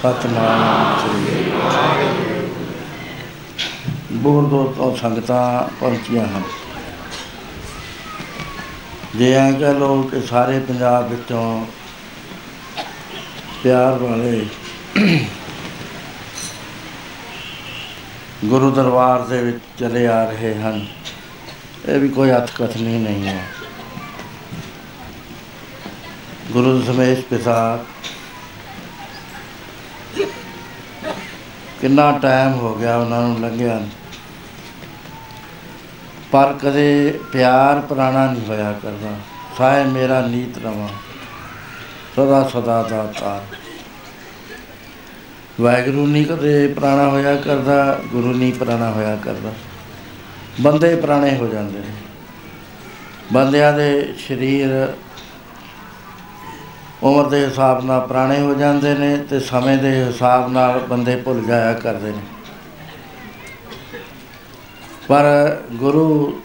ਸਤਨਾਮ 0.00 0.98
ਸ੍ਰੀ 0.98 1.50
ਬੋਲ 4.12 4.48
ਦੋ 4.50 4.62
ਤੋਂ 4.76 4.96
ਸੰਗਤਾਂ 4.96 5.40
ਪਹੁੰਚੀਆਂ 5.80 6.24
ਹਨ। 6.26 6.42
ਜੇ 9.16 9.32
ਐਂ 9.32 9.52
ਕਹਿ 9.52 9.74
ਲਓ 9.74 10.02
ਕਿ 10.02 10.20
ਸਾਰੇ 10.20 10.58
ਪੰਜਾਬ 10.60 11.08
ਵਿੱਚੋਂ 11.08 11.42
ਪਿਆਰ 13.62 13.98
ਵਾਲੇ 13.98 14.46
ਗੁਰੂ 18.44 18.70
ਦਰਬਾਰ 18.70 19.26
ਦੇ 19.26 19.42
ਵਿੱਚ 19.42 19.60
ਚਲੇ 19.78 20.06
ਆ 20.06 20.24
ਰਹੇ 20.24 20.54
ਹਨ, 20.54 20.86
ਇਹ 21.88 21.98
ਵੀ 22.00 22.08
ਕੋਈ 22.08 22.30
ਹੱਥ 22.30 22.50
ਕਥਨੀ 22.56 22.98
ਨਹੀਂ 22.98 23.26
ਹੈ। 23.26 23.46
ਗੁਰੂ 26.52 26.80
ਸਮੇਸ਼ 26.82 27.24
ਪਿਤਾ 27.24 27.84
ਕਿੰਨਾ 31.80 32.18
ਟਾਈਮ 32.22 32.52
ਹੋ 32.52 32.74
ਗਿਆ 32.74 32.96
ਉਹਨਾਂ 32.96 33.22
ਨੂੰ 33.22 33.40
ਲੰਘਿਆ 33.40 33.78
ਨੂੰ। 33.78 33.88
ਪਰ 36.32 36.54
ਕਦੇ 36.62 37.20
ਪਿਆਰ 37.32 37.80
ਪੁਰਾਣਾ 37.80 38.32
ਨਹੀਂ 38.32 38.46
ਹੋਇਆ 38.46 38.72
ਕਰਦਾ। 38.72 39.16
ਸਾਇ 39.58 39.84
ਮੇਰਾ 39.84 40.26
ਨੀਤ 40.26 40.58
ਰਵਾ 40.58 40.88
ਸਦਾ 42.16 42.48
ਸਦਾ 42.48 42.82
ਦਾ 42.82 43.12
ਤਾਰ। 43.20 43.56
ਵਾਹਿਗੁਰੂ 45.60 46.06
ਨਹੀਂ 46.06 46.26
ਕਦੇ 46.26 46.68
ਪੁਰਾਣਾ 46.68 47.08
ਹੋਇਆ 47.08 47.36
ਕਰਦਾ, 47.36 48.00
ਗੁਰੂ 48.06 48.32
ਨਹੀਂ 48.32 48.52
ਪੁਰਾਣਾ 48.52 48.90
ਹੋਇਆ 48.90 49.16
ਕਰਦਾ। 49.16 49.52
ਬੰਦੇ 50.60 50.96
ਪੁਰਾਣੇ 50.96 51.36
ਹੋ 51.36 51.46
ਜਾਂਦੇ 51.46 51.78
ਨੇ। 51.78 51.94
ਬੰਦਿਆਂ 53.32 53.72
ਦੇ 53.72 54.14
ਸਰੀਰ 54.28 54.92
ਉਮਰ 57.02 57.28
ਦੇ 57.28 57.46
ਹਿਸਾਬ 57.46 57.84
ਨਾਲ 57.84 58.00
ਪੁਰਾਣੇ 58.00 58.40
ਹੋ 58.40 58.54
ਜਾਂਦੇ 58.54 58.94
ਨੇ 58.94 59.16
ਤੇ 59.16 59.40
ਸਮੇਂ 59.40 59.78
ਦੇ 59.78 60.04
ਹਿਸਾਬ 60.04 60.52
ਨਾਲ 60.52 60.78
ਬੰਦੇ 60.78 61.16
ਭੁੱਲ 61.16 61.44
ਜਾਇਆ 61.44 61.72
ਕਰਦੇ 61.72 62.10
ਨੇ। 62.10 62.22
ਪਰ 65.08 65.24
ਗੁਰੂ 65.72 66.40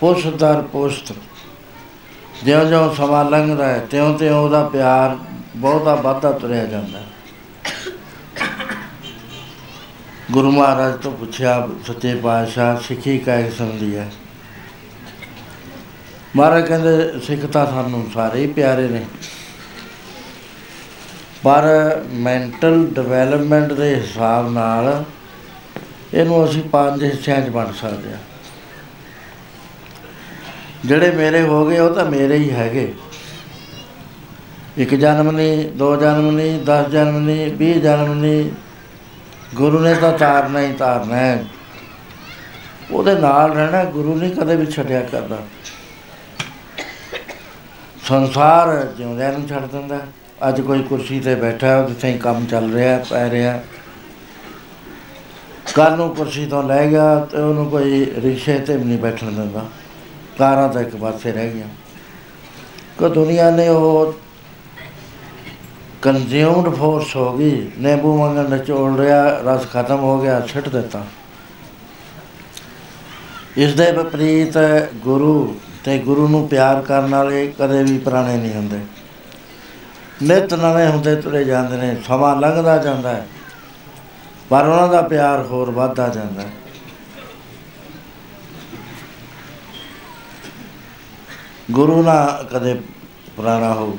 ਪੁਸ਼ਤ 0.00 0.34
ਦਰ 0.34 0.62
ਪੁਸ਼ਤ 0.62 1.12
ਜਿਉਂ 2.44 2.64
ਜਿਉਂ 2.64 2.94
ਸਮਾਂ 2.94 3.24
ਲੰਘਦਾ 3.24 3.66
ਹੈ 3.66 3.78
ਤਿਉਂ 3.90 4.18
ਤਿਉਂ 4.18 4.38
ਉਹਦਾ 4.38 4.68
ਪਿਆਰ 4.68 5.16
ਬਹੁਤਾ 5.56 5.94
ਵੱਧਦਾ 5.94 6.32
ਤੁਰਿਆ 6.32 6.64
ਜਾਂਦਾ 6.64 6.98
ਹੈ। 6.98 7.06
ਗੁਰੂ 10.30 10.50
ਮਹਾਰਾਜ 10.50 10.94
ਤੋਂ 11.02 11.12
ਪੁੱਛਿਆ, 11.12 11.68
ਸੱਚੇ 11.86 12.14
ਪਾਤਸ਼ਾਹ 12.14 12.80
ਸਿੱਖੀ 12.80 13.18
ਕਾਇ 13.18 13.50
ਸੰਦੀ 13.50 13.96
ਹੈ? 13.96 14.10
ਮਹਾਰਾਜ 16.36 16.68
ਕਹਿੰਦੇ 16.68 17.20
ਸਿੱਖ 17.20 17.46
ਤਾਂ 17.46 17.66
ਸਾਨੂੰ 17.66 18.10
ਸਾਰੇ 18.14 18.40
ਹੀ 18.40 18.46
ਪਿਆਰੇ 18.46 18.88
ਨੇ। 18.88 19.04
ਪਰ 21.42 21.64
ਮੈਂਟਲ 22.12 22.86
ਡਿਵੈਲਪਮੈਂਟ 22.86 23.72
ਦੇ 23.72 23.94
ਹਿਸਾਬ 23.94 24.52
ਨਾਲ 24.52 25.04
ਇਹਨੂੰ 26.14 26.44
ਅਸੀਂ 26.44 26.62
ਪੰਜ 26.62 27.04
ਹਿੱਸਿਆਂ 27.04 27.40
'ਚ 27.40 27.48
ਵੰਡ 27.48 27.74
ਸਕਦੇ 27.74 28.10
ਹਾਂ। 28.10 28.18
ਜਿਹੜੇ 30.84 31.10
ਮੇਰੇ 31.10 31.42
ਹੋ 31.42 31.66
ਗਏ, 31.66 31.78
ਉਹ 31.78 31.94
ਤਾਂ 31.94 32.06
ਮੇਰੇ 32.06 32.36
ਹੀ 32.36 32.50
ਹੈਗੇ। 32.50 32.94
ਇੱਕ 34.78 34.94
ਜਨਮ 34.94 35.30
ਨਹੀਂ 35.30 35.70
ਦੋ 35.70 35.96
ਜਨਮ 35.96 36.30
ਨਹੀਂ 36.30 36.64
10 36.64 36.88
ਜਨਮ 36.90 37.18
ਨਹੀਂ 37.18 37.56
20 37.56 37.72
ਜਨਮ 37.72 38.14
ਨਹੀਂ 38.14 38.50
ਗੁਰੂ 39.54 39.78
ਨੇ 39.78 39.94
ਤਾਂ 39.94 40.18
ਤਾਰਨਾ 40.18 40.60
ਹੀ 40.60 40.72
ਤਾਰਨਾ 40.72 41.16
ਹੈ। 41.16 41.44
ਉਹਦੇ 42.90 43.14
ਨਾਲ 43.14 43.52
ਰਹਿਣਾ 43.52 43.84
ਗੁਰੂ 43.84 44.14
ਨਹੀਂ 44.14 44.34
ਕਦੇ 44.34 44.56
ਵੀ 44.56 44.66
ਛੱਡਿਆ 44.66 45.00
ਕਰਦਾ। 45.00 45.38
ਸੰਸਾਰ 48.08 48.68
ਜਿਉਂਦਿਆਂ 48.96 49.32
ਨੂੰ 49.32 49.48
ਛੱਡ 49.48 49.64
ਦਿੰਦਾ। 49.66 50.00
ਅੱਜ 50.48 50.60
ਕੋਈ 50.60 50.82
ਕੁਰਸੀ 50.82 51.20
ਤੇ 51.20 51.34
ਬੈਠਾ 51.34 51.66
ਹੈ 51.66 51.76
ਉਹਦੇ 51.76 51.94
ਤੇ 51.94 52.12
ਕੰਮ 52.12 52.44
ਚੱਲ 52.46 52.72
ਰਿਹਾ, 52.72 52.98
ਪੈ 53.10 53.30
ਰਿਹਾ। 53.30 53.60
ਕੱਲ 55.74 55.96
ਨੂੰ 55.96 56.14
ਕੁਰਸੀ 56.14 56.46
ਤੋਂ 56.46 56.62
ਲੈ 56.62 56.86
ਗਿਆ 56.86 57.14
ਤੇ 57.30 57.38
ਉਹਨੂੰ 57.38 57.70
ਕੋਈ 57.70 58.04
ਰਿਕਸ਼ੇ 58.18 58.58
ਤੇ 58.58 58.76
ਵੀ 58.76 58.84
ਨਹੀਂ 58.84 58.98
ਬੈਠਣ 58.98 59.30
ਦਿੰਦਾ। 59.30 59.64
ਕਾਰਾਂ 60.38 60.68
ਤਾਂ 60.68 60.82
ਇੱਕ 60.82 60.96
ਪਾਸੇ 60.96 61.32
ਰਹਿ 61.32 61.50
ਗਈਆਂ। 61.50 61.68
ਕੋ 62.98 63.08
ਦੁਨੀਆ 63.08 63.50
ਨੇ 63.50 63.68
ਉਹ 63.68 64.14
ਕੰਜ਼ਿਊਮਡ 66.02 66.74
ਫੋਰਸ 66.74 67.16
ਹੋ 67.16 67.36
ਗਈ। 67.38 67.70
ਨਿੰਬੂ 67.78 68.16
ਵਾਂਗਣ 68.18 68.50
ਨਿਚੋੜ 68.50 69.00
ਰਿਹਾ, 69.00 69.22
ਰਸ 69.46 69.66
ਖਤਮ 69.72 70.00
ਹੋ 70.00 70.18
ਗਿਆ 70.20 70.40
ਛੱਡ 70.40 70.68
ਦਿੱਤਾ। 70.68 71.04
ਇਸ 73.56 73.74
ਦੇ 73.74 73.90
ਵਿਪਰੀਤ 73.92 74.58
ਗੁਰੂ 74.96 75.60
ਤੇ 75.86 75.98
ਗੁਰੂ 75.98 76.26
ਨੂੰ 76.28 76.46
ਪਿਆਰ 76.48 76.80
ਕਰਨ 76.82 77.14
ਵਾਲੇ 77.14 77.46
ਕਦੇ 77.58 77.82
ਵੀ 77.82 77.98
ਪੁਰਾਣੇ 77.98 78.36
ਨਹੀਂ 78.36 78.54
ਹੁੰਦੇ। 78.54 78.78
ਨਿਤ 80.22 80.54
ਨਵੇਂ 80.54 80.86
ਹੁੰਦੇ 80.88 81.14
ਤੁਰੇ 81.16 81.44
ਜਾਂਦੇ 81.44 81.76
ਨੇ, 81.76 81.96
ਸਮਾਂ 82.06 82.34
ਲੰਘਦਾ 82.36 82.76
ਜਾਂਦਾ 82.78 83.10
ਹੈ, 83.10 83.26
ਪਰ 84.50 84.66
ਉਹਨਾਂ 84.66 84.88
ਦਾ 84.88 85.02
ਪਿਆਰ 85.02 85.42
ਹੋਰ 85.42 85.70
ਵੱਧਦਾ 85.70 86.08
ਜਾਂਦਾ 86.08 86.42
ਹੈ। 86.42 86.50
ਗੁਰੂ 91.70 92.02
ਨਾ 92.02 92.26
ਕਦੇ 92.50 92.74
ਪੁਰਾਣਾ 93.36 93.72
ਹੋ 93.74 93.98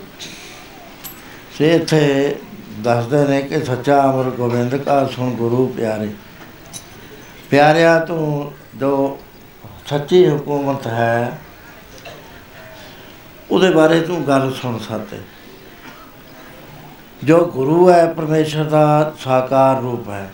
ਸੇ 1.58 1.74
ਇੱਥੇ 1.76 2.36
ਦੱਸਦੇ 2.80 3.26
ਨੇ 3.28 3.42
ਕਿ 3.42 3.64
ਸੱਚਾ 3.66 4.04
ਅਮਰ 4.06 4.30
ਗੋਬਿੰਦ 4.32 4.76
ਕਾ 4.76 5.06
ਸੁਣ 5.08 5.32
ਗੁਰੂ 5.36 5.68
ਪਿਆਰੇ। 5.78 6.14
ਪਿਆਰਿਆ 7.50 8.00
ਤੂੰ 8.00 8.52
ਜੋ 8.76 9.20
ਸੱਚੀ 9.88 10.26
ਹਕੂਮਤ 10.26 10.88
ਹੈ 10.88 11.40
ਉਹਦੇ 13.52 13.70
ਬਾਰੇ 13.70 14.00
ਤੂੰ 14.02 14.28
ਗੱਲ 14.28 14.52
ਸੁਣ 14.62 14.80
ਸਕਦੇ 14.80 15.20
ਜੋ 17.24 17.46
ਗੁਰੂ 17.46 17.90
ਹੈ, 17.92 18.06
ਪਰਮੇਸ਼ਰ 18.14 18.64
ਦਾ 18.64 19.14
ਸਾਕਾਰ 19.20 19.82
ਰੂਪ 19.82 20.10
ਹੈ। 20.10 20.30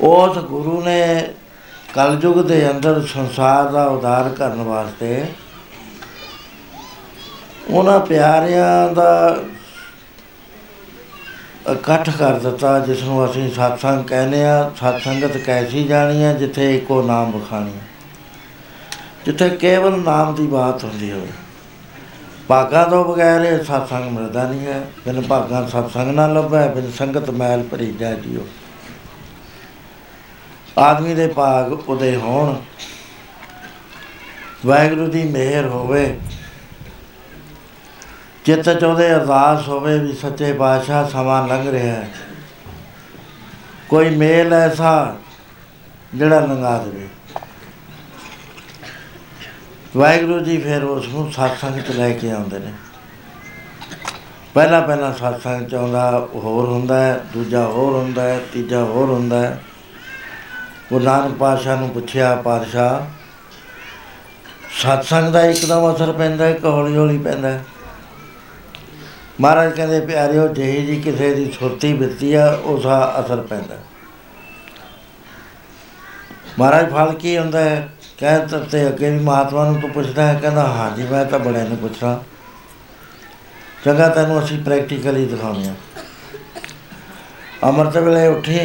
ਉਸ 0.00 0.38
ਗੁਰੂ 0.38 0.82
ਨੇ 0.82 1.28
ਕਲਯੁਗ 1.94 2.46
ਦੇ 2.46 2.70
ਅੰਦਰ 2.70 3.00
ਸੰਸਾਰ 3.06 3.72
ਦਾ 3.72 3.84
ਉਦਾਰ 3.84 4.28
ਕਰਨ 4.28 4.62
ਵਾਸਤੇ 4.62 5.24
ਉਹਨਾਂ 7.70 8.00
ਪਿਆਰਿਆਂ 8.00 8.94
ਦਾ 8.94 9.36
ਇਕੱਠ 11.72 12.10
ਕਰ 12.10 12.38
ਦਿੱਤਾ 12.38 12.78
ਜਿਸ 12.78 13.02
ਨੂੰ 13.02 13.24
ਅਸੀਂ 13.24 13.48
satsang 13.48 14.02
ਕਹਿੰਦੇ 14.08 14.44
ਆ 14.44 14.70
ਸਤਸੰਗਤ 14.76 15.36
ਕੈਸੀ 15.36 15.84
ਜਾਣੀ 15.84 16.22
ਹੈ, 16.22 16.32
ਜਿੱਥੇ 16.32 16.76
ਇੱਕੋ 16.76 17.02
ਨਾਮ 17.02 17.30
ਬਖਾਣੀ 17.30 17.72
ਜਿੱਥੇ 19.24 19.50
ਕੇਵਲ 19.50 19.98
ਨਾਮ 19.98 20.34
ਦੀ 20.34 20.46
ਬਾਤ 20.46 20.84
ਹੁੰਦੀ 20.84 21.12
ਹੋਵੇ। 21.12 21.28
ਭਾਗਾਂ 22.48 22.86
ਤੋਂ 22.86 23.04
ਬਗੈਰ 23.04 23.40
ਇਹ 23.40 23.58
ਸਤਸੰਗ 23.58 24.10
ਮਿਲਦਾ 24.10 24.48
ਨਹੀਂ 24.48 24.66
ਹੈ। 24.66 24.90
ਬਿਨ 25.04 25.22
ਭਾਗਾਂ 25.22 25.68
ਸਤਸੰਗ 25.68 26.14
ਨਾ 26.14 26.26
ਲੱਭੈ, 26.26 26.68
ਬਿਨ 26.68 26.90
ਸੰਗਤ 26.90 27.30
ਮੈਲ 27.30 27.62
ਭਰੀ 27.62 27.92
ਜਾ 27.92 28.14
ਜਿਓ। 28.14 28.46
ਆਦਮੀ 30.78 31.14
ਦੇ 31.14 31.26
ਭਾਗ 31.26 31.72
ਉਹਦੇ 31.72 32.16
ਹੋਣ। 32.16 32.56
ਵਾਹਿਗੁਰੂ 34.66 35.06
ਦੀ 35.06 35.22
ਮਿਹਰ 35.22 35.66
ਹੋਵੇ। 35.66 36.20
ਚਿੱਤ 38.44 38.80
ਚਾਹੁੰਦੇ 38.80 39.14
ਅਰਦਾਸ 39.14 39.68
ਹੋਵੇ 39.68 39.98
ਵੀ 39.98 40.12
ਸੱਚੇ 40.12 40.52
ਪਾਤਸ਼ਾਹ 40.52 41.08
ਸਮਾਂ 41.08 41.48
ਲੰਘ 41.48 41.72
ਰਿਹਾ 41.72 41.94
ਹੈ। 41.94 42.10
ਕੋਈ 43.88 44.16
ਮੇਲ 44.16 44.52
ਐਸਾ 44.52 45.16
ਜਿਹੜਾ 46.14 46.40
ਲੰਘਾ 46.40 46.78
ਦੇਵੇ। 46.78 47.08
ਵਾਹਿਗੁਰੂ 49.96 50.40
ਜੀ 50.40 50.58
ਫਿਰ 50.58 50.84
ਉਸ 50.84 51.08
ਨੂੰ 51.08 51.32
satsang 51.38 51.82
ਚ 51.82 51.90
ਲੈ 51.90 52.10
ਕੇ 52.10 52.30
ਆਉਂਦੇ 52.30 52.58
ਨੇ। 52.58 52.72
ਪਹਿਲਾ 54.54 54.80
ਪਹਿਲਾ 54.80 55.14
satsang 55.22 55.68
ਚ 55.68 55.74
ਆਉਂਦਾ, 55.74 56.28
ਹੋਰ 56.34 56.68
ਹੁੰਦਾ 56.68 56.98
ਹੈ, 56.98 57.20
ਦੂਜਾ 57.34 57.66
ਹੋਰ 57.66 57.96
ਹੁੰਦਾ 57.96 58.22
ਹੈ, 58.22 58.40
ਤੀਜਾ 58.52 58.84
ਹੋਰ 58.84 59.10
ਹੁੰਦਾ 59.10 59.40
ਹੈ। 59.40 59.62
ਗੁਰੂ 60.92 61.04
ਨਾਨਕ 61.04 61.34
ਪਾਤਸ਼ਾਹ 61.34 61.76
ਨੂੰ 61.76 61.90
ਪੁੱਛਿਆ, 61.90 62.36
ਪਾਤਸ਼ਾਹ 62.36 63.06
satsang 64.84 65.30
ਦਾ 65.30 65.40
ਇੱਕਦਮ 65.40 65.94
ਅਸਰ 65.94 66.12
ਪੈਂਦਾ 66.12 66.44
ਹੈ 66.44 66.52
ਕਿ 66.52 66.66
ਹੌਲੀ 66.66 66.96
ਹੌਲੀ 66.96 67.18
ਪੈਂਦਾ 67.18 67.48
ਹੈ? 67.48 67.64
ਮਹਾਰਾਜ 69.40 69.72
ਕਹਿੰਦੇ, 69.72 70.00
ਪਿਆਰਿਓ, 70.00 70.48
ਜਿਹੀ 70.48 70.86
ਜੀ 70.86 71.00
ਕਿਸੇ 71.00 71.34
ਦੀ 71.34 71.52
ਸੁਰਤੀ 71.60 71.92
ਬਿਰਤੀ 71.92 72.34
ਆ 72.34 72.58
ਉਸ 72.64 72.82
ਦਾ 72.82 73.14
ਅਸਰ 73.20 73.36
ਪੈਂਦਾ 73.36 73.76
ਮਹਾਰਾਜ 76.58 76.92
ਫਲ 76.92 77.14
ਕੀ 77.14 77.38
ਹੁੰਦਾ 77.38 77.60
ਹੈ? 77.60 77.88
ਕਹਿ 78.18 78.60
ਤੇ 78.70 78.86
ਅੱਗੇ 78.86 79.10
ਵੀ 79.10 79.18
ਮਹਾਤਮਾ 79.18 79.64
ਨੂੰ 79.64 79.80
ਤੂੰ 79.80 79.90
ਪੁੱਛਦਾ 79.90 80.26
ਹੈ, 80.26 80.38
ਕਹਿੰਦਾ 80.40 80.62
ਹਾਂ 80.64 80.90
ਜੀ 80.96 81.06
ਮੈਂ 81.06 81.24
ਤਾਂ 81.24 81.38
ਬੜਿਆਂ 81.38 81.64
ਨੂੰ 81.64 81.76
ਪੁੱਛਦਾ। 81.78 82.20
ਚੰਗਾ, 83.84 84.08
ਤੈਨੂੰ 84.08 84.42
ਅਸੀਂ 84.44 84.62
ਪ੍ਰੈਕਟੀਕਲੀ 84.64 85.26
ਦਿਖਾਉਂਦੇ 85.26 85.68
ਆ 85.68 85.74
ਅਮਰਤ 87.68 87.96
ਵੇਲੇ 87.96 88.26
ਉੱਠੀ, 88.26 88.58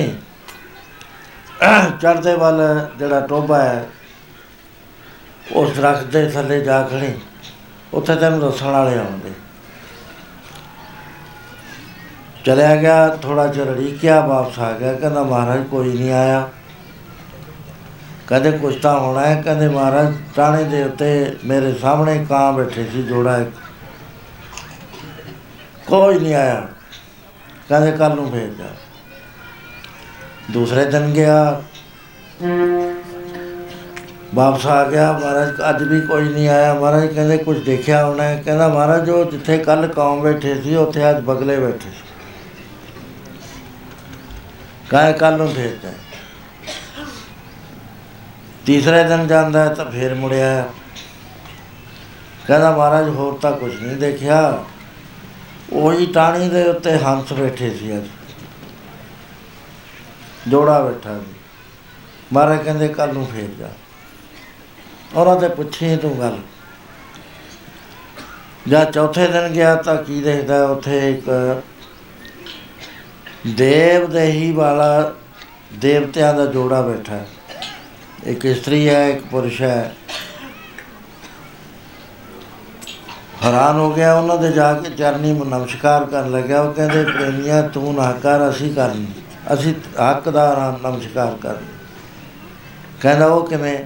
ਚੜ੍ਹਦੇ 2.02 2.36
ਵੱਲ 2.36 2.62
ਜਿਹੜਾ 3.00 3.20
ਟੋਬਾ 3.28 3.62
ਹੈ, 3.62 3.86
ਉਸ 5.52 5.72
ਦਰਖਤ 5.72 6.04
ਦੇ 6.06 6.30
ਥੱਲੇ 6.30 6.60
ਜਾ 6.62 6.82
ਖੜੀ। 6.84 7.14
ਉੱਥੇ 7.94 8.16
ਤੈਨੂੰ 8.16 8.40
ਦੱਸਣ 8.40 8.66
ਵਾਲੇ 8.66 8.98
ਆਉਂਦੇ। 9.00 9.32
ਚਲਿਆ 12.46 12.76
ਗਿਆ 12.76 13.08
ਥੋੜਾ 13.16 13.46
ਜਿਹਾ 13.48 13.66
ਰੜੀਕਿਆ 13.66 14.20
ਵਾਪਸ 14.22 14.60
ਆ 14.60 14.72
ਗਿਆ, 14.72 14.94
ਕਹਿੰਦਾ, 14.94 15.24
ਮਹਾਰਾਜ, 15.24 15.64
ਕੋਈ 15.68 15.94
ਨਹੀਂ 15.94 16.12
ਆਇਆ। 16.14 16.48
ਕਹਿੰਦੇ 18.30 18.52
ਕੁਛ 18.52 18.76
ਤਾਂ 18.76 19.00
ਹੋਣਾ 19.00 19.28
ਹੈ 19.28 19.42
ਕਹਿੰਦੇ 19.42 19.68
ਮਹਾਰਾਜ 19.68 20.14
ਟਾਣੇ 20.36 20.64
ਦੇ 20.64 20.84
ਉੱਤੇ 20.84 21.38
ਮੇਰੇ 21.46 21.74
ਸਾਹਮਣੇ 21.74 22.26
ਕਾਂ 22.30 22.54
ਬੈਠੇ 22.54 22.86
ਸੀ 22.94 23.04
ਜੋੜਾ 23.04 23.38
ਇੱਕ। 23.38 23.50
ਕੋਈ 25.88 26.20
ਨਹੀਂ 26.20 26.36
ਆਇਆ। 26.36 26.68
ਕਹਿੰਦੇ 27.70 27.92
ਕੱਲ 27.92 28.16
ਨੂੰ 28.16 28.32
ਭੇਜ 28.32 28.54
ਜਾ। 28.54 28.66
ਦੂਸਰੇ 30.52 30.86
ਦਿਨ 30.86 31.06
ਗਿਆ। 31.06 31.62
ਵਾਪਸ 34.36 34.66
ਆ 34.66 34.90
ਗਿਆ। 34.90 35.12
ਮਹਾਰਾਜ 35.12 35.56
ਅੱਜ 35.70 35.84
ਵੀ 35.84 36.02
ਕੋਈ 36.02 36.34
ਨਹੀਂ 36.34 36.50
ਆਇਆ। 36.50 36.74
ਮਹਾਰਾਜ 36.74 37.06
ਕਹਿੰਦੇ 37.08 37.38
ਕੁਝ 37.38 37.66
ਦੇਖਿਆ 37.66 38.06
ਹੋਣਾ 38.06 38.24
ਹੈ। 38.24 38.44
ਕਹਿੰਦਾ 38.46 38.68
ਮਹਾਰਾਜ 38.68 39.10
ਉਹ 39.10 39.26
ਜਿੱਥੇ 39.26 39.58
ਕੱਲ 39.58 39.88
ਕੌਮ 39.88 40.22
ਬੈਠੇ 40.22 40.62
ਸੀ, 40.62 40.76
ਉੱਥੇ 40.76 41.10
ਅੱਜ 41.10 41.24
ਬਗਲੇ 41.24 41.60
ਬੈਠੇ 41.60 41.90
ਸੀ। 41.90 42.14
ਕਾਹ 44.90 45.14
ਕੱਲ 45.14 45.38
ਨੂੰ 45.38 45.54
ਭੇਜਦਾ 45.56 45.90
ਤੀਸਰੇ 48.66 49.04
ਦਿਨ 49.04 49.28
ਜਾਂਦਾ 49.28 49.64
ਹੈ 49.64 49.74
ਤਾਂ 49.74 49.92
ਫੇਰ 49.92 50.16
ਮੁੜਿਆ। 50.16 50.70
ਕਹਿੰਦਾ, 52.48 52.78
ਮਹਾਰਾਜ, 52.78 53.10
ਹੋਰ 53.10 53.40
ਤਾਂ 53.40 53.52
ਕੁਝ 53.52 53.84
ਨਹੀਂ 53.84 53.98
ਦੇਖਿਆ। 53.98 54.64
ਉਹੀ 55.74 56.06
ਟਾਣੀ 56.06 56.50
ਦੇ 56.50 56.64
ਉੱਤੇ 56.64 56.98
ਹੰਸ 56.98 57.34
ਬੈਠੇ 57.34 57.74
ਸੀ 57.74 57.98
ਅੱਜ। 57.98 58.06
ਜੋੜਾ 60.48 60.80
ਬੈਠਾ 60.80 61.20
ਸੀ। 61.20 61.34
ਮਹਾਰਾਜ 62.34 62.64
ਕਹਿੰਦੇ 62.64 62.88
ਕੱਲ 62.88 63.14
ਨੂੰ 63.14 63.28
ਫੇਰ 63.28 63.50
ਜਾ। 63.60 63.68
ਉਹਨਾਂ 65.16 65.36
ਤੇ 65.36 65.50
ਪੁੱਛੀ, 65.50 65.98
ਤੂੰ 65.98 66.20
ਗੱਲ? 66.20 66.38
ਜਾਂ 68.68 68.86
ਚੌਥੇ 68.86 69.28
ਦਿਨ 69.28 69.48
ਗਿਆ 69.48 69.76
ਤਾਂ 69.76 70.04
ਕੀ 70.04 70.22
ਦੇਖਦਾ? 70.22 70.66
ਉੱਥੇ 70.66 71.12
ਇੱਕ 71.12 71.62
ਦੇਵ 73.48 74.10
ਦੇਹੀ 74.10 74.52
ਵਾਲਾ 74.52 75.16
ਦੇਵਤਿਆਂ 75.74 76.34
ਦਾ 76.34 76.46
ਜੋੜਾ 76.46 76.82
ਬੈਠਾ। 76.82 77.16
ਹੈ 77.16 77.28
ਇੱਕ 78.24 78.46
ਇਸਤਰੀ 78.46 78.90
ਹੈ, 78.90 79.10
ਇੱਕ 79.10 79.26
ਪੁਰਸ਼ 79.26 79.62
ਹੈ। 79.62 79.96
ਹੈਰਾਨ 83.46 83.76
ਹੋ 83.76 83.94
ਗਿਆ, 83.94 84.14
ਉਹਨਾਂ 84.14 84.38
ਦੇ 84.38 84.52
ਜਾ 84.52 84.74
ਕੇ 84.74 84.90
ਚਰਨੀ 84.90 85.34
ਨੂੰ 85.34 85.50
ਨਮਸਕਾਰ 85.50 86.06
ਕਰਨ 86.06 86.32
ਲੱਗਿਆ। 86.32 86.62
ਉਹ 86.62 86.74
ਕਹਿੰਦੇ, 86.74 87.04
ਪ੍ਰੇਮੀਆਂ, 87.04 87.64
ਤੂੰ 87.64 87.96
ਨਾ 87.96 88.12
ਕਰ 88.12 88.50
ਅਸੀਂ 88.50 88.76
ਕਰਨ। 88.76 89.06
ਅਸੀਂ 89.54 89.74
ਹੱਕਦਾਰ 90.12 90.60
ਹਾਂ, 90.60 90.74
ਨਮਸਕਾਰ 90.74 91.38
ਕਰ 91.42 91.56
ਕਹਿੰਦਾ, 93.02 93.26
ਉਹ 93.26 93.48
ਕਿਵੇਂ? 93.48 93.78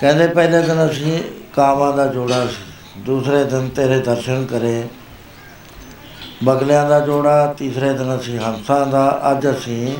ਕਹਿੰਦੇ, 0.00 0.26
ਪਹਿਲੇ 0.26 0.62
ਦਿਨ 0.62 0.90
ਅਸੀਂ 0.90 1.22
ਕਾਵਾਂ 1.56 1.96
ਦਾ 1.96 2.06
ਜੋੜਾ 2.06 2.46
ਸੀ। 2.46 2.72
ਦੂਸਰੇ 2.98 3.44
ਦਿਨ 3.44 3.68
ਤੇਰੇ 3.68 4.00
ਦਰਸ਼ਨ 4.00 4.46
ਕਰੇ। 4.46 4.88
ਬਗਲਿਆਂ 6.44 6.88
ਦਾ 6.88 7.00
ਜੋੜਾ। 7.00 7.54
ਤੀਸਰੇ 7.58 7.92
ਦਿਨ 7.92 8.16
ਅਸੀਂ 8.16 8.38
ਹੰਸਾਂ 8.38 8.86
ਦਾ। 8.86 9.20
ਅੱਜ 9.30 9.48
ਅਸੀਂ 9.48 9.96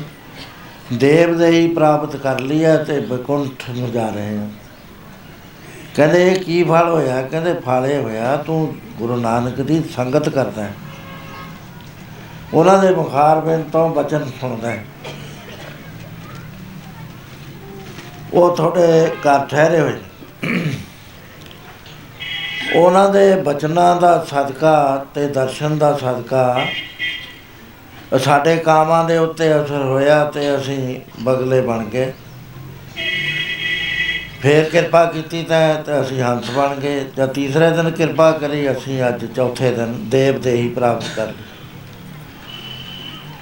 ਦੇਵ 0.93 1.37
ਦੇ 1.37 1.47
ਹੀ 1.47 1.73
ਪ੍ਰਾਪਤ 1.73 2.15
ਕਰ 2.15 2.39
ਲਿਆ 2.39 2.83
ਤੇ 2.83 2.99
ਬਕੁੰਠ 2.99 3.69
ਨੂੰ 3.69 3.91
ਜਾ 3.91 4.09
ਰਹੇ 4.09 4.37
ਹਾਂ। 4.37 4.49
ਕਹਿੰਦੇ, 5.95 6.31
ਇਹ 6.31 6.35
ਕੀ 6.35 6.63
ਫਲ 6.63 6.89
ਹੋਇਆ? 6.89 7.21
ਕਹਿੰਦੇ, 7.21 7.53
ਫਾਲੇ 7.53 7.97
ਹੋਇਆ, 7.97 8.37
ਤੂੰ 8.37 8.75
ਗੁਰੂ 8.97 9.15
ਨਾਨਕ 9.15 9.61
ਦੀ 9.61 9.83
ਸੰਗਤ 9.95 10.29
ਕਰਦਾ 10.29 10.63
ਹੈ। 10.63 10.73
ਉਹਨਾਂ 12.53 12.79
ਦੇ 12.79 12.95
ਮੁਖਾਰ 12.95 13.41
ਬਿਨ 13.41 13.63
ਤੋਂ 13.63 13.89
ਬਚਨ 13.89 14.31
ਸੁਣਦਾ 14.41 14.71
ਹੈ। 14.71 14.85
ਉਹ 18.33 18.55
ਥੋੜੇ 18.55 19.15
ਘਰ 19.19 19.45
ਠਹਿਰੇ 19.45 19.79
ਹੋਏ। 19.79 19.99
ਉਹਨਾਂ 22.75 23.09
ਦੇ 23.09 23.35
ਬਚਨਾਂ 23.35 23.95
ਦਾ 23.95 24.25
ਸਦਕਾ 24.29 25.05
ਤੇ 25.13 25.27
ਦਰਸ਼ਨ 25.27 25.77
ਦਾ 25.77 25.97
ਸਦਕਾ 25.97 26.65
ਸਾਡੇ 28.19 28.55
ਕਾਮਾਂ 28.57 29.03
ਦੇ 29.05 29.17
ਉੱਤੇ 29.17 29.63
ਅਸਰ 29.63 29.81
ਹੋਇਆ 29.83 30.23
ਤੇ 30.25 30.55
ਅਸੀਂ 30.57 30.99
ਬਗਲੇ 31.23 31.61
ਬਣ 31.61 31.83
ਗਏ। 31.85 32.13
ਫੇਰ 34.41 34.63
ਕਿਰਪਾ 34.63 35.05
ਕੀਤੀ 35.05 35.43
ਤਾਂ 35.43 35.83
ਤੇ 35.83 36.01
ਅਸੀਂ 36.01 36.21
ਹੰਸ 36.21 36.49
ਬਣ 36.51 36.75
ਗਏ। 36.75 37.05
ਜਾਂ 37.17 37.27
ਤੀਸਰੇ 37.27 37.69
ਦਿਨ 37.69 37.91
ਕਿਰਪਾ 37.91 38.31
ਕਰੀ, 38.31 38.71
ਅਸੀਂ 38.71 39.03
ਅੱਜ 39.07 39.25
ਚੌਥੇ 39.25 39.71
ਦਿਨ 39.71 40.09
ਦੇਵ 40.09 40.41
ਦੇਹੀ 40.41 40.69
ਪ੍ਰਾਪਤ 40.69 41.03
ਕਰ 41.15 41.27
ਲਈ 41.27 41.33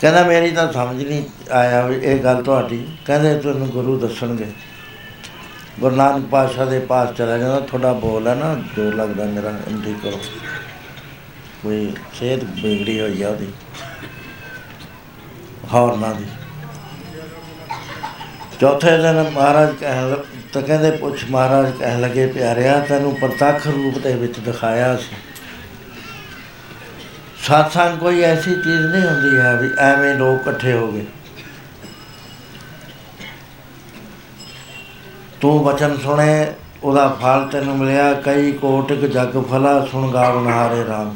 ਕਹਿੰਦਾ, 0.02 0.24
ਮੇਰੀ 0.24 0.52
ਤਾਂ 0.52 0.72
ਸਮਝ 0.74 1.04
ਨਹੀਂ 1.04 1.24
ਆਇਆ 1.52 1.86
ਵੀ 1.86 1.96
ਇਹ 1.96 2.20
ਗੱਲ 2.20 2.44
ਤੁਹਾਡੀ। 2.44 2.86
ਕਹਿੰਦੇ 3.06 3.40
ਤੁਹਾਨੂੰ 3.40 3.68
ਗੁਰੂ 3.68 4.00
ਦੱਸਣਗੇ। 4.00 4.48
ਗੁਰੂ 5.80 5.96
ਨਾਨਕ 5.96 6.26
ਪਾਤਸ਼ਾਹ 6.26 6.66
ਦੇ 6.66 6.80
ਪਾਸ 6.80 7.10
ਚਲਾ 7.18 7.38
ਜਾਂਦਾ। 7.38 7.60
ਤੁਹਾਡਾ 7.60 7.94
ਬੋਲ 7.94 8.28
ਹੈ 8.28 8.36
ਨਾ 8.36 8.56
ਜੋਰ 8.76 8.96
ਲੱਗਦਾ 8.96 9.24
ਮੇਰਾ 9.26 9.50
ਇਹਨੂੰ 9.50 9.82
ਠੀਕ 9.84 9.98
ਕਰੋ। 10.04 10.20
ਕੋਈ 11.64 11.94
ਸਿਹਤ 12.20 12.44
ਵਿਗੜੀ 12.44 13.00
ਹੋਈ 13.02 13.22
ਆ 13.22 13.30
ਉਹਦੀ। 13.30 13.48
ਹੌਰਨਾਂ 15.74 16.16
ਦੀ। 16.16 16.26
ਚੌਥੇ 18.62 18.98
ਦਿਨ 18.98 19.32
ਮਹਾਰਾਜ 19.34 19.76
ਕਹਿਣ 19.80 20.12
ਲ- 20.12 20.24
ਤਾਂ 20.54 20.62
ਕਹਿੰਦੇ 20.62 20.92
ਪੁੱਛ 20.92 21.26
ਮਹਾਰਾਜ 21.30 21.74
ਕਹਿਣ 21.80 22.02
ਲੱਗੇ, 22.02 22.28
ਪਿਆਰਿਆ, 22.28 22.80
ਤੈਨੂੰ 22.80 23.16
ਪ੍ਰਤੱਖ 23.16 23.68
ਰੂਪ 23.68 23.98
ਦੇ 23.98 24.16
ਵਿੱਚ 24.16 24.40
ਦਿਖਾਇਆ 24.40 24.98
ਸੀ। 24.98 25.16
ਸਾਥਾਂ 27.44 27.98
ਕੋਈ 27.98 28.22
ਐਸੀ 28.22 28.52
ਚੀਜ਼ 28.52 28.86
ਨਹੀਂ 28.86 29.08
ਹੁੰਦੀ 29.08 29.40
ਹੈ 29.40 29.56
ਵੀ 29.56 29.70
ਐਵੇਂ 29.80 30.16
ਲੋਕ 30.16 30.42
ਇਕੱਠੇ 30.42 30.74
ਹੋ 30.74 30.92
ਗਏ। 30.92 31.06
ਤੂੰ 35.42 35.64
ਬਚਨ 35.64 35.98
ਸੁਣੇ, 35.98 36.54
ਉਹਦਾ 36.84 37.18
ਫਲ 37.22 37.48
ਤੈਨੂੰ 37.52 37.78
ਮਿਲਿਆ, 37.78 38.14
ਕਈ 38.14 38.52
ਕੋਟਿਕ 38.52 39.06
ਜਗ 39.06 39.44
ਫਲਾ 39.52 39.86
ਸੁਣ 39.86 40.12
ਗਾਵਨ 40.12 40.52
ਹਾਰੇ 40.52 40.86
ਰਾਮ। 40.88 41.16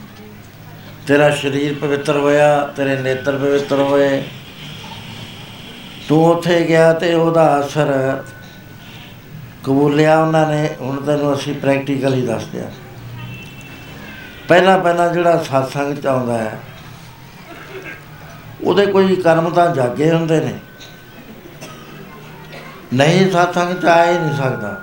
ਤੇਰਾ 1.07 1.35
ਸਰੀਰ 1.35 1.73
ਪਵਿੱਤਰ 1.73 2.17
ਹੋਇਆ, 2.17 2.61
ਤੇਰੇ 2.75 2.95
ਨੇਤਰ 2.95 3.37
ਪਵਿੱਤਰ 3.37 3.75
ਹੋਏ 3.75 4.23
ਤੂੰ 6.09 6.25
ਉੱਥੇ 6.25 6.63
ਗਿਆ 6.67 6.93
ਤੇ 6.93 7.13
ਉਹਦਾ 7.13 7.59
ਅਸਰ 7.59 8.23
ਕਬੂਲਿਆ 9.63 10.19
ਉਹਨਾਂ 10.19 10.45
ਨੇ, 10.49 10.69
ਹੁਣ 10.81 11.01
ਤੈਨੂੰ 11.03 11.33
ਅਸੀਂ 11.33 11.53
ਪ੍ਰੈਕਟੀਕਲੀ 11.53 12.25
ਦੱਸਦੇ 12.27 12.61
ਆ 12.61 12.69
ਪਹਿਲਾਂ 14.47 14.77
ਪਹਿਲਾਂ 14.79 15.09
ਜਿਹੜਾ 15.13 15.43
satsang 15.45 16.01
ਚ 16.01 16.07
ਆਉਂਦਾ 16.07 16.37
ਹੈ, 16.37 16.59
ਉਹਦੇ 18.63 18.85
ਕੋਈ 18.85 19.15
ਕਰਮ 19.15 19.49
ਤਾਂ 19.49 19.75
ਜਾਗੇ 19.75 20.11
ਹੁੰਦੇ 20.11 20.39
ਨੇ। 20.39 20.53
ਨਹੀਂ 22.93 23.25
satsang 23.27 23.81
ਚ 23.81 23.85
ਆ 23.85 24.05
ਹੀ 24.05 24.17
ਨਹੀਂ 24.17 24.35
ਸਕਦਾ। 24.37 24.81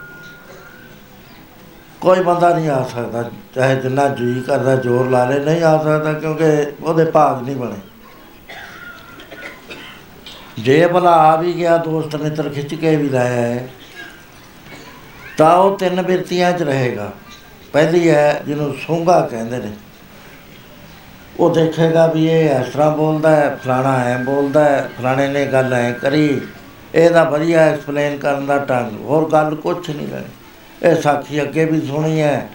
ਕੋਈ 2.01 2.21
ਬੰਦਾ 2.21 2.55
ਨਹੀਂ 2.55 2.69
ਆ 2.69 2.83
ਸਕਦਾ, 2.95 3.25
ਚਾਹੇ 3.55 3.77
ਜਿੰਨਾ 3.77 4.09
ਜੀ 4.09 4.43
ਕਰਦਾ, 4.47 4.77
ਜ਼ੋਰ 4.77 5.09
ਲਾ 5.11 5.25
ਲੇ, 5.25 5.39
ਨਹੀਂ 5.39 5.63
ਆ 5.63 5.79
ਸਕਦਾ 5.85 6.13
ਕਿਉਂਕਿ 6.13 6.73
ਉਹਦੇ 6.83 7.05
ਭਾਗ 7.05 7.43
ਨਹੀਂ 7.43 7.57
ਬਣੇ। 7.57 7.81
ਜੇ 10.59 10.87
ਭਲਾ 10.87 11.11
ਆ 11.11 11.37
ਵੀ 11.37 11.53
ਗਿਆ, 11.53 11.77
ਦੋਸਤ 11.77 12.17
ਨੇ 12.17 12.31
ਤਰ 12.31 12.49
ਖਿੱਚ 12.49 12.75
ਕੇ 12.75 12.97
ਵੀ 12.97 13.09
ਲਾਇਆ 13.09 13.33
ਹੈ 13.33 13.69
ਤਾਂ 15.39 15.57
ਉਹ 15.57 15.79
ਤਿੰਨ 15.79 16.03
ਬਿਰਤੀਆਂ 16.03 16.53
'ਚ 16.53 16.63
ਰਹੇਗਾ। 16.63 17.11
ਪਹਿਲੀ 17.73 18.11
ਹੈ 18.11 18.43
ਜਿਹਨੂੰ 18.47 18.75
ਸੋਂਗਾ 18.87 19.21
ਕਹਿੰਦੇ 19.21 19.59
ਨੇ। 19.59 19.73
ਉਹ 21.41 21.55
ਦੇਖੇਗਾ 21.55 22.07
ਵੀ 22.07 22.27
ਇਹ 22.29 22.61
ਇਸ 22.61 22.69
ਤਰ੍ਹਾਂ 22.69 22.97
ਬੋਲਦਾ 22.97 23.37
ਹੈ, 23.37 23.59
ਫਲਾਣਾ 23.65 23.97
ਐ 24.05 24.17
ਬੋਲਦਾ 24.19 24.65
ਹੈ, 24.65 24.91
ਫਲਾਣੇ 24.99 25.29
ਨੇ 25.29 25.47
ਗੱਲ 25.47 25.75
ਐ 25.75 25.91
ਕਰੀ, 25.93 26.41
ਇਹਦਾ 26.95 27.25
ਵਧੀਆ 27.25 27.61
ਐਕਸਪਲੇਨ 27.61 28.17
ਕਰਨ 28.17 28.47
ਦਾ 28.47 28.59
ਢੰਗ, 28.59 29.01
ਹੋਰ 29.01 29.31
ਗੱਲ 29.31 29.55
ਕੁਛ 29.55 29.91
ਨਹੀਂ 29.91 30.13
ਹੈ। 30.13 30.25
ਇਹ 30.83 30.97
ਸਾਖੀ 30.97 31.43
ਅੱਗੇ 31.43 31.65
ਵੀ 31.65 31.81
ਸੁਣੀ 31.87 32.21
ਹੈ। 32.21 32.49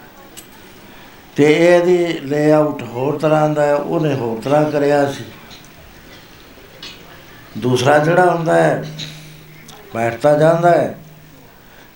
ਤੇ 1.35 1.51
ਇਹਦੀ 1.53 1.97
ਲੇਆਊਟ 2.19 2.83
ਹੋਰ 2.83 3.17
ਤਰ੍ਹਾਂ 3.17 3.49
ਦਾ 3.49 3.65
ਹੈ, 3.65 3.75
ਉਹਨੇ 3.75 4.13
ਹੋਰ 4.13 4.41
ਤਰ੍ਹਾਂ 4.41 4.71
ਕਰਿਆ 4.71 5.11
ਸੀ। 5.11 5.23
ਦੂਸਰਾ 7.57 7.97
ਜਿਹੜਾ 7.97 8.25
ਹੁੰਦਾ 8.25 8.53
ਹੈ, 8.55 8.83
ਬੈਠਦਾ 9.95 10.37
ਜਾਂਦਾ 10.37 10.71
ਹੈ 10.71 10.95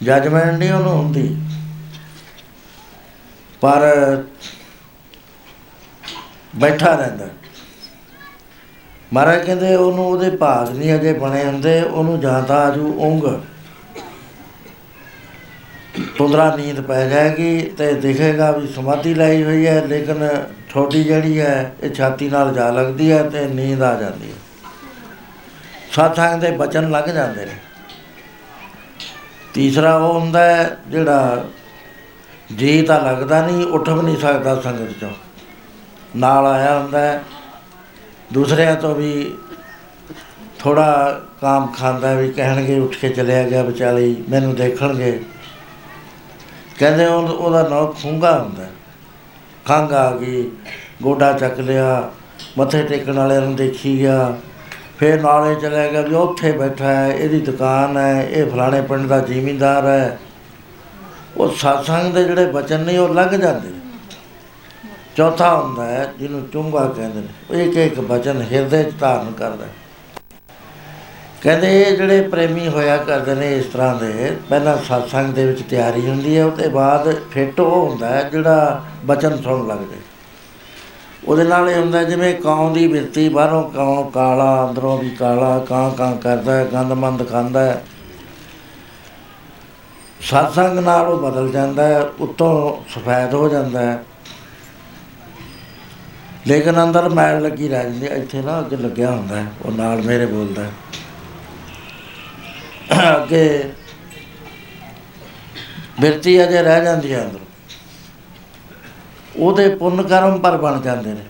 ਜਜਮੈਂਟ 0.01 0.53
ਨਹੀਂ 0.53 0.71
ਉਹਨੂੰ 0.71 0.91
ਹੁੰਦੀ। 0.91 1.37
ਪਰ 3.61 3.81
ਬੈਠਾ 6.55 6.95
ਰਹਿੰਦਾ 6.95 7.27
ਮਹਾਰਾਜ 9.11 9.45
ਕਹਿੰਦੇ 9.45 9.75
ਉਹਨੂੰ 9.75 10.05
ਉਹਦੇ 10.05 10.29
ਭਾਗ 10.29 10.69
ਨਹੀਂ 10.69 10.93
ਅਜੇ 10.95 11.13
ਬਣੇ 11.13 11.43
ਹੁੰਦੇ, 11.45 11.81
ਉਹਨੂੰ 11.81 12.19
ਜਾਂਦਾ 12.19 12.63
ਆਜੂ 12.65 12.93
ਉਂਗ। 12.99 13.23
ਤੁੰਦਰਾ 16.17 16.55
ਨੀਂਦ 16.55 16.79
ਪੈ 16.81 17.07
ਜਾਏਗੀ 17.09 17.61
ਤੇ 17.77 17.91
ਦਿਖੇਗਾ 17.93 18.51
ਵੀ 18.51 18.67
ਸਮਾਧੀ 18.67 19.13
ਲਈ 19.13 19.43
ਹੋਈ 19.43 19.65
ਹੈ, 19.67 19.81
ਲੇਕਿਨ 19.85 20.27
ਛੋਟੀ 20.69 21.03
ਜਿਹੜੀ 21.03 21.39
ਹੈ, 21.39 21.73
ਇਹ 21.83 21.93
ਛਾਤੀ 21.93 22.29
ਨਾਲ 22.29 22.53
ਜਾ 22.53 22.69
ਲੱਗਦੀ 22.71 23.11
ਹੈ 23.11 23.23
ਤੇ 23.23 23.45
ਨੀਂਦ 23.47 23.81
ਆ 23.83 23.95
ਜਾਂਦੀ 23.95 24.31
ਹੈ। 24.31 24.37
ਸਾਥਾਂ 25.91 26.37
ਦੇ 26.37 26.51
ਬਚਨ 26.51 26.91
ਲੱਗ 26.91 27.03
ਜਾਂਦੇ 27.03 27.45
ਨੇ। 27.45 27.55
ਤੀਸਰਾ 29.53 29.95
ਉਹ 29.95 30.19
ਹੁੰਦਾ 30.19 30.43
ਹੈ 30.43 30.77
ਜਿਹੜਾ 30.87 31.45
ਜੀ 32.55 32.81
ਤਾਂ 32.81 32.99
ਲੱਗਦਾ 32.99 33.47
ਨਹੀਂ, 33.47 33.65
ਉੱਠ 33.65 33.89
ਵੀ 33.89 34.01
ਨਹੀਂ 34.01 34.17
ਸਕਦਾ 34.17 34.61
ਸੰਗਤ 34.61 34.99
ਚੋਂ। 35.01 35.11
ਨਾਲ 36.15 36.45
ਆਇਆ 36.45 36.79
ਹੁੰਦਾ 36.79 36.99
ਹੈ। 36.99 37.23
ਦੂਸਰਿਆਂ 38.33 38.75
ਤੋਂ 38.75 38.95
ਵੀ 38.95 39.37
ਥੋੜਾ 40.59 41.21
ਕਾਮ 41.41 41.67
ਖਾਂਦਾ 41.67 42.13
ਵੀ 42.13 42.31
ਕਹਿਣਗੇ, 42.31 42.79
ਉੱਠ 42.79 42.95
ਕੇ 42.95 43.09
ਚਲਿਆ 43.09 43.43
ਗਿਆ 43.43 43.63
ਵਿਚਾਲੀ 43.63 44.23
ਮੈਨੂੰ 44.29 44.55
ਦੇਖਣਗੇ। 44.55 45.25
ਕਹਿੰਦੇ 46.79 47.05
ਉਹ- 47.05 47.31
ਉਹਦਾ 47.31 47.67
ਨਾਂ 47.67 48.01
ਖੁੰਗਾ 48.01 48.43
ਹੁੰਦਾ 48.43 48.63
ਹੈ। 48.63 48.71
ਖੰਘ 49.65 49.93
ਆ 49.93 50.15
ਗਈ, 50.15 50.51
ਗੋਡਾ 51.03 51.33
ਚੱਕ 51.33 51.59
ਲਿਆ, 51.59 52.11
ਮੱਥੇ 52.57 52.83
ਟੇਕਣ 52.83 53.13
ਵਾਲਿਆਂ 53.13 53.41
ਨੂੰ 53.41 53.55
ਦੇਖੀ 53.55 53.99
ਗਿਆ। 53.99 54.37
ਫਿਰ 55.01 55.21
ਨਾਲੇ 55.21 55.55
ਚਲਿਆ 55.55 55.87
ਗਿਆ 55.87 56.01
ਵੀ 56.01 56.15
ਉੱਥੇ 56.15 56.51
ਬੈਠਾ 56.51 56.85
ਹੈ, 56.85 57.13
ਇਹਦੀ 57.13 57.39
ਦੁਕਾਨ 57.39 57.97
ਹੈ, 57.97 58.27
ਇਹ 58.29 58.51
ਫਲਾਣੇ 58.51 58.81
ਪਿੰਡ 58.81 59.07
ਦਾ 59.07 59.19
ਜ਼ਿਮੀਂਦਾਰ 59.19 59.85
ਹੈ। 59.85 60.19
ਉਹ 61.37 61.47
satsang 61.47 62.13
ਦੇ 62.13 62.23
ਜਿਹੜੇ 62.23 62.45
ਬਚਨ 62.45 62.79
ਨੇ, 62.79 62.97
ਉਹ 62.97 63.13
ਲੱਗ 63.13 63.27
ਜਾਂਦੇ 63.27 63.69
ਨੇ। 63.69 63.79
ਚੌਥਾ 65.15 65.61
ਹੁੰਦਾ 65.61 65.85
ਹੈ, 65.85 66.13
ਜਿਹਨੂੰ 66.19 66.49
ਚੁੰਗਾ 66.53 66.87
ਕਹਿੰਦੇ 66.87 67.19
ਨੇ। 67.19 67.27
ਉਹ 67.51 67.55
ਇੱਕ 67.55 67.77
ਇੱਕ 67.77 67.99
ਬਚਨ 67.99 68.45
ਹਿਰਦੇ 68.51 68.83
'ਚ 68.83 68.93
ਧਾਰਨ 68.99 69.31
ਕਰਦਾ 69.31 69.65
ਹੈ। 69.65 69.71
ਕਹਿੰਦੇ 71.41 71.81
ਇਹ 71.81 71.97
ਜਿਹੜੇ 71.97 72.21
ਪ੍ਰੇਮੀ 72.21 72.67
ਹੋਇਆ 72.67 72.97
ਕਰਦੇ 72.97 73.35
ਨੇ 73.35 73.57
ਇਸ 73.57 73.65
ਤਰ੍ਹਾਂ 73.65 73.95
ਦੇ, 73.95 74.37
ਪਹਿਲਾਂ 74.49 74.77
satsang 74.77 75.33
ਦੇ 75.33 75.45
ਵਿੱਚ 75.45 75.61
ਤਿਆਰੀ 75.61 76.09
ਹੁੰਦੀ 76.09 76.37
ਹੈ, 76.37 76.45
ਉਹਦੇ 76.45 76.67
ਬਾਅਦ 76.67 77.15
ਫਿੱਟ 77.31 77.59
ਉਹ 77.59 77.89
ਹੁੰਦਾ 77.89 78.09
ਹੈ 78.09 78.29
ਜਿਹੜਾ 78.31 78.83
ਬਚਨ 79.05 79.41
ਸੁਣ 79.41 79.67
ਲੱਗਦੇ 79.67 79.95
ਉਹਦੇ 81.25 81.43
ਨਾਲ 81.43 81.69
ਇਹ 81.69 81.75
ਹੁੰਦਾ 81.75 82.03
ਜਿਵੇਂ 82.03 82.33
ਕਾਂ 82.35 82.71
ਦੀ 82.71 82.87
ਬਿਰਤੀ 82.87 83.29
ਬਾਹਰੋਂ 83.29 83.71
ਕਾਂ 83.71 84.11
ਕਾਲਾ 84.11 84.69
ਅੰਦਰੋਂ 84.69 84.97
ਵੀ 84.97 85.09
ਕਾਲਾ 85.09 85.59
ਕਾਂ 85.59 85.91
ਕਾਂ 85.91 86.15
ਕਰਦਾ 86.15 86.55
ਹੈ 86.55 86.65
ਗੰਦਮੰਦ 86.65 87.29
ਖਾਂਦਾ 87.29 87.65
ਹੈ 87.65 87.83
ਸਤਸੰਗ 90.21 90.79
ਨਾਲ 90.79 91.07
ਉਹ 91.07 91.31
ਬਦਲ 91.31 91.51
ਜਾਂਦਾ 91.51 91.87
ਹੈ 91.87 92.01
ਉੱਤੋਂ 92.19 92.83
ਸਫੈਦ 92.89 93.33
ਹੋ 93.33 93.49
ਜਾਂਦਾ 93.49 93.81
ਹੈ 93.81 94.03
ਲੇਕਿਨ 96.47 96.83
ਅੰਦਰ 96.83 97.09
ਮੈਲ 97.09 97.41
ਲੱਗੀ 97.41 97.67
ਰਹਿ 97.67 97.83
ਜਾਂਦੀ 97.83 98.07
ਹੈ। 98.07 98.15
ਇੱਥੇ 98.15 98.41
ਨਾ 98.41 98.59
ਅੱਗੇ 98.59 98.77
ਲੱਗਿਆ 98.77 99.11
ਹੁੰਦਾ 99.11 99.35
ਹੈ, 99.35 99.45
ਉਹ 99.65 99.71
ਨਾਲ 99.71 100.01
ਮੇਰੇ 100.01 100.25
ਬੋਲਦਾ 100.25 100.63
ਹੈ। 100.63 100.71
ਅੱਗੇ 103.15 103.71
ਬਿਰਤੀ 106.01 106.43
ਅਜੇ 106.43 106.61
ਰਹਿ 106.61 106.83
ਜਾਂਦੀ 106.83 107.13
ਹੈ 107.13 107.21
ਅੰਦਰ 107.23 107.39
ਉਹਦੇ 109.35 109.67
ਪੁੰਨ 109.75 110.03
ਕਰਮ 110.03 110.39
ਪਰ 110.39 110.57
ਬਣ 110.57 110.79
ਜਾਂਦੇ 110.81 111.13
ਨੇ। 111.13 111.23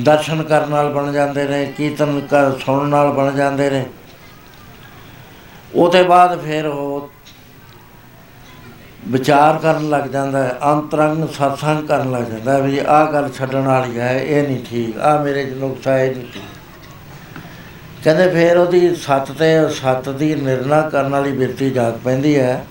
ਦਰਸ਼ਨ 0.00 0.42
ਕਰਨ 0.42 0.70
ਨਾਲ 0.70 0.92
ਬਣ 0.92 1.12
ਜਾਂਦੇ 1.12 1.44
ਨੇ, 1.44 1.64
ਕੀਰਤਨ 1.76 2.20
ਕਰ 2.20 2.52
ਸੁਣਨ 2.58 2.88
ਨਾਲ 2.88 3.12
ਬਣ 3.12 3.32
ਜਾਂਦੇ 3.32 3.70
ਨੇ। 3.70 3.84
ਉਹਦੇ 5.74 6.02
ਬਾਅਦ 6.02 6.40
ਫਿਰ 6.40 6.66
ਉਹ 6.66 7.10
ਵਿਚਾਰ 9.08 9.58
ਕਰਨ 9.58 9.88
ਲੱਗ 9.90 10.04
ਜਾਂਦਾ 10.04 10.42
ਹੈ, 10.42 10.58
ਅੰਤਰੰਗ 10.72 11.28
ਸਤਸੰਗ 11.28 11.86
ਕਰਨ 11.88 12.10
ਲੱਗ 12.12 12.22
ਜਾਂਦਾ 12.22 12.52
ਹੈ 12.52 12.60
ਵੀ 12.60 12.78
ਆਹ 12.78 13.12
ਗੱਲ 13.12 13.30
ਛੱਡਣ 13.30 13.62
ਵਾਲੀ 13.62 13.98
ਹੈ, 13.98 14.20
ਇਹ 14.20 14.48
ਨਹੀਂ 14.48 14.64
ਠੀਕ, 14.64 14.98
ਆਹ 14.98 15.24
ਮੇਰੇ 15.24 15.44
ਚ 15.44 15.54
ਨੁਕਸ 15.54 15.88
ਹੈ, 15.88 16.04
ਇਹ 16.04 16.16
ਨਹੀਂ 16.16 16.26
ਠੀਕ। 16.34 16.42
ਕਹਿੰਦੇ 18.04 18.28
ਫਿਰ 18.28 18.58
ਉਹਦੀ 18.58 18.94
ਸੱਤ 18.94 19.32
ਤੇ 19.32 19.68
ਸੱਤ 19.68 20.08
ਦੀ 20.08 20.34
ਨਿਰਣਾ 20.34 20.80
ਕਰਨ 20.82 21.08
ਵਾਲੀ 21.08 21.32
ਬਿਰਤੀ 21.32 21.70
ਜਾਗ 21.70 21.98
ਪੈਂਦੀ 22.04 22.38
ਹੈ। 22.38 22.64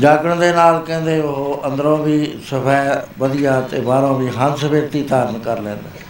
ਜਾਗਣ 0.00 0.36
ਦੇ 0.36 0.52
ਨਾਲ 0.52 0.78
ਕਹਿੰਦੇ 0.80 1.18
ਉਹ 1.20 1.62
ਅੰਦਰੋਂ 1.66 1.96
ਵੀ 1.98 2.38
ਸਫੈ 2.50 3.06
ਵਧੀਆ 3.18 3.60
ਤੇ 3.60 3.80
ਬਾਹਰੋਂ 3.80 4.18
ਵੀ 4.18 4.28
ਹੰਸ 4.28 4.64
ਬਿਰਤੀ 4.64 5.02
ਧਾਰਨ 5.02 5.38
ਕਰ 5.38 5.58
ਲੈਂਦਾ 5.58 5.88
ਹੈ। 5.88 6.00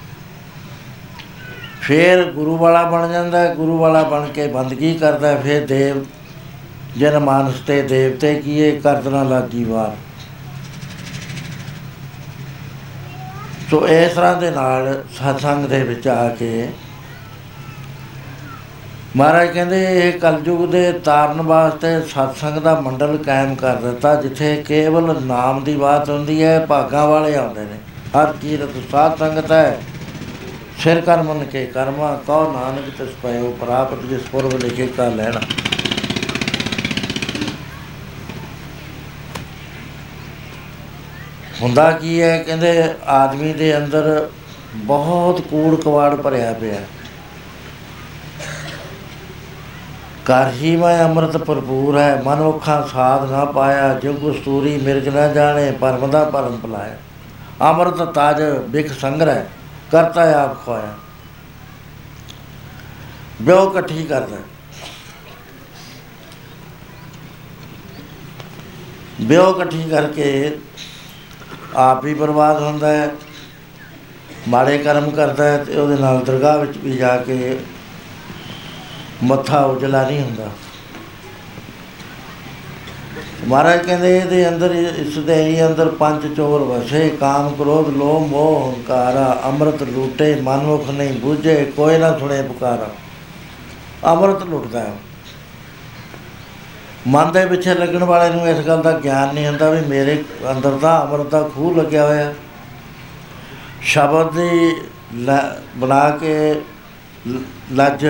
ਫਿਰ 1.81 2.25
ਗੁਰੂ 2.25 2.57
ਵਾਲਾ 2.57 2.83
ਬਣ 2.83 3.13
ਜਾਂਦਾ 3.13 3.39
ਹੈ, 3.39 3.55
ਗੁਰੂ 3.55 3.79
ਵਾਲਾ 3.79 4.03
ਬਣ 4.03 4.27
ਕੇ 4.27 4.47
ਬੰਦਗੀ 4.47 4.95
ਕਰਦਾ 4.95 5.29
ਹੈ, 5.29 5.37
ਫਿਰ 5.37 5.67
ਦੇਵ 5.67 6.05
ਜਨ 6.99 7.19
ਮਾਨਸ 7.19 7.55
ਤੇ 7.67 7.83
ਦੇਵਤੇ 7.83 8.35
ਕੀਏ 8.35 8.81
ਕਰਦਣਾ 8.81 9.23
ਲਾਗੀ 9.23 9.65
ਵਾਰ 9.65 9.97
ਸੋ 13.71 13.87
ਇਸ 13.89 14.13
ਤਰ੍ਹਾਂ 14.13 14.37
ਦੇ 14.37 14.51
ਨਾਲ 14.51 15.05
ਸਤਸੰਗ 15.13 15.65
ਦੇ 15.65 15.83
ਵਿੱਚ 15.83 16.09
ਆ 16.09 16.29
ਕੇ 16.29 16.69
ਮਹਾਰਾਜ 19.17 19.49
ਕਹਿੰਦੇ 19.49 19.79
ਇਹ 19.95 20.13
ਕਲਯੁਗ 20.21 20.71
ਦੇ 20.71 20.91
ਤਾਰਨ 21.05 21.41
ਵਾਸਤੇ 21.43 21.89
ਸਤਸੰਗ 22.03 22.59
ਦਾ 22.59 22.75
ਮੰਡਲ 22.81 23.17
ਕਾਇਮ 23.17 23.55
ਕਰ 23.55 23.75
ਦਿੱਤਾ, 23.77 24.15
ਜਿੱਥੇ 24.15 24.55
ਕੇਵਲ 24.67 25.17
ਨਾਮ 25.23 25.63
ਦੀ 25.65 25.75
ਬਾਤ 25.77 26.09
ਹੁੰਦੀ 26.11 26.43
ਹੈ, 26.43 26.59
ਭਾਗਾਂ 26.67 27.07
ਵਾਲੇ 27.09 27.35
ਆਉਂਦੇ 27.37 27.61
ਨੇ। 27.61 27.77
ਹਰ 28.15 28.33
ਕੀਰਤ 28.43 28.77
ਸਾਧ 28.93 29.19
ਸੰਗਤ 29.19 29.53
ਹੈ 29.53 29.79
ਸਿਰ 30.83 31.01
ਕਰ 31.01 31.23
ਮਨ 31.23 31.45
ਕੇ 31.45 31.65
ਕਰਮਾ, 31.67 32.15
ਕਉ 32.27 32.53
ਨਾਨਕ 32.53 32.89
ਤਿਸ 32.99 33.11
ਪਇਓ 33.23 33.51
ਪ੍ਰਾਪਤ, 33.61 34.07
ਜਿਸ 34.07 34.23
ਪੁਰਬ 34.23 34.57
ਲਿਖੇ 34.63 34.87
ਕਾ 34.87 35.09
ਲੈਣਾ। 35.09 35.41
ਹੁੰਦਾ 41.63 41.91
ਕੀ 41.93 42.21
ਹੈ, 42.23 42.37
ਕਹਿੰਦੇ 42.39 42.85
ਆਦਮੀ 43.11 43.53
ਦੇ 43.53 43.77
ਅੰਦਰ 43.77 44.29
ਬਹੁਤ 44.75 45.41
ਕੂੜ 45.41 45.81
ਕਵਾੜ 45.81 46.15
ਭਰਿਆ 46.15 46.53
ਪਿਆ। 46.53 46.81
ਕਰ 50.27 50.51
ਹੀ 50.53 50.75
ਮੈਂ 50.77 51.05
ਅੰਮ੍ਰਿਤ 51.05 51.37
ਭਰਪੂਰ 51.37 51.97
ਹੈ 51.99 52.23
ਮਨੁੱਖਾਂ 52.25 52.83
ਸਾਧ 52.89 53.31
ਨਾ 53.31 53.45
ਪਾਇਆ 53.45 53.93
ਜੋ 53.95 54.13
ਕਸਤੂਰੀ 54.15 54.77
ਮਿਰਗ 54.77 55.09
ਨਾ 55.15 55.27
ਜਾਣੇ 55.29 55.71
ਪਰਮ 55.71 56.11
ਦਾ 56.11 56.23
ਪਰਮ 56.25 56.57
ਪਲਾਇਆ 56.57 56.97
ਅੰਮ੍ਰਿਤ 57.63 58.03
ਤਾਜ 58.15 58.43
ਬਿਖ 58.71 58.93
ਸੰਗ੍ਰਹਿ, 58.93 59.45
ਕਰਤਾ 59.93 60.23
ਆਪ 60.43 60.65
ਖੋਇਆ। 60.65 60.95
ਬਿਓ 63.43 63.71
ਇਕੱਠੀ 63.71 64.05
ਕਰਦਾ। 64.05 64.37
ਬਿਓ 69.21 69.51
ਇਕੱਠੀ 69.51 69.83
ਕਰਕੇ 69.91 70.59
ਆਪ 71.77 72.05
ਵੀ 72.05 72.15
ਬਰਬਾਦ 72.15 72.63
ਹੁੰਦਾ 72.63 72.89
ਹੈ, 72.89 73.11
ਮਾੜੇ 74.49 74.79
ਕਰਮ 74.79 75.11
ਕਰਦਾ 75.11 75.45
ਹੈ 75.45 75.65
ਤੇ 75.65 75.79
ਉਹਦੇ 75.81 75.97
ਨਾਲ 75.97 76.25
ਦਰਗਾਹ 76.25 76.59
ਵਿੱਚ 76.59 76.79
ਵੀ 76.79 76.97
ਜਾ 76.97 77.17
ਕੇ 77.17 77.59
ਮੱਥਾ 79.23 79.65
ਉਜਲਾ 79.65 80.07
ਨਹੀਂ 80.07 80.21
ਹੁੰਦਾ। 80.21 80.51
ਮਹਾਰਾਜ 83.49 83.87
ਕਹਿੰਦੇ, 83.87 84.19
ਇਹਦੇ 84.19 84.49
ਅੰਦਰ, 84.49 84.71
ਇਸ 84.71 85.19
ਦੇ 85.19 85.45
ਹੀ 85.45 85.67
ਅੰਦਰ 85.67 85.89
ਪੰਜ 85.89 86.37
ਚੋਰ 86.37 86.63
ਵਸੇ, 86.63 87.17
ਕਾਮ 87.21 87.55
ਕ੍ਰੋਧ, 87.55 87.89
ਲੋਭ, 87.89 88.27
ਮੋਹ, 88.31 88.75
ਹੰਕਾਰਾ, 88.77 89.41
ਅੰਮ੍ਰਿਤ 89.45 89.83
ਲੂਟੇ 89.83 90.41
ਮਨੁੱਖ 90.41 90.91
ਨਹੀਂ 90.91 91.13
ਬੂਝੇ, 91.13 91.73
ਕੋਈ 91.77 91.99
ਨਾ 91.99 92.19
ਸੁਣੇ 92.19 92.43
ਪੁਕਾਰਾ। 92.43 92.91
ਅੰਮ੍ਰਿਤ 94.05 94.43
ਲੁੱਟਦਾ 94.43 94.81
ਹੈ। 94.81 94.93
ਮਨ 97.07 97.33
ਦੇ 97.33 97.47
ਪਿੱਛੇ 97.47 97.75
ਲੱਗਣ 97.75 98.05
ਵਾਲੇ 98.05 98.35
ਨੂੰ 98.35 98.49
ਇਸ 98.49 98.59
ਗੱਲ 98.59 98.83
ਦਾ 98.83 98.99
ਗਿਆਨ 98.99 99.35
ਨਹੀਂ 99.35 99.47
ਹੁੰਦਾ 99.47 99.71
ਵੀ 99.71 99.81
ਮੇਰੇ 99.81 100.25
ਅੰਦਰ 100.51 100.79
ਤਾਂ 100.83 101.03
ਅੰਮ੍ਰਿਤ 101.03 101.27
ਦਾ 101.27 101.43
ਖੂਹ 101.43 101.77
ਲੱਗਿਆ 101.77 102.07
ਹੋਇਆ। 102.07 102.35
ਸ਼ਬਦ 103.83 104.33
ਦੀ 104.33 104.75
ਲ- 105.15 105.61
ਬਣਾ 105.77 106.11
ਕੇ 106.11 106.55
ਲ- 107.29 107.41
ਲੱਜ 107.73 108.07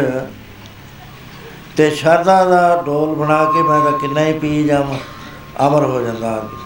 ਤੇ 1.77 1.91
ਸ਼ਰਧਾ 1.91 2.45
ਦਾ 2.45 2.83
ਡੋਲ 2.87 3.15
ਬਣਾ 3.15 3.45
ਕੇ 3.45 3.63
ਮੈਂ 3.63 3.81
ਤਾਂ 3.81 3.99
ਕਿੰਨਾ 3.99 4.21
ਹੀ 4.21 4.33
ਪੀ 4.39 4.63
ਜਾਵਾਂ, 4.65 4.99
ਅਮਰ 5.67 5.85
ਹੋ 5.85 6.01
ਜਾਂਦਾ 6.01 6.33
ਆਦਮੀ। 6.33 6.61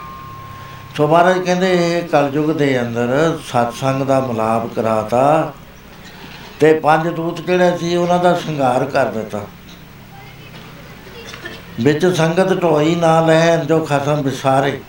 ਸੋ 0.96 1.06
ਮਹਾਰਾਜ 1.08 1.38
ਕਹਿੰਦੇ, 1.38 1.70
ਇਹ 1.72 2.08
ਕਲਯੁਗ 2.08 2.50
ਦੇ 2.50 2.80
ਅੰਦਰ 2.80 3.38
ਸਤਸੰਗ 3.48 4.02
ਦਾ 4.02 4.20
ਮਿਲਾਪ 4.20 4.66
ਕਰਾਤਾ 4.74 5.52
ਤੇ 6.60 6.72
ਪੰਜ 6.80 7.08
ਦੂਤ 7.08 7.40
ਜਿਹੜੇ 7.40 7.78
ਸੀ, 7.78 7.96
ਉਹਨਾਂ 7.96 8.18
ਦਾ 8.18 8.34
ਸ਼ਿੰਗਾਰ 8.34 8.84
ਕਰ 8.84 9.06
ਦਿੱਤਾ। 9.06 9.40
ਵਿੱਚ 11.80 12.06
ਸੰਗਤ 12.06 12.52
ਢੋਈ 12.62 12.94
ਨਾ 12.94 13.20
ਲੈਣ 13.20 13.64
ਜੋ 13.64 13.78
ਖਸਮ 13.84 14.22
ਵਿਸਾਰੇ। 14.22 14.80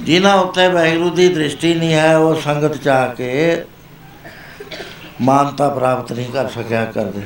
ਜਿਨ੍ਹਾਂ 0.00 0.36
ਉੱਤੇ 0.36 0.68
ਵਾਹਿਗੁਰੂ 0.68 1.10
ਦੀ 1.10 1.28
ਦ੍ਰਿਸ਼ਟੀ 1.28 1.74
ਨਹੀਂ 1.74 1.92
ਹੈ, 1.92 2.16
ਉਹ 2.16 2.40
ਸੰਗਤ 2.40 2.76
ਚ 2.76 2.88
ਆ 2.88 3.06
ਕੇ 3.06 3.64
ਮਾਨਤਾ 5.20 5.68
ਪ੍ਰਾਪਤ 5.68 6.12
ਨਹੀਂ 6.12 6.30
ਕਰ 6.32 6.48
ਸਕਿਆ 6.48 6.84
ਕਰਦੇ। 6.84 7.22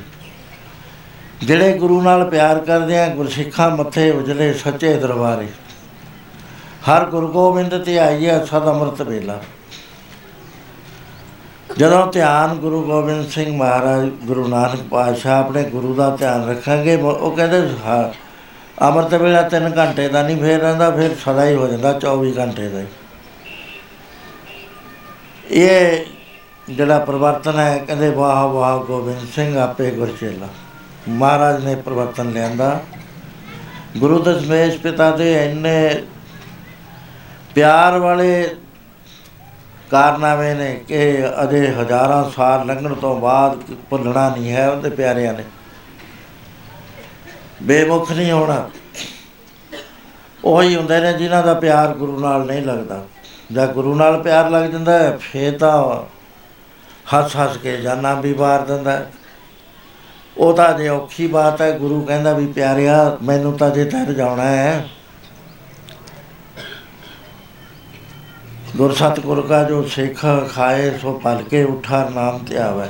ਜਿਹੜੇ 1.42 1.79
ਗੁਰੂ 1.79 2.03
ਨਾਲ 2.03 2.31
ਪਿਆਰ 2.31 2.59
ਕਰਦੇ 2.59 2.99
ਆ 2.99 3.09
ਗੁਰਸਿੱਖਾਂ 3.09 3.77
ਮੱਥੇ 3.77 4.11
ਉਜਲੇ 4.11 4.53
ਸੱਚੇ 4.53 4.97
ਦਰਬਾਰੇ। 4.97 5.47
ਹਰ 6.88 7.05
ਗੁਰੂ 7.05 7.29
ਗੋਬਿੰਦ 7.29 7.85
ਤੇ 7.85 7.99
ਆਈਏ 7.99 8.44
ਸਦ 8.44 8.66
ਅੰਮ੍ਰਿਤ 8.66 9.03
ਵੇਲਾ। 9.03 9.40
ਜਦੋਂ 11.79 12.12
ਧਿਆਨ 12.12 12.55
ਗੁਰੂ 12.55 12.83
ਗੋਬਿੰਦ 12.83 13.29
ਸਿੰਘ 13.29 13.57
ਮਹਾਰਾਜ 13.57 14.09
ਗੁਰੂ 14.09 14.49
ਨਾਨਕ 14.49 14.81
ਪਾਤਸ਼ਾਹ 14.83 15.44
ਆਪਣੇ 15.44 15.62
ਗੁਰੂ 15.62 15.94
ਦਾ 15.94 16.16
ਧਿਆਨ 16.16 16.49
ਰੱਖਾਂਗੇ 16.49 16.97
ਮ- 16.97 17.07
ਉਹ 17.07 17.37
ਕਹਿੰਦੇ 17.37 17.70
ਹਾਂ, 17.87 18.12
ਅੰਮ੍ਰਿਤ 18.85 19.14
ਵੇਲਾ 19.14 19.42
3 19.42 19.73
ਘੰਟੇ 19.77 20.09
ਦਾ 20.09 20.23
ਨਹੀਂ 20.23 20.37
ਫੇਰ 20.37 20.61
ਰਹਿੰਦਾ 20.61 20.90
ਫਿਰ 20.90 21.16
ਸਦਾ 21.25 21.44
ਹੀ 21.44 21.55
ਹੋ 21.55 21.66
ਜਾਂਦਾ 21.66 21.92
24 21.92 22.38
ਘੰਟੇ 22.38 22.68
ਦਾ 22.68 22.81
ਹੀ। 22.81 22.87
ਇਹ 25.51 26.05
ਜਿਹੜਾ 26.70 26.99
ਪਰਿਵਰਤਨ 26.99 27.59
ਹੈ 27.59 27.79
ਕਹਿੰਦੇ 27.79 28.11
ਵਾਹ 28.11 28.49
ਵਾਹ 28.49 28.79
ਗੋਬਿੰਦ 28.79 29.29
ਸਿੰਘ 29.35 29.59
ਆਪੇ 29.59 29.90
ਗੁਰਚੇਲਾ। 29.90 30.49
ਮਹਾਰਾਜ 31.08 31.64
ਨੇ 31.64 31.74
ਪਰਿਵਰਤਨ 31.74 32.30
ਲਿਆਂਦਾ। 32.30 32.80
ਗੁਰੂ 33.96 34.22
ਦਸ਼ਮੇਸ਼ 34.22 34.78
ਪਿਤਾ 34.78 35.10
ਦੇ 35.10 35.50
ਇੰਨੇ 35.50 36.02
ਪਿਆਰ 37.54 37.98
ਵਾਲੇ 37.98 38.56
ਕਾਰਨਾਮੇ 39.90 40.54
ਨੇ 40.54 40.84
ਕਿ 40.88 41.18
ਅਜੇ 41.42 41.68
ਹਜ਼ਾਰਾਂ 41.68 42.30
ਸਾਲ 42.30 42.66
ਲੰਘਣ 42.66 42.94
ਤੋਂ 42.94 43.20
ਬਾਅਦ 43.20 43.58
ਭੁੱਲਣਾ 43.90 44.28
ਨਹੀਂ 44.30 44.52
ਹੈ 44.52 44.70
ਉਹਦੇ 44.70 44.90
ਪਿਆਰਿਆਂ 44.90 45.32
ਨੇ। 45.32 45.44
ਬੇਮੁਖ 47.62 48.12
ਨਹੀਂ 48.12 48.32
ਹੋਣਾ। 48.32 48.70
ਉਹੀ 50.44 50.76
ਹੁੰਦੇ 50.76 51.00
ਨੇ 51.00 51.12
ਜਿਨ੍ਹਾਂ 51.12 51.42
ਦਾ 51.42 51.54
ਪਿਆਰ 51.54 51.94
ਗੁਰੂ 51.94 52.20
ਨਾਲ 52.20 52.46
ਨਹੀਂ 52.46 52.62
ਲੱਗਦਾ। 52.62 53.04
ਜਾਂ 53.52 53.66
ਗੁਰੂ 53.66 53.94
ਨਾਲ 53.94 54.22
ਪਿਆਰ 54.22 54.50
ਲੱਗ 54.50 54.70
ਜਾਂਦਾ 54.70 54.98
ਹੈ, 54.98 55.16
ਫੇਰ 55.16 55.58
ਤਾਂ 55.58 56.04
ਹੱਸ 57.14 57.36
ਹੱਸ 57.36 57.56
ਕੇ 57.56 57.76
ਜਾਨਾਂ 57.76 58.16
ਵੀ 58.16 58.32
ਵਾਰ 58.32 58.60
ਦਿੰਦਾ 58.60 58.92
ਹੈ। 58.92 59.10
ਉਹ 60.37 60.55
ਤਾਂ 60.55 60.73
ਜੇ 60.79 60.88
ਔਖੀ 60.88 61.27
ਬਾਤ 61.27 61.61
ਹੈ, 61.62 61.70
ਗੁਰੂ 61.79 62.01
ਕਹਿੰਦਾ 62.01 62.33
ਵੀ 62.33 62.47
ਪਿਆਰਿਆ, 62.47 63.16
ਮੈਨੂੰ 63.23 63.53
ਤਾਂ 63.59 63.70
ਜੇ 63.70 63.85
ਤੈਰ 63.85 64.12
ਜਾਣਾ 64.12 64.44
ਹੈ। 64.44 64.88
ਗੁਰ 68.77 68.92
ਸਤਿਗੁਰ 68.92 69.40
ਕਾ 69.47 69.62
ਜੋ 69.64 69.83
ਸਿੱਖ 69.85 70.25
ਖਾਏ, 70.55 70.90
ਸੋ 70.99 71.12
ਪਲ 71.25 71.42
ਕੇ 71.42 71.62
ਉਠਾ 71.64 72.09
ਨਾਮ 72.14 72.38
ਤੇ 72.38 72.59
ਆਵੇ 72.59 72.88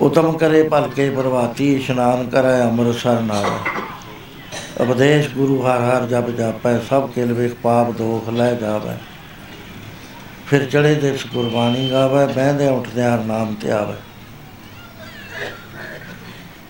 ਉਤਮ 0.00 0.36
ਕਰੇ 0.38 0.62
ਭਲ 0.62 0.88
ਕੇ 0.88 1.08
ਪ੍ਰਭਾਤੀ, 1.10 1.74
ਇਸ਼ਨਾਨ 1.74 2.28
ਕਰੈ 2.30 2.60
ਅੰਮ੍ਰਿਤਸਰ 2.62 3.20
ਨਾਲ 3.20 3.50
ਉਪਦੇਸ਼ 4.80 5.28
ਗੁਰੂ 5.28 5.60
ਹਰ 5.62 5.80
ਹਰ 5.80 6.06
ਜਪ 6.06 6.28
ਜਾਪੈ, 6.30 6.78
ਸਭ 6.78 7.08
ਕਿਲ 7.10 7.32
ਵੇਖ 7.32 7.54
ਪਾਪ 7.62 7.90
ਦੋਖ 7.90 8.28
ਲੈ 8.28 8.54
ਜਾਵੇ। 8.54 8.96
ਫਿਰ 10.46 10.64
ਚੜੇ 10.64 10.94
ਦਿਸ 10.94 11.26
ਗੁਰਬਾਣੀ 11.32 11.90
ਗਾਵੇ 11.90 12.26
ਬਹਿੰਦੇ 12.26 12.68
ਉੱਠਦੇ 12.68 13.02
ਹਰ 13.02 13.24
ਨਾਮ 13.24 13.54
ਤੇ 13.54 13.70
ਆਵੇ 13.70 13.94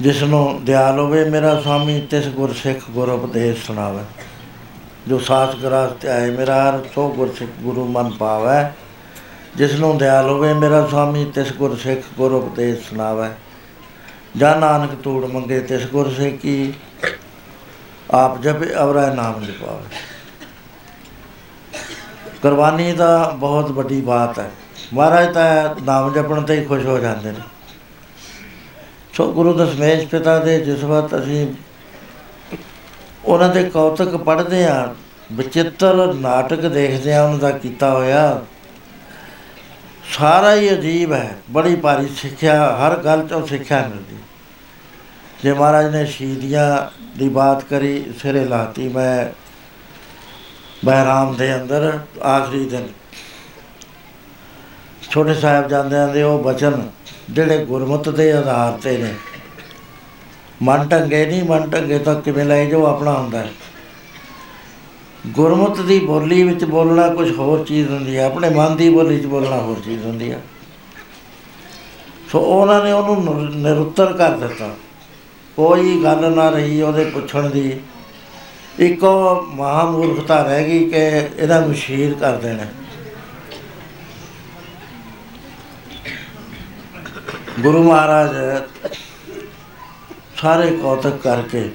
ਜਿਸ 0.00 0.22
ਨੂੰ 0.22 0.64
ਦਿਆਲ 0.64 0.98
ਹੋਵੇ, 0.98 1.24
ਮੇਰਾ 1.24 1.60
ਸੁਆਮੀ 1.60 2.00
ਤਿਸ 2.00 2.28
ਗੁਰ 2.28 2.54
ਸਿੱਖ 2.54 2.78
ਗੁਰ 2.90 3.08
ਉਪਦੇਸ਼ 3.08 3.66
ਸੁਣਾਵੇ। 3.66 4.04
ਜੋ 5.08 5.18
ਸਾਥ 5.18 5.56
ਗਰਾਸ 5.56 5.90
ਤੇ 5.90 6.08
ਆਏ, 6.08 6.30
ਮੇਰਾ 6.30 6.70
ਹਰ 6.70 6.80
ਸੋ 6.94 7.12
ਗੁਰ 7.12 7.34
ਸਿੱਖ 7.38 7.50
ਗੁਰੂ 7.60 7.86
ਮਨ 7.86 8.10
ਪਾਵੇ। 8.10 8.70
ਜਿਸ 9.56 9.74
ਨੂੰ 9.74 9.98
ਦਿਆਲ 9.98 10.30
ਹੋਵੇ, 10.30 10.52
ਮੇਰਾ 10.52 10.86
ਸੁਆਮੀ 10.86 11.24
ਤਿਸ 11.24 11.52
ਗੁਰ 11.52 11.76
ਸਿੱਖ 11.76 12.00
ਗੁਰ 12.16 12.32
ਉਪਦੇਸ਼ 12.32 12.90
ਸੁਣਾਵੇ। 12.90 13.28
ਜਾਂ 14.36 14.56
ਨਾਨਕ 14.56 14.90
ਤੂੜ 14.94 15.26
ਮੰਗੇ, 15.26 15.60
ਤਿਸ 15.60 15.86
ਗੁਰ 15.86 16.12
ਸਿੱਖੀ 16.12 16.74
ਆਪ 18.10 18.42
ਜਪੇ, 18.42 18.74
ਅਵਰਾ 18.82 19.14
ਨਾਮ 19.14 19.44
ਜਪਾਵੇ। 19.44 19.96
ਕੁਰਬਾਨੀ 22.42 22.92
ਦਾ 22.92 23.32
ਬਹੁਤ 23.36 23.70
ਵੱਡੀ 23.70 24.00
ਬਾਤ 24.00 24.38
ਹੈ। 24.38 24.50
ਮਹਾਰਾਜ 24.94 25.34
ਤਾਂ 25.34 25.74
ਨਾਮ 25.82 26.12
ਜਪਣ 26.12 26.42
ਤੇ 26.42 26.60
ਹੀ 26.60 26.64
ਖੁਸ਼ 26.64 26.86
ਹੋ 26.86 26.98
ਜਾਂਦੇ 26.98 27.32
ਨੇ। 27.32 27.40
ਸੋ 29.18 29.32
ਗੁਰੂ 29.32 29.52
ਦਸ਼ਮੇਸ਼ 29.52 30.06
ਪਿਤਾ 30.06 30.38
ਦੇ 30.38 30.58
ਜਿਸ 30.60 30.82
ਵਕਤ 30.84 31.14
ਅਸੀਂ 31.18 31.46
ਉਹਨਾਂ 33.24 33.48
ਦੇ 33.48 33.62
ਕੌਤਕ 33.64 34.16
ਪੜ੍ਹਦੇ 34.16 34.64
ਆ 34.64 34.94
ਵਿਚਿੱਤਰ 35.32 36.12
ਨਾਟਕ 36.14 36.60
ਦੇਖਦੇ 36.60 37.14
ਆ 37.14 37.22
ਉਹਨਾਂ 37.22 37.38
ਦਾ 37.38 37.50
ਕੀਤਾ 37.50 37.90
ਹੋਇਆ, 37.90 38.42
ਸਾਰਾ 40.18 40.54
ਹੀ 40.54 40.70
ਅਜੀਬ 40.70 41.12
ਹੈ, 41.12 41.36
ਬੜੀ 41.50 41.76
ਭਾਰੀ 41.76 42.08
ਸਿੱਖਿਆ, 42.08 42.54
ਹਰ 42.76 42.96
ਗੱਲ 42.96 43.26
ਤੋਂ 43.26 43.46
ਸਿੱਖਿਆ 43.46 43.80
ਮਿਲਦੀ। 43.88 44.16
ਜੇ 45.42 45.52
ਮਹਾਰਾਜ 45.52 45.94
ਨੇ 45.94 46.04
ਸ਼ਹੀਦੀਆਂ 46.06 46.68
ਦੀ 47.18 47.28
ਬਾਤ 47.28 47.64
ਕਰੀ, 47.64 48.04
ਸਿਰੇ 48.22 48.44
ਲਾਤੀ 48.44 48.88
ਮੈਂ, 48.88 49.26
ਬਹਿਰਾਮ 50.84 51.34
ਦੇ 51.36 51.54
ਅੰਦਰ, 51.54 51.98
ਆਖਰੀ 52.26 52.64
ਦਿਨ। 52.64 52.88
ਛੋਟੇ 55.10 55.34
ਸਾਹਿਬ 55.34 55.68
ਜਾਂਦਿਆਂ 55.68 56.08
ਦੇ 56.08 56.22
ਉਹ 56.22 56.42
ਬਚਨ 56.44 56.82
ਜਿਹੜੇ 57.30 57.64
ਗੁਰਮਤ 57.64 58.08
ਦੇ 58.08 58.32
ਆਧਾਰ 58.32 58.72
ਤੇ 58.72 58.98
ਨੇ। 58.98 59.14
ਮਨ 60.62 60.88
ਢੰਗੇ 60.88 61.26
ਨਹੀਂ, 61.26 61.42
ਮਨ 61.44 61.70
ਢੰਗੇ 61.70 61.98
ਤਾਂ 61.98 62.20
ਕਿਵੇਂ 62.20 62.44
ਲੈ 62.44 62.64
ਜੋ 62.64 62.86
ਆਪਣਾ 62.86 63.12
ਹੁੰਦਾ 63.18 63.38
ਹੈ। 63.38 63.52
ਗੁਰਮਤ 65.26 65.80
ਦੀ 65.80 65.98
ਬੋਲੀ 65.98 66.42
ਵਿੱਚ 66.42 66.64
ਬੋਲਣਾ 66.64 67.08
ਕੁਝ 67.08 67.38
ਹੋਰ 67.38 67.64
ਚੀਜ਼ 67.64 67.88
ਹੁੰਦੀ 67.88 68.16
ਹੈ, 68.16 68.24
ਆਪਣੇ 68.24 68.50
ਮਨ 68.50 68.76
ਦੀ 68.76 68.90
ਬੋਲੀ 68.90 69.20
'ਚ 69.20 69.26
ਬੋਲਣਾ 69.26 69.56
ਹੋਰ 69.56 69.76
ਚੀਜ਼ 69.84 70.06
ਹੁੰਦੀ 70.06 70.32
ਹੈ। 70.32 70.42
ਸੋ 72.32 72.40
ਉਹਨਾਂ 72.40 72.84
ਨੇ 72.84 72.92
ਉਹਨੂੰ 72.92 73.36
ਨਿਰ- 73.36 73.54
ਨਿਰੁੱਤਰ 73.54 74.12
ਕਰ 74.12 74.30
ਦਿੱਤਾ। 74.30 74.76
ਕੋਈ 75.56 76.00
ਗੱਲ 76.04 76.32
ਨਾ 76.32 76.50
ਰਹੀ 76.50 76.82
ਉਹਦੇ 76.82 77.04
ਪੁੱਛਣ 77.04 77.50
ਦੀ। 77.50 77.80
ਇੱਕੋ 78.78 79.42
ਮਹਾਮੂਰਖਤਾ 79.42 80.42
ਰਹਿ 80.42 80.64
ਗਈ 80.64 80.90
ਕਿ 80.90 80.98
ਇਹਨਾਂ 81.38 81.62
ਨੂੰ 81.62 81.74
ਸ਼ਹੀਦ 81.74 82.14
ਕਰ 82.14 82.36
ਦੇਣਾ। 82.36 82.64
ਗੁਰੂ 87.62 87.82
ਮਹਾਰਾਜ 87.82 88.34
ਸਾਰੇ 90.36 90.70
ਕੌਤਕ 90.70 91.16
ਕਰਕੇ 91.16 91.70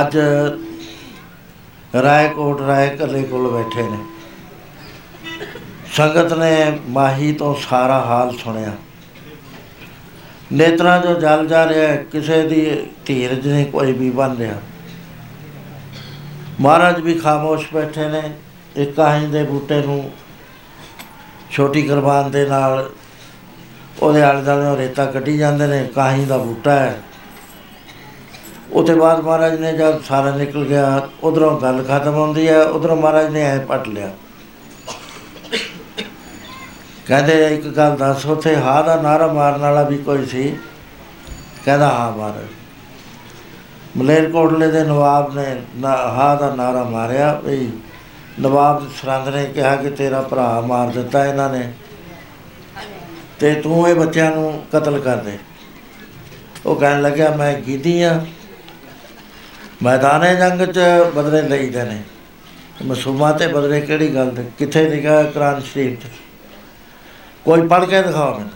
ਅੱਜ 0.00 0.16
ਰਾਏਕੋਟ 2.02 2.60
ਰਾਏ 2.60 2.96
ਕੱਲੇ 2.96 3.22
ਕੋਲ 3.22 3.50
ਬੈਠੇ 3.50 3.82
ਨੇ। 3.82 3.98
ਸੰਗਤ 5.92 6.32
ਨੇ 6.32 6.78
ਮਾਹੀ 6.88 7.32
ਤੋਂ 7.32 7.54
ਸਾਰਾ 7.70 7.98
ਹਾਲ 8.00 8.36
ਸੁਣਿਆ। 8.36 8.72
ਨੇਤਰਾਂ 10.52 10.98
ਜੋ 11.02 11.14
ਜਲ 11.14 11.46
ਜਾ 11.46 11.68
ਰਿਹਾ 11.68 11.88
ਹੈ, 11.88 11.96
ਕਿਸੇ 11.96 12.42
ਦੀ 12.48 12.86
ਧੀਰਜ 13.06 13.48
ਨਹੀਂ 13.48 13.66
ਕੋਈ 13.66 13.92
ਵੀ 13.92 14.10
ਬਣ 14.10 14.36
ਰਿਹਾ। 14.36 14.60
ਮਹਾਰਾਜ 16.60 17.00
ਵੀ 17.00 17.14
ਖਾਮੋਸ਼ 17.14 17.66
ਬੈਠੇ 17.74 18.08
ਨੇ 18.08 18.22
ਇੱਕ 18.76 18.94
ਕਾਹੀਂ 18.96 19.28
ਦੇ 19.28 19.42
ਬੂਟੇ 19.42 19.82
ਨੂੰ 19.82 20.10
ਛੋਟੀ 21.50 21.82
ਕੁਰਬਾਨ 21.82 22.30
ਦੇ 22.30 22.46
ਨਾਲ 22.46 22.90
ਉਹਦੇ 24.00 24.22
ਆਲੇ 24.22 24.42
ਦੁਆਲੇ 24.42 24.76
ਰੇਤਾ 24.76 25.06
ਕੱਢੀ 25.06 25.38
ਜਾਂਦੇ 25.38 25.66
ਨੇ, 25.66 25.88
ਕਾਹੀਂ 25.94 26.26
ਦਾ 26.26 26.38
ਬੂਟਾ 26.38 26.72
ਹੈ। 26.72 27.02
ਉਹਦੇ 28.72 28.94
ਬਾਅਦ 28.94 29.20
ਮਹਾਰਾਜ 29.20 29.60
ਨੇ 29.60 29.72
ਜਦ 29.72 30.02
ਸਾਰਾ 30.02 30.36
ਨਿਕਲ 30.36 30.64
ਗਿਆ, 30.64 31.08
ਉਧਰੋਂ 31.22 31.60
ਗੱਲ 31.60 31.84
ਖਤਮ 31.84 32.14
ਹੁੰਦੀ 32.14 32.48
ਹੈ, 32.48 32.62
ਉਧਰੋਂ 32.62 32.96
ਮਹਾਰਾਜ 32.96 33.28
ਨੇ 33.28 33.42
ਐ 33.42 33.58
ਪਟ 33.58 33.88
ਲਿਆ। 33.88 34.10
ਕਹਿੰਦੇ, 37.06 37.54
ਇੱਕ 37.54 37.66
ਗੱਲ 37.66 37.96
ਦੱਸ, 37.96 38.26
ਉੱਥੇ 38.26 38.56
ਹਾਂ 38.56 38.84
ਦਾ 38.84 39.02
ਨਾਰਾ 39.02 39.26
ਮਾਰਨ 39.26 39.60
ਵਾਲਾ 39.60 39.82
ਵੀ 39.82 39.98
ਕੋਈ 39.98 40.26
ਸੀ? 40.26 40.56
ਕਹਿੰਦਾ, 41.64 41.88
ਹਾਂ 41.88 42.12
ਮਹਾਰਾਜ। 42.12 42.46
ਮਲੇਰਕੋਟਲੇ 43.96 44.70
ਦੇ 44.70 44.84
ਨਵਾਬ 44.84 45.34
ਨੇ 45.34 45.62
ਨਾ- 45.76 45.96
ਹਾਂ 45.96 46.36
ਦਾ 46.36 46.54
ਨਾਰਾ 46.54 46.84
ਮਾਰਿਆ, 46.84 47.40
ਵੀ 47.44 47.72
ਨਵਾਬ 48.40 48.90
ਸਰਹੰਦ 49.02 49.28
ਨੇ 49.28 49.44
ਕਿਹਾ 49.44 49.76
ਕਿ 49.76 49.90
ਤੇਰਾ 49.90 50.20
ਭਰਾ 50.20 50.60
ਮਾਰ 50.60 50.88
ਦਿੱਤਾ 50.88 51.26
ਇਹਨਾਂ 51.26 51.50
ਨੇ। 51.50 51.72
ਤੇ 53.42 53.54
ਤੂੰ 53.54 53.88
ਇਹ 53.88 53.94
ਬੱਚਿਆਂ 53.94 54.30
ਨੂੰ 54.30 54.66
ਕਤਲ 54.72 54.98
ਕਰ 54.98 55.16
ਦੇ। 55.16 55.38
ਉਹ 56.66 56.76
ਕਹਿਣ 56.76 57.02
ਲੱਗਿਆ, 57.02 57.36
ਮੈਂ 57.36 57.54
ਕੀਤੀ 57.54 58.02
ਆ। 58.02 58.26
ਮੈਦਾਨੇ 59.82 60.36
ਜੰਗ 60.36 60.62
ਚ 60.62 60.80
ਬਦਲੇ 61.14 61.42
ਲਈਦੇ 61.42 61.82
ਨੇ। 61.82 62.02
ਮਸੂਮਾਂ 62.84 63.32
ਤੇ 63.32 63.46
ਬਦਲੇ 63.46 63.80
ਕਿਹੜੀ 63.80 64.14
ਗੱਲ 64.14 64.30
ਤੇ? 64.30 64.44
ਕਿੱਥੇ 64.58 64.88
ਲਿਖਿਆ 64.88 65.22
ਕੁਰਾਨ 65.22 65.60
ਸ਼ਰੀਫ 65.60 66.00
ਚ? 66.00 66.10
ਕੋਈ 67.44 67.66
ਪੜ੍ਹ 67.66 67.86
ਕੇ 67.86 68.02
ਦਿਖਾਓ 68.02 68.38
ਮੈਨੂੰ। 68.38 68.50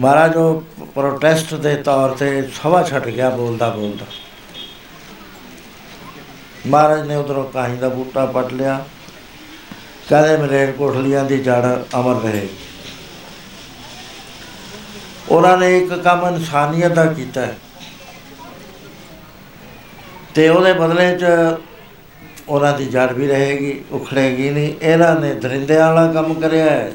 ਮਹਾਰਾਜ, 0.00 0.36
ਉਹ 0.36 0.60
ਪ੍ਰੋਟੈਸਟ 0.94 1.54
ਦੇ 1.54 1.76
ਤੌਰ 1.76 2.10
ਤੇ 2.10 2.48
ਸਭਾ 2.62 2.82
ਛੱਡ 2.82 3.04
ਗਿਆ 3.04 3.30
ਬੋਲਦਾ 3.30 3.68
ਬੋਲਦਾ। 3.68 4.06
ਮਹਾਰਾਜ 6.66 7.06
ਨੇ 7.06 7.14
ਉਧਰੋਂ 7.14 7.44
ਕਾਹੀਂ 7.44 7.78
ਦਾ 7.78 7.88
ਬੂਟਾ 7.88 8.26
ਪੱਟ 8.26 8.52
ਲਿਆ। 8.52 8.84
ਕਹਿੰਦੇ 10.08 10.36
ਮਲੇਰ 10.36 10.72
ਕੋਠਲੀਆਂ 10.72 11.24
ਦੀ 11.24 11.38
ਜੜ 11.38 11.82
ਅਮਰ 12.00 12.22
ਰਹੇ। 12.22 12.48
ਉਹਨਾਂ 15.30 15.58
ਨੇ 15.58 15.78
ਇੱਕ 15.78 15.94
ਕੰਮ 15.94 16.26
ਇਨਸਾਨੀਅਤ 16.26 16.92
ਦਾ 16.92 17.06
ਕੀਤਾ 17.06 17.40
ਹੈ। 17.40 17.58
ਤੇ 20.34 20.48
ਉਹਦੇ 20.48 20.72
ਬਦਲੇ 20.72 21.18
'ਚ 21.18 21.24
ਉਹਨਾਂ 22.48 22.78
ਦੀ 22.78 22.86
ਜੜ 22.86 23.12
ਵੀ 23.12 23.28
ਰਹੇਗੀ, 23.28 23.84
ਉਖੜੇਗੀ 23.92 24.50
ਨਹੀਂ। 24.50 24.74
ਇਹਨਾਂ 24.82 25.20
ਨੇ 25.20 25.34
ਦਰਿੰਦਿਆਂ 25.34 25.94
ਵਾਲਾ 25.94 26.12
ਕੰਮ 26.12 26.34
ਕਰਿਆ 26.34 26.64
ਹੈ। 26.64 26.92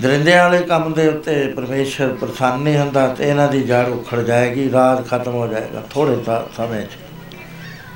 ਦਰਿੰਦਿਆਂ 0.00 0.42
ਵਾਲੇ 0.44 0.58
ਕੰਮ 0.58 0.92
ਦੇ 0.92 1.08
ਉੱਤੇ 1.08 1.48
ਪਰਮੇਸ਼ਰ 1.48 2.08
ਪ੍ਰਸੰਨ 2.20 2.60
ਨਹੀਂ 2.60 2.78
ਹੁੰਦਾ 2.78 3.08
ਤੇ 3.08 3.30
ਇਹਨਾਂ 3.30 3.48
ਦੀ 3.48 3.62
ਜੜ 3.62 3.88
ਉਖੜ 3.88 4.20
ਜਾਏਗੀ 4.20 4.72
ਰਾਜ 4.72 5.08
ਖਤਮ 5.08 5.32
ਹੋ 5.32 5.46
ਜਾਏਗਾ 5.46 5.82
ਥੋੜੇ 5.90 6.22
ਸਾ- 6.24 6.56
ਸਮੇਂ 6.56 6.86
'ਚ। 6.86 6.90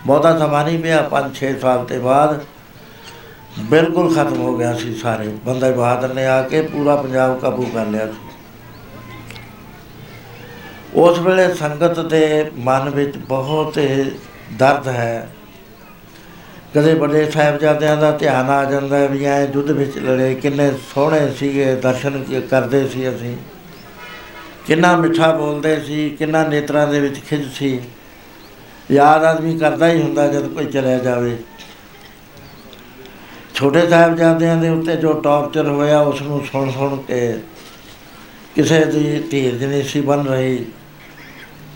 ਬਹੁਤਾ 0.06 0.38
ਸਮਾਂ 0.38 0.64
ਨਹੀਂ 0.64 0.78
ਪਿਆ 0.78 1.02
5-6 1.02 1.60
ਸਾਲ 1.60 1.84
ਤੇ 1.84 1.98
ਬਾਅਦ 1.98 2.44
ਬਿਲਕੁਲ 3.58 4.14
ਖਤਮ 4.14 4.40
ਹੋ 4.40 4.56
ਗਿਆ 4.56 4.74
ਸੀ 4.74 4.94
ਸਾਰੇ। 4.94 5.28
ਬੰਦਾ 5.28 5.70
ਬਹਾਦਰ 5.70 6.14
ਨੇ 6.14 6.26
ਆ 6.26 6.42
ਕੇ 6.42 6.62
ਪੂਰਾ 6.62 6.96
ਪੰਜਾਬ 6.96 7.40
ਕਾਬੂ 7.40 7.66
ਕਰ 7.74 7.86
ਲਿਆ 7.86 8.06
ਸੀ। 8.06 8.27
ਉਸ 10.98 11.18
ਵੇਲੇ 11.18 11.54
ਸੰਗਤ 11.54 12.00
ਦੇ 12.00 12.50
ਮਨ 12.58 12.90
ਵਿੱਚ 12.90 13.16
ਬਹੁਤ 13.16 13.80
ਦਰਦ 14.52 14.88
ਹੈ। 14.88 15.30
ਕਦੇ 16.74 16.94
ਵੱਡੇ 16.94 17.30
ਸਾਹਿਬਜ਼ਾਦਿਆਂ 17.30 17.96
ਦਾ 17.96 18.10
ਧਿਆਨ 18.10 18.50
ਆ 18.50 18.64
ਜਾਂਦਾ 18.64 18.98
ਹੈ 18.98 19.08
ਵੀ 19.08 19.24
ਐ 19.24 19.42
ਯੁੱਧ 19.42 19.70
ਵਿੱਚ 19.70 19.98
ਲੜੇ, 19.98 20.34
ਕਿੰਨੇ 20.34 20.72
ਸੋਹਣੇ 20.94 21.32
ਸੀਗੇ, 21.32 21.74
ਦਰਸ਼ਨ 21.74 22.24
ਕੀ- 22.24 22.40
ਕਰਦੇ 22.40 22.88
ਸੀ 22.88 23.08
ਅਸੀਂ। 23.08 23.36
ਕਿੰਨਾ 24.66 24.96
ਮਿੱਠਾ 24.96 25.36
ਬੋਲਦੇ 25.36 25.80
ਸੀ, 25.80 26.10
ਕਿੰਨਾ 26.10 26.48
ਨੇਤਰਾਂ 26.48 26.88
ਦੇ 26.88 27.00
ਵਿੱਚ 27.00 27.20
ਖਿੱਚ 27.20 27.48
ਸੀ। 27.54 27.80
ਯਾਦ 28.90 29.24
ਆਦਮੀ 29.24 29.58
ਕਰਦਾ 29.58 29.88
ਹੀ 29.88 30.02
ਹੁੰਦਾ 30.02 30.26
ਜਦ 30.28 30.48
ਕੋਈ 30.48 30.64
ਚਲਿਆ 30.64 30.98
ਜਾਵੇ। 30.98 31.38
ਛੋਟੇ 33.54 33.88
ਸਾਹਿਬਜ਼ਾਦਿਆਂ 33.88 34.56
ਦੇ 34.56 34.68
ਉੱਤੇ 34.68 34.96
ਜੋ 34.96 35.12
ਟੌਰਚਰ 35.12 35.68
ਹੋਇਆ, 35.68 36.00
ਉਸ 36.00 36.22
ਨੂੰ 36.22 36.46
ਸੁਣ 36.52 36.70
ਸੁਣ 36.70 37.02
ਕੇ 37.02 37.32
ਕਿਸੇ 38.56 38.84
ਦੀ 38.84 39.20
ਧੀਰਜ 39.30 39.64
ਨਹੀਂ 39.64 39.82
ਸੀ 39.82 40.00
ਬਣ 40.00 40.24
ਰਹੀ। 40.24 40.64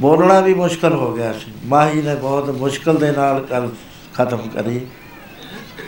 ਬੋਲਣਾ 0.03 0.41
ਵੀ 0.41 0.55
ਮੁਸ਼ਕਲ 0.55 0.95
ਹੋ 0.95 1.13
ਗਿਆ 1.15 1.33
ਸੀ। 1.33 1.53
ਮਾਹੀ 1.65 2.03
ਨੇ 2.03 2.15
ਬਹੁਤ 2.15 2.51
ਮੁਸ਼ਕਲ 2.51 2.97
ਦੇ 2.99 3.11
ਨਾਲ 3.13 3.41
ਗੱਲ 3.51 3.71
ਖਤਮ 4.15 4.49
ਕਰੀ। 4.49 4.87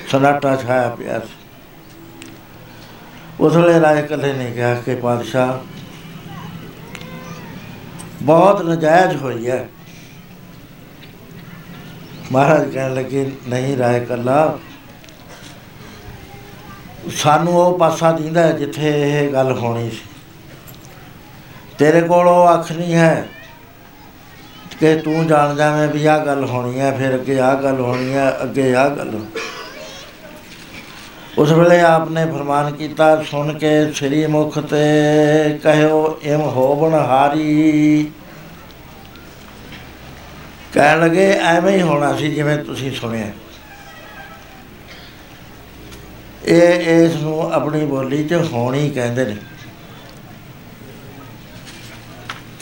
ਸਨਾਟਾ 0.08 0.56
ਛਾਇਆ 0.56 0.88
ਪਿਆ 0.88 1.18
ਸੀ। 1.18 1.32
ਉਸ 3.40 3.56
ਵੇਲੇ 3.56 3.80
ਰਾਏ 3.80 4.02
ਕੱਲੇ 4.02 4.32
ਨੇ 4.32 4.50
ਕਿਹਾ 4.50 4.74
ਕਿ 4.74 4.94
ਪਾਤਸ਼ਾਹ, 4.94 5.58
ਬਹੁਤ 8.22 8.62
ਨਜਾਇਜ਼ 8.62 9.16
ਹੋਈ 9.16 9.50
ਹੈ। 9.50 9.68
ਮਹਾਰਾਜ 12.32 12.70
ਕਹਿਣ 12.70 12.94
ਲੱਗੇ, 12.94 13.30
ਨਹੀਂ 13.48 13.76
ਰਾਏ 13.76 14.04
ਕੱਲਾ 14.04 14.58
ਸਾਨੂੰ 17.14 17.56
ਉਹ 17.56 17.78
ਪਾਸਾ 17.78 18.12
ਦਿੰਦਾ 18.12 18.42
ਹੈ 18.42 18.52
ਜਿੱਥੇ 18.52 18.90
ਇਹ 19.10 19.32
ਗੱਲ 19.32 19.52
ਹੋਣੀ 19.52 19.90
ਸੀ। 19.90 20.06
ਤੇਰੇ 21.78 22.00
ਕੋਲ 22.00 22.28
ਉਹ 22.28 22.52
ਅੱਖ 22.54 22.72
ਨਹੀਂ 22.72 22.94
ਹੈ। 22.94 23.28
ਕਿ 24.80 24.96
ਤੂੰ 24.96 25.26
ਜਾਣ 25.26 25.56
ਜਾਵੇਂ 25.56 25.88
ਵੀ 25.88 26.06
ਆਹ 26.06 26.18
ਗੱਲ 26.18 26.44
ਹੋਣੀ 26.44 26.80
ਹੈ 26.80 26.92
ਫਿਰ 26.92 27.14
ਅੱਗੇ 27.14 27.40
ਆਹ 27.40 27.54
ਗੱਲ 27.54 27.80
ਹੋਣੀ 27.80 28.14
ਹੈ 28.14 28.36
ਅੱਗੇ 28.42 28.74
ਆਹ 28.74 28.90
ਗੱਲ। 28.90 29.20
ਉਸ 31.38 31.52
ਵੇਲੇ 31.52 31.80
ਆਪਨੇ 31.80 32.26
ਫਰਮਾਨ 32.26 32.72
ਕੀਤਾ, 32.72 33.22
ਸੁਣ 33.22 33.58
ਕੇ 33.58 33.92
ਸ੍ਰੀ 33.92 34.26
ਮੁਖ 34.26 34.58
ਤੇ 34.58 35.58
ਕਹਿਓ, 35.62 36.18
ਇਮ 36.22 36.40
ਹੋਵਣ 36.40 36.98
ਹਾਰੀ। 36.98 38.10
ਕਹਿਣ 40.72 41.00
ਲੱਗੇ, 41.00 41.38
ਐਵੇਂ 41.42 41.76
ਹੀ 41.76 41.82
ਹੋਣਾ 41.82 42.16
ਸੀ 42.16 42.34
ਜਿਵੇਂ 42.34 42.58
ਤੁਸੀਂ 42.58 42.92
ਸੁਣਿਆ। 42.92 43.26
ਇਹ 46.44 47.04
ਇਸ 47.04 47.16
ਨੂੰ 47.16 47.52
ਆਪਣੀ 47.52 47.84
ਬੋਲੀ 47.84 48.24
'ਚ 48.24 48.34
ਹੋਣੀ 48.34 48.90
ਕਹਿੰਦੇ 48.90 49.24
ਨੇ। 49.24 49.36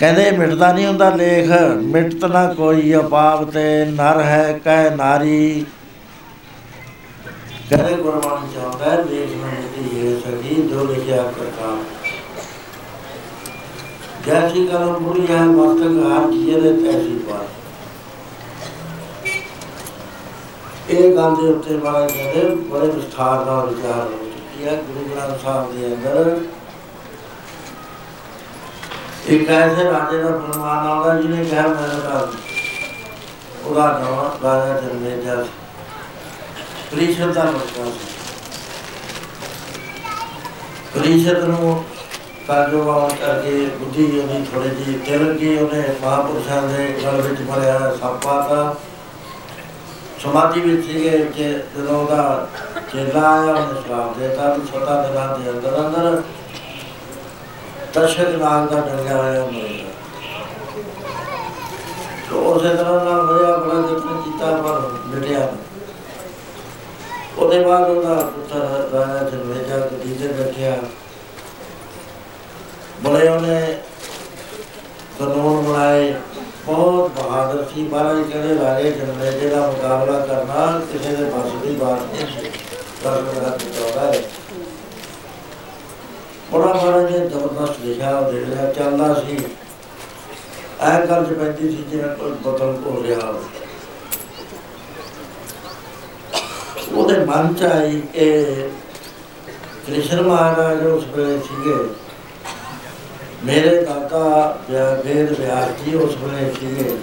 ਕਹਿੰਦੇ, 0.03 0.31
ਮਿਟਦਾ 0.31 0.73
ਨਹੀਂ 0.73 0.87
ਹੁੰਦਾ 0.87 1.09
ਲੇਖ, 1.11 1.51
ਮਿਟਤ 1.83 2.25
ਨਾ 2.25 2.55
ਕੋਈ 2.55 2.95
ਅਪਾਪ 2.95 3.51
ਤੇ, 3.51 3.85
ਨਰ 3.85 4.21
ਹੈ 4.21 4.61
ਕਹਿ 4.65 4.97
ਨਾਰੀ। 4.97 5.65
ਕਹਿੰਦੇ, 7.71 7.95
ਗੁਰਬਾਣੀ 7.95 8.55
ਚਾਹੁੰਦਾ 8.55 8.91
ਹੈ, 8.91 8.97
ਲੇਖ 8.97 9.37
ਮਿਟਦੀ 9.37 10.01
ਹੈ 10.01 10.17
ਸਕੀ, 10.21 10.55
ਜੋ 10.63 10.85
ਲਿਖਿਆ 10.85 11.23
ਕਰਤਾ 11.23 11.77
ਜੈਸੀ 14.27 14.67
ਕਲਮ 14.67 15.05
ਪੂਰੀ 15.05 15.27
ਹੈ, 15.31 15.41
ਮਸਤਕ 15.43 16.03
ਹਾਰ 16.07 16.31
ਜੀਏ 16.31 16.61
ਦੇ 16.61 16.73
ਤੈਸੀ 16.73 17.19
ਪਾਰ। 17.29 17.47
ਇਹ 20.91 21.17
ਗੱਲ 21.17 21.37
ਦੇ 21.37 21.49
ਉੱਤੇ 21.49 21.77
ਬਾਰੇ 21.77 22.13
ਕਹਿੰਦੇ, 22.13 22.55
ਬੜੇ 22.55 22.87
ਵਿਸਥਾਰ 22.87 23.45
ਨਾਲ 23.45 23.67
ਵਿਚਾਰ 23.67 24.01
ਹੋ 24.01 24.25
ਚੁੱਕੀ 24.25 24.65
ਹੈ, 24.65 24.83
ਗੁਰੂ 24.89 25.05
ਗ੍ਰੰਥ 25.05 25.43
ਸਾਹਿਬ 25.43 25.73
ਦੇ 25.73 25.87
ਅੰਦਰ। 25.87 26.41
ਇੱਕ 29.27 29.51
ਐਸੇ 29.51 29.85
ਰਾਜੇ 29.85 30.19
ਦਾ 30.23 30.29
ਫਰਮਾਨ 30.29 30.87
ਆਉਂਦਾ 30.87 31.15
ਜਿਹਨੇ 31.21 31.45
ਕਿਹਾ 31.45 31.67
ਮੇਰੇ 31.67 32.01
ਦਾ। 32.03 32.29
ਉਹਦਾ 33.65 33.87
ਨਾਮ 33.99 34.45
ਰਾਜਾ 34.45 34.81
ਜਨਮੇਜਾ 34.81 35.45
ਪ੍ਰੀਸ਼ਦ 36.91 37.33
ਦਾ 37.33 37.45
ਬੱਚਾ 37.45 37.85
ਸੀ। 37.85 38.11
ਪ੍ਰੀਸ਼ਦ 40.95 41.45
ਨੂੰ 41.45 41.85
ਕਾਜੋਵਾਂ 42.49 43.09
ਕਰਕੇ 43.11 43.67
ਬੁੱਧੀ 43.79 44.05
ਉਹਦੀ 44.21 44.45
ਥੋੜੀ 44.53 44.69
ਜਿਹੀ 44.69 44.99
ਤਿਲ 44.99 45.33
ਗਈ 45.33 45.57
ਉਹਨੇ 45.59 45.83
ਮਹਾਪੁਰਸ਼ਾਂ 46.03 46.63
ਦੇ 46.63 46.87
ਗਲ 47.05 47.21
ਵਿੱਚ 47.21 47.41
ਭਰਿਆ 47.51 47.95
ਸਾਪਾ 48.01 48.41
ਦਾ 48.49 48.75
ਸਮਾਧੀ 50.23 50.61
ਵਿੱਚ 50.61 50.87
ਸੀਗੇ 50.87 51.19
ਕਿ 51.37 51.53
ਜਦੋਂ 51.77 51.99
ਉਹਦਾ 51.99 52.47
ਚੇਲਾ 52.93 53.21
ਆਇਆ, 53.31 53.53
ਉਹਨੇ 53.53 53.81
ਸ਼ਰਾਬ 53.83 54.19
ਦੇਤਾ 54.19 54.53
ਵੀ 54.55 54.67
ਛੋਟਾ 54.73 55.03
ਦਿਨਾਂ 55.03 55.39
ਦੇ 55.39 55.51
ਅੰਦਰ 55.51 55.79
ਅੰਦਰ 55.87 56.23
ਦਰਸ਼ਕ 57.95 58.29
ਨਾਗ 58.29 58.69
ਦਾ 58.69 58.81
ਡੰਗਿਆ 58.81 59.17
ਹੋਇਆ 59.17 59.45
ਮਰੇਗਾ 59.47 59.91
ਤੋ 62.31 62.37
ਉਸੇ 62.37 62.69
ਤਰ੍ਹਾਂ 62.69 63.05
ਨਾਲ 63.05 63.21
ਹੋਇਆ 63.21 63.57
ਬੜਾ 63.57 63.79
ਯਤਨ 63.79 64.23
ਕੀਤਾ 64.23 64.57
ਪਰ 64.57 64.91
ਮਿਟਿਆ। 65.07 65.53
ਉਹਦੇ 67.39 67.61
ਬਾਅਦ 67.61 67.91
ਉਹਦਾ 67.91 68.15
ਪੁੱਤਰ 68.15 68.89
ਰਾਜਾ 68.93 69.31
ਜਨਮੇਜਾ 69.31 69.79
ਗੱਦੀ 69.79 70.15
ਤੇ 70.15 70.29
ਬੈਠਿਆ। 70.29 70.77
ਬੜੇ 73.03 73.29
ਉਹਨੇ 73.29 73.79
ਕਾਨੂੰਨ 75.19 75.63
ਬਣਾਏ। 75.65 76.15
ਬਹੁਤ 76.67 77.11
ਬਹਾਦਰ 77.11 77.65
ਸੀ। 77.75 77.89
ਮਹਾਰਾਜ 77.89 78.23
ਕਹਿੰਦੇ, 78.33 78.65
ਰਾਜੇ 78.65 78.91
ਜਨਮੇਜੇ 78.91 79.49
ਦਾ 79.49 79.67
ਮੁਕਾਬਲਾ 79.67 80.27
ਕਰਨਾ 80.27 80.81
ਕਿਸੇ 80.93 81.17
ਦੇ 81.17 81.25
ਬਸ 81.25 81.67
ਦੀ 81.67 81.75
ਬਾਤ 81.75 82.03
ਨਹੀਂ 82.03 82.51
ਪਰ 83.05 83.23
ਮੇਰਾ 83.23 83.59
ਚਾਹੁੰਦਾ 83.59 84.13
ਹੈ। 84.13 84.23
ਉਹਨਾਂ 86.55 86.75
ਮਹਾਰਾਜ 86.75 87.17
ਨੇ 87.17 87.29
ਲਿਖਿਆ 87.85 88.19
ਉਹ 88.19 88.33
ਦੇਖ 88.33 88.47
ਲਿਆ 88.47 88.73
ਚੱਲਦਾ 88.73 89.15
ਸੀ। 89.15 89.45
ਐ 90.81 91.07
ਗੱਲ 91.07 91.25
ਚ 91.25 91.29
ਪੈਂਦੀ 91.29 91.71
ਸੀ 91.71 91.85
ਜਿਵੇਂ 91.91 92.17
ਕੋਈ 92.17 92.31
ਬਤਲ 92.31 92.83
ਹੋ 92.87 93.05
ਰਿਹਾ 93.07 93.27
ਹੋਵੇ। 93.27 93.45
ਉਹਦੇ 96.93 97.25
ਮਨ 97.25 97.55
ਚ 97.55 97.63
ਆਈ 97.63 98.01
ਕਿ 98.01 98.45
ਕ੍ਰਿਸ਼ਨ 99.87 100.23
ਮਹਾਰਾਜ 100.23 100.87
ਉਸ 100.87 101.05
ਵੇਲੇ 101.05 101.39
ਸੀਗੇ। 101.39 101.95
ਮੇਰੇ 103.45 103.85
ਦਾਦਾ 103.85 104.59
ਵਿਆ- 104.71 105.03
ਵੇਦ 105.07 105.41
ਵਿਆਸ 105.41 105.85
ਜੀ 105.85 105.95
ਉਸ 105.95 106.17
ਵੇਲੇ 106.17 106.53
ਸੀਗੇ। 106.61 106.99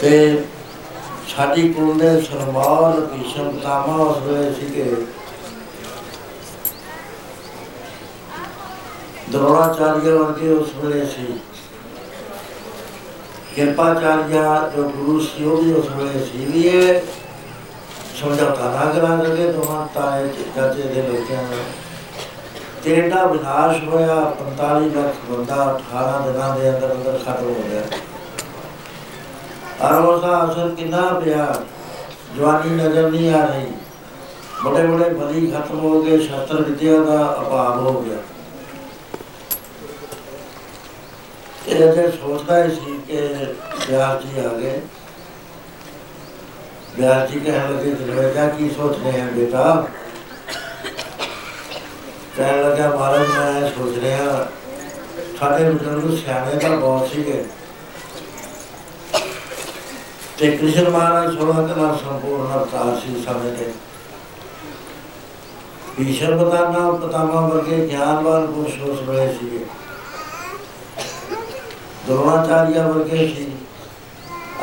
ਤੇ 0.00 0.44
ਸਾਡੀ 1.36 1.72
ਕੁਲ 1.72 1.98
ਦੇ 1.98 2.20
ਸਰਮਾਲ 2.20 3.00
ਭੀਸ਼ਮ 3.00 3.58
ਕਾਮਾ 3.58 4.04
ਉਸ 4.04 4.18
ਵੇਲੇ 4.18 4.54
ਸੀਗੇ। 4.54 4.96
ਦਰੋਣਾਚਾਰੀਆ 9.32 10.14
ਵਰਗੇ 10.14 10.48
ਉਸ 10.48 10.74
ਵੇਲੇ 10.76 11.04
ਸੀ 11.06 11.26
ਕਿਰਪਾਚਾਰੀਆ 13.54 14.70
ਜੋ 14.76 14.82
ਗੁਰੂ 14.88 15.18
ਸੀ 15.20 15.44
ਉਹ 15.44 15.62
ਵੀ 15.62 15.72
ਉਸ 15.72 15.90
ਵੇਲੇ 15.90 16.24
ਸੀ 16.24 16.44
ਵੀ 16.44 16.62
ਇਹ 16.68 17.00
ਸਮਝੌਤਾ 18.16 18.70
ਨਾ 18.70 18.90
ਕਰਾ 18.92 19.14
ਲਗੇ 19.16 19.52
ਦੋਹਾਂ 19.52 19.86
ਤਾਏ 19.94 20.28
ਚਾਚੇ 20.56 20.82
ਦੇ 20.84 21.02
ਲੋਕਾਂ 21.02 21.42
ਦਾ 21.44 21.62
ਤੇ 22.84 22.90
ਇਹਦਾ 22.90 23.24
ਵਿਨਾਸ਼ 23.26 23.82
ਹੋਇਆ 23.84 24.16
45 24.38 24.88
ਲੱਖ 24.94 25.16
ਬੰਦਾ 25.30 25.64
18 25.94 26.24
ਦਿਨਾਂ 26.26 26.56
ਦੇ 26.56 26.70
ਅੰਦਰ 26.70 26.92
ਅੰਦਰ 26.92 27.18
ਖਤਮ 27.18 27.48
ਹੋ 27.48 27.62
ਗਿਆ 27.68 27.82
ਔਰ 29.80 30.00
ਉਹਦਾ 30.00 30.44
ਅਸਰ 30.44 30.74
ਕਿੰਨਾ 30.74 31.02
ਪਿਆ 31.20 31.52
ਜਵਾਨੀ 32.36 32.74
ਨਜ਼ਰ 32.74 33.10
ਨਹੀਂ 33.10 33.32
ਆ 33.32 33.44
ਰਹੀ 33.44 33.72
ਬੜੇ 34.64 34.86
ਬੜੇ 34.86 35.08
ਬਲੀ 35.10 35.46
ਖਤਮ 35.50 35.78
ਹੋ 35.78 36.00
ਗਏ 36.02 36.18
ਸ਼ਸਤਰ 36.18 36.62
ਵਿਦਿਆ 36.62 37.02
ਦਾ 37.04 37.24
ਅਭਾਵ 37.40 37.80
ਹੋ 37.80 38.00
ਗਿਆ 38.00 38.16
ਇਹ 41.70 41.92
ਜੇ 41.92 42.10
ਸੋਚਦਾ 42.10 42.64
ਹੀ 42.64 42.70
ਸੀ 42.70 43.00
ਕਿ 43.08 43.20
ਵਿਆਸ 43.88 44.22
ਜੀ 44.22 44.40
ਆ 44.40 44.48
ਗਏ। 44.48 44.80
ਵਿਆਸ 46.96 47.30
ਜੀ 47.30 47.40
ਕਹਿਣ 47.40 47.76
ਲੱਗੇ 47.76 47.90
ਦਰਵਾਜ਼ਾ 47.90 48.48
ਕੀ 48.48 48.70
ਸੋਚ 48.70 48.98
ਰਹੇ 48.98 49.20
ਹਨ 49.20 49.28
ਬੇਟਾ? 49.28 49.86
ਕਹਿਣ 52.36 52.62
ਲੱਗਾ, 52.62 52.96
ਮਹਾਰਾਜ, 52.96 53.28
ਮੈਂ 53.28 53.70
ਸੋਚ 53.70 53.98
ਰਿਹਾ, 53.98 54.48
ਸਾਡੇ 55.40 55.70
ਬਜ਼ੁਰਗ 55.70 56.16
ਸਿਆਣੇ 56.16 56.58
ਤਾਂ 56.58 56.76
ਬਹੁਤ 56.76 57.08
ਸੀਗੇ। 57.08 57.44
ਤੇ 60.38 60.50
ਕ੍ਰਿਸ਼ਨ 60.50 60.88
ਮਹਾਰਾਜ 60.88 61.38
ਸੋਲਾਂ 61.38 61.68
ਕਲਾ 61.68 61.92
ਸੰਪੂਰਨ 61.96 62.54
ਅਵਤਾਰ 62.54 63.00
ਸੀ 63.00 63.22
ਸਮੇਂ 63.22 63.52
ਦੇ 63.52 63.72
ਈਸ਼ਰ 66.00 66.34
ਬਤਾਨਾ 66.36 66.90
ਪਤਾਮਾ 66.90 67.48
ਵਰਗੇ 67.48 67.88
ਗਿਆਨਵਾਨ 67.88 68.46
ਪੁਰਸ਼ 68.46 68.80
ਉਸ 68.80 69.08
ਵੇਲੇ 69.08 69.32
ਸੀਗੇ। 69.32 69.64
ਦਰੋਣਾਚਾਰੀਆ 72.10 72.86
ਵਰਗੇ 72.86 73.26
ਸੀ। 73.28 73.46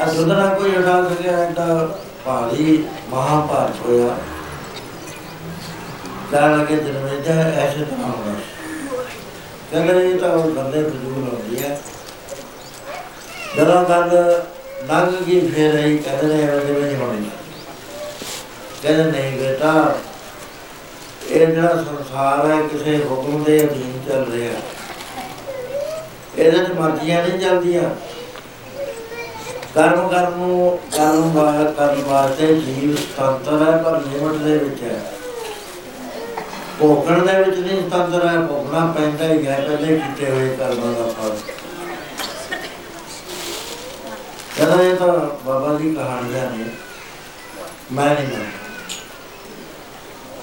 ਅਜੁਦ 0.03 0.31
ਨਾ 0.31 0.45
ਕੋਈ 0.53 0.71
ਉਠਾ 0.75 1.01
ਸਕਿਆ 1.09 1.37
ਐਡਾ 1.39 1.87
ਭਾਰੀ 2.25 2.83
ਮਹਾਭਾਰਤ 3.09 3.85
ਹੋਇਆ। 3.85 4.15
ਕਹਿਣ 6.31 6.57
ਲੱਗੇ 6.57 6.75
ਦਰਵੇਜਾ 6.75 7.33
ਐਸੇ 7.33 7.85
ਤਰ੍ਹਾਂ 7.85 8.07
ਹੋਣਾ 8.07 8.33
ਕਹਿੰਦੇ, 9.71 10.09
ਇਹ 10.09 10.19
ਤਾਂ 10.19 10.29
ਉਹ 10.29 10.49
ਬੰਦੇ 10.51 10.83
ਫਜ਼ੂਲ 10.83 11.23
ਹੁੰਦੀ 11.23 11.63
ਹੈ 11.63 11.79
ਜਦੋਂ 13.57 13.83
ਗੱਲ 13.83 14.09
ਲੰਘ 14.87 15.11
ਗਈ, 15.27 15.39
ਫੇਰ 15.47 15.71
ਰਹੀ 15.73 15.97
ਕਹਿੰਦੇ 15.97 16.27
ਨੇ 16.27 16.41
ਐਵੇਂ 16.43 16.81
ਨਹੀਂ 16.81 16.95
ਹੋਣੀ 16.95 17.29
ਕਹਿੰਦੇ, 18.81 19.11
ਨਹੀਂ 19.11 19.37
ਬੇਟਾ, 19.39 19.95
ਇਹ 21.29 21.47
ਜਿਹੜਾ 21.47 21.75
ਸੰਸਾਰ 21.77 22.49
ਹੈ, 22.51 22.61
ਕਿਸੇ 22.67 22.97
ਹੁਕਮ 23.05 23.43
ਦੇ 23.43 23.63
ਅਧੀਨ 23.63 23.99
ਚੱਲ 24.07 24.31
ਰਿਹਾ। 24.31 24.59
ਇਹਦੇ 26.38 26.63
ਚ 26.63 26.71
ਮਰਜ਼ੀਆਂ 26.71 27.27
ਨਹੀਂ 27.27 27.39
ਚੱਲਦੀਆਂ। 27.39 27.89
ਕਰਮ 29.75 30.07
ਕਰਨ 30.07 30.31
ਨੂੰ 30.31 30.79
ਕਰਮ 30.97 31.33
ਵਾ- 31.33 31.71
ਕਰਨ 31.71 32.03
ਵਾਸਤੇ 32.03 32.55
ਜੀਵ 32.55 32.95
ਸੁਤੰਤਰ 32.95 33.71
ਹੈ, 33.71 33.77
ਪਰ 33.77 34.01
ਲਿਮਟ 34.01 34.33
ਦੇ 34.33 34.57
ਵਿੱਚ 34.57 34.83
ਹੈ। 34.83 35.13
ਭੋਗਣ 36.79 37.25
ਦੇ 37.25 37.43
ਵਿੱਚ 37.43 37.59
ਨਹੀਂ 37.59 37.81
ਸੁਤੰਤਰ 37.81 38.27
ਹੈ 38.27 38.41
ਭੋਗਣਾ 38.41 38.93
ਪੈਂਦਾ 38.97 39.33
ਹੀ 39.33 39.47
ਹੈ, 39.47 39.65
ਪਹਿਲੇ 39.67 39.95
ਕੀਤੇ 39.95 40.31
ਹੋਏ 40.31 40.55
ਕਰਮਾਂ 40.55 40.93
ਦਾ 40.93 41.07
ਫਲ। 41.07 41.38
ਕਹਿੰਦਾ 44.55 44.83
ਇਹ 44.83 44.95
ਤਾਂ 44.95 45.45
ਬਾਬਾ 45.45 45.79
ਜੀ 45.79 45.93
ਕਹਾਣੀਆਂ 45.93 46.51
ਨੇ 46.51 46.65
ਮੈਂ 47.91 48.15
ਨਹੀਂ 48.15 48.27
ਮੰਨਦਾ। 48.27 48.66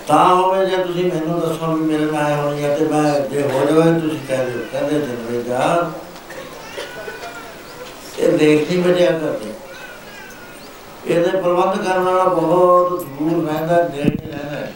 ਤਾਂ 0.09 0.34
ਹੋਵੇ 0.34 0.66
ਜੇ 0.66 0.76
ਤੁਸੀਂ 0.76 1.05
ਮੈਨੂੰ 1.05 1.40
ਦੱਸੋ 1.40 1.76
ਵੀ 1.76 1.84
ਮੇਰੇ 1.84 2.05
ਨਾਲ 2.05 2.22
ਆਏ 2.22 2.34
ਹੋਣੀ 2.34 2.64
ਹੈ 2.64 2.76
ਤੇ 2.76 2.84
ਮੈਂ 2.84 3.20
ਜੇ 3.20 3.42
ਹੋ 3.42 3.64
ਜਾਵੇ, 3.64 4.00
ਤੁਸੀਂ 4.00 4.18
ਕਹਿ 4.28 4.46
ਦਿਓ 4.46 4.64
ਕਹਿੰਦੇ 4.72 5.00
ਜਨਵੇ 5.00 5.42
ਜਾ। 5.42 5.90
ਇਹ 8.18 8.38
ਦੇਖਦੀ 8.38 8.76
ਵਜਿਆ 8.76 9.11
ਕਰਦੇ। 9.11 9.52
ਇਹਦੇ 11.07 11.30
ਪ੍ਰਬੰਧ 11.30 11.84
ਕਰਨ 11.86 12.02
ਵਾਲਾ 12.02 12.24
ਬਹੁਤ 12.24 13.05
ਦੂਰ 13.05 13.52
ਰਹਿੰਦਾ 13.52 13.88
ਨੇੜੇ 13.88 14.00
ਰਹਿੰਦਾ। 14.02 14.57
ਹੈ। 14.57 14.72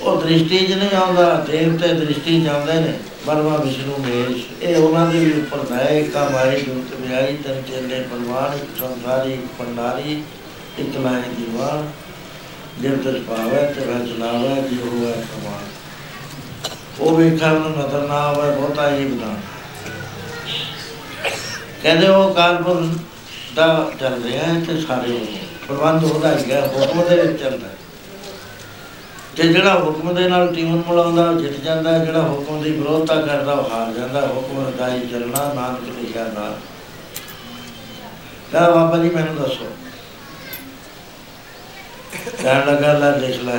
ਉਹ 0.00 0.16
ਦ੍ਰਿਸ਼ਟੀ 0.16 0.66
'ਚ 0.66 0.72
ਨਹੀਂ 0.72 0.96
ਆਉਂਦਾ, 0.96 1.44
ਦੇਵਤੇ 1.50 1.88
ਦ੍ਰਿਸ਼ਟੀ 1.88 2.44
'ਚ 2.44 2.48
ਆਉਂਦੇ 2.48 2.74
ਨੇ। 2.74 2.98
ਬਰਮਾ 3.26 3.56
ਵਿਸ਼ਨੂੰ 3.56 4.00
ਮੇਸ਼, 4.00 4.46
ਇਹ 4.62 4.76
ਉਹਨਾਂ 4.76 5.06
ਦੇ 5.06 5.18
ਵੀ 5.18 5.40
ਉੱਪਰ 5.40 5.58
ਦਇਆ 5.58 6.02
ਕਮਾਈ 6.02 6.60
ਜੁਗਤ 6.60 7.00
ਵਿਆਹੀ, 7.00 7.36
ਤਨ 7.36 7.62
ਚੇਲੇ 7.62 8.02
ਪਰਵਾਨ 8.02 8.58
ਸੰਸਾਰੀ 8.80 9.32
ਇੱਕ 9.32 9.42
ਪੰਡਾਰੀ 9.58 10.22
ਇੱਕ 10.78 10.96
ਲਾਇ 10.96 11.22
ਦੀਵਾਨ 11.36 11.90
ਜਿਵ 12.80 12.96
ਤਸ 12.96 13.20
ਪਾਵੇ 13.22 13.66
ਤੇ 13.74 13.80
ਵਹ 13.80 14.06
ਚਲਾਵੇ 14.06 14.62
ਜੀ 14.62 14.78
ਹੋਵੇ 14.78 15.12
ਕਮਾਨ 15.12 15.64
ਉਹ 17.00 17.16
ਵੇਖਾ 17.16 17.50
ਨੂੰ 17.50 17.70
ਨਜ਼ਰ 17.70 18.06
ਨਾ 18.08 18.14
ਆਵੇ 18.14 18.56
ਬਹੁਤਾ 18.56 18.90
ਹੀ 18.90 19.04
ਬਤਾ 19.04 19.34
ਕਹਿੰਦੇ 21.82 22.08
ਉਹ 22.08 22.34
ਕਾਲਪੁਰ 22.34 22.88
ਦਾ 23.54 23.90
ਚੱਲ 24.00 24.22
ਰਿਹਾ 24.22 24.44
ਹੈ 24.44 24.60
ਤੇ 24.60 24.80
ਸਾਰੇ 24.80 25.26
ਪ੍ਰਬੰਧ 25.68 26.04
ਉਹਦਾ 26.04 26.38
ਹੀ 26.38 26.52
ਹੈ 26.52 26.60
ਹੁਕਮ 26.66 27.08
ਦੇ 27.08 27.22
ਵਿੱਚ 27.22 27.42
ਚੱਲਦਾ 27.42 27.66
ਹੈ। 27.66 27.76
ਤੇ 29.36 29.48
ਜਿਹੜਾ 29.48 29.74
ਹੁਕਮ 29.74 30.14
ਦੇ 30.14 30.28
ਨਾਲ 30.28 30.54
ਟੀਮਨ 30.54 30.82
ਮਿਲਾਉਂਦਾ 30.88 31.30
ਉਹ 31.30 31.40
ਜਿੱਤ 31.40 31.56
ਜਾਂਦਾ 31.56 31.98
ਹੈ, 31.98 32.04
ਜਿਹੜਾ 32.04 32.22
ਹੁਕਮ 32.22 32.62
ਦੀ 32.62 32.70
ਵਿਰੋਧਤਾ 32.70 33.14
ਕਰਦਾ 33.20 33.52
ਉਹ 33.52 33.70
ਹਾਰ 33.70 33.92
ਜਾਂਦਾ 33.92 34.20
ਹੈ। 34.20 34.26
ਹੁਕਮ 34.26 34.72
ਦਾ 34.78 34.94
ਹੀ 34.94 35.06
ਚੱਲਣਾ 35.06 35.52
ਨਾਨਕ 35.54 35.98
ਲਿਖਿਆ 35.98 36.24
ਨਾ 36.24 36.56
ਕਹ 38.52 38.74
ਬਾਬਾ 38.74 38.98
ਜੀ 38.98 39.10
ਮੈਨੂੰ 39.10 39.36
ਦੱਸੋ। 39.36 39.66
ਕਹਿਣ 42.42 42.66
ਲੱਗਾ, 42.66 42.92
ਲੈ 42.92 43.10
ਦੇਖ 43.18 43.40
ਲੈ। 43.40 43.58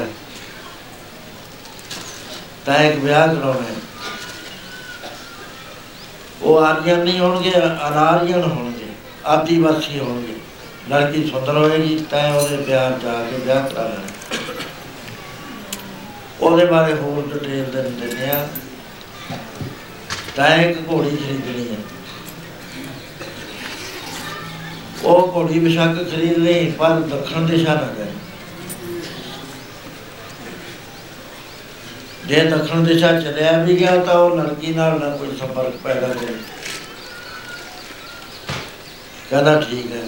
ਤਾਂ 2.66 2.76
ਇੱਕ 2.76 2.96
ਵਿਆਹ 2.96 3.28
ਕਰਾਉਣਾ 3.28 3.62
ਹੈ। 3.62 3.76
ਉਹ 6.42 6.60
ਆਰੀਅਨ 6.60 7.00
ਨਹੀਂ 7.00 7.20
ਹੋਣਗੇ, 7.20 7.52
ਅਨਾਰੀਅਨ 7.88 8.44
ਹੋਣਗੇ, 8.44 8.86
ਆਦੀਵਾਸੀ 9.26 10.00
ਹੋਣਗੇ। 10.00 10.36
ਲੜਕੀ 10.90 11.30
ਸੁੰਦਰ 11.30 11.58
ਹੋਏਗੀ, 11.58 12.06
ਤੈਂ 12.12 12.34
ਉਹਦੇ 12.34 12.58
ਪਿਆਰ 12.58 13.00
ਚ 13.00 13.06
ਆ 13.06 13.24
ਕੇ 13.24 13.38
ਵਿਆਹ 13.38 13.70
ਕਰਾ 13.70 13.84
ਲੈਣਾ 13.84 14.02
ਉਹਦੇ 16.40 16.66
ਬਾਰੇ 16.66 16.94
ਹੋਰ 16.94 17.34
ਡਿਟੇਲ 17.34 17.66
ਦੇ 17.66 17.82
ਦਿੰਦੇ 17.82 18.30
ਆ 18.30 18.48
ਤੈਂ 20.36 20.58
ਇੱਕ 20.58 20.78
ਘੋੜੀ 20.90 21.10
ਖਰੀਦਣੀ 21.10 21.68
ਹੈ। 21.72 21.78
ਉਹ 25.04 25.32
ਘੋੜੀ 25.36 25.60
ਵਿਸ਼ੱਕ 25.60 26.12
ਖਰੀਦ 26.12 26.38
ਲਈ, 26.38 26.72
ਪਰ 26.72 26.90
ਦੱਖਣ 26.90 27.42
ਦਿਸ਼ਾ 27.42 27.74
ਨਾ 27.74 27.88
ਗਏ 27.98 28.12
ਜੇ 32.28 32.44
ਦੱਖਣ 32.44 32.84
ਦਿਸ਼ਾ 32.84 33.20
ਚਲਿਆ 33.20 33.52
ਵੀ 33.52 33.80
ਗਿਆ 33.80 33.98
ਤਾਂ 33.98 34.16
ਉਹ 34.16 34.38
ਲੜਕੀ 34.38 34.74
ਨਾਲ 34.74 35.00
ਨਾ 35.00 35.10
ਕੋਈ 35.10 35.38
ਸੰਪਰਕ 35.38 35.78
ਪੈਦਾ 35.84 36.08
ਕਰੇ। 36.08 36.34
ਕਹਿੰਦਾ 39.30 39.62
ਠੀਕ 39.62 39.92
ਹੈ। 39.92 40.02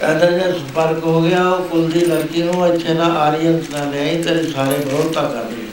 ਕਹਿੰਦਾ 0.00 0.30
ਜੇ 0.30 0.58
ਸੰਪਰਕ 0.58 1.04
ਹੋ 1.04 1.22
ਗਿਆ, 1.22 1.48
ਉਹ 1.48 1.68
ਕੁਲ 1.68 1.90
ਦੀ 1.90 2.00
ਲੜਕੀ 2.00 2.42
ਨੂੰ 2.42 2.74
ਇੱਥੇ 2.74 2.94
ਨਾ 2.94 3.04
ਆਰੀਅਨ, 3.04 3.62
ਨਾ 3.70 3.84
ਲਿਆਈ 3.84 4.22
ਤੇਰੇ 4.22 4.52
ਸਾਰੇ 4.52 4.76
ਵਿਰੋਧਤਾ 4.76 5.22
ਕਰ 5.22 5.50
ਲਈ 5.50 5.68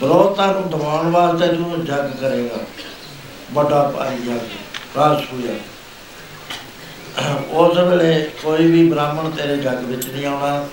ਵਿਰੋਧਤਾ 0.00 0.46
ਨੂੰ 0.46 0.70
ਦਬਾਉਣ 0.70 1.10
ਵਾਸਤੇ 1.10 1.48
ਤੂੰ 1.48 1.84
ਜੱਗ 1.84 2.20
ਕਰੇਗਾ। 2.20 2.58
ਵੱਡਾ 3.52 3.82
ਭਾਰੀ 3.82 4.16
ਜੱਗ 4.16 4.38
ਰਾਜਸੂਆ 4.96 5.54
ਉਸ 7.50 7.78
ਵੇਲੇ 7.78 8.30
ਕੋਈ 8.42 8.66
ਵੀ 8.66 8.90
ਬ੍ਰਾਹਮਣ 8.90 9.30
ਤੇਰੇ 9.30 9.56
ਜੱਗ 9.56 9.84
ਵਿੱਚ 9.84 10.06
ਨਹੀਂ 10.06 10.26
ਆਉਣਾ। 10.26 10.68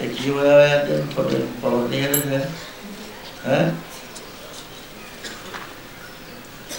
ਇਹ 0.00 0.08
ਕੀ 0.08 0.30
ਹੋਇਆ 0.30 0.52
ਹੋਇਆ 0.52 0.84
ਤੇ 0.84 1.02
ਤੁਹਾਡੇ 1.14 1.46
ਪਵਨੀ 1.62 2.00
ਹੈ 2.00 2.10
ਨੇ 2.26 2.38
ਹੈ? 3.46 3.74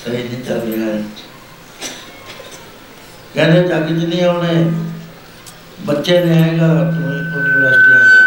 ਸਹੀ 0.05 0.23
ਨਹੀਂ 0.23 0.43
ਚੱਲ 0.43 0.59
ਰਿਹਾ 0.59 0.95
ਹੈ। 0.95 1.03
ਕਹਿੰਦੇ 3.33 3.67
ਜੱਗ 3.67 3.87
'ਚ 3.87 4.03
ਨਹੀਂ 4.03 4.23
ਆਉਣੇ। 4.23 4.71
ਬੱਚੇ 5.81 6.25
ਨੇ 6.25 6.33
ਹੈਗਾ, 6.33 6.67
ਤੂੰ 6.67 7.13
ਯੂਨੀਵਰਸਿਟੀਆਂ 7.13 7.99
ਦੇ 7.99 8.23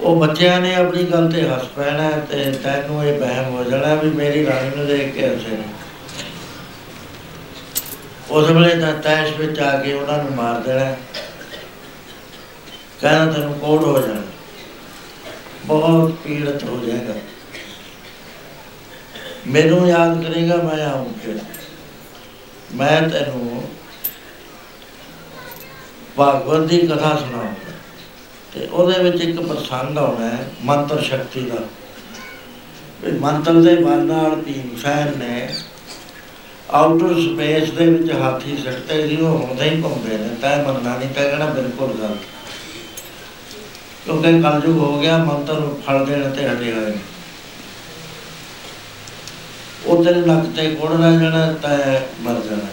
ਉਹ 0.00 0.20
ਬੱਚਿਆਂ 0.20 0.60
ਨੇ 0.60 0.74
ਆਪਣੀ 0.74 1.04
ਗੱਲ 1.04 1.32
ਤੇ 1.32 1.48
ਹੱਸ 1.48 1.64
ਪੈਣਾ 1.64 2.10
ਤੇ 2.10 2.52
ਤੈਨੂੰ 2.52 3.04
ਇਹ 3.04 3.20
ਵਹਿਮ 3.20 3.44
ਹੋ 3.44 3.64
ਜਾਣਾ 3.64 3.94
ਵੀ 3.94 4.10
ਮੇਰੀ 4.10 4.46
ਰਾਣੀ 4.46 4.76
ਨੂੰ 4.76 4.86
ਦੇਖ 4.86 5.14
ਕੇ 5.14 5.28
ਹੱਸੇ 5.28 5.50
ਨੇ। 5.50 5.81
ਉਸ 8.32 8.50
ਵੇਲੇ 8.50 8.80
ਤਾਂ 8.80 8.94
ਤੈਸ਼ 8.94 9.34
ਵਿੱਚ 9.34 9.60
ਆ 9.60 9.78
ਕੇ 9.78 9.92
ਉਹਨਾਂ 9.92 10.24
ਨੂੰ 10.24 10.34
ਮਾਰ 10.34 10.60
ਦੇਣਾ। 10.60 10.96
ਕਹਿੰਦਾ 13.00 13.32
ਤੈਨੂੰ 13.32 13.54
ਕੋੜ 13.54 13.84
ਹੋ 13.84 14.00
ਜਾਣਾ। 14.00 14.22
ਬਹੁਤ 15.66 16.12
ਪੀੜਤ 16.12 16.64
ਹੋ 16.64 16.76
ਜਾਏਗਾ। 16.76 17.14
ਮੈਨੂੰ 19.46 19.88
ਯਾਦ 19.88 20.24
ਕਰੇਗਾ, 20.24 20.56
ਮੈਂ 20.56 20.86
ਆਉਂ 20.86 21.14
ਫਿਰ। 21.14 21.38
ਮੈਂ 22.74 23.08
ਤੈਨੂੰ 23.08 23.68
ਭਾਗਵਤ 26.16 26.68
ਦੀ 26.68 26.78
ਕਥਾ 26.78 27.16
ਸੁਣਾਉਂਗਾ। 27.16 27.72
ਤੇ 28.54 28.66
ਉਹਦੇ 28.66 29.02
ਵਿੱਚ 29.02 29.24
ਇੱਕ 29.24 29.40
ਪ੍ਰਸੰਗ 29.40 29.98
ਆਉਣਾ 29.98 30.28
ਹੈ, 30.28 30.50
ਮੰਤਰ 30.62 31.02
ਸ਼ਕਤੀ 31.02 31.40
ਦਾ। 31.40 31.56
ਵੀ 33.00 33.18
ਮੰਤਰ 33.18 33.52
ਦੇ 33.52 33.76
ਬਲ 33.76 33.98
ਨਾਲ 33.98 34.34
ਭੀਮ 34.34 34.76
ਸੈਨ 34.76 35.18
ਨੇ 35.18 35.54
ਆਊਟਰ 36.74 37.14
ਸਪੇਸ 37.14 37.70
ਦੇ 37.70 37.86
ਵਿੱਚ 37.86 38.10
ਹਾਥੀ 38.12 38.56
ਸੱਟੇ 38.56 39.06
ਸੀ, 39.08 39.16
ਉਹ 39.16 39.38
ਹੁੰਦੇ 39.38 39.68
ਹੀ 39.70 39.82
ਘੁੰਮਦੇ 39.82 40.18
ਨੇ 40.18 40.28
ਤੈ 40.42 40.56
ਮੰਨਣਾ 40.62 40.96
ਨਹੀਂ 40.98 41.08
ਤੈ 41.08 41.28
ਕਹਿਣਾ 41.28 41.46
ਬਿਲਕੁਲ 41.46 41.92
ਗੱਲ 42.02 42.16
ਕਿਉਂਕਿ 44.04 44.30
ਕਲਯੁਗ 44.42 44.78
ਹੋ 44.78 44.98
ਗਿਆ, 45.00 45.16
ਮੰਤਰ 45.18 45.60
ਫਲ 45.86 46.04
ਦੇਣ 46.06 46.30
ਤੇ 46.30 46.48
ਹਟੇ 46.48 46.72
ਹੋਏ 46.72 46.86
ਨੇ। 46.86 46.98
ਉਹ 49.86 50.04
ਤੇਰੇ 50.04 50.20
ਨੱਕ 50.20 50.46
ਤੇ 50.56 50.68
ਕੋੜ 50.74 50.90
ਰਹਿ 50.92 51.18
ਜਾਣਾ 51.18 51.52
ਤੈ 51.62 52.00
ਮਰ 52.20 52.40
ਜਾਣਾ। 52.40 52.68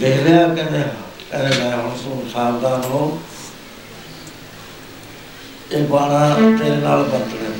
ਦੇਖ 0.00 0.22
ਲਿਆ, 0.22 0.46
ਕਹਿੰਦੇ 0.48 0.82
ਕਹਿੰਦੇ, 1.30 1.58
ਮੈਂ 1.58 1.76
ਹੁਣ 1.76 1.96
ਤੂੰ 2.04 2.28
ਸਾਵਧਾਨ 2.32 2.82
ਹੋ। 2.82 3.18
ਇਹ 5.72 5.86
ਬਾਣਾ 5.88 6.34
ਤੇਰੇ 6.58 6.76
ਨਾਲ 6.76 7.02
ਵਰਤਣਾ 7.02 7.50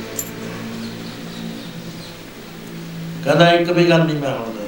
ਕਹਿੰਦਾ 3.27 3.49
ਇੱਕ 3.53 3.70
ਵੀ 3.70 3.89
ਗੱਲ 3.91 4.03
ਨਹੀਂ 4.05 4.16
ਮੈਂ 4.16 4.31
ਹੁਣ 4.31 4.53
ਦਾ 4.57 4.64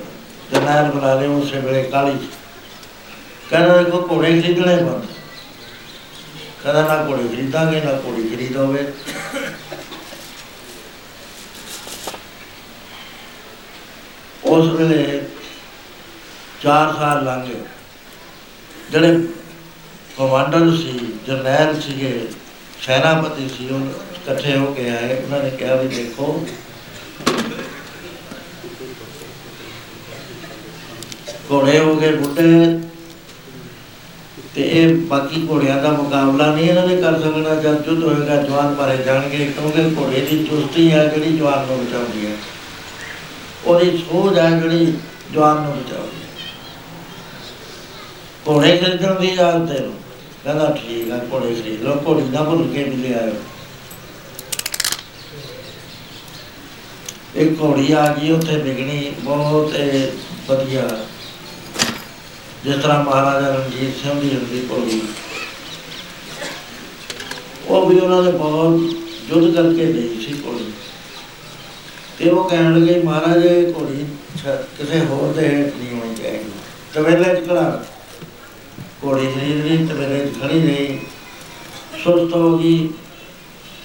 ਜਨਾਲ 0.52 0.90
ਬੁਲਾ 0.90 1.14
ਲਿਆ 1.14 1.30
ਉਸੇ 1.30 1.58
ਵੇਲੇ 1.60 1.82
ਕਾਲੀ। 1.82 2.16
ਕਹਿੰਦਾ 3.50 3.82
ਕੋ 3.82 4.00
ਘੋੜੇ 4.10 4.40
ਖਰੀਦਣੇ 4.40 4.74
ਬੰਦ। 4.76 5.06
ਕਹਿੰਦਾ 6.62 6.82
ਨਾ 6.82 6.96
ਘੋੜੇ 7.08 7.28
ਖਰੀਦਾਂਗੇ, 7.28 7.80
ਨਾ 7.80 7.92
ਘੋੜੀ 8.04 8.28
ਖਰੀਦ 8.28 8.56
ਹੋਵੇ। 8.56 8.86
ਉਸ 14.44 14.66
ਵੇਲੇ 14.72 15.22
4 16.62 16.92
ਸਾਲ 16.98 17.24
ਲੰਘ 17.24 17.46
ਗਏ। 17.46 17.62
ਜਿਹੜੇ 18.90 19.26
ਕਮਾਂਡਰ 20.18 20.70
ਸੀ, 20.76 20.98
ਜਰਨੈਲ 21.26 21.80
ਸੀਗੇ, 21.80 22.28
ਸੈਨਾਪਤੀ 22.82 23.48
ਸੀ, 23.48 23.68
ਉਹ 23.68 23.80
ਇਕੱਠੇ 24.16 24.56
ਹੋ 24.56 24.72
ਕੇ 24.74 24.90
ਆਏ। 24.90 25.22
ਉਹਨਾਂ 25.22 25.42
ਨੇ 25.42 25.50
ਕਿਹਾ 25.50 25.74
ਵੀ 25.74 25.88
ਦੇਖੋ 25.88 26.46
ਘੋੜੇ 31.50 31.78
ਹੋ 31.78 31.94
ਗਏ 31.96 32.12
ਬੁੱਢੇ। 32.12 32.78
ਤੇ 34.54 34.62
ਇਹ 34.70 34.94
ਬਾਕੀ 35.08 35.46
ਘੋੜਿਆਂ 35.50 35.76
ਦਾ 35.82 35.90
ਮੁਕਾਬਲਾ 35.92 36.46
ਨਹੀਂ 36.54 36.68
ਇਹਨਾਂ 36.68 36.86
ਨੇ 36.86 36.96
ਕਰ 37.02 37.18
ਸਕਣਾ। 37.20 37.54
ਜਦ 37.54 37.82
ਜੁੱਧ 37.84 38.02
ਹੋਏਗਾ, 38.04 38.36
ਜਵਾਨ 38.36 38.74
ਮਾਰੇ 38.74 38.96
ਜਾਣਗੇ। 38.96 39.44
ਕਿਉਂਕਿ 39.46 39.82
ਘੋੜੇ 39.96 40.20
ਦੀ 40.20 40.44
ਚੁਸਤੀ 40.44 40.90
ਹੈ 40.92 41.04
ਜਿਹੜੀ 41.06 41.36
ਜਵਾਨ 41.36 41.66
ਨੂੰ 41.66 41.78
ਬਚਾਉਂਦੀ 41.78 42.26
ਹੈ 42.26 42.32
ਉਹਦੀ 43.64 43.96
ਸੋਝ 43.98 44.38
ਹੈ 44.38 44.50
ਜਿਹੜੀ 44.50 44.92
ਜਵਾਨ 45.32 45.62
ਨੂੰ 45.62 45.72
ਬਚਾਉਂਦੀ 45.72 46.16
ਹੈ 46.16 46.26
ਘੋੜੇ 48.46 48.76
ਖਰੀਦਣ 48.78 49.20
ਦੀ 49.20 49.36
ਆਦਤ 49.38 49.70
ਹੈ 49.70 49.86
ਕਹਿੰਦਾ, 50.44 50.66
ਠੀਕ 50.76 51.10
ਹੈ 51.10 51.20
ਘੋੜੇ 51.32 51.54
ਖਰੀਦ 51.54 51.82
ਲਓ। 51.82 52.02
ਘੋੜੀ 52.06 52.22
ਨਾ 52.32 52.42
ਭੁੱਲ 52.42 52.66
ਕੇ 52.74 52.84
ਵੀ 52.84 52.96
ਲਿਆਇਓ 52.96 53.34
ਇੱਕ 57.36 57.60
ਘੋੜੀ 57.60 57.92
ਆ 57.92 58.06
ਗਈ, 58.14 58.30
ਉੱਥੇ 58.32 58.56
ਵਿਕਣੀ। 58.56 59.12
ਬਹੁਤ 59.22 59.74
ਇਹ 59.76 60.08
ਵਧੀਆ। 60.48 60.88
ਜਿਸ 62.64 62.82
ਤਰ੍ਹਾਂ 62.82 63.04
ਮਹਾਰਾਜਾ 63.04 63.48
ਰਣਜੀਤ 63.48 63.96
ਸਿੰਘ 64.02 64.20
ਦੀ 64.20 64.34
ਹੁੰਦੀ 64.34 64.66
ਘੋੜੀ 64.70 65.00
ਉਹ 67.68 67.88
ਵੀ 67.88 67.98
ਉਹਨਾਂ 67.98 68.22
ਨੇ 68.22 68.30
ਬਹੁਤ 68.30 68.80
ਯੁੱਧ 69.30 69.54
ਕਰਕੇ 69.54 69.84
ਲਈ 69.84 70.20
ਸੀ 70.26 70.34
ਘੋੜੀ 70.46 70.72
ਤੇ 72.18 72.30
ਉਹ 72.30 72.48
ਕਹਿਣ 72.48 72.78
ਲੱਗੇ, 72.78 73.00
ਮਹਾਰਾਜ, 73.02 73.44
ਇਹ 73.46 73.72
ਘੋੜੀ 73.74 74.06
ਕਿਸੇ 74.78 75.00
ਹੋਰ 75.00 75.32
ਦੇ 75.32 75.48
ਨਹੀਂ 75.48 76.00
ਹੋਣੀ 76.00 76.14
ਚਾਹੀਦੀ। 76.14 76.50
ਤਵੇਲੇ 76.94 77.34
ਚ 77.34 77.44
ਖੜਾ 77.46 77.84
ਘੋੜੀ 79.04 79.26
ਖਰੀਦ 79.26 79.64
ਲਈ 79.66 79.86
ਤਵੇਲੇ 79.86 80.24
ਚ 80.26 80.40
ਖੜੀ 80.40 80.60
ਰਹੀ। 80.60 80.98
ਸੁਸਤ 82.04 82.34
ਹੋ 82.34 82.58
ਗਈ। 82.58 82.88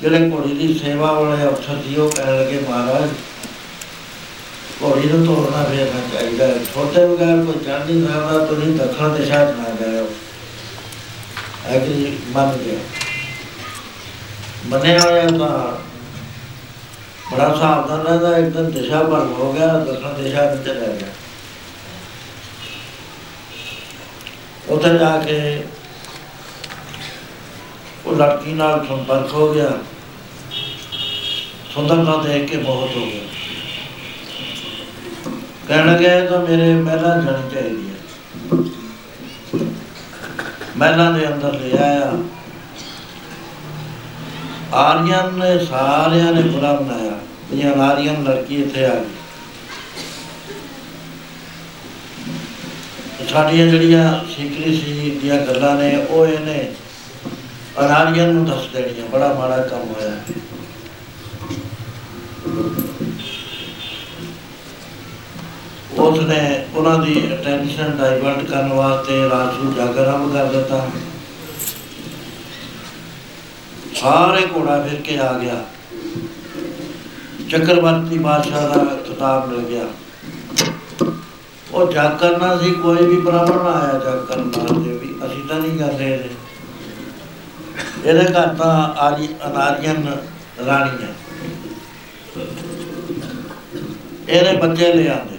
ਜਿਹੜੇ 0.01 0.29
ਘੋੜੀ 0.31 0.53
ਦੀ 0.53 0.73
ਸੇਵਾ 0.79 1.11
ਵਾਲੇ 1.11 1.47
ਅਫਸਰ 1.47 1.77
ਸੀ, 1.87 1.95
ਉਹ 1.95 2.09
ਕਹਿਣ 2.09 2.39
ਲੱਗੇ, 2.39 2.59
ਮਹਾਰਾਜ 2.69 3.09
ਘੋੜੀ 4.83 5.07
ਨੂੰ 5.07 5.25
ਤੋੜਨਾ 5.25 5.63
ਫੇਰਨਾ 5.63 6.01
ਚਾਹੀਦਾ 6.13 6.47
ਹੈ। 6.47 6.53
ਛੋਟੇ 6.73 7.05
ਬਗੈਰ 7.05 7.45
ਕੋਈ 7.45 7.65
ਚੜ੍ਹ 7.65 7.85
ਨਹੀਂ 7.85 8.07
ਸਕਦਾ, 8.07 8.45
ਤੁਸੀਂ 8.45 8.75
ਦੱਖਣ 8.75 9.09
ਦਿਸ਼ਾ 9.09 9.45
ਚ 9.45 9.55
ਨਾ 9.57 9.69
ਜਾਇਓ। 9.69 10.07
ਐਗਰੀ 11.65 12.17
ਮੰਨ 12.27 12.57
ਗਿਆ। 12.57 12.79
ਮੰਨਿਆ 14.65 14.99
ਹੋਇਆ 14.99 15.27
ਤਾਂ 15.27 15.83
ਬੜਾ 17.31 17.55
ਸਾਵਧਾਨ 17.55 18.01
ਰਹਿੰਦਾ 18.01 18.37
ਇੱਕਦਮ 18.37 18.71
ਦਿਸ਼ਾ 18.71 19.03
ਭੰਗ 19.03 19.31
ਹੋ 19.33 19.53
ਗਿਆ, 19.53 19.67
ਦੱਖਣ 19.67 20.23
ਦਿਸ਼ਾ 20.23 20.51
ਵਿੱਚ 20.51 20.65
ਚਲਾ 20.65 20.93
ਗਿਆ। 20.93 21.07
ਉੱਥੇ 24.69 24.89
ਜਾ 24.89 25.17
ਕੇ 25.17 25.63
ਉਹ 28.05 28.15
ਲੜਕੀ 28.15 28.53
ਨਾਲ 28.53 28.87
ਸੰਪਰਕ 28.87 29.33
ਹੋ 29.33 29.53
ਗਿਆ। 29.53 29.71
ਸੁੰਦਰਤਾ 31.73 32.23
ਦੇਖ 32.23 32.49
ਕੇ 32.49 32.57
ਬਹੁਤ 32.57 32.95
ਹੋ 32.95 33.05
ਗਿਆ। 33.05 33.22
ਕਹਿਣ 35.67 35.93
ਲੱਗੇ 35.93 36.27
ਤਾਂ 36.27 36.39
ਮੇਰੇ 36.39 36.73
ਮਹਿਲਾਂ 36.73 37.21
ਜਾਣੀ 37.21 37.49
ਚਾਹੀਦੀ 37.49 37.89
ਹੈ। 37.89 37.95
ਮਹਿਲਾਂ 40.77 41.13
ਦੇ 41.13 41.27
ਅੰਦਰ 41.27 41.53
ਲੈ 41.53 41.83
ਆਇਆ। 41.83 42.13
ਆਰੀਅਨ 44.73 45.33
ਨੇ 45.33 45.65
ਸਾਰਿਆਂ 45.65 46.33
ਨੇ 46.33 46.41
ਬੁਰਾ 46.41 46.73
ਬਣਾਇਆ 46.73 47.19
ਵੀ 47.51 47.59
ਇਹ 47.59 47.67
ਆਰੀਅਨ 47.67 48.23
ਲੜਕੀ 48.23 48.55
ਇੱਥੇ 48.55 48.85
ਆ 48.85 48.95
ਗਈ। 48.95 49.09
ਸਾਡੀਆਂ 53.27 53.67
ਜਿਹੜੀਆਂ 53.67 54.25
ਸਿਕਰੀ 54.29 54.77
ਸੀ, 54.77 55.19
ਦੀਆਂ 55.21 55.41
ਗੱਲਾਂ 55.41 55.75
ਨੇ, 55.75 56.05
ਉਹ 56.09 56.27
ਇਹਨੇ 56.27 56.73
ਅਨਾਰੀਅਨ 57.79 58.33
ਨੂੰ 58.33 58.45
ਦੱਸ 58.45 58.67
ਦੇਣੀਆਂ। 58.67 59.07
ਬੜਾ 59.07 59.33
ਮਾੜਾ 59.33 59.57
ਕੰਮ 59.57 59.81
ਹੋਇਆ। 59.81 60.17
ਉਸਨੇ 65.99 66.65
ਉਹਨਾਂ 66.75 66.97
ਦੀ 66.99 67.21
ਅਟੈਂਸ਼ਨ 67.33 67.91
ਡਾਇਵਰਟ 67.97 68.43
ਕਰਨ 68.43 68.73
ਵਾਸਤੇ 68.73 69.17
ਰਾਤ 69.29 69.57
ਨੂੰ 69.63 69.73
ਜਾਗਰ 69.73 70.07
ਆਰੰਭ 70.07 70.33
ਕਰ 70.33 70.45
ਦਿੱਤਾ। 70.45 70.87
ਸਾਰੇ 73.95 74.45
ਘੋੜਾ 74.55 74.81
ਫਿਰ 74.81 75.01
ਕੇ 75.01 75.17
ਆ 75.17 75.31
ਗਿਆ। 75.33 75.63
ਚੱਕਰਵਰਤੀ 77.49 78.17
ਬਾਦਸ਼ਾਹ 78.17 78.69
ਦਾ 78.69 78.83
ਖਿਤਾਬ 79.07 79.49
ਮਿਲ 79.49 79.59
ਗਿਆ। 79.59 79.83
ਉਹ 81.73 81.91
ਜਗ 81.91 82.17
ਕਰਨਾ 82.17 82.57
ਸੀ, 82.57 82.71
ਕੋਈ 82.71 83.05
ਵੀ 83.07 83.17
ਬ੍ਰਾਹਮਣ 83.17 83.63
ਨਾ 83.63 83.71
ਆਇਆ 83.71 83.99
ਜਗ 83.99 84.25
ਕਰਨ 84.25 84.51
ਵਾਸਤੇ 84.57 84.97
ਵੀ 84.97 85.13
ਅਸੀਂ 85.25 85.43
ਤਾਂ 85.49 85.59
ਨਹੀਂ 85.59 85.77
ਕਰਦੇ 85.79 86.11
ਇਹਦੇ। 86.13 86.29
ਇਹਦੇ 88.05 88.25
ਘਰ 88.33 88.53
ਤਾਂ 88.55 88.73
ਆਰੀ 88.99 89.27
ਅਨਾਰੀਅਨ 89.47 90.05
ਰਾਣੀ 90.67 91.03
ਹੈ 91.03 91.13
ਇਹਦੇ 94.29 94.57
ਬੱਚੇ 94.57 94.93
ਲੈ 94.93 95.09
ਆਂਦੇ 95.11 95.37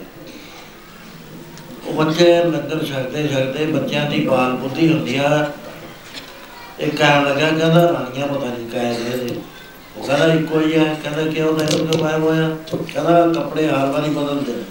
ਉਹ 1.86 1.92
ਬੱਚੇ 1.92 2.26
ਲੰਗਰ 2.44 2.84
ਛਕਦੇ 2.86 3.26
ਛਕਦੇ 3.28 3.66
ਬੱਚਿਆਂ 3.66 4.10
ਦੀ 4.10 4.20
ਬਾਲ 4.26 4.52
ਬੁੱਧੀ 4.52 4.92
ਹੁੰਦੀ 4.92 5.16
ਆ। 5.16 5.50
ਇਹ 6.80 6.90
ਕਹਿਣ 6.90 7.24
ਲੱਗਾ 7.24 7.48
ਕਹਿੰਦਾ 7.48 7.82
ਰਾਣੀਆਂ 7.84 8.26
ਪਤਾ 8.26 8.46
ਨਹੀਂ 8.46 8.68
ਕਾਇ 8.68 8.82
ਨੇ। 8.82 9.10
ਇਹਦੇ 9.10 9.34
ਉਹ 9.96 10.06
ਕਹਿੰਦਾ 10.06 10.32
ਇੱਕੋ 10.34 10.60
ਹੀ 10.60 10.76
ਹੈ 10.76 10.84
ਕਹਿੰਦਾ 11.02 11.22
ਕਿਉਂ 11.32 11.52
ਨਹੀਂ 11.52 11.86
ਕਿਉਂ 11.86 12.02
ਮੈਂ 12.04 12.18
ਹੋਇਆ? 12.18 12.48
ਕਹਿੰਦਾ 12.72 13.32
ਕੱਪੜੇ 13.34 13.66
ਹਰ 13.68 13.86
ਵਾਰੀ 13.86 14.10
ਬਦਲਦੇ 14.10 14.52
ਨੇ। 14.52 14.62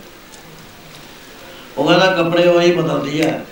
ਉਹ 1.78 1.88
ਕਹਿੰਦਾ 1.88 2.11
ਕੱਪੜੇ 2.16 2.47
ਉਹੀ 2.47 2.72
ਬਦਲਦੀ 2.72 3.22
ਹੈ 3.22 3.45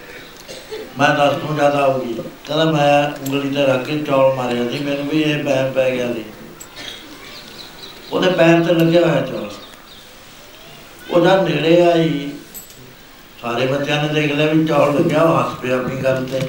ਮੈਂ 1.00 1.10
ਦੱਸ 1.10 1.38
ਨੂੰ 1.44 1.56
ਜ਼ਿਆਦਾ 1.56 1.80
ਆਊਗੀ 1.80 2.14
ਕਹਿੰਦਾ 2.48 2.66
ਮੈਂ 2.66 3.12
ਉਂਗਲੀ 3.28 3.50
ਤੇ 3.50 3.66
ਰੱਖ 3.66 3.86
ਕੇ 3.86 3.98
ਚੌਲ 4.00 4.34
ਮਾਰਿਆ 4.36 4.70
ਸੀ, 4.70 4.80
ਮੈਨੂੰ 4.80 5.08
ਵੀ 5.08 5.22
ਇਹ 5.22 5.44
ਬੈਮ 5.44 5.72
ਪੈ 5.72 5.90
ਗਿਆ 5.92 6.14
ਸੀ। 6.14 6.24
ਉਹਦੇ 8.12 8.30
ਪੈਰ 8.30 8.64
ਤੇ 8.64 8.74
ਲੱਗਿਆ 8.74 9.06
ਹੋਇਆ 9.08 9.22
ਚੌਲ। 9.22 9.50
ਉਹ 11.12 11.22
ਜਦ 11.22 11.50
ਨੇੜੇ 11.50 11.82
ਆਈ 11.82 12.31
ਸਾਰੇ 13.42 13.66
ਬੱਚਿਆਂ 13.68 14.02
ਨੇ 14.04 14.14
ਦੇਖ 14.14 14.32
ਲਿਆ 14.32 14.54
ਵੀ 14.54 14.66
ਚੌਲ 14.66 14.96
ਲੱਗਿਆ 14.96 15.22
ਉਹ 15.24 15.40
ਹੱਸ 15.40 15.54
ਪਿਆ 15.62 15.78
ਆਪਣੀ 15.78 15.96
ਗੱਲ 15.96 16.26
ਤੇ। 16.32 16.40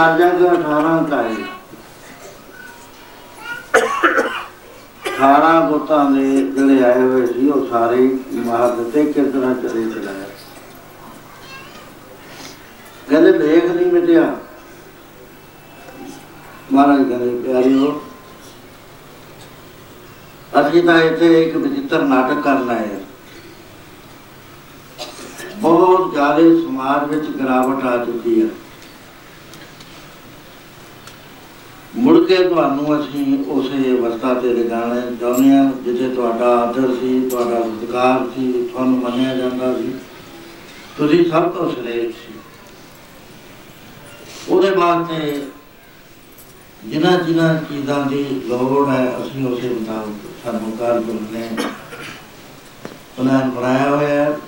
ਤੇਰੇ 0.00 0.18
ਕਾਜਾਂ 0.18 0.34
ਦੇ 0.34 0.48
18 0.48 1.10
ਕਾਏ 1.10 1.34
18 5.24 5.70
ਬੁੱਤਾਂ 5.70 6.10
ਦੇ 6.10 6.42
ਜਿਹੜੇ 6.42 6.84
ਆਏ 6.84 7.00
ਹੋਏ 7.00 7.26
ਸੀ, 7.26 7.48
ਉਹ 7.50 7.66
ਸਾਰੇ 7.70 7.96
ਹੀ 7.96 8.18
ਮਾਰ 8.32 8.70
ਦਿੱਤੇ, 8.70 9.12
ਕਿਸ 9.12 9.32
ਤਰ੍ਹਾਂ 9.32 9.54
ਚਲੇ 9.54 9.90
ਚਲਾਇਆ। 9.90 10.26
ਕਹਿੰਦੇ 13.10 13.32
ਦੇਖ 13.32 13.64
ਨਹੀਂ 13.64 13.86
ਮਿਟਿਆ। 13.86 14.36
ਮਹਾਰਾਜ 16.72 17.08
ਕਹਿੰਦੇ, 17.08 17.42
ਪਿਆਰਿਓ, 17.42 18.02
ਅਸੀਂ 20.60 20.82
ਤਾਂ 20.82 21.02
ਇੱਥੇ 21.02 21.42
ਇੱਕ 21.42 21.56
ਵਿਚਿੱਤਰ 21.56 22.02
ਨਾਟਕ 22.02 22.40
ਕਰਨਾ 22.40 22.74
ਹੈ। 22.74 23.00
ਬਹੁਤ 25.56 26.12
ਜ਼ਿਆਦਾ 26.12 26.38
ਸਮਾਜ 26.38 27.14
ਵਿੱਚ 27.14 27.26
ਗਿਰਾਵਟ 27.30 27.84
ਆ 27.84 28.04
ਚੁੱਕੀ 28.04 28.42
ਹੈ 28.42 28.48
ਮੁੜ 31.96 32.19
ਕੇ 32.30 32.48
ਤੁਹਾਨੂੰ 32.48 33.00
ਅਸੀਂ 33.00 33.44
ਉਸੇ 33.44 33.90
ਅਵਸਥਾ 33.92 34.34
ਤੇ 34.34 34.48
ਲਿਜਾਣਾ 34.48 35.00
ਚਾਹੁੰਦੇ 35.20 35.56
ਹਾਂ, 35.56 35.72
ਜਿੱਥੇ 35.84 36.08
ਤੁਹਾਡਾ 36.14 36.46
ਆਦਰ 36.46 36.94
ਸੀ, 36.94 37.28
ਤੁਹਾਡਾ 37.28 37.60
ਸਤਿਕਾਰ 37.60 38.26
ਸੀ, 38.34 38.68
ਤੁਹਾਨੂੰ 38.72 38.98
ਮੰਨਿਆ 38.98 39.36
ਜਾਂਦਾ 39.36 39.74
ਸੀ। 39.74 39.94
ਤੁਸੀਂ 40.96 41.30
ਸਭ 41.30 41.42
ਤੋਂ 41.42 41.70
ਸ਼ਰੇਸ਼ 41.70 42.16
ਸੀ। 42.16 42.32
ਉਹਦੇ 44.48 44.70
ਬਾਅਦ 44.70 45.06
ਤੇ 45.06 45.42
ਜਿਨ੍ਹਾਂ 46.84 47.18
ਜਿਨ੍ਹਾਂ 47.18 47.54
ਚੀਜ਼ਾਂ 47.54 48.06
ਦੀ 48.06 48.42
ਲੋੜ 48.46 48.88
ਹੈ, 48.88 49.16
ਅਸੀਂ 49.22 49.46
ਉਸੇ 49.46 49.68
ਮੁਤਾਬਕ 49.68 50.28
ਸਾਨੂੰ 50.44 50.72
ਕਾਰ 50.72 51.00
ਕਰਨੇ 51.00 51.48
ਪਲਾਨ 53.16 53.50
ਬਣਾਇਆ 53.50 53.90
ਹੋਇਆ 53.90 54.08
ਹੈ। 54.08 54.38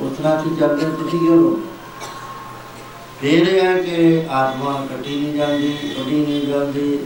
ਉਸ 0.00 0.18
ਤਰ੍ਹਾਂ 0.18 0.42
ਕੀ 0.42 0.56
ਚੱਲਦੇ 0.56 0.86
ਤੁਸੀਂ 0.86 1.20
ਕਿਉਂ 1.20 1.56
ਫਿਰ 3.20 3.46
ਇਹ 3.48 3.60
ਹੈ 3.62 3.72
ਕਿ 3.82 4.26
ਆਤਮਾ 4.30 4.72
ਕੱਟੀ 4.88 5.14
ਨਹੀਂ 5.16 5.34
ਜਾਂਦੀ 5.34 5.68
ਕੱਟੀ 5.96 6.16
ਨਹੀਂ 6.16 6.46
ਜਾਂਦੀ, 6.46 6.98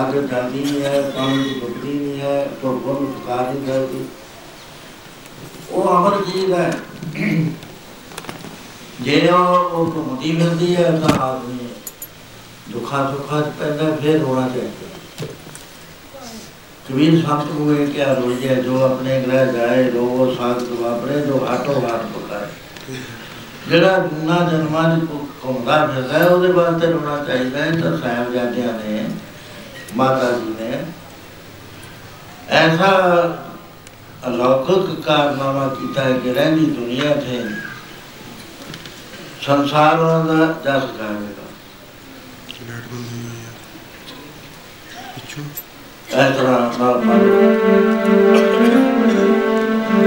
ਅੱਗ 0.00 0.14
ਜਾਂਦੀ 0.30 0.58
ਨਹੀਂ 0.60 0.82
ਹੈ, 0.82 1.00
ਪਾਣੀ 1.16 1.42
ਦੀ 1.44 1.60
ਬੁੱਧੀ 1.60 1.92
ਨਹੀਂ 1.94 2.20
ਹੈ 2.20 2.48
ਤੋਂ 2.62 2.78
ਕੋਲ 2.80 3.06
ਸੁਕਾਰ 3.06 3.52
ਨਹੀਂ 3.52 3.66
ਕਰਦੀ 3.66 4.04
ਉਹ 5.70 5.90
ਅਮਰ 5.90 6.20
ਚੀਜ਼ 6.22 6.52
ਹੈ। 6.52 6.70
ਜੇ 9.02 9.28
ਉਹ 9.28 9.92
ਘੁੰਮਦੀ 9.94 10.32
ਮਿਲਦੀ 10.32 10.74
ਹੈ, 10.76 10.90
ਤਾਂ 11.00 11.18
ਆਦਮੀ 11.20 11.68
ਦੁੱਖਾਂ 12.70 13.10
ਸੁੱਖਾਂ 13.12 13.42
ਪੈਂਦਾ, 13.58 13.90
ਫਿਰ 14.02 14.22
ਹੋਣਾ 14.22 14.48
ਚਾਹੀਦਾ। 14.48 15.26
ਕਬੀਰ 16.88 17.22
ਸੰਤ 17.22 17.52
ਨੂੰ 17.52 17.74
ਇਹ 17.76 17.86
ਕਿਹਾ 17.86 18.14
ਜੋ 18.56 18.82
ਆਪਣੇ 18.84 19.20
ਗ੍ਰਹਿ 19.22 19.52
ਜਾਏ, 19.52 19.90
ਰੋ 19.90 20.34
ਸਾਧ 20.38 20.62
ਵਾਪਰੇ, 20.80 21.20
ਜੋ 21.20 21.46
ਹਾਟੋ 21.46 21.80
ਹਾਟ 21.82 22.06
ਪਕਾਏ 22.14 22.96
ਜਿਹੜਾ 23.68 23.98
ਜੂਨਾ 23.98 24.36
ਜਨਮਾਂ 24.50 24.84
ਚ 24.90 25.04
ਘੁੰਮਦਾ 25.44 25.86
ਫਿਰਦਾ 25.86 26.18
ਹੈ, 26.18 26.24
ਉਹਦੇ 26.24 26.48
ਵਾਸਤੇ 26.52 26.86
ਰੋਣਾ 26.86 27.16
ਚਾਹੀਦਾ 27.24 27.58
ਹੈ। 27.58 27.70
ਤਾਂ 27.80 27.96
ਸਾਹਿਬ 27.98 28.32
ਜਾਂਦਿਆਂ 28.32 28.72
ਨੇ 28.74 29.08
ਮਾਤਾ 29.96 30.30
ਜੀ 30.32 30.54
ਨੇ। 30.60 30.84
ਐਸਾ 32.58 32.90
ਅਲੌਕਿਕ 34.28 35.00
ਕਾਰਨਾਮਾ 35.06 35.66
ਕੀਤਾ 35.74 36.02
ਹੈ 36.04 36.12
ਕਿ 36.18 36.32
ਰਹਿੰਦੀ 36.32 36.66
ਦੁਨੀਆ 36.66 37.14
ਤੇ 37.16 37.42
ਸੰਸਾਰ 39.46 39.98
ਉਹਨਾਂ 39.98 40.24
ਦਾ 40.26 40.46
ਜਸ 40.64 40.84
ਗਾਵੇਗਾ 40.98 41.46
ਲਾਈਟ 42.60 42.84
ਬੰਦ 42.84 42.92
ਹੋਈ 42.92 43.04
ਹੋਈ 43.12 43.36
ਹੈ 43.36 43.52
ਪਿੱਛੋਂ 45.14 45.44
ਇਸ 46.20 46.36
ਤਰ੍ਹਾਂ 46.36 46.60
ਨਾਲ 46.78 47.00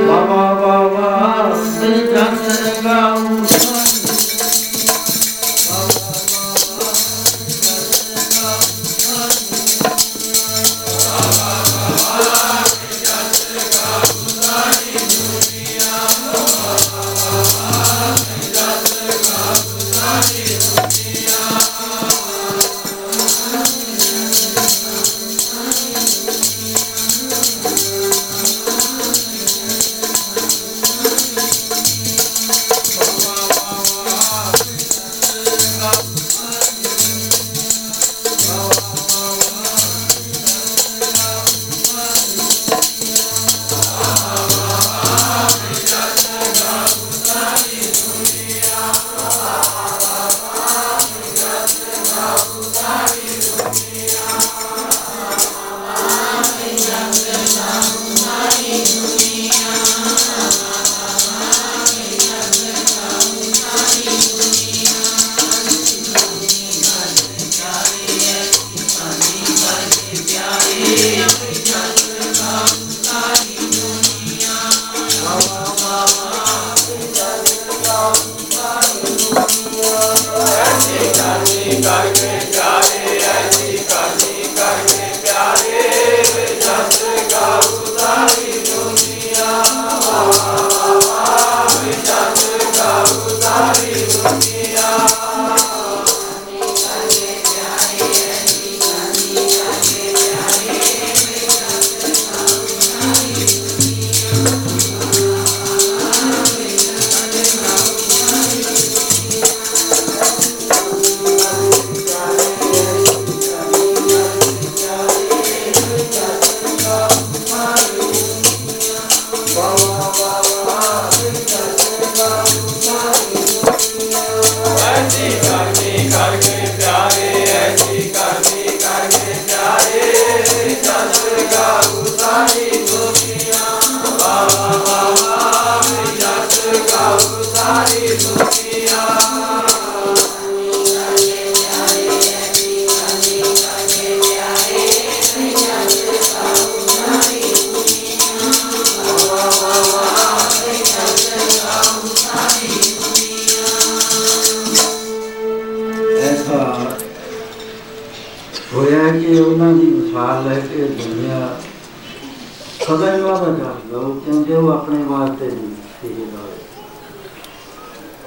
ਬਾਬਾ 0.07 0.53
ਬਾਬਾ 0.55 1.55
ਸੇ 1.71 1.89
ਜਸ 2.07 2.83
ਗਾਉ 2.85 3.45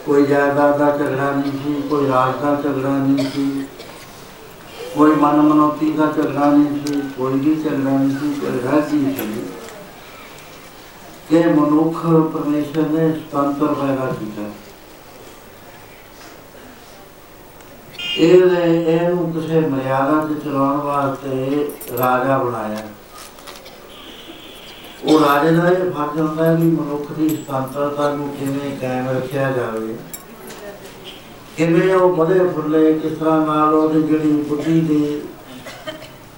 ਕੋਈ 0.09 0.25
ਜਾਇਦਾਦ 0.27 0.79
ਦਾ 0.79 0.87
ਝਗੜਾ 0.99 1.31
ਨਹੀਂ 1.31 1.51
ਸੀ 1.55 1.81
ਕੋਈ 1.89 2.07
ਰਾਜ 2.09 2.35
ਦਾ 2.43 2.55
ਝਗੜਾ 2.63 2.91
ਨਹੀਂ 2.91 3.25
ਸੀ 3.27 3.65
ਕੋਈ 4.95 5.15
ਮਨ 5.15 5.41
ਮਨੋਤੀ 5.41 5.91
ਦਾ 5.93 6.07
ਝਗੜਾ 6.13 6.51
ਨਹੀਂ 6.53 6.79
ਸੀ 6.87 7.01
ਕੋਈ 7.19 7.39
ਵੀ 7.41 7.55
ਝਗੜਾ 7.55 7.91
ਨਹੀਂ 7.91 8.11
ਸੀ 8.11 8.33
ਝਗੜਾ 8.37 8.81
ਕੀ 8.81 9.01
ਸੀ 9.17 9.43
ਕਿ 11.29 11.43
ਮਨੁੱਖ 11.51 11.99
ਪਰਮੇਸ਼ਰ 12.07 12.89
ਨੇ 12.89 13.13
ਸੁਤੰਤਰ 13.13 13.75
ਪੈਦਾ 13.75 14.07
ਕੀਤਾ 14.21 14.49
ਇਹਨੇ 18.19 18.63
ਇਹਨੂੰ 18.85 19.33
ਕਿਸੇ 19.33 19.61
ਮਰਿਆਦਾ 19.61 20.25
'ਚ 20.25 20.39
ਚਲਾਉਣ 20.45 20.79
ਵਾਸਤੇ 20.79 21.69
ਰਾਜਾ 21.99 22.39
ਬਣਾਇਆ 22.39 22.87
ਉਹ 25.05 25.21
ਰਾਜੇ 25.21 25.51
ਦਾ 25.51 25.69
ਇਹ 25.69 25.91
ਫਰਜ਼ 25.91 26.21
ਹੁੰਦਾ 26.21 26.45
ਹੈ 26.45 26.55
ਕਿ 26.57 26.63
ਮਨੁੱਖ 26.63 27.13
ਦੀ 27.13 27.29
ਸੁਤੰਤਰਤਾ 27.29 28.13
ਨੂੰ 28.13 28.29
ਕਿਵੇਂ 28.29 28.77
ਕਾਇਮ 28.77 29.09
ਰੱਖਿਆ 29.09 29.51
ਜਾਵੇ। 29.53 29.97
ਕਿਵੇਂ 31.57 31.95
ਉਹ 31.95 32.15
ਵਧੇ 32.15 32.49
ਫੁੱਲੇ 32.49 32.93
ਕਿਸ 32.93 33.19
ਤਰ੍ਹਾਂ 33.19 33.47
ਨਾਲ 33.47 33.75
ਉਹਦੀ 33.75 34.03
ਜਿਹੜੀ 34.03 34.33
ਬੁੱਧੀ 34.49 34.81
ਦੀ 34.81 35.23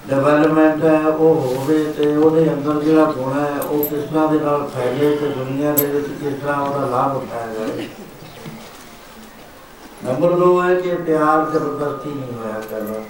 ਡਿਵੈਲਪਮੈਂਟ 0.09 0.83
ਹੈ, 0.83 1.07
ਉਹ 1.07 1.35
ਹੋਵੇ 1.35 1.83
ਤੇ 1.97 2.15
ਉਹਦੇ 2.15 2.53
ਅੰਦਰ 2.53 2.81
ਜਿਹੜਾ 2.81 3.05
ਗੁਣ 3.11 3.39
ਹੈ, 3.39 3.59
ਉਹ 3.61 3.83
ਕਿਸ 3.83 4.03
ਤਰ੍ਹਾਂ 4.03 4.27
ਦੇ 4.27 4.39
ਨਾਲ 4.39 4.67
ਫੈਲੇ 4.75 5.15
ਤੇ 5.15 5.27
ਦੁਨੀਆ 5.27 5.71
ਦੇ 5.71 5.85
ਵਿੱਚ 5.85 6.07
ਕਿਸ 6.07 6.33
ਤਰ੍ਹਾਂ 6.41 6.61
ਉਹਦਾ 6.61 6.87
ਲਾਭ 6.87 7.15
ਉਠਾਇਆ 7.15 7.53
ਜਾਵੇ। 7.53 7.87
ਨੰਬਰ 10.05 10.31
2 10.31 10.61
ਹੈ 10.61 10.75
ਕਿ 10.75 10.95
ਪਿਆਰ 10.95 11.49
ਜ਼ਬਰਦਸਤੀ 11.51 12.09
ਨਹੀਂ 12.09 12.33
ਹੋਇਆ 12.33 12.61
ਕਰਨਾ। 12.69 13.03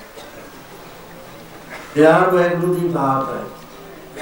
ਪਿਆਰ 1.96 2.30
ਵਾਹਿਗੁਰੂ 2.30 2.76
ਦੀ 2.76 2.88
ਦਾਤ 2.88 3.30
ਹੈ। 3.30 3.44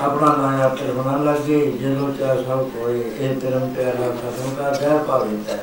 ਆਪਣਾ 0.02 0.36
ਨਾਮ 0.36 0.62
ਆਪੇ 0.62 0.92
ਬਣਾ 0.92 1.16
ਲੱਗੇ 1.24 1.60
ਜਦੋਂ 1.82 2.12
ਚਾਹ 2.14 2.36
ਸਭ 2.36 2.68
ਹੋਏ, 2.76 3.00
ਇਹ 3.20 3.36
ਧਰਮ 3.36 3.74
ਪਿਆਰਾ 3.74 4.10
ਖਤਮ 4.18 4.54
ਕਰ 4.56 4.78
ਗਿਆ 4.80 4.98
ਪਾਵਿੰਦਾ 4.98 5.58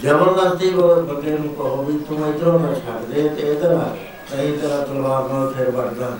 ਜ਼ਬਰਦਸਤੀ 0.00 0.68
ਉਹ 0.68 1.02
ਬੰਦੇ 1.02 1.30
ਨੂੰ 1.30 1.54
ਕਹੋ 1.54 1.82
ਵੀ 1.82 1.98
ਤੂੰ 2.08 2.28
ਇਧਰੋਂ 2.28 2.58
ਨਾ 2.60 2.74
ਛੱਡ 2.74 3.04
ਦੇ 3.04 3.28
ਤੇ 3.28 3.50
ਇਧਰ 3.52 3.72
ਆ 3.74 3.96
ਨਹੀਂ 4.34 4.52
ਤੇਰਾ 4.58 4.80
ਤਲਵਾਰ 4.80 5.28
ਨਾਲ 5.28 5.52
ਫਿਰ 5.54 5.70
ਵੜਦਾ 5.70 6.16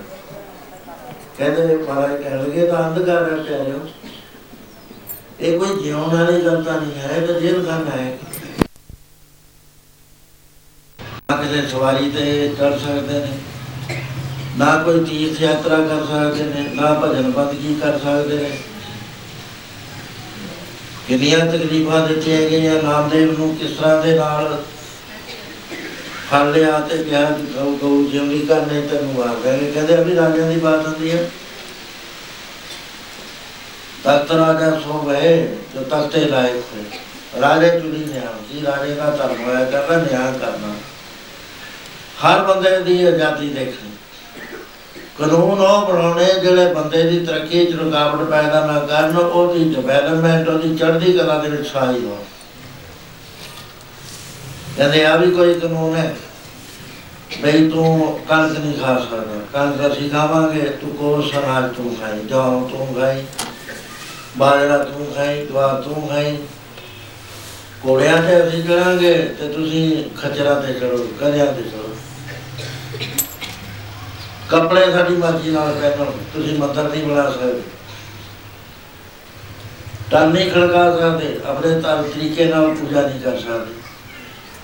ਕਹਿੰਦੇ 1.38 1.76
ਮਹਾਰਾਜ 1.76 2.22
ਕਹਿਣ 2.22 2.42
ਲੱਗੇ 2.42 2.66
ਤਾਂ 2.66 2.88
ਅੰਧਕਾਰ 2.88 3.30
ਹੈ 3.32 3.36
ਪਿਆਰਿਓ। 3.44 3.78
ਇਹ 5.40 5.59
ਕੋਈ 5.59 5.82
ਜਿਉਣ 5.82 6.16
ਵਾਲੀ 6.16 6.44
ਗੱਲ 6.44 6.62
ਤਾਂ 6.64 6.80
ਨਹੀਂ 6.80 6.98
ਹੈ, 7.01 7.16
ਇਹ 7.16 7.26
ਤਾਂ 7.26 7.40
ਜੇਲ੍ਹ 7.40 7.64
ਖਾਨਾ 7.66 7.96
ਹੈ। 7.96 8.18
ਨਾ 11.30 11.36
ਕਿਸੇ 11.36 11.66
ਸਵਾਰੀ 11.68 12.11
ਤੇ 12.11 12.48
ਚੜ 12.59 12.72
ਸਕਦੇ 12.78 13.18
ਨੇ। 13.18 13.38
ਨਾ 14.61 14.83
ਕੋਈ 14.83 15.05
ਤੀਰਥ 15.05 15.41
ਯਾਤਰਾ 15.41 15.77
ਕਰ 15.77 16.05
ਸਕਦੇ 16.07 16.45
ਨੇ, 16.45 16.63
ਨਾ 16.75 16.93
ਭਜਨ 16.95 17.31
ਬੰਦਗੀ 17.31 17.75
ਕਰ 17.75 17.99
ਸਕਦੇ 17.99 18.37
ਨੇ। 18.37 18.51
ਕਿੰਨੀਆਂ 21.09 21.39
ਤਕਲੀਫਾਂ 21.47 22.09
ਦਿੱਤੀਆਂ 22.09 22.41
ਗਈਆਂ, 22.41 22.83
ਨਾਮਦੇਵ 22.83 23.39
ਨੂੰ 23.39 23.57
ਕਿਸ 23.57 23.71
ਤਰ੍ਹਾਂ 23.71 24.03
ਦੇ 24.03 24.15
ਨਾਲ 24.15 24.63
ਫੜ 26.31 26.43
ਲਿਆ 26.47 26.79
ਤੇ 26.81 26.99
ਕਿਹਾ 27.05 27.25
ਕਿ 27.31 27.43
ਗਊ 27.43 27.77
ਗਊ 27.77 28.05
ਜਿਉਂਦੀ 28.11 28.39
ਕਰਨੇ 28.39 28.81
ਤੈਨੂੰ 28.81 29.15
ਮਾਰ 29.15 29.35
ਦੇਣਗੇ 29.37 29.71
ਕਹਿੰਦੇ 29.73 29.95
ਅਭੀ 29.95 30.15
ਰਾਜਿਆਂ 30.17 30.51
ਦੀ 30.51 30.57
ਬਾਤ 30.57 30.87
ਹੁੰਦੀ 30.87 31.11
ਹੈ 31.11 31.31
ਤਖਤ 34.05 34.33
ਰਾਜਾ 34.33 34.71
ਸੋ 34.81 35.01
ਗਏ, 35.09 35.57
ਜੋ 35.75 35.83
ਤਖਤੇ 35.83 36.25
ਲਾਇਕ 36.25 36.63
ਹੋਏ। 36.73 37.41
ਰਾਜੇ 37.41 37.69
ਚੁਣੀ 37.71 38.05
ਨਿਆਂ 38.05 38.33
ਸੀ, 38.51 38.63
ਰਾਜੇ 38.67 38.95
ਦਾ 38.95 39.11
ਧਰਮ 39.11 39.43
ਹੋਇਆ 39.45 39.65
ਕਰਨਾ 39.65 39.97
ਨਿਆਂ 39.97 40.33
ਕਰਨਾ। 40.33 40.75
ਹਰ 42.23 42.45
ਬੰਦੇ 42.45 42.79
ਦੀ 42.79 43.05
ਆਜ਼ਾਦੀ 43.07 43.49
ਦੇਖਣੀ। 43.49 43.89
ਕਾਨੂੰਨ 45.21 45.61
ਉਹ 45.61 45.87
ਬਣਾਉਣੇ 45.87 46.27
ਜਿਹੜੇ 46.41 46.75
ਬੰਦੇ 46.75 47.03
ਦੀ 47.03 47.27
ਤਰੱਕੀ 47.27 47.64
'ਚ 47.66 47.75
ਰੁਕਾਵਟ 47.75 48.31
ਪੈਦਾ 48.31 48.66
ਨਾ 48.66 48.79
ਕਰਨ, 48.81 49.16
ਉਹਦੀ 49.16 49.75
ਡਿਵੈਲਪਮੈਂਟ 49.75 50.49
ਉਹਦੀ 50.49 50.77
ਚੜ੍ਹਦੀ 50.77 51.12
ਕਲਾ 51.12 51.39
ਦੇ 51.39 51.49
ਵਿੱਚ 51.49 51.68
ਸਹਾਈ 51.68 52.05
ਹੋਣ। 52.05 52.23
ਕਹਿੰਦੇ 54.77 55.05
ਆ 55.05 55.16
ਵੀ 55.16 55.31
ਕੋਈ 55.31 55.55
ਕਾਨੂੰਨ 55.55 55.97
ਹੈ। 55.97 56.16
ਬਈ 57.43 57.71
ਤੂੰ 57.71 58.21
ਕਣਕ 58.29 58.59
ਨਹੀਂ 58.59 58.75
ਖਾ 58.75 58.99
ਸਕਦਾ। 58.99 59.41
ਕਣਕ 59.53 59.93
ਅਸੀਂ 59.93 60.11
ਖਾਵਾਂਗੇ, 60.11 60.61
ਤੂੰ 60.61 60.91
ਕੋ 60.91 61.23
ਸਨਾਜ 61.23 61.77
ਤੂੰ 61.77 61.97
ਖਾਈ 62.01 62.18
ਜੌਂ 62.27 62.68
ਤੂੰ 62.68 62.95
ਖਾਈ, 63.01 63.25
ਬਾਜਰਾ 64.39 64.79
ਤੂੰ 64.79 65.14
ਖਾਈ 65.14 65.47
ਦਵਾ 65.47 65.83
ਤੂੰ 65.85 66.09
ਖਾਈ। 66.09 66.37
ਕੋੜਿਆਂ 67.83 68.23
ਤੇ 68.23 68.49
ਅਸੀਂ 68.49 68.62
ਚੜਾਂਗੇ 68.64 69.14
ਤੇ 69.41 69.49
ਤੁਸੀਂ 69.49 70.05
ਖਚਰਾਂ 70.18 70.61
ਤੇ 70.61 70.73
ਚੜੋ, 70.73 71.07
ਗਧਿਆਂ 71.23 71.47
ਤੇ 71.47 71.62
ਚੜੋ। 71.62 71.89
ਕੱਪੜੇ 74.51 74.90
ਸਾਡੀ 74.92 75.16
ਮਰਜ਼ੀ 75.16 75.51
ਨਾਲ 75.51 75.72
ਪਹਿਨੋ 75.72 76.05
ਤੁਸੀਂ 76.32 76.59
ਮੰਦਰ 76.59 76.82
ਨਹੀਂ 76.84 77.03
ਬਣਾ 77.03 77.30
ਸਕਦੇ। 77.30 77.62
ਤਨ 80.11 80.28
ਨਹੀਂ 80.28 80.51
ਖੜਕਾ 80.51 80.84
ਸਕਦੇ, 80.96 81.36
ਆਪਣੇ 81.46 81.80
ਤਰ 81.80 82.03
ਤਰੀਕੇ 82.05 82.44
ਨਾਲ 82.44 82.74
ਪੂਜਾ 82.74 83.01
ਨਹੀਂ 83.01 83.20
ਕਰ 83.20 83.38
ਸਕਦੇ। 83.40 83.74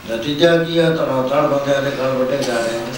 ਨਤੀਜਾ 0.09 0.57
ਕੀ 0.57 0.79
ਹੈ 0.79 0.91
ਤਰ੍ਹਾਂ 0.91 1.23
ਤਰ੍ਹਾਂ 1.29 1.49
ਬੰਦਿਆਂ 1.49 1.83
ਦੇ 1.83 1.91
ਘਰ 1.91 2.11
ਵੱਡੇ 2.13 2.37
ਜਾ 2.39 2.55
ਰਹੇ 2.55 2.79
ਨੇ। 2.79 2.93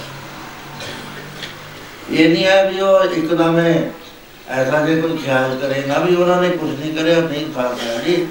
ਇਹ 2.11 2.29
ਨਹੀਂ 2.29 2.45
ਹੈ 2.45 2.71
ਵੀ 2.71 2.81
ਉਹ 2.81 3.05
ਇੱਕਦਮ 3.05 3.59
ਐਸਾ 3.59 4.81
ਜੇ 4.87 5.01
ਕੋਈ 5.01 5.17
ਖਿਆਲ 5.17 5.57
ਕਰੇ, 5.57 5.83
ਨਾ 5.87 5.99
ਵੀ 5.99 6.15
ਉਹਨਾਂ 6.17 6.41
ਨੇ 6.43 6.49
ਕੁਝ 6.51 6.71
ਨਹੀਂ 6.71 6.93
ਕਰਿਆ, 6.95 7.21
ਨਹੀਂ 7.21 7.45
ਫਾਸਾ 7.53 8.03
ਜੀ। 8.03 8.27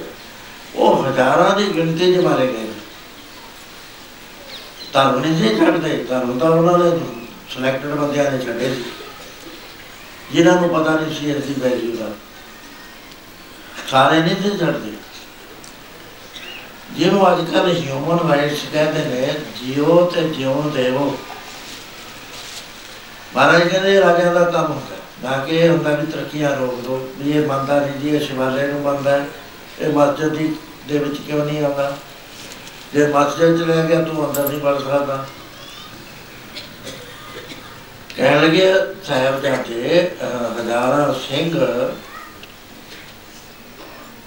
ਉਹ 0.76 1.04
ਹਜ਼ਾਰਾਂ 1.04 1.56
ਦੀ 1.58 1.66
ਗਿਣਤੀ 1.76 2.14
'ਚ 2.14 2.20
ਮਾਰੇ 2.20 2.48
ਗਏ 2.48 2.68
ਧਰਮ 4.94 5.20
ਨਹੀਂ 5.20 5.38
ਸੀ 5.38 5.56
ਛੱਡਦੇ, 5.58 6.04
ਧਰਮ 6.10 6.38
ਤਾਂ 6.40 6.50
ਉਹਨਾਂ 6.50 6.78
ਨੇ 6.78 6.90
ਸਿਲੈਕਟਡ 7.50 7.88
ਬੰਦਿਆਂ 7.88 8.32
ਨੇ 8.32 8.46
ਛੱਡੇ 8.46 8.76
ਸੀ 8.76 8.84
ਜਿਨ੍ਹਾਂ 10.32 10.62
ਨੂੰ 10.62 10.70
ਪਤਾ 10.70 10.92
ਨਹੀਂ 10.92 11.16
ਸੀ 11.16 11.40
ਅਸੀਂ 11.40 11.56
ਵੈਲਿਊ 11.60 11.98
ਦਾ। 11.98 12.10
ਸਾਰੇ 13.88 14.20
ਨਹੀਂ 14.20 14.36
ਸੀ 14.36 14.58
ਛੱਡਦੇ। 14.58 14.92
ਜਿਹਨੂੰ 16.92 17.32
ਅੱਜ 17.32 17.52
ਕੱਲ੍ਹ 17.52 17.74
ਹਿਊਮਨ 17.74 18.32
ਰਾਈਟਸ 18.32 18.60
ਕਹਿੰਦੇ 18.74 19.00
ਨੇ 19.00 19.34
ਜਿਉ 19.62 20.12
ਤੇ 20.16 20.30
ਜਿਉਣ 20.30 20.70
ਦੇਵੋ। 20.70 21.18
ਮਹਾਰਾਜ 23.36 23.68
ਕਹਿੰਦੇ 23.68 24.00
ਰਾਜਾ 24.00 24.34
ਦਾ 24.34 24.44
ਕੰਮ 24.44 24.66
ਹੁੰਦਾ 24.66 24.96
ਨਾ 25.24 25.46
ਕਿ 25.46 25.56
ਇਹ 25.56 25.70
ਹੁੰਦਾ 25.70 25.96
ਵੀ 25.96 26.12
ਤਰੱਕੀਆਂ 26.12 26.56
ਰੋਕ 26.58 26.82
ਦੋ 26.82 27.14
ਵੀ 27.18 27.32
ਇਹ 27.32 27.48
ਮੰਨਦਾ 27.48 27.80
ਨਹੀਂ 27.80 27.94
ਜੀ 27.94 28.10
ਇਹ 28.10 28.20
ਸ਼ਿਵਾਲੇ 28.20 28.68
ਨੂੰ 28.68 28.82
ਮੰਨਦਾ 28.82 29.12
ਹੈ, 29.12 29.28
ਇਹ 29.80 29.90
ਮਸਜਿਦ 29.90 30.30
ਦੀ 30.30 30.56
ਦੇ 30.88 30.98
ਵਿੱਚ 30.98 31.22
ਕਿਉਂ 31.22 31.46
ਨਹੀਂ 31.46 31.64
ਆਉਂਦਾ? 31.64 31.98
ਜੇ 32.94 33.08
ਮਸਜਿਦ 33.08 33.58
ਚ 33.58 33.62
ਰਹਿ 33.62 33.88
ਗਿਆ 33.88 34.02
ਤੂੰ 34.02 34.30
ਅੰਦਰ 34.30 34.50
ਨਹੀਂ 34.50 34.62
ਵੜ 34.62 34.78
ਸਕਦਾ। 34.80 35.28
ਕਹਿਣ 38.18 38.42
ਲੱਗੇ 38.42 38.74
ਸਾਹਿਬ 39.08 39.42
ਜਾਂਦੇ 39.42 40.00
ਹਜ਼ਾਰਾਂ 40.60 41.14
ਸਿੰਘ 41.28 41.52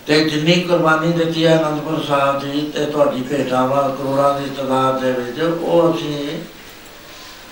ਤੇ 0.07 0.18
ਜਿੰਨੀ 0.24 0.55
ਕੁਰਬਾਨੀ 0.61 1.12
ਦਿੱਤੀ 1.12 1.47
ਹੈ 1.47 1.57
ਅਨੰਦਪੁਰ 1.59 2.05
ਸਾਹਿਬ 2.05 2.38
ਦੀ 2.43 2.61
ਤੇ 2.74 2.84
ਤੁਹਾਡੀ 2.86 3.22
ਭੇਟਾਵਾਂ 3.22 3.88
ਕਰੋੜਾਂ 3.97 4.41
ਦੀ 4.41 4.51
ਤਾਦਾਦ 4.57 5.01
ਦੇ 5.01 5.12
ਵਿੱਚ, 5.12 5.41
ਉਹ 5.41 5.95
ਅਸੀਂ 5.95 6.38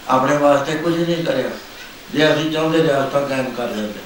ਆਪਣੇ 0.09 0.37
ਵਾਸਤੇ 0.37 0.77
ਕੁਝ 0.77 0.95
ਨਹੀਂ 0.97 1.25
ਕਰਿਆ। 1.25 1.51
ਜੇ 2.13 2.33
ਅਸੀਂ 2.33 2.51
ਚਾਹੁੰਦੇ 2.53 2.83
ਰਿਆਸਤਾਂ 2.83 3.21
ਕਾਇਮ 3.29 3.51
ਕਰ 3.57 3.69
ਲੈਂਦੇ। 3.69 4.01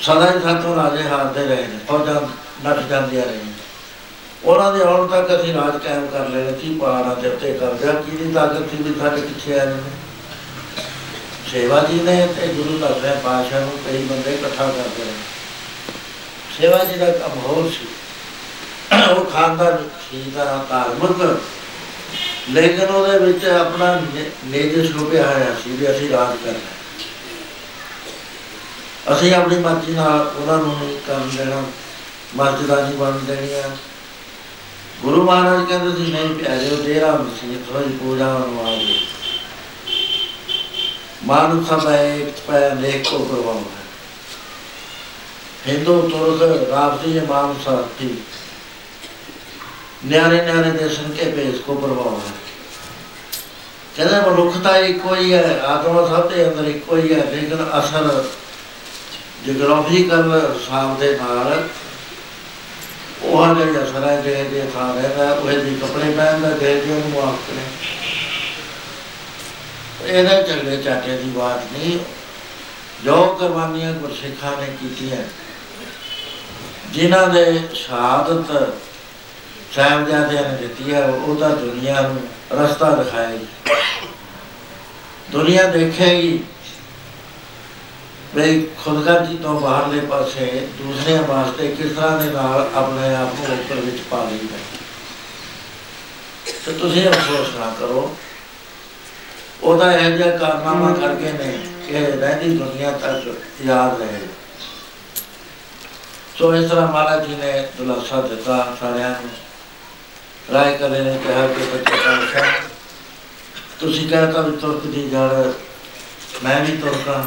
ਸਦਾ 0.00 0.30
ਹੀ 0.30 0.40
ਸਾਥੋਂ 0.42 0.76
ਰਾਜੇ 0.76 1.08
ਹਾਰਦੇ 1.08 1.46
ਰਹੇ 1.46 1.66
ਨੇ, 1.66 1.78
ਫੌਜਾਂ 1.88 2.20
ਨੱਠ 2.64 2.80
ਜਾਂਦੀਆਂ 2.88 3.24
ਰਹੀਆਂ। 3.24 3.52
ਉਹਨਾਂ 4.44 4.72
ਦੇ 4.72 4.82
ਆਉਣ 4.84 5.06
ਤੱਕ 5.08 5.34
ਅਸੀਂ 5.34 5.54
ਰਾਜ 5.54 5.76
ਕਾਇਮ 5.84 6.06
ਕਰ 6.06 6.28
ਲੈਣਾ 6.28 6.56
ਸੀ 6.58 6.78
ਪਹਾੜਾਂ 6.80 7.16
ਦੇ 7.16 7.28
ਉੱਤੇ 7.28 7.52
ਕਬਜ਼ਾ 7.52 7.92
ਕਿਹਦੀ 7.92 8.32
ਤਾਕਤ 8.34 8.70
ਸੀ 8.70 8.82
ਵੀ 8.82 8.94
ਸਾਡੇ 9.00 9.20
ਪਿੱਛੇ 9.20 9.58
ਆ 9.60 9.64
ਰਹੇ 9.64 9.74
ਨੇ? 9.74 10.02
ਸੇਵਾ 11.50 11.80
ਜੀ 11.80 12.00
ਨੇ 12.00 12.16
ਤੇ 12.36 12.46
ਗੁਰੂ 12.54 12.78
ਦਸਵੇਂ 12.78 13.14
ਪਾਤਸ਼ਾਹ 13.24 13.60
ਨੂੰ 13.60 13.78
ਕਈ 13.86 13.98
ਬੰਦੇ 14.04 14.34
ਇਕੱਠਾ 14.34 14.66
ਕਰਦੇ 14.66 15.04
ਨੇ 15.04 15.12
ਸੇਵਾ 16.58 16.78
ਜੀ 16.84 16.98
ਦਾ 16.98 17.10
ਕੰਮ 17.10 17.38
ਹੋਰ 17.38 17.70
ਸੀ। 17.70 17.86
ਉਹ 19.10 19.24
ਖਾਨਦਾਨ 19.24 19.88
ਸੀ 20.00 20.30
ਦਾ 20.34 20.44
ਧਾਰਮਿਕ 20.68 21.38
ਲੇਕਿਨ 22.50 22.90
ਉਹਦੇ 22.90 23.18
ਵਿੱਚ 23.18 23.44
ਆਪਣਾ 23.44 23.94
ਨੇਜਸ 24.44 24.90
ਲੁਕਿਆ 24.90 25.26
ਹੋਇਆ 25.26 25.54
ਸੀ 25.64 25.70
ਵੀ 25.70 25.90
ਅਸੀਂ 25.90 26.08
ਰਾਜ 26.10 26.36
ਕਰਨਾ 26.44 26.72
ਅਸੀਂ 29.14 29.34
ਆਪਣੀ 29.34 29.58
ਮਰਜ਼ੀ 29.58 29.92
ਨਾਲ 29.92 30.20
ਉਹਨਾਂ 30.36 30.58
ਨੂੰ 30.58 30.74
ਨਹੀਂ 30.78 30.96
ਕਰਨ 31.06 31.30
ਦੇਣਾ, 31.36 31.62
ਮਸਜਿਦਾਂ 32.36 32.82
ਨਹੀਂ 32.82 32.94
ਬਣ 32.98 33.18
ਦੇਣੀਆਂ 33.26 33.68
ਗੁਰੂ 35.02 35.22
ਮਹਾਰਾਜ 35.22 35.64
ਕਹਿੰਦੇ 35.68 35.96
ਸੀ, 35.96 36.10
ਨਹੀਂ 36.12 36.34
ਪਿਆਰਿਓ 36.34 36.76
ਤੇਰਾ 36.76 37.10
ਮਸੀਹ 37.14 37.56
ਥੋੜੀ 37.68 37.96
ਪੂਜਾ 37.96 38.26
ਨੂੰ 38.38 38.66
ਆ 38.66 38.76
ਗਈ 38.76 38.98
ਮਾਨੁ 41.26 41.62
ਸਭੇ 41.64 42.32
ਪੈ 42.46 42.68
ਨੇਕ 42.70 43.08
ਕੋ 43.08 43.18
ਕਰਵਾਉਣਾ 43.20 43.82
ਹਿੰਦੂ 45.68 46.00
ਤੁਰਕ 46.08 46.70
ਰਾਪਤੀ 46.70 47.16
ਇਮਾਮ 47.18 47.54
ਸਾਥੀ 47.64 48.16
ਨਿਆਰੇ 50.04 50.40
ਨਿਆਰੇ 50.42 50.70
ਦੇਸ਼ਨ 50.72 51.12
ਕੇ 51.12 51.30
ਭੇਸ 51.30 51.60
ਕੋ 51.60 51.74
ਪ੍ਰਭਾਵ 51.76 52.16
ਹੈ 52.16 52.32
ਕਹਿੰਦੇ 53.96 54.20
ਮਨੁੱਖਤਾ 54.20 54.76
ਇੱਕੋ 54.78 55.14
ਹੀ 55.14 55.32
ਹੈ 55.32 55.60
ਆਤਮਾ 55.66 56.06
ਸਭ 56.06 56.28
ਦੇ 56.28 56.44
ਅੰਦਰ 56.44 56.68
ਇੱਕੋ 56.68 56.96
ਹੀ 56.96 57.12
ਹੈ 57.12 57.24
ਲੇਕਿਨ 57.24 57.66
ਅਸਲ 57.78 58.24
ਜਗਰਾਫੀਕਲ 59.46 60.32
ਹਿਸਾਬ 60.34 60.98
ਦੇ 61.00 61.16
ਨਾਲ 61.16 61.68
ਉਹ 63.24 63.54
ਜਿਹੜੇ 63.54 63.82
ਅਸਰ 63.82 64.04
ਹੈ 64.04 64.20
ਜਿਹੜੇ 64.20 64.48
ਦੇ 64.50 64.62
ਥਾਂ 64.74 64.94
ਰਹਿੰਦਾ 64.94 65.32
ਉਹ 65.32 65.50
ਦੀ 65.50 65.74
ਕੱਪੜੇ 65.76 66.10
ਪਹਿਨਦਾ 66.10 66.48
ਦੇ 66.50 66.74
ਦੇ 66.76 66.94
ਉਹਨੂੰ 66.94 67.22
ਆਪ 67.22 67.36
ਕਰੇ 67.48 67.93
ਇਹਦਾ 70.06 70.42
ਝਗੜੇ 70.42 70.76
ਚਾਟੇ 70.76 71.16
ਦੀ 71.16 71.30
ਬਾਤ 71.30 71.72
ਨਹੀਂ। 71.72 71.98
ਜੋ 73.04 73.26
ਕੁਰਬਾਨੀਆਂ 73.26 73.92
ਗੁਰਸਿੱਖਾਂ 73.92 74.56
ਨੇ 74.56 74.66
ਕੀਤੀਆਂ। 74.80 75.22
ਜਿਨ੍ਹਾਂ 76.92 77.28
ਦੇ 77.28 77.60
ਸ਼ਹਾਦਤ 77.74 78.72
ਸਾਹਿਬਜ਼ਾਦਿਆਂ 79.74 80.42
ਨੇ 80.42 80.56
ਦਿੱਤੀ 80.56 80.94
ਹੈ 80.94 81.04
ਉਹ 81.04 81.36
ਤਾਂ 81.36 81.50
ਦੁਨੀਆ 81.50 82.00
ਨੂੰ 82.00 82.20
ਰਸਤਾ 82.52 82.90
ਦਿਖਾਏਗੀ। 82.90 83.46
ਦੁਨੀਆ 85.30 85.66
ਦੇਖੇਗੀ 85.66 86.44
ਵੀ 88.34 88.68
ਖੁਦਗਰਜੀ 88.84 89.36
ਤੋਂ 89.36 89.60
ਬਾਹਰਲੇ 89.60 90.00
ਪਾਸੇ 90.00 90.68
ਦੂਸਰਿਆਂ 90.78 91.22
ਵਾਸਤੇ 91.22 91.68
ਕਿਸ 91.68 91.92
ਤਰ੍ਹਾਂ 91.92 92.18
ਦੇ 92.18 92.30
ਨਾਲ 92.30 92.70
ਆਪਣੇ 92.74 93.14
ਆਪ 93.14 93.34
ਨੂੰ 93.34 93.58
ਉੱਪਰ 93.58 93.74
ਵਿੱਚ 93.74 94.02
ਪਾ 94.10 94.24
ਲਈਦਾ 94.24 94.56
ਤੇ 96.66 96.72
ਤੁਸੀਂ 96.72 97.08
ਅਫਸੋਸ 97.08 97.54
ਨਾ 97.54 97.74
ਕਰੋ 97.80 98.16
ਉਹਦਾ 99.62 99.92
ਇਹ 99.92 100.16
ਜਿਹਾ 100.16 100.36
ਕਾਰਨਾਮਾ 100.36 100.94
ਕਰਕੇ 100.94 101.32
ਨੇ 101.32 101.58
ਕਿ 101.86 102.06
ਰਹਿੰਦੀ 102.06 102.56
ਦੁਨੀਆ 102.56 102.90
ਤੱਕ 102.90 103.64
ਯਾਦ 103.66 104.00
ਰਹੇ। 104.00 104.20
ਸੋ 106.38 106.54
ਇਸ 106.54 106.70
ਤਰ੍ਹਾਂ 106.70 106.86
ਮਹਾਰਾਜ 106.88 107.26
ਜੀ 107.26 107.34
ਨੇ 107.34 107.68
ਦੁਲਾਸਾ 107.78 108.20
ਦਿੱਤਾ 108.20 108.76
ਸਾਰਿਆਂ 108.80 109.10
ਨੂੰ। 109.10 109.30
ਰਾਏ 110.54 110.76
ਕਰੇ 110.78 111.00
ਨੇ 111.00 111.18
ਕਿਹਾ 111.26 111.46
ਕਿ 111.46 111.64
ਬੱਚੇ 111.64 111.96
ਪਾਸ਼ਾ 111.96 112.46
ਤੁਸੀਂ 113.80 114.08
ਕਹਿੰਦਾ 114.08 114.40
ਵੀ 114.40 114.56
ਤੁਰਕ 114.56 114.86
ਦੀ 114.86 115.08
ਜੜ, 115.08 115.52
ਮੈਂ 116.44 116.60
ਵੀ 116.60 116.76
ਤੁਰਕਾਂ 116.76 117.22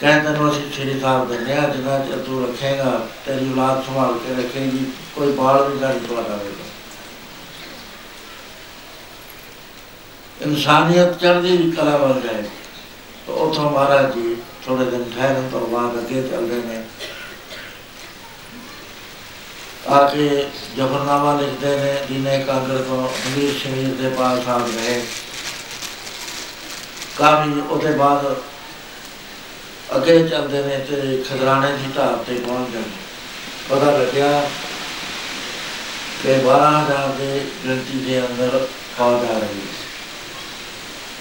ਕਹਿੰਦਾ 0.00 0.30
ਨੂੰ 0.30 0.50
ਅਸੀਂ 0.50 0.72
ਸ੍ਰੀ 0.72 1.00
ਸਾਹਿਬ 1.00 1.28
ਦਿੰਦੇ 1.28 1.54
ਹਾਂ 1.56 1.68
ਜਿੰਨਾ 1.68 1.98
ਚਿਰ 1.98 2.18
ਤੂੰ 2.18 2.42
ਰੱਖੇਗਾ, 2.48 3.00
ਤੇਰੀ 3.26 3.52
ਔਲਾਦ 3.52 3.84
ਸੰਭਾਲ 3.84 4.18
ਕੇ 4.18 4.42
ਰੱਖੇਗੀ, 4.42 4.84
ਕੋਈ 5.14 5.32
ਬਾਲ 5.32 5.68
ਵੀ 5.68 5.78
ਨਹੀਂ 5.80 6.00
ਤੁਹਾਡਾ 6.00 6.36
ਹੋਵੇਗਾ। 6.36 6.64
ਇਨਸਾਨੀਅਤ 10.42 11.18
ਚੜ੍ਹਦੀ 11.20 11.56
ਵੀ 11.56 11.70
ਕਲਾ 11.70 11.96
ਬਣ 11.98 12.20
ਜਾਏ। 12.20 12.42
ਤਾਂ 13.26 13.34
ਉਥੋਂ 13.34 13.70
ਮਹਾਰਾਜ 13.70 14.14
ਜੀ 14.14 14.36
ਥੋੜੇ 14.66 14.84
ਦਿਨ 14.90 15.04
ਠਹਿਰਨ 15.14 15.48
ਤੋਂ 15.50 15.66
ਬਾਅਦ 15.68 15.98
ਅੱਗੇ 15.98 16.22
ਚੱਲਦੇ 16.22 16.60
ਨੇ। 16.66 16.82
ਆ 19.88 20.02
ਕੇ 20.08 20.28
ਜਫਰਨਾਮਾ 20.76 21.32
ਲਿਖਦੇ 21.40 21.76
ਨੇ, 21.76 21.94
ਦਿਨੇ 22.08 22.38
ਕਾਗਰ 22.44 22.82
ਤੋਂ 22.82 23.08
ਅਮੀਰ 23.08 23.52
ਸ਼ਮੀਰ 23.58 23.94
ਦੇ 23.94 24.08
ਪਾਸ 24.16 24.48
ਆ 24.48 24.58
ਗਏ 24.58 25.00
ਕਾਫੀ 27.18 27.60
ਉਹਦੇ 27.60 27.92
ਬਾਅਦ 27.92 28.36
ਅੱਗੇ 29.96 30.18
ਚੱਲਦੇ 30.28 30.62
ਨੇ 30.62 30.78
ਤੇ 30.88 31.22
ਖਜ਼ਰਾਣੇ 31.28 31.72
ਦੀ 31.72 31.92
ਢਾਬ 31.96 32.24
ਤੇ 32.24 32.34
ਪਹੁੰਚ 32.38 32.72
ਜਾਂਦੇ 32.72 33.04
ਪਤਾ 33.68 33.90
ਲੱਗਿਆ 33.98 34.28
ਕਿ 36.22 36.34
12000 36.40 37.08
ਦੇ 37.18 37.40
ਗਿਣਤੀ 37.64 37.98
ਦੇ 37.98 38.20
ਅੰਦਰ 38.20 38.66
ਫੌਜ 38.98 39.24
ਆ 39.24 39.38
ਰਹੀ 39.38 39.60
ਹੈ 39.60 39.85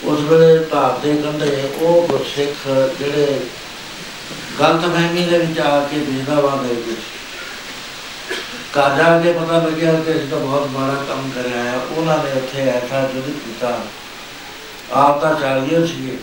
ਉਸ 0.06 0.20
ਵੇਲੇ 0.22 0.58
ਢਾਬ 0.72 1.02
ਦੇ 1.02 1.16
ਕੰਢੇ 1.22 1.70
ਉਹ 1.76 2.08
ਗੁਰਸਿੱਖ 2.08 2.68
ਜਿਹੜੇ 3.00 3.40
ਗਲਤ 4.60 4.86
ਫਹਿਮੀ 4.86 5.24
ਦੇ 5.26 5.38
ਵਿੱਚ 5.38 5.60
ਆ 5.60 5.80
ਕੇ 5.92 6.00
ਬੇਦਾਵਾ 6.00 6.56
ਗਏ 6.64 6.76
ਕੁਛ 6.76 7.04
ਘਰ 8.78 8.96
ਜਾ 8.98 9.20
ਕੇ 9.20 9.32
ਪਤਾ 9.34 9.58
ਲੱਗਿਆ 9.60 9.94
ਕਿ 10.06 10.12
ਇਸ 10.12 10.30
ਦਾ 10.30 10.38
ਬਹੁਤ 10.38 10.70
ਮਾੜਾ 10.70 11.04
ਕੰਮ 11.10 11.30
ਕਰਿਆ 11.36 11.64
ਹੈ 11.64 11.78
ਉਹਨਾਂ 11.92 12.18
ਨੇ 12.18 12.32
ਉੱਥੇ 12.32 12.62
ਐਸਾ 12.70 13.02
ਜੁਦ 13.14 13.30
ਕੀਤਾ। 13.36 13.80
ਆਪ 14.94 15.22
ਤਾਂ 15.22 15.34
ਚਾਹੀਏ 15.42 15.86
ਸੀ 15.88 16.18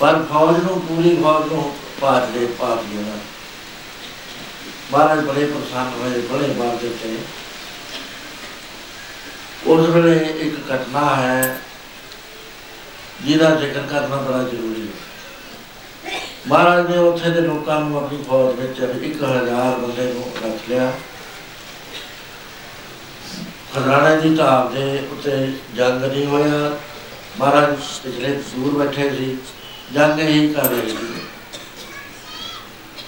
ਪਰ 0.00 0.22
ਫੌਜ 0.30 0.62
ਨੂੰ, 0.64 0.80
ਪੂਰੀ 0.80 1.16
ਫੌਜ 1.22 1.52
ਨੂੰ 1.52 1.72
ਪਾਟ 2.00 2.26
ਦੇ 2.30 2.46
ਪਾਟ 2.58 2.82
ਗਿਆ 2.84 3.16
ਮਹਾਰਾਜ 4.92 5.24
ਬੜੇ 5.24 5.44
ਪ੍ਰਸੰਨ 5.44 5.90
ਹੋਏ, 6.00 6.20
ਬੜੇ 6.22 6.48
ਬਾਤ 6.48 6.80
ਦਿੱਤੇ। 6.82 7.16
ਉਸ 9.66 9.88
ਵੇਲੇ 9.88 10.16
ਇੱਕ 10.40 10.54
ਘਟਨਾ 10.72 11.14
ਹੈ 11.16 11.60
ਜਿਹਦਾ 13.24 13.50
ਜ਼ਿਕਰ 13.50 13.80
ਕਰਨਾ 13.80 14.16
ਬੜਾ 14.16 14.42
ਜ਼ਰੂਰੀ 14.42 14.88
ਹੈ। 14.88 15.08
ਮਹਾਰਾਜ 16.46 16.90
ਨੇ 16.90 16.98
ਉੱਥੇ 16.98 17.30
ਦੇ 17.30 17.40
ਲੋਕਾਂ 17.40 17.80
ਨੂੰ 17.80 18.04
ਆਪਣੀ 18.04 18.24
ਫੌਜ 18.28 18.54
ਵਿੱਚ 18.60 18.80
1000 18.80 19.78
ਬੰਦੇ 19.78 20.12
ਨੂੰ 20.12 20.32
ਰੱਖ 20.44 20.68
ਲਿਆ। 20.68 20.92
ਖਜ਼ਾਨਾ 23.74 24.16
ਦੀ 24.16 24.36
ਢਾਬ 24.36 24.74
ਦੇ 24.74 25.08
ਉੱਤੇ 25.12 25.52
ਜੰਗ 25.74 26.04
ਨਹੀਂ 26.04 26.26
ਹੋਇਆ। 26.26 26.76
ਮਹਾਰਾਜ 27.40 27.76
ਪਿਛਲੇ 28.04 28.28
ਦੂਰ 28.28 28.74
ਬੈਠੇ 28.74 29.10
ਸੀ, 29.10 29.36
ਜੰਗ 29.94 30.18
ਹੀ 30.20 30.54
ਕਰ 30.54 30.62
ਰਹੇ 30.62 30.88
ਸੀ। 30.88 30.96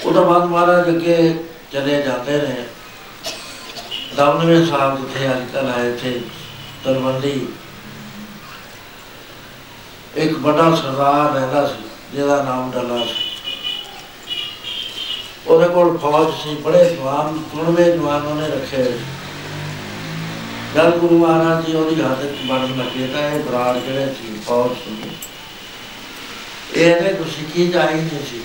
ਉਹਦਾ 0.05 0.21
ਬਾਅਦ 0.21 0.45
ਮਹਾਰਾਜ 0.45 0.89
ਅੱਗੇ 0.89 1.35
ਚਲੇ 1.73 2.03
ਜਾਂਦੇ 2.03 2.33
ਨੇ 2.33 2.67
ਦਮਨਵੇਂ 4.17 4.67
ਸਾਹਿਬ 4.67 4.97
ਜਿੱਥੇ 4.99 5.31
ਅੱਜ 5.31 5.43
ਕੱਲ੍ਹ 5.53 5.73
ਆਏ 5.73 5.97
ਥੇ 5.97 6.21
ਤਲਵੰਡੀ 6.85 7.49
ਇੱਕ 10.17 10.33
ਵੱਡਾ 10.33 10.75
ਸਰਦਾਰ 10.75 11.33
ਰਹਿੰਦਾ 11.33 11.67
ਸੀ, 11.67 11.83
ਜਿਹਦਾ 12.15 12.43
ਨਾਮ 12.43 12.71
ਡੱਲਾ 12.71 13.05
ਸੀ। 13.05 13.15
ਉਹਦੇ 15.47 15.69
ਕੋਲ 15.69 15.99
ਫੌਜ 15.99 16.35
ਸੀ, 16.43 16.55
ਬੜੇ 16.55 16.85
ਜਵਾਨ, 16.85 17.43
ਗੁਣਵੇਂ 17.55 17.93
ਜਵਾਨ 17.93 18.27
ਉਹਨੇ 18.27 18.49
ਰੱਖੇ 18.49 18.77
ਹੋਏ 18.77 18.93
ਸੀ। 18.93 19.05
ਜਦ 20.75 20.97
ਗੁਰੂ 20.97 21.19
ਮਹਾਰਾਜ 21.19 21.67
ਜੀ 21.67 21.75
ਉਹਦੀ 21.75 22.03
ਹਾਲਤ 22.03 22.35
ਬਣਨ 22.47 22.79
ਲੱਗੇ 22.79 23.07
ਤਾਂ 23.07 23.31
ਇਹ 23.31 23.41
ਬਰਾੜ 23.41 23.79
ਜਿਹੜੇ 23.79 24.07
ਸੀ, 24.07 24.41
ਫੌਜ 24.47 24.73
ਸੀ। 24.73 25.11
ਇਹਨੇ 26.81 27.13
ਗੁਰਸਿੱਖੀ 27.13 27.69
ਜਾਈ 27.69 27.95
ਨਹੀਂ 27.95 28.27
ਸੀ? 28.31 28.41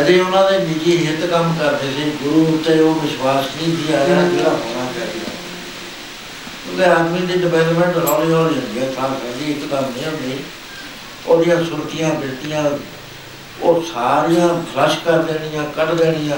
ਅਜੇ 0.00 0.20
ਉਹਨਾਂ 0.20 0.52
ਦੇ 0.52 0.58
ਨਿੱਜੀ 0.58 1.06
ਹਿੱਤ 1.06 1.30
ਕੰਮ 1.30 1.54
ਕਰਦੇ 1.58 1.90
ਸੀ। 1.90 2.10
ਗੁਰੂ 2.22 2.46
ਉੱਤੇ 2.54 2.80
ਉਹ 2.80 2.94
ਵਿਸ਼ਵਾਸ 2.94 3.44
ਨਹੀਂ 3.44 3.76
ਸੀ 3.76 3.92
ਆਇਆ 3.92 4.06
ਜਿਹੜਾ 4.06 4.50
ਹੋਣਾ 4.50 4.92
ਚਾਹੀਦਾ। 4.98 5.30
ਉਹਦੇ 6.70 6.84
ਆਦਮੀ 6.84 7.26
ਦੀ 7.26 7.32
ਡਿਵੈਲਪਮੈਂਟ 7.32 7.96
ਹੌਲੀ 7.96 8.32
ਹੌਲੀ 8.32 8.54
ਹੁੰਦੀ 8.54 8.80
ਹੈ 8.80 8.92
ਸਾਹ 8.92 9.08
ਕਹਿੰਦੀ 9.08 9.50
ਇੱਕਦਮ 9.52 9.80
ਨਹੀਂ 9.80 10.04
ਹੁੰਦੀ 10.04 10.44
ਉਹਦੀਆਂ 11.26 11.64
ਸੁਰਤੀਆਂ 11.64 12.10
ਬਿਰਤੀਆਂ 12.10 12.64
ਉਹ 13.62 13.82
ਸਾਰੀਆਂ 13.94 14.48
ਫਲਸ਼ 14.48 14.98
ਕਰ 14.98 15.18
ਦੇਣੀਆਂ, 15.18 15.64
ਕੱਢ 15.64 15.90
ਦੇਣੀਆਂ। 15.90 16.36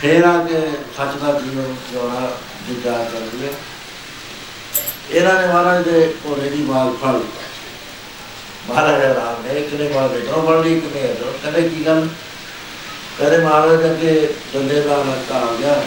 ਫੇਰ 0.00 0.24
ਆ 0.24 0.44
ਕੇ 0.44 0.60
ਸੱਚ 0.96 1.16
ਦਾ 1.18 1.40
ਜੀਵਨ 1.40 1.74
ਜਿਉਣਾ 1.92 2.30
ਵਿਚਾਰ 2.70 3.04
ਕਰਦੀ 3.04 3.46
ਹੈ। 3.46 3.52
ਇਹਨਾਂ 5.10 5.42
ਨੇ 5.42 5.46
ਮਹਾਰਾਜ 5.46 5.84
ਦੇ 5.84 6.14
ਕੋਲੇ 6.24 6.50
ਦੀ 6.50 6.62
ਬਾਗ 6.62 6.94
ਫੜ 6.94 7.14
ਲਈ। 7.14 7.24
ਮਹਾਰਾਜ 8.68 9.02
ਰਾਮ 9.02 9.46
ਨੇ 9.46 9.60
ਇੱਕ 9.60 9.74
ਨੇ 9.74 9.88
ਬਾਗ 9.88 10.16
ਇਧਰੋਂ 10.16 10.46
ਫੜ 10.46 10.66
ਲਈ, 10.66 10.76
ਇੱਕ 10.76 10.84
ਨੇ 10.94 11.00
ਇਧਰੋਂ। 11.00 11.32
ਕਹਿੰਦੇ, 11.42 11.68
ਕੀ 11.68 11.86
ਗੱਲ? 11.86 12.08
ਕਹਿੰਦੇ, 13.18 13.38
ਮਹਾਰਾਜ 13.38 13.84
ਅੱਗੇ 13.84 14.34
ਡੰਡੇ 14.54 14.80
ਦਾ 14.80 14.96
ਲੱਗਾ 14.96 15.34
ਆ 15.34 15.56
ਗਿਆ। 15.60 15.84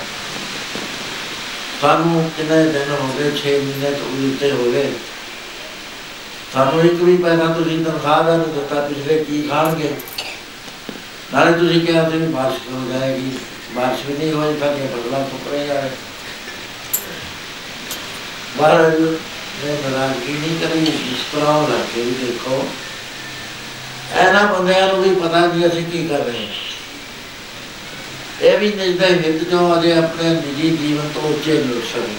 ਸਾਨੂੰ 1.82 2.32
ਕਿੰਨੇ 2.38 2.64
ਦਿਨ 2.64 2.90
ਹੋ 2.92 3.08
ਗਏ 3.20 3.32
6 3.38 3.52
ਮਹੀਨੇ 3.60 3.92
ਤੋਂ 3.92 4.10
ਵੀ 4.10 4.32
ਉੱਤੇ 4.32 4.52
ਹੋ 4.52 4.72
ਗਏ। 4.72 4.94
ਸਾਨੂੰ 6.54 6.82
ਇੱਕ 6.82 6.94
ਵੀ 6.94 7.18
ਪੈਸਾ 7.18 7.46
ਤੁਸੀਂ 7.54 7.86
ਤਨਖਾਹ 7.86 8.24
ਦਾ 8.24 8.38
ਨਹੀਂ 8.38 8.54
ਦਿੱਤਾ, 8.54 8.82
ਪਿਛਲੇ 8.82 9.24
ਕੀ 9.24 9.42
ਖਾਣਗੇ? 9.42 9.94
ਨਾਲੇ 11.34 11.52
ਤੁਸੀਂ 11.52 11.82
ਕਿਹਾ 11.82 12.10
ਸੀ 12.10 12.18
ਵੀ 12.18 12.28
ਬਾਰਿਸ਼ 12.28 12.60
ਹੋ 12.72 12.82
ਜਾਏਗੀ। 12.92 13.32
ਬਾਰਿਸ਼ 13.76 14.06
ਵੀ 14.06 14.14
ਨਹੀਂ 14.14 14.32
ਹੋਈ 14.34 14.54
ਤਾਂ 14.60 14.68
ਇਹ 14.68 14.88
ਬਦਲਾ 14.88 15.24
ਚੁੱਕ 15.24 15.56
ਜਾ 15.68 15.74
ਰਹੇ 15.74 15.90
ਮਹਾਰਾਜ 18.60 19.00
ਨੇ 19.00 19.78
ਨਾਰਾਜ਼ਗੀ 19.84 20.34
ਨਹੀਂ 20.34 20.60
ਕਰੀ, 20.60 20.80
ਇਸ 21.12 21.24
ਤਰ੍ਹਾਂ 21.32 21.54
ਉਹ 21.54 21.70
ਲੱਗ 21.70 21.96
ਕੇ 21.96 22.02
ਵੀ 22.02 22.12
ਦੇਖੋ। 22.12 22.68
ਇਹਨਾਂ 24.16 24.44
ਬੰਦਿਆਂ 24.48 24.88
ਨੂੰ 24.88 25.04
ਵੀ 25.04 25.16
ਪਤਾ 25.16 25.40
ਨਹੀਂ 25.40 25.68
ਅਸੀਂ 25.68 25.84
ਕੀ 25.86 26.08
ਕਰ 26.08 26.20
ਰਹੇ 26.20 26.46
ਹਾਂ। 26.46 26.79
ਇਹ 28.42 28.58
ਵੀ 28.58 28.74
ਨਿਜਦਾ 28.74 29.08
ਹਿੱਤ 29.08 29.44
ਜੋ 29.50 29.80
ਅਜੇ 29.80 29.92
ਆਪਣੇ 29.94 30.30
ਨਿੱਜੀ 30.30 30.70
ਜੀਵਨ 30.78 31.10
ਤੋਂ 31.14 31.22
ਉੱਚੇ 31.22 31.54
ਨਹੀਂ 31.54 31.76
ਉੱਠ 31.76 31.86
ਸਕੇ 31.86 32.16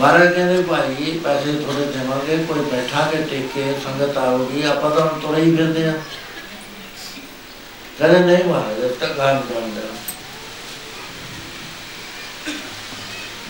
ਮਹਾਰਾਜ 0.00 0.32
ਕਹਿੰਦੇ, 0.34 0.62
ਭਾਈ, 0.62 1.18
ਪੈਸੇ 1.24 1.52
ਥੋੜੇ 1.52 1.84
ਦੇਵਾਂਗੇ, 1.84 2.36
ਕੋਈ 2.48 2.60
ਬੈਠਾ 2.60 3.00
ਕੇ 3.12 3.22
ਟੇਕੇ, 3.22 3.74
ਸੰਗਤ 3.84 4.18
ਆਉਗੀ 4.18 4.62
ਆਪਾਂ 4.62 4.90
ਤਾਂ 4.90 5.06
ਹੁਣ 5.06 5.20
ਤੁਰੇ 5.20 5.42
ਹੀ 5.42 5.56
ਫਿਰਦੇ 5.56 5.88
ਆ। 5.88 5.92
ਕਹਿੰਦੇ, 7.98 8.18
ਨਹੀਂ 8.18 8.44
ਮਹਾਰਾਜ 8.44 8.84
ਇਸ 8.84 8.96
ਤੱਕ 8.96 9.18
ਗੱਲ 9.18 9.40
ਕਰਦੇ 9.50 9.88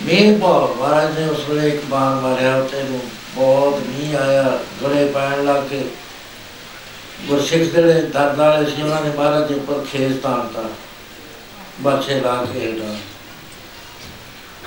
ਮੀਂਹ 0.03 0.39
ਬਹੁਤ, 0.39 0.77
ਮਹਾਰਾਜ 0.77 1.19
ਨੇ 1.19 1.27
ਉਸ 1.29 1.49
ਵੇਲੇ 1.49 1.69
ਇੱਕ 1.69 1.85
ਬਾਣ 1.85 2.21
ਮਾਰਿਆ 2.21 2.57
ਉੱਤੇ 2.57 2.83
ਨੂੰ 2.83 3.01
ਬਹੁਤ 3.35 3.81
ਮੀਂਹ 3.89 4.17
ਆਇਆ 4.17 4.59
ਗੜੇ 4.83 5.05
ਪੈਣ 5.15 5.45
ਲੱਗ 5.45 5.69
ਕੇ 5.69 5.85
ਗੁਰਸਿੱਖ 7.29 7.63
ਜਿਹੜੇ 7.63 7.93
ਦਰਦ 7.93 8.39
ਵਾਲੇ 8.39 8.71
ਸੀ, 8.71 8.83
ਉਹਨਾਂ 8.83 9.01
ਨੇ 9.01 9.11
ਮਹਾਰਾਜ 9.11 9.49
ਦੇ 9.49 9.55
ਉੱਪਰ 9.55 9.85
ਖੇਸ 9.93 10.17
ਤਾਣਤਾ। 10.23 10.69
ਬੱਚੇ 11.83 12.21
ਲਾ 12.21 12.47
ਕੇ 12.53 12.61
ਹੇਠਾਂ 12.61 12.97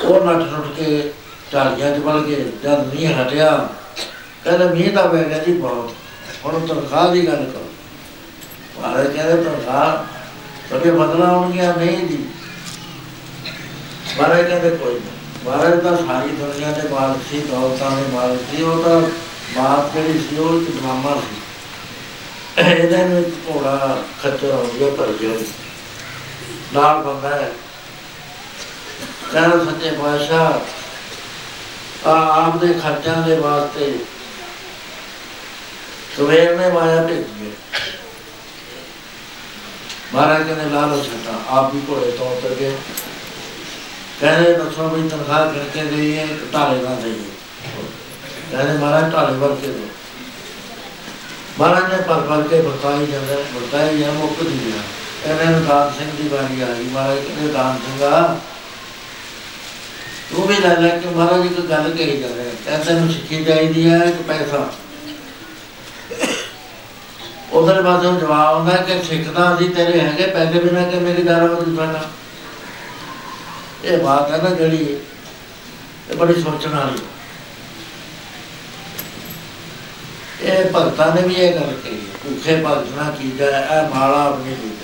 ਉਹ 0.05 0.25
ਨੱਠ 0.25 0.51
ਨੁੱਠ 0.51 0.67
ਕੇ 0.77 1.11
ਝਾੜੀਆਂ 1.51 1.95
'ਚ 1.95 1.99
ਵੜ 1.99 2.19
ਗਏ 2.21 2.51
ਜਦ 2.63 2.93
ਮੀਂਹ 2.93 3.21
ਹਟਿਆ, 3.21 3.69
ਕਹਿੰਦੇ 4.43 4.65
ਮੀਂਹ 4.65 4.93
ਤਾਂ 4.93 5.09
ਪੈ 5.09 5.23
ਗਿਆ 5.23 5.37
ਜੀ 5.37 5.53
ਬਹੁਤ। 5.53 5.93
ਹੁਣ 6.45 6.67
ਤਨਖਾਹ 6.67 7.09
ਦੀ 7.09 7.27
ਗੱਲ 7.27 7.51
ਕਰੋ। 7.53 7.69
ਮਹਾਰਾਜ 8.79 9.07
ਕਹਿੰਦੇ 9.15 9.43
ਤਨਖਾਹ 9.43 9.97
ਤੁਹਾਡੇ 10.69 10.91
ਬਦਲਾ 10.91 11.25
ਆਉਣਗੀਆਂ 11.25 11.73
ਨਹੀਂ 11.77 11.97
ਜੀ। 11.97 12.25
ਮਹਾਰਾਜ 14.17 14.47
ਕਹਿੰਦੇ 14.47 14.69
ਕੋਈ 14.69 14.93
ਨਹੀਂ। 14.93 15.45
ਮਹਾਰਾਜ 15.45 15.79
ਤਾਂ 15.79 15.97
ਸਾਰੀ 15.97 16.29
ਦੁਨੀਆ 16.29 16.71
ਦੇ 16.71 16.89
ਮਾਲਕ 16.89 17.17
ਸੀ, 17.31 17.39
ਦੌਲਤਾਂ 17.39 17.91
ਦੇ 17.91 18.03
ਮਾਲਕ 18.13 18.39
ਸੀ, 18.51 18.63
ਉਹ 18.63 18.83
ਤਾਂ 18.83 19.01
ਬਾਤ 19.55 19.93
ਜਿਹੜੀ 19.93 20.19
ਸੀ, 20.19 20.37
ਉਹ 20.37 20.61
ਇੱਕ 20.61 20.71
ਡਰਾਮਾ 20.71 21.15
ਸੀ। 21.15 21.41
ਇਹਦੇ 22.61 23.05
ਨੂੰ 23.05 23.19
ਇੱਕ 23.19 23.35
ਘੋੜਾ 23.49 24.03
ਖੱਚਰ 24.23 24.51
ਹੋ 24.51 24.73
ਗਿਆ 24.79 24.89
ਭਰ 24.89 25.13
ਗਿਆ 25.21 25.37
ਨਾਲ 26.73 27.03
ਬੰਦਾ 27.03 27.29
ਹੈ। 27.29 27.51
ਕਹਿੰਦਾ 29.31 29.65
ਸੱਚੇ 29.65 29.91
ਪਾਤਸ਼ਾਹ 29.91 30.59
ਆ 32.09 32.37
ਆਪ 32.37 32.57
ਦੇ 32.57 32.73
ਖਰਚਿਆਂ 32.73 33.17
ਦੇ 33.17 33.35
ਵਾਸਤੇ 33.35 34.05
ਸਵੇਰ 36.17 36.57
ਨੇ 36.57 36.69
ਮਾਇਆ 36.69 37.03
ਭੇਜੀ 37.03 37.41
ਹੈ 37.41 37.47
ਮਹਾਰਾਜ 40.13 40.43
ਕਹਿੰਦੇ, 40.43 40.65
ਲਾ 40.65 40.85
ਲਓ 40.85 41.03
ਛੱਟਾ 41.03 41.41
ਆਪ 41.47 41.73
ਵੀ 41.73 41.81
ਘੋੜੇ 41.89 42.11
ਤੋਂ 42.11 42.37
ਉਤਰ 42.37 42.49
ਗਏ। 42.49 42.77
ਕਹਿੰਦੇ, 44.21 44.53
ਦੱਸੋ 44.53 44.89
ਵੀ 44.89 45.09
ਤਨਖਾਹ 45.09 45.53
ਕਰਕੇ 45.53 45.83
ਦੇਈਏ 45.83 46.27
ਕਿ 46.27 46.45
ਢਾਲੇ 46.53 46.81
ਨਾ 46.81 46.95
ਦੇਈਏ। 46.95 47.31
ਕਹਿੰਦੇ, 48.51 48.73
ਮਹਾਰਾਜ, 48.73 49.13
ਢਾਲੇ 49.13 49.37
ਵਰ 49.37 49.55
ਕੇ 49.55 49.67
ਦੋ 49.67 49.87
ਮਹਾਰਾਜ 51.59 51.93
ਨੇ 51.93 52.01
ਪਰ 52.01 52.21
ਪਰ 52.21 52.47
ਕੇ 52.47 52.61
ਬਤਾਈ 52.61 53.05
ਜਾਂਦਾ 53.05 53.43
ਬਤਾਈ 53.53 53.97
ਜਾਂ 53.97 54.13
ਮੁੱਕ 54.13 54.43
ਦੀ 54.43 54.65
ਗਿਆ 54.65 54.81
ਇਹਨਾਂ 55.25 55.45
ਨੂੰ 55.45 55.65
ਦਾਨ 55.65 55.91
ਸਿੰਘ 55.97 56.11
ਦੀ 56.11 56.27
ਵਾਰੀ 56.27 56.61
ਆ 56.61 56.65
ਗਈ 56.65 56.83
ਮਹਾਰਾਜ 56.83 57.17
ਕਹਿੰਦੇ 57.17 57.53
ਦਾਨ 57.53 57.77
ਸਿੰਘਾ 57.77 58.39
ਤੂੰ 60.31 60.47
ਵੀ 60.47 60.55
ਲੈ 60.55 60.75
ਲੈ 60.75 60.97
ਕੇ 60.97 61.09
ਮਹਾਰਾਜ 61.09 61.45
ਇੱਕ 61.45 61.59
ਗੱਲ 61.61 61.91
ਕਹੀ 61.97 62.19
ਜਾਂਦੇ 62.21 62.51
ਕਹਿੰਦੇ 62.65 62.85
ਤੈਨੂੰ 62.85 63.13
ਸਿੱਖੀ 63.13 63.45
ਚਾਹੀਦੀ 63.45 63.89
ਹੈ 63.89 63.99
ਕਿ 63.99 64.23
ਪੈਸਾ। 64.23 64.73
ਉਧਰ 67.51 67.81
ਬਾਅਦੋਂ 67.81 68.19
ਜਵਾਬ 68.19 68.55
ਆਉਂਦਾ 68.55 68.75
ਕਿ 68.75 69.01
ਸਿੱਖਦਾ 69.03 69.55
ਅਸੀਂ 69.55 69.69
ਤੇਰੇ 69.69 69.99
ਹੈਗੇ 69.99 70.27
ਪੈਸੇ 70.27 70.59
ਬਿਨਾਂ 70.59 70.91
ਕਿ 70.91 70.99
ਮੇਰੀ 70.99 71.23
ਦਾਰਾ 71.23 71.45
ਬਦਲ 71.45 71.75
ਸਾਡਾ 71.75 72.09
ਇਹ 73.83 73.97
ਬਾਤ 73.97 74.31
ਹੈ 74.31 74.37
ਨਾ 74.37 74.49
ਜਿਹੜੀ 74.49 74.97
ਇਹ 76.11 76.15
ਬੜੀ 76.15 76.41
ਸੋਚਣ 76.41 76.69
ਵਾਲੀ। 76.69 77.01
ਹੈ। 80.43 80.53
ਇਹ 80.53 80.65
ਭਗਤਾਂ 80.75 81.15
ਨੇ 81.15 81.21
ਵੀ 81.21 81.33
ਇਹ 81.33 81.55
ਗੱਲ 81.55 81.73
ਕਹੀ 81.83 81.95
ਹੈ, 81.95 82.17
ਭੁੱਖੇ 82.23 82.55
ਭਗਤਣਾ 82.55 83.09
ਕੀਜਾ 83.11 83.45
ਇਹ 83.45 83.95
ਮਾਲਾ 83.95 84.23
ਆਪਣੀ 84.23 84.49
ਲੀਤੇ 84.49 84.82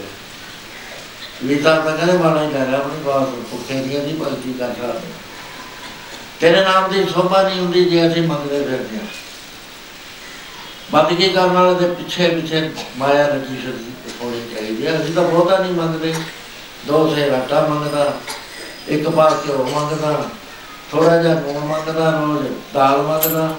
ਲੀਤਾ 1.44 1.76
ਤਾਂ 1.80 1.98
ਕਹਿੰਦੇ 1.98 2.18
ਮਾਲਾ 2.18 2.42
ਹੀ 2.44 2.52
ਲੈ 2.54 2.66
ਰਿਹਾ 2.66 2.78
ਆਪਣੀ 2.78 3.04
ਬਾਤ 3.04 3.30
ਭੁੱਖੇ 3.52 3.74
ਦੀਆਂ 3.74 4.04
ਦੀ 4.04 4.14
ਭਗਤੀ 4.14 4.54
ਕਰ 4.54 4.74
ਰਿਹਾ 4.82 4.94
ਤੇਰੇ 6.40 6.64
ਨਾਮ 6.64 6.92
ਦੀ 6.92 7.04
ਸੋਭਾ 7.14 7.42
ਨਹੀਂ 7.44 7.60
ਹੁੰਦੀ 7.60 7.84
ਜੇ 7.86 8.08
ਅਸੀਂ 8.08 8.22
ਮੰਗਦੇ 8.24 8.64
ਫਿਰਦੇ 8.64 8.98
ਹਾਂ 8.98 9.06
ਬੰਦਗੀ 10.92 11.30
ਕਰਨ 11.30 11.50
ਵਾਲੇ 11.50 11.74
ਦੇ 11.76 11.88
ਪਿੱਛੇ 11.88 12.28
ਪਿੱਛੇ 12.30 12.70
ਮਾਇਆ 12.98 13.28
ਲੱਗੀ 13.28 13.58
ਸ਼ਰਦੀ 13.62 13.92
ਹੋਣੀ 14.22 14.42
ਚਾਹੀਦੀ 14.54 14.88
ਹੈ 14.88 14.96
ਅਸੀਂ 15.02 15.14
ਤਾਂ 15.14 15.24
ਬਹੁਤਾ 15.24 15.58
ਨਹੀਂ 15.58 15.74
ਮੰਗਦੇ। 15.74 16.14
ਦੋ 16.88 17.16
ਸੇ 17.16 17.30
ਆਟਾ 17.30 17.62
ਮੰਗਦਾ, 17.62 18.14
ਇੱਕ 18.88 19.10
ਬਾਰ 19.10 19.34
ਘਿਓ 19.46 19.64
ਮੰਗਦਾ 19.64 20.30
ਥੋੜਾ 20.92 21.18
ਜਿਹਾ 21.18 21.34
ਲੂਣ 21.34 21.66
ਮੰਗਦਾ, 21.66 22.10
ਰੋਜ਼ 22.12 22.48
ਦਾਲ 22.74 23.02
ਮੰਗਦਾ। 23.02 23.54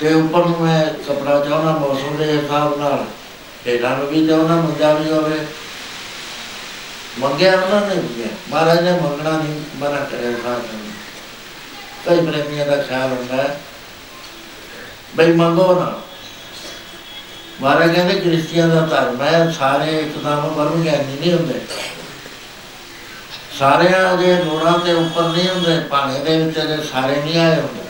ਤੇ 0.00 0.12
ਉੱਪਰ 0.14 0.44
ਨੂੰ 0.44 0.60
ਮੈਂ 0.60 0.84
ਕਪੜਾ 1.08 1.38
ਚਾਹਣਾ 1.40 1.72
ਮੌਸਮ 1.72 2.16
ਦੇ 2.16 2.24
ਹਿਸਾਬ 2.24 2.78
ਨਾਲ 2.78 3.04
ਇਹਨਾਂ 3.66 3.96
ਨੂੰ 3.96 4.06
ਵੀ 4.06 4.26
ਚਾਹਣਾ 4.26 4.56
ਮੰਗਿਆ 4.56 4.92
ਵੀ 4.94 5.10
ਹੋਵੇ। 5.10 5.40
ਮੰਗਿਆ 7.18 7.60
ਉਹਨਾਂ 7.60 7.80
ਨੇ 7.80 7.94
ਵੀ 7.94 8.22
ਹੈ। 8.22 8.28
ਮਹਾਰਾਜ 8.48 8.80
ਨੇ 8.80 8.92
ਮੰਗਣਾ 8.92 9.30
ਨਹੀਂ 9.30 9.60
ਮਨਾ 9.76 10.00
ਕਰਿਆ 10.00 10.30
ਸਾਥ 10.30 10.74
ਨੂੰ। 10.74 10.92
ਕਈ 12.06 12.26
ਪ੍ਰੇਮੀਆਂ 12.26 12.66
ਦਾ 12.66 12.76
ਖਿਆਲ 12.76 13.12
ਹੁੰਦਾ 13.12 13.36
ਹੈ। 13.36 13.60
ਬਈ 15.16 15.32
ਮੰਗੋ 15.32 15.80
ਨਾ। 15.80 16.00
ਮਹਾਰਾਜ 17.60 17.94
ਕਹਿੰਦੇ 17.94 18.14
ਕ੍ਰਿਸਤੀਆਂ 18.14 18.68
ਦਾ 18.68 18.80
ਧਰਮ 18.80 19.22
ਹੈ, 19.22 19.54
ਸਾਰੇ 19.58 20.00
ਇੱਕਦਮ 20.00 20.54
ਬਰਮ 20.56 20.82
ਗਿਆਨੀ 20.82 21.16
ਨਹੀਂ 21.20 21.32
ਹੁੰਦੇ। 21.32 21.60
ਸਾਰਿਆਂ 23.58 24.16
ਦੇ 24.16 24.44
ਲੋੜਾਂ 24.44 24.78
ਤੇ 24.78 24.92
ਉੱਪਰ 24.92 25.22
ਨਹੀਂ 25.22 25.48
ਹੁੰਦੇ, 25.48 25.80
ਭਾਣੇ 25.80 26.18
ਦੇ 26.18 26.44
ਵਿੱਚ 26.44 26.58
ਅਜੇ 26.58 26.76
ਸਾਰੇ 26.92 27.16
ਨਹੀਂ 27.16 27.40
ਆਏ 27.40 27.56
ਹੁੰਦੇ। 27.56 27.80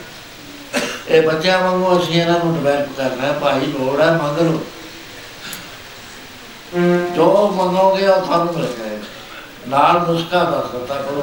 ਇਹ 1.09 1.23
ਬੱਚਿਆਂ 1.23 1.59
ਵਾਂਗੂ 1.59 2.03
ਅਸੀਂ 2.03 2.23
ਇਹਨਾਂ 2.23 2.45
ਨੂੰ 2.45 2.55
ਡਿਵੈਲਪ 2.55 2.97
ਕਰਨਾ 2.97 3.23
ਹੈ। 3.23 3.33
ਭਾਈ 3.33 3.61
ਲੋੜ 3.61 4.01
ਹੈ, 4.01 4.11
ਮੰਗ 4.11 4.39
ਲਓ। 4.39 4.67
ਜੋ 7.15 7.53
ਮੰਗੋਗੇ 7.57 8.09
ਉਹ 8.09 8.21
ਤੁਹਾਨੂੰ 8.21 8.55
ਮਿਲ 8.55 8.63
ਜਾਏਗਾ। 8.63 8.97
ਨਾਲ 9.69 10.01
ਨੁਸਖਾ 10.01 10.45
ਦੱਸ 10.45 10.71
ਦਿੱਤਾ 10.71 10.95
ਕਰੋ। 10.95 11.23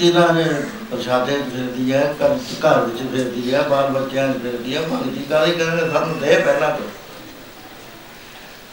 ਕਿਉਂਕਿ 0.00 0.12
ਸਾਡੀ 0.12 0.12
ਬੇਟੀ 0.12 0.12
ਦਾ 0.12 0.26
ਜੇ 0.32 0.62
ਪ੍ਰਸ਼ਾਦੇ 0.90 1.32
'ਚ 1.32 1.42
ਫਿਰਦੀ 1.42 1.92
ਹੈ 1.92 2.14
ਘਰ 2.22 2.38
ਘਰ 2.64 2.80
ਵਿੱਚ 2.80 3.02
ਫਿਰਦੀ 3.12 3.54
ਹੈ 3.54 3.62
ਬਾਲ 3.62 3.90
ਬੱਚਿਆਂ 3.90 4.32
'ਚ 4.32 4.38
ਫਿਰਦੀ 4.38 4.76
ਹੈ 4.76 4.80
ਭਗਤੀ 4.80 5.24
ਕਾਹਦੀ 5.30 5.52
ਕਹਿੰਦੇ 5.52 5.90
ਸਾਨੂੰ 5.90 6.18
ਦੇ 6.20 6.36
ਪਹਿਲਾਂ 6.36 6.70
ਤੋਂ? 6.70 6.86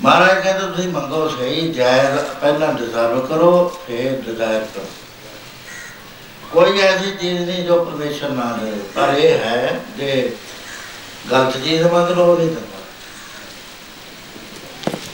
ਮਹਾਰਾਜ 0.02 0.44
ਕਹਿੰਦੇ, 0.44 0.68
ਤੁਸੀਂ 0.68 0.90
ਮੰਗੋ 0.90 1.30
ਸਹੀ 1.30 1.74
ਜਾਇਜ਼ 1.74 2.18
ਪਹਿਲਾਂ 2.42 2.74
ਡਿਜ਼ਾਇਰ 2.74 3.20
ਕਰੋ, 3.20 3.78
ਫਿਰ 3.88 4.22
ਡਿਜ਼ਾਇਰ 4.22 4.66
ਕਰੋ। 4.76 4.86
ਕੋਈ 6.54 6.82
ਐਸੀ 6.82 7.12
ਚੀਜ਼ 7.12 7.42
ਨਹੀਂ 7.42 7.66
ਜੋ 7.66 7.86
ਪਰਮੇਸ਼ਰ 7.86 8.30
ਨਾ 8.30 8.58
ਦੇ, 8.64 8.72
ਪਰ 8.96 9.14
ਇਹ 9.18 9.38
ਹੈ 9.38 9.80
ਜੇ 9.98 10.32
ਗਲਤ 11.32 11.58
ਚੀਜ਼ 11.64 11.84
ਮੰਗ 11.84 12.10
ਲਓ 12.10 12.26
ਉਹ 12.26 12.38
ਨਹੀਂ 12.38 12.48
ਦਿੰਦਾ 12.48 12.78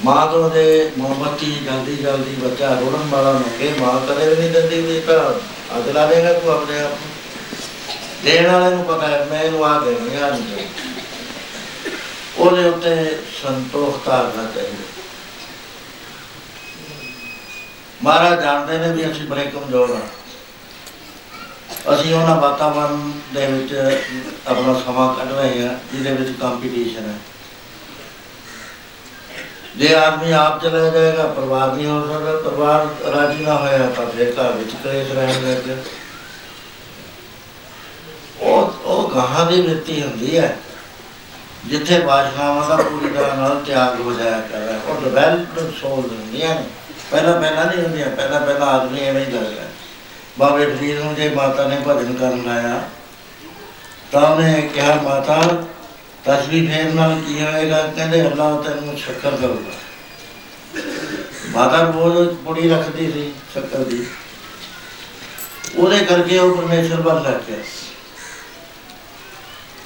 ਮਾਂ 0.03 0.27
ਤੋਂ 0.27 0.49
ਦੇ 0.49 0.91
ਮੁਹੱਬਤੀ 0.97 1.59
ਜਲਦੀ 1.65 1.95
ਜਲਦੀ 1.95 2.35
ਬੱਚਾ 2.35 2.79
ਰੋਣ 2.79 2.97
ਵਾਲਾ 3.09 3.31
ਮੰਗੇ 3.31 3.73
ਮਾਂ 3.79 3.99
ਕਦੇ 4.07 4.29
ਵੀ 4.29 4.35
ਨਹੀਂ 4.35 4.49
ਦਿੰਦੀ 4.49 4.81
ਵੀ 4.81 4.99
ਤਾਂ 4.99 5.33
ਅੱਜ 5.77 5.89
ਲਾ 5.89 6.05
ਦੇਗਾ 6.05 6.33
ਤੂੰ 6.33 6.53
ਆਪਣੇ 6.53 6.79
ਆਪ 6.79 6.91
ਨੂੰ। 6.91 7.13
ਦੇਣ 8.23 8.51
ਵਾਲੇ 8.51 8.75
ਨੂੰ 8.75 8.85
ਪਤਾ 8.85 9.07
ਹੈ, 9.07 9.27
ਮੈਂ 9.31 9.43
ਇਹਨੂੰ 9.43 9.65
ਆ 9.65 9.79
ਦੇਣੀ 9.79 10.15
ਆ 10.15 10.29
ਨਹੀਂ 10.29 10.43
ਦੇਣੀ। 10.43 10.67
ਉਹਦੇ 12.37 12.65
ਉੱਤੇ 12.65 13.19
ਸੰਤੋਖ 13.43 14.05
ਧਾਰਨਾ 14.05 14.51
ਚਾਹੀਦਾ। 14.55 14.83
ਮਹਾਰਾਜ 18.03 18.41
ਜਾਣਦੇ 18.41 18.77
ਨੇ 18.77 18.91
ਵੀ 18.91 19.11
ਅਸੀਂ 19.11 19.27
ਬੜੇ 19.27 19.45
ਕਮਜ਼ੋਰ 19.45 19.91
ਹਾਂ। 19.91 20.23
ਅਸੀਂ 21.93 22.15
ਉਹਨਾਂ 22.15 22.35
ਵਾਤਾਵਰਣ 22.35 23.11
ਦੇ 23.33 23.47
ਵਿੱਚ 23.47 23.73
ਆਪਣਾ 24.47 24.73
ਸਮਾਂ 24.79 25.15
ਕੱਢ 25.15 25.31
ਰਹੇ 25.31 25.67
ਹਾਂ, 25.67 25.75
ਜਿਹਦੇ 25.93 26.23
ਵਿੱਚ 26.23 26.39
ਕੰਪੀਟੀਸ਼ਨ 26.39 27.09
ਹੈ। 27.09 27.32
ਜੇ 29.77 29.93
ਆਦਮੀ 29.95 30.31
ਆਪ 30.31 30.61
ਚਲਾ 30.61 30.89
ਜਾਏਗਾ, 30.89 31.23
ਪਰਿਵਾਰ 31.27 31.71
ਨਹੀਂ 31.73 31.85
ਹੋ 31.87 32.01
ਸਕਦਾ। 32.07 32.35
ਪਰਿਵਾਰ 32.39 32.87
ਰਾਜੀ 33.13 33.45
ਨਾ 33.45 33.55
ਹੋਇਆ 33.55 33.87
ਤਾਂ 33.89 34.05
ਫਿਰ 34.07 34.33
ਘਰ 34.33 34.51
ਵਿੱਚ 34.51 34.73
ਕਲੇਸ਼ 34.83 35.11
ਰਹਿਣ 35.11 35.41
ਲੱਗੇ 35.43 35.75
ਉਹ 38.41 38.73
ਉਹ 38.85 39.09
ਗਾਹਾਂ 39.15 39.45
ਦੀ 39.45 39.61
ਵ੍ਰਿਤੀ 39.61 40.01
ਹੁੰਦੀ 40.01 40.37
ਹੈ, 40.37 40.55
ਜਿੱਥੇ 41.67 41.99
ਬਾਸ਼ਨਾਵਾਂ 41.99 42.67
ਦਾ 42.69 42.75
ਪੂਰੀ 42.83 43.09
ਤਰ੍ਹਾਂ 43.09 43.35
ਨਾਲ 43.37 43.61
ਤਿਆਗ 43.65 43.99
ਹੋ 44.01 44.13
ਜਾਇਆ 44.13 44.39
ਕਰਦਾ। 44.51 44.79
ਉਹ 44.87 45.01
ਡਿਵੈਲਪਮੈਂਟ 45.01 45.73
ਸੋਲ 45.81 45.99
ਹੁੰਦੀਆਂ 46.01 46.55
ਨੇ। 46.55 46.63
ਪਹਿਲਾਂ 47.11 47.39
ਪਹਿਲਾਂ 47.41 47.65
ਨਹੀਂ 47.65 47.83
ਹੁੰਦੀਆਂ, 47.83 48.09
ਪਹਿਲਾਂ 48.09 48.39
ਪਹਿਲਾਂ 48.41 48.67
ਆਦਮੀ 48.67 48.99
ਐਵੇਂ 48.99 49.25
ਹੀ 49.25 49.31
ਲੱਗਦਾ 49.31 49.63
ਬਾਬੇ 50.39 50.65
ਫਰੀਦ 50.65 50.99
ਨੂੰ 50.99 51.13
ਜੇ 51.15 51.29
ਮਾਤਾ 51.29 51.67
ਨੇ 51.67 51.77
ਭਜਨ 51.87 52.13
ਕਰਨ 52.13 52.43
ਲਾਇਆ 52.45 52.79
ਤਾਂ 54.11 54.21
ਉਹਨੇ 54.21 54.69
ਕਿਹਾ, 54.73 54.95
ਮਾਤਾ 55.03 55.41
ਤਸਵੀਰ 56.25 56.67
ਫੇਰ 56.71 56.93
ਨਾਲ 56.93 57.19
ਕੀ 57.21 57.41
ਹੋਏਗਾ 57.41 57.81
ਕਹਿੰਦੇ 57.95 58.21
ਅੱਲਾ 58.27 58.49
ਤੈਨੂੰ 58.65 58.97
ਸ਼ੱਕਰ 58.97 59.35
ਕਰੂਗਾ 59.35 60.81
ਮਾਤਾ 61.51 61.79
ਰੋਜ਼ 61.89 62.29
ਪੁੜੀ 62.45 62.69
ਰੱਖਦੀ 62.69 63.11
ਸੀ 63.11 63.31
ਸ਼ੱਕਰ 63.53 63.83
ਦੀ। 63.83 64.05
ਉਹਦੇ 65.75 65.97
ਕਰਕੇ 66.05 66.37
ਉਹ 66.39 66.55
ਪਰਮੇਸ਼ਰ 66.57 67.01
ਵੱਲ 67.01 67.21
ਲੱਗ 67.23 67.41
ਗਿਆ। 67.47 67.57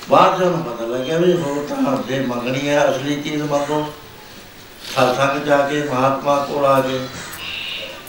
ਬਾਅਦ 0.09 0.39
ਜਦੋਂ 0.39 0.57
ਪਤਾ 0.63 0.85
ਲੱਗਿਆ 0.87 1.17
ਵੀ 1.17 1.33
ਹੋ 1.33 1.65
ਤਾਂ 1.69 1.97
ਜੇ 2.07 2.19
ਮੰਗਣੀ 2.25 2.67
ਹੈ 2.67 2.89
ਅਸਲੀ 2.89 3.21
ਚੀਜ਼ 3.21 3.41
ਮੰਗੋ। 3.41 3.81
ਸਤਸੰਗ 4.91 5.43
ਜਾ 5.45 5.57
ਕੇ 5.69 5.81
ਮਹਾਤਮਾ 5.83 6.35
ਕੋਲ 6.45 6.65
ਆ 6.65 6.79
ਕੇ 6.81 6.99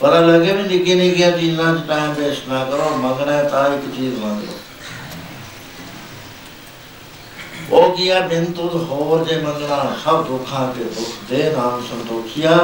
ਪਤਾ 0.00 0.20
ਲੱਗੇ 0.20 0.52
ਵੀ 0.52 0.62
ਨਿੱਕੀ 0.62 0.94
ਨਿੱਕੀਆਂ 0.94 1.30
ਚੀਜ਼ਾਂ 1.32 1.74
'ਚ 1.76 1.86
ਟਾਈਮ 1.88 2.12
ਵੇਸਟ 2.14 2.48
ਨਾ 2.48 2.64
ਕਰੋ, 2.64 2.90
ਮੰਗਣਾ 2.96 3.32
ਹੈ 3.32 3.42
ਤਾਂ 3.44 3.66
ਇੱਕ 3.74 3.94
ਚੀਜ਼ 3.96 4.18
ਮੰਗ 4.18 4.42
ਲਓ 4.42 4.58
ਉਹ 7.70 7.96
ਕੀਆ 7.96 8.20
ਬਿਨ 8.20 8.44
ਤੁਧ 8.52 8.74
ਹੋਰ 8.90 9.24
ਜੇ 9.24 9.36
ਮੰਗਣਾ, 9.40 9.96
ਸਭ 10.04 10.26
ਦੁੱਖਾਂ 10.26 10.66
ਕੇ 10.74 10.84
ਦੁੱਖ 10.84 11.30
ਦੇ 11.30 11.50
ਨਾਮ 11.56 11.82
ਸੰਤੋਖਿਆ। 11.88 12.56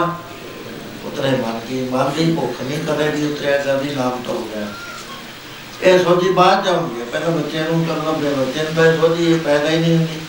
ਉਤਰੇ 1.07 1.31
ਮਨ 1.31 1.61
ਕੀ, 1.69 1.81
ਮਨ 1.91 2.11
ਦੀ 2.17 2.25
ਭੁੱਖ 2.35 2.61
ਨਹੀਂ 2.63 2.79
ਕਦੇ 2.85 3.09
ਵੀ 3.09 3.27
ਉਤਰਿਆ 3.33 3.57
ਕਦੀ 3.59 3.95
ਨਾਮ 3.95 4.23
ਤੋਂ 4.27 4.41
ਗਿਆ 4.45 4.67
ਇਹ 5.83 5.99
ਸੋਚੀ 6.05 6.31
ਬਾਅਦ 6.31 6.65
ਜਾਉਂਦੀ 6.65 7.01
ਹੈ, 7.01 7.05
ਪਹਿਲਾਂ 7.13 7.31
ਬੱਚਿਆਂ 7.31 7.65
ਨੂੰ 7.65 7.85
ਕਰਨਾ 7.87 8.13
ਪਿਆ 8.13 8.31
ਬੱਚਿਆਂ 8.35 8.65
ਨੂੰ 8.65 8.75
ਤਾਂ 8.75 8.97
ਸੋਚੀ 8.97 9.33
ਇਹ 9.33 9.39
ਪੈਦਾ 9.39 9.71
ਹੀ 9.71 9.79
ਨਹੀਂ 9.79 9.97
ਹੁੰਦੀ। 9.97 10.21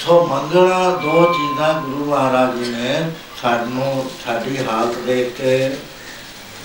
ਸੋ 0.00 0.26
ਮੰਗਣਾ 0.26 0.90
ਦੋ 1.02 1.24
ਚੀਜ਼ਾਂ 1.32 1.72
ਗੁਰੂ 1.80 2.04
ਮਹਾਰਾਜ 2.04 2.56
ਜੀ 2.56 2.70
ਨੇ 2.72 3.10
ਸਾਨੂੰ 3.42 4.10
ਸਾਡੀ 4.24 4.58
ਹਾਲਤ 4.58 4.98
ਦੇਖ 5.06 5.36
ਕੇ 5.36 5.70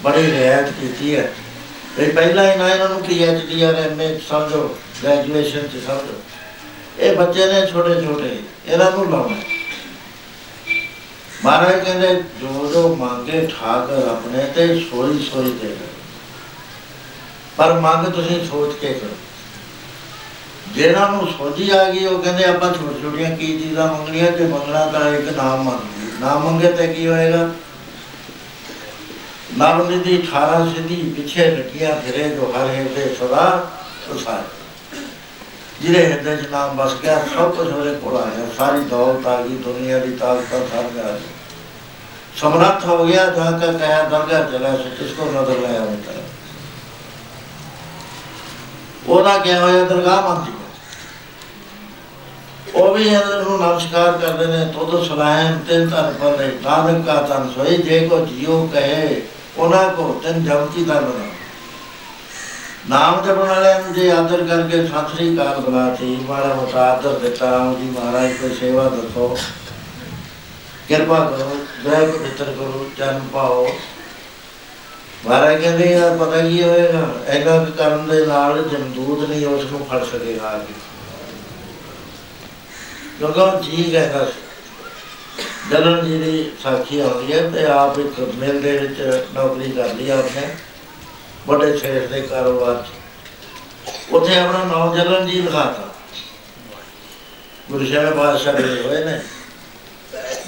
ਬੜੀ 0.03 0.31
ਰਿਆਇਤ 0.31 0.69
ਕੀਤੀ 0.79 1.15
ਹੈ। 1.15 1.31
ਇਹ 1.99 2.13
ਪਹਿਲਾਂ 2.13 2.51
ਹੀ 2.51 2.57
ਨਾ 2.57 2.69
ਇਹਨਾਂ 2.69 2.89
ਨੂੰ 2.89 3.01
ਪੀਐਚਡੀ 3.01 3.63
ਆਰ 3.63 3.75
ਐਮਏ 3.75 4.19
ਸਮਝੋ 4.29 4.77
ਗ੍ਰੈਜੂਏਸ਼ਨ 5.03 5.67
ਚ 5.67 5.83
ਸਮਝੋ। 5.87 6.13
ਇਹ 6.99 7.15
ਬੱਚੇ 7.15 7.45
ਨੇ 7.45 7.67
ਛੋਟੇ 7.67 8.01
ਛੋਟੇ, 8.01 8.39
ਇਹਨਾਂ 8.67 8.91
ਨੂੰ 8.91 9.11
ਲਾਉਣਾ। 9.11 9.35
ਹੈ। 9.35 9.43
ਮਹਾਰਾਜ 11.45 11.83
ਕਹਿੰਦੇ, 11.83 12.07
ਜੋ 12.13 12.71
ਜੋ 12.73 12.95
ਮੰਗੇ 12.95 13.49
ਠਾਕਰ 13.59 14.07
ਆਪਣੇ 14.07 14.43
ਤੇ 14.55 14.79
ਸੋਈ 14.79 15.29
ਸੋਈ 15.33 15.51
ਦੇ 15.51 15.75
ਪਰ 17.57 17.73
ਮੰਗ 17.73 18.05
ਤੁਸੀਂ 18.05 18.45
ਸੋਚ 18.45 18.75
ਕੇ 18.79 18.93
ਕਰੋ। 18.93 19.15
ਜਿਹਨਾਂ 20.73 21.09
ਨੂੰ 21.09 21.27
ਸੋਝੀ 21.27 21.69
ਆ 21.69 21.91
ਗਈ, 21.91 22.05
ਉਹ 22.05 22.23
ਕਹਿੰਦੇ, 22.23 22.43
ਆਪਾਂ 22.43 22.73
ਛੋਟੀ 22.73 23.01
ਛੋਟੀਆਂ 23.01 23.37
ਕੀ 23.37 23.59
ਚੀਜ਼ਾਂ 23.59 23.87
ਮੰਗਣੀਆਂ 23.87 24.31
ਤੇ 24.31 24.47
ਮੰਗਣਾ 24.47 24.85
ਤਾਂ 24.85 25.15
ਇੱਕ 25.15 25.37
ਨਾਮ 25.37 25.63
ਮੰਗੀ 25.63 26.11
ਨਾ 26.19 26.35
ਮੰਗੇ 26.35 26.71
ਤੇ 26.71 26.87
ਕੀ 26.87 27.07
ਹੋਏਗਾ? 27.07 27.49
ਨਾਮ 29.57 30.01
ਦੀ 30.01 30.17
18 30.17 30.73
ਸਿੱਧੀ 30.75 31.13
ਪਿੱਛੇ 31.17 31.45
ਲਟੀਆਂ 31.45 31.95
ਫਿਰੇ 31.95 32.29
ਜੋ 32.29 32.53
ਹਰ 32.57 32.69
ਹਿਰਦੇ 32.69 33.15
ਸਦਾ 33.19 33.69
ਉਸਾਰ। 34.09 34.43
ਜਿਹਦੇ 35.81 36.11
ਹਿਰਦੇ 36.11 36.37
ਚ 36.37 36.49
ਨਾਮ 36.49 36.77
ਬਸ 36.77 36.93
ਗਿਆ, 37.01 37.25
ਸਭ 37.35 37.51
ਕੁਝ 37.51 37.67
ਉਹਦੇ 37.67 37.93
ਕੋਲ 37.93 38.17
ਆ 38.17 38.25
ਗਿਆ। 38.25 38.45
ਸਾਰੀ 38.57 38.79
ਦੌਲਤ 38.79 39.27
ਆ 39.27 39.41
ਗਈ, 39.41 39.49
ਦੁਨੀਆ 39.49 39.99
ਦੀ 39.99 40.15
ਤਾਕਤ 40.15 40.49
ਸਭ 40.49 40.99
ਆ 40.99 41.11
ਗਈ। 41.11 41.19
ਸਮਰੱਥ 42.37 42.85
ਹੋ 42.85 43.05
ਗਿਆ, 43.05 43.25
ਜਹਾਂ 43.25 43.59
ਕਾ 43.59 43.71
ਕਹਿਆ 43.71 44.03
ਦਰਗਾਹ 44.03 44.51
ਚਲਾ 44.51 44.75
ਸੋ 44.75 44.89
ਕਿਸਕੋ 44.99 45.25
ਨਜ਼ਰ 45.25 45.59
ਲਾਇਆ 45.59 45.79
ਹੋਤਾ 45.79 46.11
ਹੈ? 46.11 46.23
ਉਹਦਾ 49.07 49.37
ਕਿਹਾ 49.37 49.61
ਹੋਇਆ? 49.61 49.83
ਦਰਗਾਹ 49.83 50.21
ਮੰਦੀ 50.29 50.51
ਹੈ 50.51 50.61
ਉਹ 52.75 52.95
ਵੀ 52.95 53.03
ਇਹਨਾਂ 53.03 53.43
ਨੂੰ 53.43 53.59
ਨਮਸਕਾਰ 53.61 54.11
ਕਰਦੇ 54.11 54.45
ਨੇ, 54.45 54.65
ਤੁਧ 54.65 55.03
ਸੁਲਾਇਨ 55.03 55.59
ਤਿੰਨ 55.59 55.89
ਧਨ 55.89 56.13
ਪਰ 56.13 56.51
ਨਾਨਕ 56.63 57.05
ਕਾ 57.05 57.15
ਤਨ 57.15 57.51
ਸੋਈ, 57.55 57.77
ਜੇ 57.77 58.07
ਕੋ 58.07 58.25
ਜਿਉ 58.25 58.69
ਕਹੇ 58.73 59.21
ਉਹਨਾਂ 59.57 59.89
ਕੋ 59.89 60.13
ਤਿੰਨ 60.23 60.43
ਜਪਤੀ 60.43 60.83
ਦਾ 60.83 60.99
ਬਣਾ। 61.01 61.29
ਨਾਮ 62.89 63.21
ਜਪਣ 63.21 63.47
ਵਾਲਿਆਂ 63.47 63.79
ਨੂੰ 63.81 63.93
ਜੇ 63.93 64.11
ਆਦਰ 64.11 64.43
ਕਰਕੇ 64.47 64.77
ਸਤਿ 64.87 65.15
ਸ੍ਰੀ 65.15 65.33
ਅਕਾਲ 65.33 65.59
ਬੁਲਾਤੀ 65.59 66.15
ਮਾੜਾ 66.29 66.53
ਮੋਟਾ 66.53 66.85
ਆਦਰ 66.91 67.19
ਦਿੱਤਾ 67.19 67.49
ਆਓ 67.57 67.73
ਜੀ 67.75 67.89
ਮਹਾਰਾਜ 67.89 68.33
ਕੋਈ 68.33 68.55
ਸੇਵਾ 68.55 68.87
ਦੱਸੋ। 68.89 69.37
ਕਿਰਪਾ 70.87 71.19
ਕਰੋ 71.25 71.57
ਦਇਆ 71.83 71.99
ਪਵਿੱਤਰ 71.99 72.45
ਕਰੋ 72.45 72.85
ਜਨਮ 72.97 73.27
ਪਾਓ। 73.33 73.67
ਮਹਾਰਾਜ 75.25 75.61
ਕਹਿੰਦੇ 75.61 75.93
ਆ, 75.95 76.13
ਪਤਾ 76.15 76.41
ਕੀ 76.41 76.63
ਹੋਏਗਾ? 76.63 77.07
ਐਨਾ 77.27 77.57
ਕੁ 77.63 77.71
ਕਰਨ 77.71 78.07
ਦੇ 78.07 78.25
ਨਾਲ 78.25 78.63
ਜਮਦੂਤ 78.63 79.29
ਨਹੀਂ, 79.29 79.45
ਉਸ 79.45 79.71
ਨੂੰ 79.71 79.85
ਫੜ 79.85 80.03
ਸਕੇਗਾ 80.03 80.47
ਆ 80.47 80.57
ਕੇ 80.57 80.73
ਕਿਉਂਕਿ 83.19 83.39
ਉਹ 83.39 83.61
ਜੀ 83.61 83.83
ਕਹਿੰਦਾ 83.83 84.25
ਸੀ 84.25 84.39
ਜਨਨ 85.71 86.05
ਜੀ 86.05 86.17
ਦੀ 86.17 86.51
ਸਾਖੀ 86.63 86.99
ਆਉਂਦੀ 86.99 87.33
ਹੈ 87.33 87.49
ਤੇ 87.49 87.65
ਆਪ 87.65 87.99
ਇੱਕ 87.99 88.19
ਮਿਲ 88.19 88.61
ਦੇ 88.61 88.77
ਵਿੱਚ 88.77 89.25
ਨੌਕਰੀ 89.33 89.71
ਕਰ 89.71 89.93
ਲਈ 89.93 90.09
ਆਪਨੇ 90.09 90.55
ਵੱਡੇ 91.47 91.77
ਸ਼ਹਿਰ 91.77 92.07
ਦੇ 92.07 92.21
ਕਾਰੋਬਾਰ 92.21 92.75
'ਚ। 92.75 94.13
ਉੱਥੇ 94.13 94.39
ਆਪਣਾ 94.39 94.63
ਨਾਮ 94.63 94.95
ਜਨਨ 94.95 95.27
ਜੀ 95.27 95.41
ਲਿਖਾਤਾ 95.41 95.87
ਗੁਰੂ 97.71 97.85
ਸਾਹਿਬ 97.85 98.15
ਬਾਦਸ਼ਾਹ 98.15 98.53
ਦੇ 98.53 98.81
ਹੋਏ 98.81 99.03
ਨੇ 99.05 99.19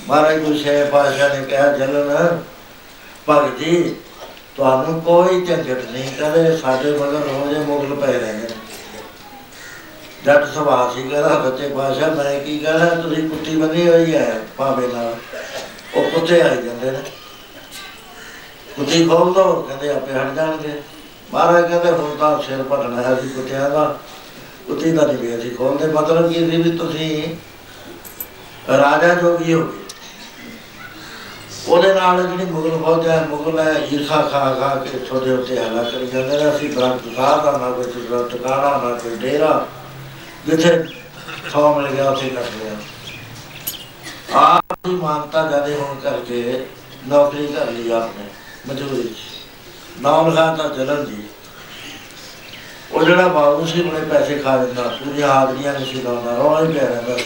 ਮਹਾਰਾਜ 0.07 0.39
ਗੁਰੂ 0.39 0.57
ਸਾਹਿਬ 0.57 0.89
ਬਾਦਸ਼ਾਹ 0.89 1.37
ਨੇ 1.37 1.45
ਕਿਹਾ 1.45 1.77
ਜਨਨ 1.77 2.41
ਭਗਤ 3.29 3.59
ਜੀ, 3.59 3.95
ਤੁਹਾਨੂੰ 4.55 5.01
ਕੋਈ 5.01 5.45
ਝੰਜਟ 5.45 5.85
ਨਹੀਂ 5.91 6.11
ਕਰੇ, 6.11 6.57
ਸਾਡੇ 6.57 6.91
ਮਗਰ 6.91 7.19
ਰੋਜ਼ 7.19 7.57
ਮੁਗਲ 7.57 7.95
ਪੈ 7.95 8.11
ਰਹੇ 8.11 8.33
ਨੇ। 8.33 8.47
ਜੱਟ 10.25 10.45
ਸੁਭਾਅ 10.53 10.93
ਸੀ 10.93 11.01
ਕਹਿੰਦਾ, 11.09 11.29
ਬੱਚੇ 11.39 11.67
ਬਾਦਸ਼ਾਹ 11.67 12.15
ਮੈਂ 12.15 12.39
ਕੀ 12.39 12.57
ਕਰਾਂ? 12.59 12.95
ਤੁਸੀਂ 12.97 13.29
ਕੁੱਤੀ 13.29 13.55
ਬੰਨੀ 13.55 13.87
ਹੋਈ 13.87 14.15
ਹੈ, 14.15 14.39
ਭਾਵੇਂ 14.57 14.87
ਨਾਲ 14.87 15.15
ਉਹ 15.95 16.09
ਕੁੱਤੇ 16.11 16.41
ਆਈ 16.41 16.61
ਜਾਂਦੇ 16.63 16.91
ਨੇ। 16.91 17.01
ਕੁੱਤੀ 18.75 19.07
ਖੋਲ 19.07 19.33
ਦੋ, 19.33 19.51
ਕਹਿੰਦੇ 19.61 19.89
ਆਪੇ 19.89 20.13
ਹਟ 20.13 20.33
ਜਾਣਗੇ। 20.35 20.81
ਮਹਾਰਾਜ 21.33 21.69
ਕਹਿੰਦੇ, 21.69 21.91
ਹੁਣ 21.91 22.15
ਤਾਂ 22.17 22.41
ਸਿਰ 22.43 22.63
ਭਟਣਾ 22.63 23.01
ਹੈ 23.01 23.15
ਸੀ 23.15 23.29
ਕੁੱਤਿਆਂ 23.29 23.69
ਦਾ। 23.69 23.83
ਕੁੱਤੀ 24.67 24.91
ਦਾ 24.91 25.05
ਨਹੀਂ 25.05 25.17
ਵੀ 25.17 25.35
ਅਸੀਂ 25.37 25.55
ਖੋਲਦੇ 25.55 25.87
ਮਤਲਬ 25.93 26.31
ਕੀ 26.31 26.49
ਸੀ 26.49 26.61
ਵੀ 26.61 26.77
ਤੁਸੀਂ 26.77 27.35
ਰਾਜਾ 28.69 29.13
ਜੋਗੀ 29.13 29.53
ਹੋ 29.53 29.61
ਗਏ, 29.61 29.81
ਉਹਦੇ 31.67 31.93
ਨਾਲ 31.93 32.21
ਜਿਹੜੀ 32.21 32.45
ਮੁਗਲ 32.45 32.77
ਫੌਜ 32.83 33.07
ਹੈ, 33.07 33.25
ਮੁਗਲ 33.29 33.59
ਹੈ, 33.59 33.73
ਈਰਖਾ 33.91 34.21
ਖਾ 34.23 34.53
ਖਾ 34.53 34.75
ਕੇ 34.75 35.05
ਛੋਟੇ 35.05 35.31
ਉੱਤੇ 35.31 35.57
ਹਲਾ 35.59 35.83
ਕਰੀ 35.83 36.07
ਜਾਂਦੇ 36.07 36.37
ਨੇ। 36.37 36.49
ਅਸੀਂ 36.49 36.69
ਬ੍ਰਹਮ 36.69 36.97
ਦਾ 37.43 37.57
ਨਾ 37.57 37.69
ਕੋਈ 37.71 37.85
ਟਿਕਾਣਾ 37.85 38.27
ਟਿਕਾਣਾ 38.29 38.77
ਨਾ 38.83 38.97
ਕੋਈ 38.97 39.15
ਡੇਰਾ। 39.17 39.65
ਜਿੱਥੇ 40.45 40.83
ਥਾਂ 41.53 41.81
ਮਿਲ 41.81 41.91
ਗਿਆ, 41.91 42.09
ਉੱਥੇ 42.09 42.29
ਕੱਟ 42.29 42.45
ਲਿਆ। 42.45 42.75
ਆਪ 44.33 44.73
ਦੀ 44.85 44.95
ਮਾਨਤਾ 44.95 45.51
ਜਾਦੇ 45.51 45.75
ਹੋਣ 45.75 45.99
ਕਰਕੇ 45.99 46.65
ਨੌਕਰੀ 47.07 47.47
ਕਰ 47.47 47.65
ਲਈ 47.65 47.91
ਆਪਨੇ, 47.91 48.25
ਮਜ਼ਦੂਰੀ 48.67 49.03
ਚ। 49.03 49.17
ਨਾਮ 50.01 50.29
ਲਿਖਾਤਾ 50.29 50.67
ਜਲਨ 50.67 51.05
ਜੀ। 51.05 51.23
ਉਹ 52.91 53.03
ਜਿਹੜਾ 53.03 53.27
ਬਾਬੂ 53.27 53.65
ਸੀ 53.65 53.81
ਬੜੇ 53.81 54.05
ਪੈਸੇ 54.05 54.39
ਖਾ 54.39 54.57
ਦਿੰਦਾ 54.57 54.81
ਪੂਰੀਆਂ 54.81 55.27
ਹਾਜ਼ਰੀਆਂ 55.27 55.73
ਨਹੀਂ 55.73 55.85
ਸੀ 55.85 56.01
ਲਾਉਂਦਾ 56.01 56.35
ਰੋਣਾ 56.35 56.67
ਹੀ 56.67 56.73
ਪਿਆ 56.73 56.87
ਰਹਿੰਦਾ। 56.87 57.17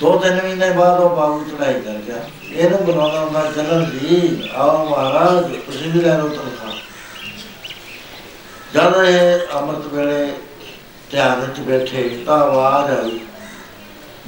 ਦੋ 0.00 0.18
ਤਿੰਨ 0.18 0.42
ਮਹੀਨੇ 0.42 0.70
ਬਾਅਦ 0.70 1.00
ਉਹ 1.00 1.16
ਬਾਬੂ 1.16 1.44
ਚੜਾਈ 1.44 1.80
ਕਰ 1.80 1.94
ਗਿਆ। 1.94 2.24
ਇਹਨੂੰ 2.52 2.84
ਬੁਲਾਉਣਾ 2.84 3.20
ਹੁੰਦਾ 3.20 3.52
ਚੱਲਣ 3.56 3.84
ਜੀ, 3.84 4.48
ਆਓ 4.54 4.88
ਮਹਾਰਾਜ, 4.88 5.56
ਤੁਸੀਂ 5.56 5.92
ਵੀ 5.92 6.00
ਲੈ 6.00 6.18
ਲਓ 6.18 6.28
ਤਨਖਾਹ। 6.28 6.72
ਜਦ 8.74 9.04
ਇਹ 9.04 9.56
ਅੰਮ੍ਰਿਤ 9.58 9.86
ਵੇਲੇ 9.86 10.32
ਧਿਆਨ 11.12 11.40
ਵਿੱਚ 11.40 11.60
ਬੈਠੇ 11.60 12.08
ਤਾਂ 12.26 12.38
ਆਵਾਜ਼ 12.40 12.90
ਆਈ 12.90 13.18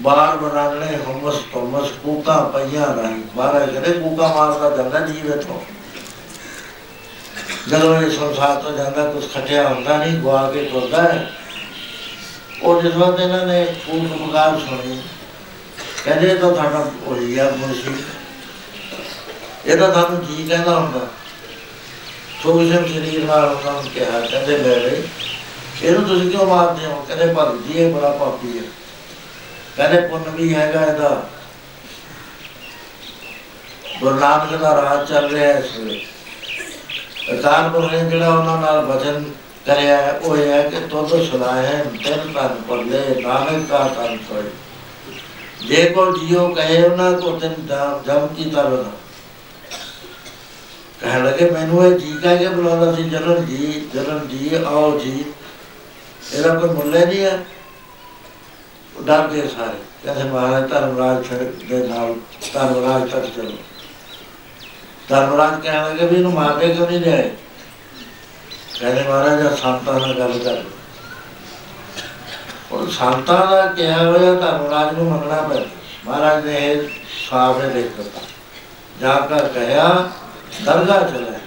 ਬਾਹਰ 0.01 0.37
ਬਣਾਣੇ 0.37 0.97
ਹਮਸ 0.97 1.37
ਤਮਸ 1.53 1.91
ਕੂਕਾ 2.03 2.39
ਪਈਆਂ 2.55 2.89
ਨਹੀਂ 2.97 3.23
ਮਹਾਰਾਜ 3.37 3.71
ਕਹਿੰਦੇ, 3.71 3.93
ਕੂਕਾ 3.93 4.27
ਮਾਰਦਾ 4.35 4.77
ਜਾਂਦਾ 4.77 5.01
ਜੀਵ 5.01 5.33
ਇੱਥੋਂ। 5.35 5.61
ਜਦੋਂ 7.69 7.95
ਇਹ 8.03 8.11
ਸੰਸਾਰ 8.11 8.61
ਤੋਂ 8.63 8.77
ਜਾਂਦਾ 8.79 9.05
ਕੁਝ 9.05 9.25
ਖਟਿਆ 9.35 9.69
ਹੁੰਦਾ 9.69 9.97
ਨਹੀਂ 9.97 10.19
ਗਵਾ 10.19 10.51
ਕੇ 10.51 10.65
ਤੁਰਦਾ 10.65 11.03
ਹੈ। 11.03 11.31
ਉਹ 12.63 12.83
ਜਿਸ 12.83 12.95
ਵਕਤ 12.95 13.21
ਇਹਨਾਂ 13.21 13.47
ਨੇ 13.47 13.65
ਕੂਕ 13.87 14.17
ਪੁਕਾਰ 14.19 14.59
ਸੁਣੀ, 14.59 15.01
ਕਹਿੰਦੇ, 16.05 16.31
ਇਹ 16.31 16.37
ਤਾਂ 16.37 16.51
ਤੁਹਾਡਾ 16.51 16.85
ਹੋਈ 17.07 17.39
ਆ 17.39 17.51
ਮੁਰਸ਼ੀ 17.57 17.95
ਇਹ 19.67 19.77
ਤਾਂ 19.77 19.89
ਤੁਹਾਨੂੰ 19.89 20.25
ਜੀ 20.27 20.49
ਕਹਿੰਦਾ 20.49 20.79
ਹੁੰਦਾ। 20.79 21.07
ਸੋਗਸ਼ਮ 22.43 22.87
ਸਰੀਰ 22.87 23.25
ਨਾਲ 23.25 23.45
ਉਹਨਾਂ 23.45 23.73
ਨੂੰ 23.73 23.91
ਕਿਹਾ, 23.95 24.21
ਕਹਿੰਦੇ 24.21 24.59
ਲੈ 24.59 24.77
ਲੈ 24.77 24.97
ਇਹਨੂੰ 25.85 26.05
ਤੁਸੀਂ 26.09 26.31
ਕਿਉਂ 26.31 26.47
ਮਾਰਦੇ 26.47 26.87
ਹੋ? 26.87 27.05
ਕਹਿੰਦੇ 27.09 27.27
ਭਗਤ 27.35 27.67
ਜੀ 27.67 27.79
ਇਹ 27.79 27.93
ਬੜਾ 27.95 28.11
ਪਾਪੀ 28.11 28.59
ਹੈ। 28.59 28.63
ਕਹਿੰਦੇ 29.77 30.01
ਪੁੰਨ 30.09 30.31
ਵੀ 30.31 30.55
ਹੈਗਾ 30.55 30.85
ਇਹਦਾ। 30.87 31.23
ਗੁਰੂ 34.01 34.19
ਦਾ 34.59 34.75
ਰਾਜ 34.75 35.09
ਚੱਲ 35.09 35.29
ਰਿਹਾ 35.29 35.53
ਹੈ 35.53 35.59
ਇਸ 35.59 35.77
ਵੇਲੇ। 35.79 36.01
ਅਕਾਲ 37.33 37.91
ਨੇ 37.93 37.99
ਜਿਹੜਾ 38.11 38.29
ਉਹਨਾਂ 38.29 38.57
ਨਾਲ 38.61 38.85
ਵਚਨ 38.85 39.25
ਕਰਿਆ 39.67 39.99
ਉਹ 40.23 40.37
ਇਹ 40.37 40.51
ਹੈ 40.53 40.63
ਕਿ 40.63 40.81
ਤੁਧ 40.89 41.09
ਸੁਲਾਏ 41.23 41.77
ਤਿੰਨ 42.05 42.33
ਤਨ 42.33 42.55
ਪਰਲੇ 42.69 43.21
ਨਾਨਕ 43.21 43.69
ਦਾ 43.69 43.79
ਤਨ 43.97 44.19
ਸੋਏ 44.29 44.51
ਜੇ 45.67 45.85
ਕੋ 45.91 46.05
ਜਿਉ 46.13 46.49
ਕਹੇ 46.55 46.83
ਉਹਨਾਂ 46.83 47.13
ਕੋ 47.13 47.39
ਤਿੰਨ 47.39 47.55
ਜਮ 48.07 48.27
ਕੀ 48.27 48.51
ਤਰਨਾ 48.51 48.91
ਕਹਿਣ 51.01 51.25
ਲੱਗੇ, 51.25 51.51
ਮੈਨੂੰ 51.51 51.87
ਇਹ 51.87 51.99
ਜੀ 51.99 52.13
ਕਹਿ 52.23 52.39
ਕੇ 52.39 52.49
ਬੁਲਾਉਂਦਾ 52.49 52.93
ਸੀ 52.95 53.03
ਜਲਨ 53.03 53.47
ਜੀ 53.47 53.89
ਜਲਨ 53.95 54.29
ਜੀ, 54.29 54.51
ਆਓ 54.67 54.99
ਜੀ। 54.99 55.25
ਇਹਦਾ 56.33 56.55
ਕੋਈ 56.55 56.69
ਮੁੱਲ 56.69 57.07
ਨਹੀਂ 57.07 57.25
ਹੈ 57.25 57.45
ਉਹ 58.97 59.03
ਡਰ 59.03 59.29
ਗਏ 59.29 59.49
ਸਾਰੇ। 59.49 59.79
ਕਹਿੰਦੇ 60.05 60.25
ਮਹਾਰਾਜ 60.25 60.71
ਧਰਮਰਾਜ 60.71 61.29
ਛੱਡ 61.29 61.39
ਦੇ 61.39 61.89
ਨਾਲ, 61.89 62.15
ਧਰਮਰਾਜ 62.55 63.11
ਤੱਕ 63.11 63.27
ਚਲੋ। 63.37 63.57
ਧਰਮਰਾਜ 65.09 65.61
ਕਹਿਣ 65.63 65.85
ਲੱਗੇ 65.85 66.07
ਵੀ 66.07 66.17
ਇਹਨੂੰ 66.17 66.33
ਮਾਰਦੇ 66.33 66.69
ਕਿਉਂ 66.69 66.87
ਨਹੀਂ 66.87 67.01
ਲਿਆਏ? 67.01 67.31
ਕਹਿੰਦੇ 68.81 69.03
ਮਹਾਰਾਜ 69.03 69.47
ਆ 69.47 69.55
ਸੰਤਾਂ 69.57 69.95
ਨਾਲ 69.95 70.19
ਗੱਲ 70.19 70.39
ਕਰ। 70.39 70.53
ਲਓ। 70.53 70.71
ਉਹ 72.73 72.87
ਸੰਤਾਂ 72.87 73.47
ਦਾ 73.47 73.67
ਕਿਹਾ 73.67 74.09
ਹੋਇਆ 74.09 74.35
ਧਰਮਰਾਜ 74.35 74.95
ਨੂੰ 74.95 75.11
ਮੰਨਣਾ 75.11 75.43
ਪੈਂਦਾ 75.43 75.67
ਮਹਾਰਾਜ 76.07 76.47
ਨੇ 76.47 76.73
ਇਹ 76.73 76.89
ਸਾਫ਼ 77.31 77.59
ਨੇ 77.59 77.75
ਲਿਖ 77.75 77.87
ਦਿੱਤਾ। 77.87 78.21
ਜਾ 79.01 79.15
ਕਰ 79.15 79.49
ਕਹਿਆ 79.49 80.09
ਦਰਗਾਹ 80.65 81.01
ਚਲੇ 81.01 81.39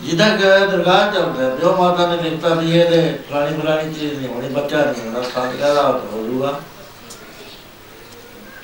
ਜਿਹਦਾ 0.00 0.28
ਕਿ 0.30 0.42
ਦਰਗਾਹ 0.66 1.10
ਚੱਲਦਾ 1.12 1.42
ਹੈ, 1.42 1.48
ਜੋ 1.56 1.74
ਮਾਤਾ 1.76 2.06
ਨੇ 2.06 2.16
ਲਿਖਤਾ 2.20 2.48
ਵੀ 2.54 2.70
ਇਹਦੇ 2.72 3.00
ਫਲਾਣੀ 3.28 3.56
ਫਲਾਣੀ 3.56 3.92
ਚੀਜ਼ 3.94 4.12
ਨਹੀਂ 4.14 4.28
ਹੋਣੀ 4.28 4.48
ਬੱਚਾ 4.50 4.76
ਨਹੀਂ 4.82 5.02
ਹੋਣਾ 5.04 5.22
ਸੰਤ 5.24 5.56
ਕਹਿੰਦਾ 5.56 5.82
ਹੋ 6.12 6.22
ਜੂਗਾ 6.26 6.58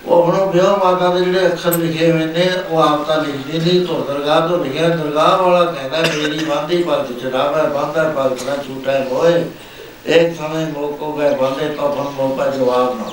ਉਹ 0.07 0.23
ਹੁਣ 0.25 0.51
ਵਿਆਹ 0.51 0.77
ਮਾਤਾ 0.77 1.09
ਦੇ 1.15 1.25
ਜਿਹੜੇ 1.25 1.47
ਅੱਖਰ 1.47 1.77
ਲਿਖੇ 1.77 2.11
ਹੋਏ 2.11 2.25
ਨੇ 2.27 2.49
ਉਹ 2.71 2.81
ਆਪ 2.81 3.07
ਤਾਂ 3.07 3.17
ਲਿਖਦੀ 3.19 3.59
ਨਹੀਂ 3.59 3.87
ਤੋਂ 3.87 3.99
ਦਰਗਾਹ 4.07 4.49
ਤੋਂ 4.49 4.59
ਲਿਖਿਆ 4.59 4.89
ਦਰਗਾਹ 4.89 5.37
ਵਾਲਾ 5.39 5.65
ਕਹਿੰਦਾ 5.73 6.01
ਮੇਰੀ 6.15 6.45
ਬੰਦੀ 6.45 6.83
ਪਰ 6.83 7.05
ਚੜਾਵਾ 7.23 7.63
ਬੰਦਾ 7.65 8.05
ਪਰ 8.11 8.29
ਬੜਾ 8.35 8.57
ਝੂਠਾ 8.59 8.93
ਹੈ 8.93 9.05
ਹੋਏ 9.11 9.45
ਇੱਕ 10.09 10.37
ਸਮੇਂ 10.37 10.67
ਮੋਕੋ 10.69 11.13
ਗਏ 11.13 11.35
ਬੰਦੇ 11.37 11.69
ਤਾਂ 11.71 11.89
ਫਨ 11.93 12.11
ਮੋਕਾ 12.17 12.47
ਜਵਾਬ 12.49 12.99
ਨਾ 12.99 13.11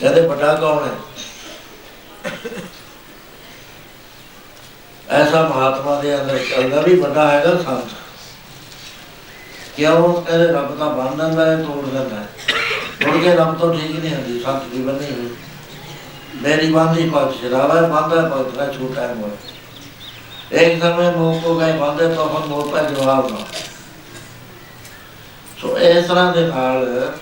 ਕਹਿੰਦੇ 0.00 0.20
ਵੱਡਾ 0.22 0.54
ਕੌਣ 0.54 0.84
ਹੈ? 0.84 2.30
ਐਸਾ 5.12 5.42
ਮਹਾਤਮਾ 5.44 6.00
ਦੇ 6.00 6.14
ਅੰਦਰ 6.14 6.38
ਚੱਲਦਾ 6.50 6.80
ਵੀ 6.80 6.94
ਵੱਡਾ 6.94 7.30
ਹੈਗਾ 7.30 7.54
ਸੰਤ 7.56 7.90
ਕਿਉਂ 9.76 10.12
ਕਹਿੰਦੇ 10.14 10.46
ਰੱਬ 10.46 10.76
ਦਾ 10.78 10.88
ਬੰਧਨ 10.90 11.34
ਦਾ 11.36 11.46
ਹੈ 11.46 11.56
ਤੋੜ 11.56 11.84
ਦਿੰਦਾ 11.84 12.16
ਹੈ 12.16 12.28
ਮੁੜ 13.02 13.22
ਕੇ 13.22 13.34
ਰੱਬ 13.34 13.58
ਤੋਂ 13.58 13.72
ਠੀਕ 13.74 13.92
ਨਹੀਂ 13.92 14.14
ਹੁੰਦੀ 14.14 14.38
ਸੰਤ 14.40 14.68
ਦੀ 14.72 14.82
ਬੰਨੀ 14.82 15.10
ਹੋਈ 15.10 15.28
ਮੇਰੀ 16.42 16.70
ਬਾਂਦੀ 16.72 17.08
ਪੱਗ 17.10 17.32
ਸ਼ਰਾਵਾ 17.32 17.80
ਬਾਂਦਾ 17.82 18.22
ਪੱਗ 18.28 18.56
ਦਾ 18.56 18.66
ਛੋਟਾ 18.72 19.00
ਹੈ 19.00 19.14
ਮੋਰ 19.14 20.54
ਇੱਕ 20.54 20.80
ਸਮੇਂ 20.80 21.10
ਮੋਹ 21.12 21.40
ਕੋ 21.40 21.54
ਗਏ 21.54 21.72
ਬਾਂਦੇ 21.72 22.08
ਤੋਂ 22.14 22.28
ਹੁਣ 22.28 22.46
ਮੋਹ 22.46 22.70
ਪਾ 22.70 22.82
ਜਵਾਬ 22.82 23.30
ਨਾ 23.30 23.44
ਸੋ 25.58 25.76
ਇਸ 25.78 26.06
ਤਰ੍ਹਾਂ 26.06 26.32
ਦੇ 26.32 26.46
ਨਾਲ 26.46 27.12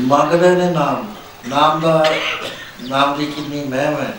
ਮੰਗਦੇ 0.00 0.50
ਨੇ 0.50 0.70
ਨਾਮ 0.70 1.06
ਨਾਮ 1.48 1.80
ਦਾ 1.80 2.04
ਨਾਮ 2.82 3.18
ਦੀ 3.18 3.26
ਕਿੰਨੀ 3.26 3.64
ਮਹਿਮ 3.64 4.00
ਹੈ? 4.00 4.18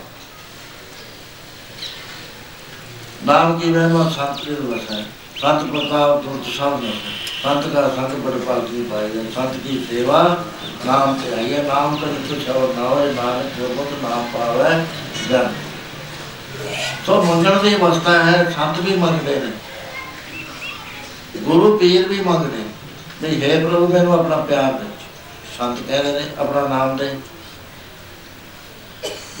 ਨਾਮ 3.26 3.58
ਦੀ 3.58 3.66
ਮਹਿਮਾ 3.66 4.10
ਸੰਤ 4.10 4.44
ਦੇ 4.44 4.54
ਵਸ 4.54 4.90
ਹੈ। 4.90 5.04
ਸੰਤ 5.40 5.70
ਪ੍ਰਤਾਪ 5.70 6.22
ਤੁਰਤ 6.22 6.54
ਸਾਹਿਬ 6.58 6.82
ਨੇ। 6.82 7.00
ਸੰਤ 7.42 7.66
ਦਾ 7.66 7.88
ਸੰਤ 7.88 8.14
ਬੜਪਾਲ 8.14 8.68
ਜੀ 8.68 8.82
ਪਾਈ 8.82 9.18
ਹੈ 9.18 9.30
ਸੰਤ 9.34 9.52
ਦੀ 9.52 9.86
ਸੇਵਾ 9.90 10.44
ਨਾਮ 10.86 11.20
ਤੇ 11.20 11.34
ਆਈ 11.34 11.54
ਹੈ। 11.54 11.62
ਨਾਮ 11.62 11.96
ਤੋਂ 11.96 12.08
ਕੁਛ 12.08 12.56
ਹੋਰ 12.56 12.74
ਨਾ 12.74 12.88
ਹੋਏ, 12.88 13.12
ਨਾਨਕ 13.12 13.58
ਜੋ 13.58 13.68
ਬੁੱਧ 13.68 14.10
ਨਾਮ 14.10 14.28
ਪਾਵੇ, 14.34 14.84
ਜਨ। 15.28 15.54
ਸੋ 17.06 17.22
ਮੰਗਣ 17.22 17.62
ਦੀ 17.62 17.76
ਅਵਸਥਾ 17.76 18.24
ਹੈ। 18.24 18.50
ਸੰਤ 18.56 18.80
ਵੀ 18.80 18.96
ਮੰਗਦੇ 18.96 19.40
ਨੇ। 19.40 19.52
ਗੁਰੂ 21.36 21.78
ਪੀਰ 21.78 22.08
ਵੀ 22.08 22.20
ਮੰਗਦੇ 22.20 22.58
ਨੇ। 22.58 22.64
ਨਹੀਂ, 23.22 23.50
ਹੈ 23.50 23.64
ਪ੍ਰਭੂ, 23.64 23.88
ਮੈਨੂੰ 23.88 24.20
ਆਪਣਾ 24.20 24.36
ਪਿਆਰ 24.36 24.72
ਦੇ 24.72 24.84
ਸੰਤ 25.58 25.78
ਕਹਿ 25.88 26.02
ਰਹੇ 26.02 26.12
ਨੇ, 26.12 26.28
ਆਪਣਾ 26.38 26.68
ਨਾਮ 26.68 26.96
ਦੇ। 26.96 27.18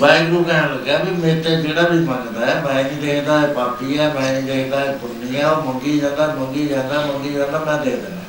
ਵਾਹਿਗੁਰੂ 0.00 0.42
ਕਹਿਣ 0.44 0.68
ਲੱਗਾ 0.68 0.96
ਵੀ 0.98 1.10
ਮੇਰੇ 1.12 1.40
ਤੇ 1.42 1.56
ਜਿਹੜਾ 1.56 1.82
ਵੀ 1.82 1.98
ਮੰਗਦਾ 1.98 2.46
ਹੈ, 2.46 2.54
ਮੈਂ 2.62 2.84
ਨਹੀਂ 2.84 3.00
ਦੇਖਦਾ, 3.00 3.40
ਇਹ 3.40 3.54
ਪਾਪੀ 3.54 3.98
ਹੈ, 3.98 4.12
ਮੈਂ 4.14 4.32
ਨਹੀਂ 4.32 4.42
ਦੇਖਦਾ, 4.42 4.84
ਇਹ 4.84 4.98
ਪੁੰਨੀ 4.98 5.36
ਹੈ, 5.36 5.46
ਉਹ 5.46 5.62
ਮੰਗੀ 5.64 5.98
ਜਾਂਦਾ 6.00 6.26
ਮੰਗੀ 6.34 6.66
ਜਾਂਦਾ 6.68 7.00
ਮੰਗੀ 7.06 7.32
ਜਾਂਦਾ, 7.34 7.58
ਮੈਂ 7.58 7.76
ਦੇ 7.78 7.90
ਦੇਣਾ 7.90 8.22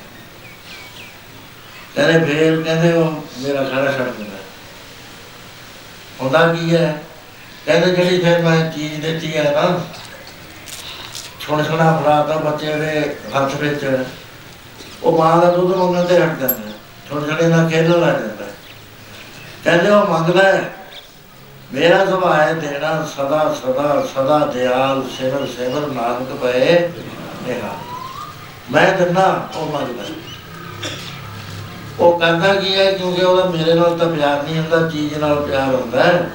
ਕਹਿੰਦੇ 1.94 2.24
ਫੇਰ 2.26 2.62
ਕਹਿੰਦੇ 2.62 2.92
ਉਹ 2.92 3.22
ਮੇਰਾ 3.38 3.62
ਖੜਾ 3.64 3.92
ਛੱਡ 3.92 4.10
ਦਿੰਦਾ। 4.10 4.36
ਹੁੰਦਾ 6.20 6.46
ਕੀ 6.52 6.74
ਹੈ? 6.74 7.02
ਕਹਿੰਦੇ 7.66 7.90
ਜਿਹੜੀ 7.96 8.20
ਫਿਰ 8.20 8.42
ਮੈਂ 8.42 8.70
ਚੀਜ਼ 8.72 9.00
ਦਿੱਤੀ 9.00 9.36
ਹੈ 9.36 9.50
ਨਾ 9.52 9.80
ਛੋਟਾ 11.40 11.62
ਛੋਟਾ 11.62 11.90
ਫੜਾਤਾ 11.96 12.36
ਬੱਚੇ 12.40 12.74
ਦੇ 12.76 13.16
ਹੱਥ 13.36 13.54
ਵਿੱਚ, 13.60 13.86
ਉਹ 15.02 15.18
ਮਾਂ 15.18 15.36
ਦਾ 15.36 15.50
ਦੁੱਧ 15.50 15.76
ਮੰਗਣ 15.76 16.04
ਤੇ 16.06 16.20
ਹਟ 16.20 16.38
ਜਾਂਦਾ। 16.40 16.72
ਛੋਟੇ 17.08 17.30
ਛੋਟੇ 17.30 17.46
ਨਾਲ 17.46 17.68
ਖੇਡਣ 17.70 18.00
ਲੱਗ 18.00 18.20
ਜਾਂਦਾ। 18.20 18.46
ਕਹਿੰਦੇ 19.64 19.90
ਉਹ 19.90 20.06
ਮੰਗਦਾ 20.08 20.42
ਹੈ 20.42 20.70
ਮੇਰਾ 21.74 22.04
ਸੁਭਾਅ 22.04 22.52
ਦੇਣਾ 22.52 23.08
ਸਦਾ 23.16 23.56
ਸਦਾ 23.62 24.06
ਸਦਾ 24.14 24.38
ਦਿਆਲ 24.38 25.02
ਸਿਮਰ 25.18 25.46
ਸਿਮਰ 25.46 25.86
ਨਾਨਕ 25.86 26.28
ਪਏ 26.42 26.88
ਨਿਹਾ 27.46 27.76
ਮੈਂ 28.72 28.98
ਦਿੰਦਾ 28.98 29.48
ਉਹ 29.56 29.66
ਮੰਗਦਾ 29.66 30.02
ਉਹ 32.00 32.18
ਕਹਿੰਦਾ 32.18 32.54
ਕੀ 32.54 32.74
ਹੈ, 32.74 32.92
ਕਿਉਂਕਿ 32.92 33.24
ਉਹਦਾ 33.24 33.44
ਮੇਰੇ 33.44 33.74
ਨਾਲ 33.74 33.98
ਤਾਂ 33.98 34.08
ਪਿਆਰ 34.08 34.42
ਨਹੀਂ 34.42 34.58
ਹੁੰਦਾ, 34.58 34.88
ਚੀਜ਼ 34.88 35.14
ਨਾਲ 35.14 35.34
ਪਿਆਰ 35.34 35.74
ਹੁੰਦਾ 35.74 36.02
ਹੈ। 36.02 36.30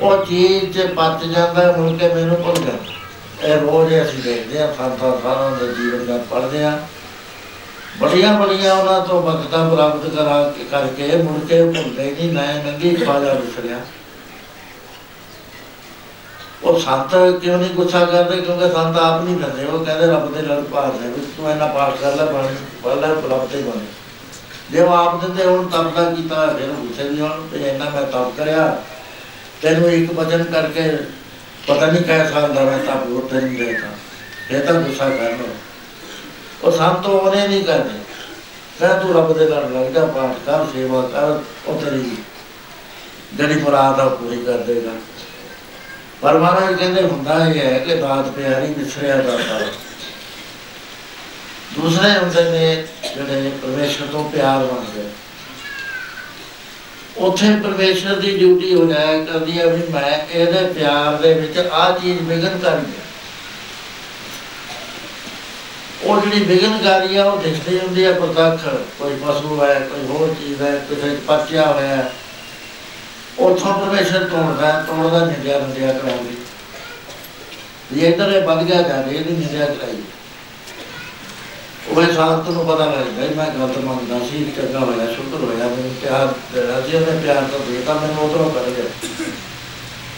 ਉਹ 0.00 0.24
ਚੀਜ਼ 0.24 0.78
'ਚ 0.78 0.86
ਪੱਤ 0.86 1.24
ਜਾਂਦਾ, 1.24 1.74
ਮੁੜ 1.76 1.98
ਕੇ 1.98 2.14
ਮੈਨੂੰ 2.14 2.36
ਭੁੱਲ 2.36 2.54
ਜਾਂਦਾ। 2.54 3.46
ਇਹ 3.46 3.60
ਰੋਜ਼ 3.60 3.94
ਅਸੀਂ 4.02 4.22
ਦੇਖਦੇ 4.22 4.60
ਹਾਂ, 4.60 4.74
ਸੰਤਾਂ 4.74 5.20
ਸਾਰਾਂ 5.22 5.50
ਦੇ 5.50 5.66
ਜੀਵਨ 5.74 6.06
ਦਾ 6.06 6.18
ਪੜ੍ਹਦੇ 6.30 6.64
ਹਾਂ। 6.64 6.78
ਬੜੀਆਂ 8.00 8.32
ਬੜੀਆਂ 8.34 8.74
ਉਹਨਾਂ 8.74 9.00
ਤੋਂ 9.06 9.22
ਬਖਤਾਂ 9.22 9.70
ਪ੍ਰਾਪਤ 9.70 10.14
ਕਰਾ 10.14 10.52
ਕਰਕੇ 10.70 11.16
ਮੁੜ 11.16 11.40
ਕੇ 11.48 11.64
ਭੁੱਲਦੇ 11.64 12.10
ਨਹੀਂ, 12.10 12.32
ਮੈਂ 12.32 12.64
ਨੰਗੀ 12.64 12.94
ਖਵਾਜਾ 12.94 13.32
ਵਿਸਰਿਆ। 13.32 13.80
ਉਹ 16.64 16.78
ਸੰਤ 16.80 17.14
ਕਿਉਂ 17.40 17.58
ਨਹੀਂ 17.58 17.70
ਗੁੱਸਾ 17.70 18.04
ਕਰਦੇ? 18.04 18.40
ਕਿਉਂਕਿ 18.40 18.68
ਸੰਤ 18.68 18.96
ਆਪ 18.96 19.22
ਨਹੀਂ 19.22 19.36
ਦਿੰਦੇ 19.36 19.64
ਉਹ 19.64 19.84
ਕਹਿੰਦੇ, 19.84 20.06
ਰੱਬ 20.06 20.34
ਦੇ 20.34 20.42
ਲੜ 20.42 20.60
ਭਾਲਦੇ 20.64 21.08
ਵੀ 21.08 21.26
ਤੂੰ 21.36 21.50
ਇਹਨਾਂ 21.50 21.68
ਪਾਠ 21.68 21.96
ਕਰ 21.96 22.16
ਲੈ, 22.16 22.24
ਬਾਣੀ 22.24 22.56
ਪੜ੍ਹ 22.82 23.00
ਲੈ, 23.00 23.08
ਰੱਬ 23.08 23.48
ਤੇ 23.52 23.62
ਬਣੇ। 23.62 23.86
ਜੇ 24.70 24.80
ਉਹ 24.80 24.92
ਆਪ 24.92 25.20
ਦਿੰਦੇ 25.20 25.44
ਹੁਣ 25.44 25.66
ਤਪ 25.68 25.94
ਦਾ 25.94 26.04
ਕੀਤਾ 26.12 26.46
ਫਿਰ 26.58 26.68
ਗੁੱਸੇ 26.68 27.04
ਨਹੀਂ 27.04 27.20
ਹੋਣ, 27.20 27.46
ਤੇ 27.52 27.68
ਇਹਨਾਂ 27.68 27.90
ਮੈਂ 27.90 28.02
ਤਪ 28.02 28.36
ਕਰਿਆ। 28.36 28.82
ਤੈਨੂੰ 29.62 29.90
ਇੱਕ 29.90 30.12
ਵਚਨ 30.12 30.42
ਕਰਕੇ 30.44 30.88
ਪਤਾ 31.66 31.86
ਨਹੀਂ 31.86 32.02
ਕਿਹ 32.02 32.24
ਸਕਦਾ 32.24 32.62
ਮੈਂ 32.62 32.78
ਤਪ 32.78 33.08
ਉਹ 33.08 33.28
ਤੈਨੂੰ 33.28 33.54
ਦੇਤਾ। 33.56 33.88
ਇਹ 34.50 34.60
ਤਾਂ 34.60 34.74
ਗੁੱਸਾ 34.74 35.08
ਕਰ 35.08 35.30
ਲੋ 35.30 35.48
ਉਹ 36.64 36.72
ਸੰਤ 36.72 37.06
ਉਹਨੇ 37.06 37.46
ਨਹੀਂ 37.48 37.64
ਕਰਦੇ 37.64 37.98
ਕਹਿ, 38.80 39.00
ਤੂੰ 39.00 39.14
ਰੱਬ 39.14 39.32
ਦੇ 39.38 39.44
ਲੜ 39.44 39.64
ਲੱਗ 39.72 39.92
ਜਾ, 39.92 40.04
ਪਾਠ 40.06 40.36
ਕਰ, 40.46 40.64
ਸੇਵਾ 40.72 41.02
ਕਰ, 41.12 41.38
ਉਹ 41.66 41.80
ਤੇਰੀ 41.80 42.16
ਜਿਹੜੀ 43.34 43.60
ਮੁਰਾਦ 43.60 44.00
ਆ, 44.00 44.04
ਉਹ 44.04 44.16
ਪੂਰੀ 44.16 44.36
ਕਰ 44.44 44.58
ਦੇਗਾ। 44.58 44.90
ਪਰ 46.22 46.38
ਮਹਾਰਾਜ 46.38 46.74
ਕਹਿੰਦੇ 46.74 47.02
ਹੁੰਦਾ 47.02 47.46
ਇਹ 47.46 47.60
ਹੈ 47.60 47.78
ਕਿ 47.78 47.94
ਦਾਤ 47.94 48.28
ਪਿਆਰੀ 48.28 48.74
ਵਿਸਰਿਆ 48.74 49.16
ਦਾਤਾ 49.16 49.58
ਦੂਸਰੇ 51.74 52.10
ਹੁੰਦੇ 52.18 52.42
ਨੇ 52.42 52.86
ਜਿਹੜੇ 53.16 53.50
ਪਰਮੇਸ਼ਰ 53.62 54.06
ਤੋਂ 54.06 54.30
ਪਿਆਰ 54.30 54.58
ਮੰਗਦੇ 54.58 55.08
ਉੱਥੇ 57.16 57.48
ਪਰਮੇਸ਼ਰ 57.62 58.20
ਦੀ 58.20 58.38
ਡਿਊਟੀ 58.38 58.74
ਹੋ 58.74 58.84
ਜਾਇਆ 58.86 59.24
ਕਰਦੀ 59.24 59.58
ਹੈ 59.58 59.66
ਵੀ 59.66 59.82
ਮੈਂ 59.92 60.18
ਇਹਦੇ 60.30 60.64
ਪਿਆਰ 60.74 61.16
ਦੇ 61.16 61.32
ਵਿੱਚ 61.34 61.58
ਆਹ 61.58 61.98
ਚੀਜ਼ 61.98 62.20
ਵਿਗਨ 62.20 62.58
ਕਰ 62.58 62.70
ਗਿਆ 62.70 63.00
ਉਹ 66.04 66.20
ਜਿਹੜੀ 66.20 66.44
ਵਿਗਨਕਾਰੀ 66.44 67.16
ਆ, 67.16 67.24
ਉਹ 67.24 67.38
ਦਿਖਦੀ 67.38 67.78
ਹੁੰਦੀ 67.78 68.04
ਹੈ 68.04 68.12
ਪ੍ਰਤੱਖ। 68.12 68.64
ਕੋਈ 68.98 69.14
ਪਸ਼ੂ 69.16 69.60
ਹੈ, 69.62 69.74
ਕੋਈ 69.80 70.06
ਹੋਰ 70.06 70.34
ਚੀਜ਼ 70.34 70.62
ਹੈ, 70.62 70.70
ਕਿਸੇ 70.88 71.10
'ਚ 71.10 71.20
ਪਰਚਿਆ 71.26 71.66
ਹੋਇਆ 71.66 71.96
ਹੈ। 71.96 72.10
ਉੱਥੋਂ 73.38 73.72
ਪਰਮੇਸ਼ਰ 73.72 74.24
ਤੋੜਦਾ 74.24 74.66
ਹੈ, 74.66 74.82
ਤੋੜਦਾ 74.86 75.24
ਨਿੰਦਿਆ 75.26 75.58
ਨਿੰਦਿਆ 75.58 75.92
ਕਰਾਉਂਦੀ। 75.92 76.36
ਇਹ 77.94 78.06
ਇੱਧਰ 78.08 78.32
ਇਹ 78.32 78.42
ਵੱਧ 78.46 78.62
ਗਿਆ 78.64 78.82
ਜਾ 78.82 78.96
ਰਿਹਾ 78.96 79.10
ਇਹਦੀ 79.10 79.34
ਨਿੰਦਿਆ 79.34 79.66
ਕਰਾਈ। 79.66 80.02
ਉਹ 81.90 82.12
ਸਾਥ 82.14 82.48
ਨੂੰ 82.48 82.64
ਪਤਾ 82.66 82.84
ਲੱਗਦਾ 82.84 83.26
ਵੀ 83.26 83.34
ਮੈਂ 83.34 83.46
ਗਲਤ 83.48 83.78
ਮੰਨਦਾ 83.78 84.18
ਸੀ 84.26 84.44
ਚੰਗਾ 84.56 84.78
ਹੋਇਆ 84.78 85.06
ਸ਼ੁਕਰ 85.14 85.44
ਹੋਇਆ 85.44 85.68
ਮੈਨੂੰ 85.68 85.94
ਪਿਆਰ 86.02 86.26
ਦੇਣਾ 86.54 86.80
ਸੀ 86.80 86.96
ਉਹਨੇ 86.96 87.18
ਪਿਆਰ 87.22 87.42
ਤਾਂ 87.42 87.58
ਦੇਤਾ 87.70 87.94
ਮੈਨੂੰ 87.94 88.24
ਉਧਰੋਂ 88.24 88.50
ਕਰ 88.50 88.70
ਗਿਆ 88.70 88.84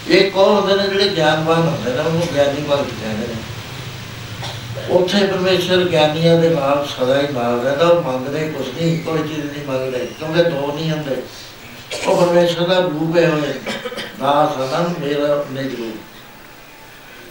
ਇਹ 0.09 0.31
ਕੌਣ 0.31 0.51
ਹੁੰਦੇ 0.51 0.75
ਨੇ 0.75 0.89
ਜਿਹੜੇ 0.89 1.09
ਗਿਆਨਵਾਨ 1.09 1.69
ਹੁੰਦੇ 1.69 1.91
ਨੇ 1.91 1.99
ਉਹਨੂੰ 1.99 2.27
ਗਿਆਨੀ 2.35 2.65
ਭਗਤ 2.71 2.91
ਕਹਿੰਦੇ 3.01 3.27
ਨੇ। 3.27 3.37
ਉੱਥੇ 4.91 5.27
ਪਰਮੇਸ਼ਰ 5.27 5.85
ਗਿਆਨੀਆਂ 5.89 6.37
ਦੇ 6.41 6.49
ਨਾਲ 6.49 6.87
ਸਦਾ 6.89 7.21
ਹੀ 7.21 7.29
ਨਾਲ 7.33 7.61
ਰਹਿੰਦਾ 7.61 7.87
ਉਹ 7.87 8.03
ਮੰਗਦੇ 8.03 8.49
ਕੁਛ 8.49 8.67
ਨਹੀਂ 8.77 8.99
ਕੋਈ 9.05 9.23
ਚੀਜ਼ 9.29 9.45
ਨਹੀਂ 9.45 9.65
ਮੰਗਦੇ 9.67 10.07
ਕਿਉਂਕਿ 10.19 10.43
ਦੋ 10.43 10.73
ਨਹੀਂ 10.75 10.91
ਹੁੰਦੇ। 10.91 11.17
ਉਹ 12.07 12.17
ਪਰਮੇਸ਼ਰ 12.17 12.67
ਦਾ 12.69 12.79
ਰੂਪ 12.79 13.17
ਹੈ 13.17 13.29
ਹੋਏ 13.29 13.53
ਨਾ 14.21 14.33
ਸਦਨ 14.55 14.95
ਮੇਰਾ 15.01 15.45
ਨਿਜ 15.53 15.75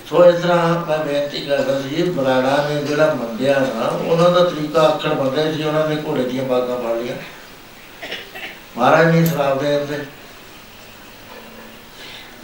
ਸੋ 0.09 0.23
ਇਸ 0.25 0.41
ਤਰ੍ਹਾਂ 0.41 0.85
ਮੈਂ 0.87 0.97
ਬੇਨਤੀ 0.97 1.39
ਕਰਦਾ 1.45 1.79
ਸੀ, 1.81 2.01
ਬਰਾੜਾ 2.03 2.57
ਨੇ 2.69 2.81
ਜਿਹੜਾ 2.83 3.13
ਮੰਗਿਆ 3.13 3.59
ਨਾ, 3.59 3.87
ਉਹਨਾਂ 3.87 4.29
ਦਾ 4.29 4.43
ਤਰੀਕਾ 4.43 4.81
ਆਖਣ 4.81 5.13
ਬੰਦੇ 5.15 5.53
ਸੀ, 5.53 5.63
ਉਹਨਾਂ 5.63 5.87
ਨੇ 5.89 5.95
ਘੋੜੇ 6.05 6.23
ਦੀਆਂ 6.23 6.43
ਬਾਗਾਂ 6.43 6.77
ਫੜ 6.77 6.95
ਲਈਆਂ। 6.97 7.15
ਮਹਾਰਾਜ 8.77 9.15
ਨੇ 9.15 9.25
ਸ਼ਰਾਬ 9.25 9.61
ਦੇ 9.61 9.77
ਅੰਦਰ 9.77 10.03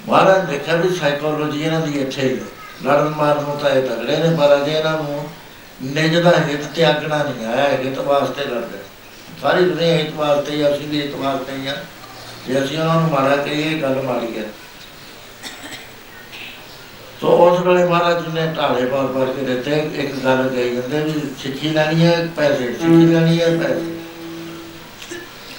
ਮਹਾਰਾਜ 0.07 0.39
ਨੇ 0.39 0.51
ਦੇਖਿਆ 0.51 0.75
ਵੀ 0.75 0.95
ਸਾਈਕੋਲੋਜੀ 0.95 1.61
ਇਹਨਾਂ 1.61 1.81
ਦੀ 1.81 1.99
ਇੱਥੇ 1.99 2.21
ਹੀ 2.21 2.39
ਲੜਨ 2.85 3.13
ਮਾਰਨ 3.17 3.43
ਨੂੰ 3.43 3.57
ਤਾਂ 3.59 3.69
ਇਹ 3.69 3.87
ਤਗੜੇ 3.87 4.17
ਨੇ, 4.17 4.35
ਪਰ 4.35 4.55
ਅਜੇ 4.55 4.71
ਇਹਨਾਂ 4.71 4.93
ਨੂੰ 4.93 5.29
ਨਿਜ 5.83 6.17
ਦਾ 6.17 6.31
ਹਿੱਤ 6.39 6.63
ਤਿਆਗਣਾ 6.75 7.23
ਨਹੀਂ 7.23 7.45
ਆਇਆ, 7.45 7.69
ਹਿੱਤ 7.77 7.99
ਵਾਸਤੇ 7.99 8.45
ਲੜਦੇ। 8.45 8.77
ਸਾਰੀ 9.41 9.65
ਦੁਨੀਆ 9.65 9.93
ਹਿੱਤ 9.93 10.13
ਵਾਸਤੇ 10.15 10.55
ਹੀ 10.55 10.67
ਅਸੀਂ 10.69 10.87
ਵੀ 10.87 11.01
ਹਿੱਤ 11.01 11.15
ਵਾਸਤੇ 11.15 11.53
ਹੀ 11.53 11.67
ਆ। 11.67 11.75
ਜੇ 12.49 12.63
ਅਸੀਂ 12.63 12.77
ਉਹਨਾਂ 12.79 12.95
ਨੂੰ 13.01 13.09
ਮਾਰਾ 13.11 13.35
ਕਹੀਏ 13.35 13.71
ਇਹ 13.71 13.81
ਗੱਲ 13.81 14.01
ਮਾੜੀ 14.01 14.37
ਹੈ 14.37 14.43
ਸੋ 17.21 17.27
ਉਸ 17.27 17.59
ਵੇਲੇ 17.59 17.83
ਮਹਾਰਾਜ 17.83 18.25
ਜੀ 18.25 18.31
ਨੇ 18.33 18.45
ਢਾਲੇ 18.57 18.85
ਪਾਰ 18.85 19.07
ਪਾਰ 19.07 19.25
ਕੇ 19.25 19.45
ਦਿੱਤੇ, 19.45 19.89
ਇੱਕ 19.95 20.13
ਗੱਲ 20.25 20.49
ਕਹੀ 20.49 20.75
ਜਾਂਦੇ 20.75 21.01
ਵੀ 21.01 21.21
ਸਿੱਖੀ 21.43 21.69
ਲੈਣੀ 21.69 22.05
ਹੈ 22.05 22.29
ਪੈਸੇ 22.35 22.67
ਸਿੱਖੀ 22.73 23.05
ਲੈਣੀ 23.05 23.41
ਹੈ, 23.41 23.49
ਪੈਸੇ। 23.57 23.97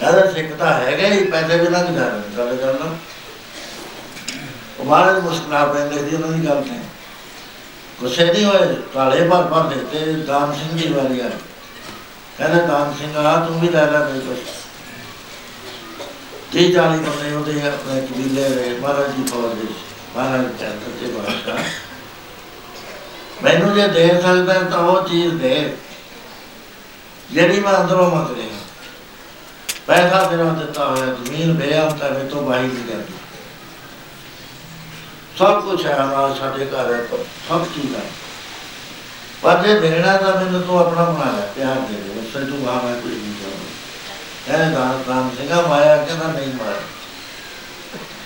ਕਹਿੰਦਾ 0.01 0.31
ਸਿੱਖ 0.33 0.53
ਤਾਂ 0.53 0.73
ਹੈਗਾ 0.75 1.09
ਹੀ, 1.09 1.25
ਪੈਸੇ 1.25 1.57
ਬਿਨਾਂ 1.57 1.85
ਨਹੀਂ 1.85 1.95
ਜਾਣਾ, 1.95 2.23
ਗੱਲ 2.39 2.57
ਕਰਨਾ। 2.57 2.95
ਉਹ 4.79 4.85
ਮਹਾਰਾਜ 4.85 5.23
ਮੁਸਕਰਾ 5.23 5.65
ਪੈਂਦੇ 5.67 6.11
ਸੀ, 6.11 6.17
ਉਹਨਾਂ 6.17 6.29
ਦੀ 6.29 6.47
ਗੱਲ 6.47 6.63
ਤੇ 6.63 6.79
ਗੁੱਸੇ 8.01 8.25
ਨਹੀਂ 8.25 8.45
ਹੋਏ, 8.45 8.77
ਢਾਲੇ 8.95 9.29
ਪਾਰ 9.29 9.43
ਪਾਰ 9.43 9.67
ਦਿੱਤੇ, 9.67 10.13
ਦਾਨ 10.13 10.53
ਸਿੰਘ 10.53 10.79
ਜੀ 10.79 10.93
ਵਾਲੀ 10.93 11.21
ਆ 11.21 11.31
ਕਹਿੰਦਾ, 12.39 12.67
ਦਾਨ 12.67 12.95
ਸਿੰਘ 12.99 13.17
ਆ 13.17 13.47
ਤੂੰ 13.47 13.61
ਵੀ 13.61 13.69
ਲੈ 13.69 13.87
ਲੈ 13.87 14.01
ਕੋਈ 14.01 14.21
ਕੁਛ 14.21 14.60
ਤੀਹ 16.53 16.73
ਚਾਲੀ 16.75 16.99
ਬੰਦੇ 16.99 17.33
ਉਹਦੇ 17.33 17.61
ਆਪਣੇ 17.63 18.01
ਕਬੀਲੇ 18.01 18.49
ਦੇ 18.49 18.79
ਮਹਾਰਾਜ 18.81 19.11
ਜੀ 19.17 19.23
ਫੌਜ 19.25 19.55
ਦੇ 19.55 19.67
ਸੀ। 19.67 19.75
ਮਹਾਰਾਜ 20.17 20.47
ਕਹਿੰਦੇ 20.61 20.91
ਤੇ 21.01 21.13
ਬਾਦਸ਼ਾਹ 21.13 21.59
ਮੈਨੂੰ 23.43 23.75
ਜੇ 23.75 23.87
ਦੇ 23.89 24.09
ਸਕਦਾ 24.23 24.55
ਤਾਂ 24.63 24.79
ਉਹ 24.79 25.09
ਚੀਜ਼ 25.09 25.35
ਦੇ 25.35 25.77
ਜਿਹੜੀ 27.33 27.61
ਮੈਂ 27.61 27.75
ਅੰਦਰੋਂ 27.81 28.11
ਮੰਗ 28.11 28.37
ਰਿਹਾ। 28.37 28.59
ਪੈਸਾ 29.87 30.23
ਤੇਰਾ 30.25 30.45
ਦਿੱਤਾ 30.45 30.87
ਹੋਇਆ, 30.87 31.07
ਜ਼ਮੀਨ 31.15 31.55
ਬੇਅਮ 31.55 31.91
ਤਾਂ 31.91 32.11
ਮੇਰੇ 32.11 32.29
ਤੋਂ 32.29 32.43
ਬਾਈ 32.43 32.63
ਨਹੀਂ 32.63 32.85
ਕਰਦੀ 32.85 33.15
ਸਭ 35.39 35.63
ਕੁਝ 35.65 35.87
ਹੈ 35.87 35.95
ਹਮਾਰਾ 36.01 36.35
ਸਾਡੇ 36.35 36.65
ਘਰ 36.65 36.93
ਹੈ 36.95 37.01
ਪਰ 37.03 37.25
ਸਭ 37.49 37.65
ਚੀਜ਼ 37.65 37.95
ਹੈ। 37.95 38.03
ਪਰ 39.43 39.63
ਜੇ 39.63 39.79
ਦੇਣਾ 39.81 40.17
ਤਾਂ 40.17 40.35
ਮੈਨੂੰ 40.37 40.63
ਤੂੰ 40.63 40.79
ਆਪਣਾ 40.79 41.05
ਬਣਾ 41.05 41.31
ਲੈ, 41.33 41.47
ਪਿਆਰ 41.47 41.81
ਦੇ 41.81 41.95
ਦੇ, 41.95 42.21
ਉਸ 42.21 42.33
ਤੂੰ 42.51 42.69
ਆ 42.69 42.75
ਮੈਂ 42.83 42.95
ਕੁਝ 43.01 43.13
ਨਹੀਂ 43.13 43.35
ਚਾਹੁੰਦਾ। 43.35 43.70
ਕਹਿੰਦੇ 44.51 44.75
ਦਾਨ 44.75 45.03
ਰਾਮ 45.09 45.31
ਸਿੰਘਾ 45.37 45.61
ਮਾਇਆ, 45.61 45.97
ਕਹਿੰਦਾ 45.97 46.27
ਨਹੀਂ 46.27 46.55
ਮਾਇਆ। 46.55 46.81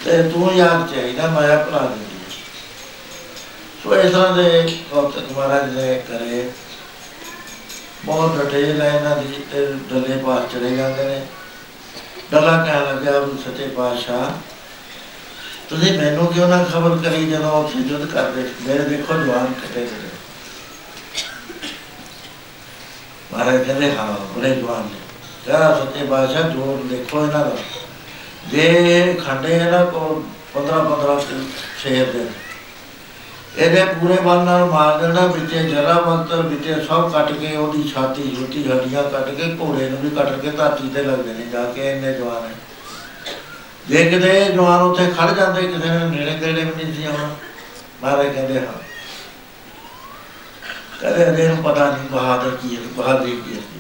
ਤੇ 0.05 0.23
ਤੂੰ 0.31 0.55
ਯਾਦ 0.55 0.95
ਚਾਹੀਦਾ 0.95 1.27
ਮਾਇਆ 1.27 1.57
ਭੁਲਾ 1.65 1.79
ਦਿੰਦੀ 1.79 2.17
ਹੈ। 2.17 2.31
ਸੋ 3.83 3.97
ਇਸ 3.97 4.13
ਤਰ੍ਹਾਂ 4.13 4.37
ਦੇ 4.37 4.79
ਭਗਤ 4.95 5.33
ਮਹਾਰਾਜ 5.33 5.75
ਨੇ 5.75 6.03
ਕਰੇ। 6.09 6.51
ਬਹੁਤ 8.05 8.37
ਡਿਟੇਲ 8.37 8.83
ਹੈ 8.83 8.91
ਇਹਨਾਂ 8.91 9.17
ਦੀ, 9.17 9.45
ਤੇ 9.53 9.67
ਡੱਲੇ 9.67 10.17
ਪਾਸ 10.17 10.53
ਚਲੇ 10.53 10.77
ਜਾਂਦੇ 10.77 11.05
ਨੇ। 11.05 11.27
ਡੱਲਾ 12.33 12.57
ਕਹਿਣ 12.65 12.85
ਲੱਗਿਆ 12.85 13.19
ਉਹ 13.19 13.37
ਸੱਚੇ 13.45 13.69
ਪਾਤਸ਼ਾਹ, 13.69 14.31
ਤੁਸੀਂ 15.69 15.99
ਮੈਨੂੰ 15.99 16.27
ਕਿਉਂ 16.27 16.49
ਨਾ 16.49 16.65
ਖਬਰ 16.65 16.97
ਕਰੀ 16.99 17.31
ਜਦੋਂ 17.31 17.53
ਉੱਥੇ 17.65 17.79
ਯੁੱਧ 17.79 18.05
ਕਰਦੇ 18.07 18.43
ਸੀ? 18.43 18.55
ਮੇਰੇ 18.67 18.85
ਦੇਖੋ 18.85 19.15
ਜਵਾਨ 19.15 19.53
ਕੱਟੇ 19.53 19.81
ਗਏ 19.81 20.11
ਮਹਾਰਾਜ 23.33 23.63
ਕਹਿੰਦੇ, 23.63 23.97
ਹਾਂ, 23.97 24.13
ਬੜੇ 24.39 24.55
ਜਵਾਨ 24.55 24.83
ਨੇ। 24.83 25.04
ਕਹਿੰਦਾ 25.47 25.79
ਸੱਚੇ 25.79 26.05
ਪਾਤਸ਼ਾਹ 26.05 26.43
ਜੋਰ 26.43 26.89
ਦੇਖੋ 26.89 27.27
ਇਹਨਾਂ 27.27 27.45
ਦਾ। 27.45 27.57
ਜੇ 28.49 29.15
ਖੰਡੇ 29.27 29.57
ਇਹਨਾਂ 29.57 29.87
ਕੋਲ 29.87 30.23
15 30.55 30.85
15 30.85 31.21
ਸ਼ੇਰ 31.83 32.13
ਦੇ। 32.13 32.27
ਇਹਦੇ 33.59 33.85
ਪੂਰੇ 33.85 34.13
ਬਲ 34.13 34.39
ਨਾਲ 34.39 34.65
ਮਾਰ 34.65 34.99
ਦੇਣਾ, 34.99 35.27
ਵਿੱਚੇ 35.27 35.63
ਜਰਾ 35.63 36.01
ਮੰਤਰ, 36.07 36.37
ਵਿੱਚੇ 36.37 36.75
ਸਭ 36.85 37.13
ਕੱਟ 37.13 37.33
ਕੇ 37.33 37.57
ਉਹਦੀ 37.57 37.93
ਛਾਤੀ 37.95 38.37
ਛੋਟੀ, 38.41 38.73
ਹੱਡੀਆਂ 38.73 39.03
ਕੱਟ 39.03 39.31
ਕੇ 39.31 39.57
ਘੋੜੇ 39.61 39.91
ਨੂੰ 39.91 39.99
ਵੀ 39.99 40.11
ਕੱਟ 40.11 40.39
ਕੇ 40.39 40.51
ਧਰਤੀ 40.51 40.89
ਤੇ 40.89 41.03
ਲੱਗਦੇ 41.03 41.33
ਨੇ, 41.33 41.47
ਜਾ 41.47 41.65
ਕੇ 41.65 41.93
ਇੰਨੇ 41.93 42.13
ਜਵਾਨ 42.13 42.47
ਹੈ 42.47 42.55
ਜੇ 43.89 44.11
ਕਿਤੇ 44.11 44.45
ਜਵਾਨ 44.45 44.83
ਉੱਥੇ 44.83 45.07
ਖੜ 45.07 45.35
ਜਾਂਦੇ, 45.35 45.63
ਕਿਸੇ 45.63 45.89
ਨੇ 45.89 46.05
ਨੇੜੇ 46.05 46.37
ਤੇੜੇ 46.41 46.65
ਵੀ 46.65 46.85
ਨਹੀਂ 46.85 46.95
ਸੀ 46.95 47.05
ਆਉਣਾ। 47.05 47.37
ਮਹਾਰਾਜ 48.03 48.27
ਕਹਿੰਦੇ, 48.27 48.61
ਹਾਂ। 48.61 48.73
ਕਹਿੰਦੇ 51.01 51.31
ਅਜੇ 51.31 51.49
ਨੂੰ 51.49 51.57
ਪਤਾ 51.57 51.91
ਨਹੀਂ 51.91 52.09
ਬਹਾਦਰ 52.09 52.51
ਕੀ 52.51 52.77
ਹੈ, 52.77 52.81
ਬਹਾਦਰੀ 52.97 53.31
ਕੀ 53.31 53.57
ਹੈ। 53.57 53.74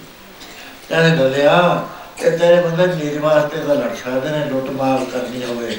ਕਹਿੰਦੇ 0.88 1.16
ਗੱਲਿਆ 1.16 1.82
ਤੇ 2.22 2.30
ਤੇਰੇ 2.30 2.60
ਬੰਦੇ 2.60 2.86
ਮੇਰੇ 2.86 3.18
ਵਾਸਤੇ 3.18 3.58
ਤਾਂ 3.58 3.74
ਲੜ 3.74 3.94
ਸਕਦੇ 3.94 4.30
ਨੇ, 4.30 4.44
ਲੁੱਟ 4.44 4.70
ਮਾਰ 4.70 5.04
ਕਰਨੀ 5.04 5.44
ਹੋਵੇ। 5.44 5.76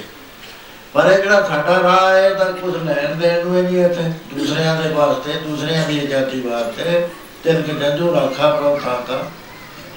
ਪਰ 0.94 1.12
ਇਹ 1.12 1.24
ਜਿਹੜਾ 1.24 1.42
ਸਾਡਾ 1.42 1.80
ਰਾਹ 1.84 2.16
ਹੈ 2.16 2.34
ਤਾਂ 2.34 2.46
ਕੁਝ 2.46 2.76
ਲੈਣ 2.76 3.16
ਦੇਣ 3.16 3.46
ਨੂੰ 3.46 3.56
ਹੀ 3.58 3.62
ਨਹੀਂ 3.62 3.86
ਇੱਥੇ। 3.86 4.04
ਦੂਸਰਿਆਂ 4.36 4.82
ਦੇ 4.82 4.90
ਵਾਸਤੇ, 4.90 5.34
ਦੂਸਰਿਆਂ 5.34 5.88
ਦੀ 5.88 6.00
ਆਜ਼ਾਦੀ 6.00 6.42
ਵਾਸਤੇ 6.42 7.08
ਤਿੰਨ 7.44 7.62
ਕਿ 7.62 7.74
ਜੰਜੂ 7.74 8.14
ਰਾਖਾ 8.14 8.50
ਪ੍ਰਭ 8.52 8.80
ਥਾਕਾ 8.82 9.24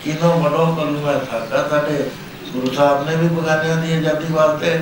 ਕਿਨੋਂ 0.05 0.41
ਮਨੋ 0.41 0.75
ਕਲੂ 0.75 1.01
ਮੈਂ 1.01 1.19
ਥਾਕਾ 1.31 1.69
ਸਾਡੇ 1.69 2.11
ਗੁਰੂ 2.53 2.75
ਸਾਹਿਬ 2.75 3.09
ਨੇ 3.09 3.17
ਵੀ 3.17 3.29
ਬਗਾਨਿਆਂ 3.29 3.77
ਦੀ 3.77 3.93
ਆਜ਼ਾਦੀ 3.93 4.33
ਵਾਸਤੇ। 4.33 4.79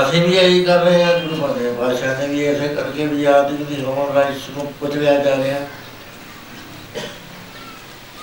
ਅਸੀਂ 0.00 0.22
ਵੀ 0.22 0.36
ਇਹੀ 0.36 0.64
ਕਰ 0.64 0.78
ਰਹੇ 0.78 1.04
ਹਾਂ, 1.04 1.18
ਗੁਰੂ 1.18 1.36
ਮਹਾਰਾਜ 1.36 1.74
ਭਾਸ਼ਾ 1.76 2.18
ਨੇ 2.18 2.26
ਵੀ 2.26 2.44
ਐਸੇ 2.46 2.68
ਕਰਕੇ 2.68 3.06
ਵੀ 3.06 3.24
ਆਦਮੀ 3.24 3.64
ਦੀ 3.64 3.84
ਹੋਣ 3.84 4.12
ਰਾਈਟਸ 4.14 4.48
ਨੂੰ 4.56 4.72
ਕੁਚਲਿਆ 4.80 5.18
ਜਾ 5.18 5.36
ਰਿਹਾ। 5.36 5.60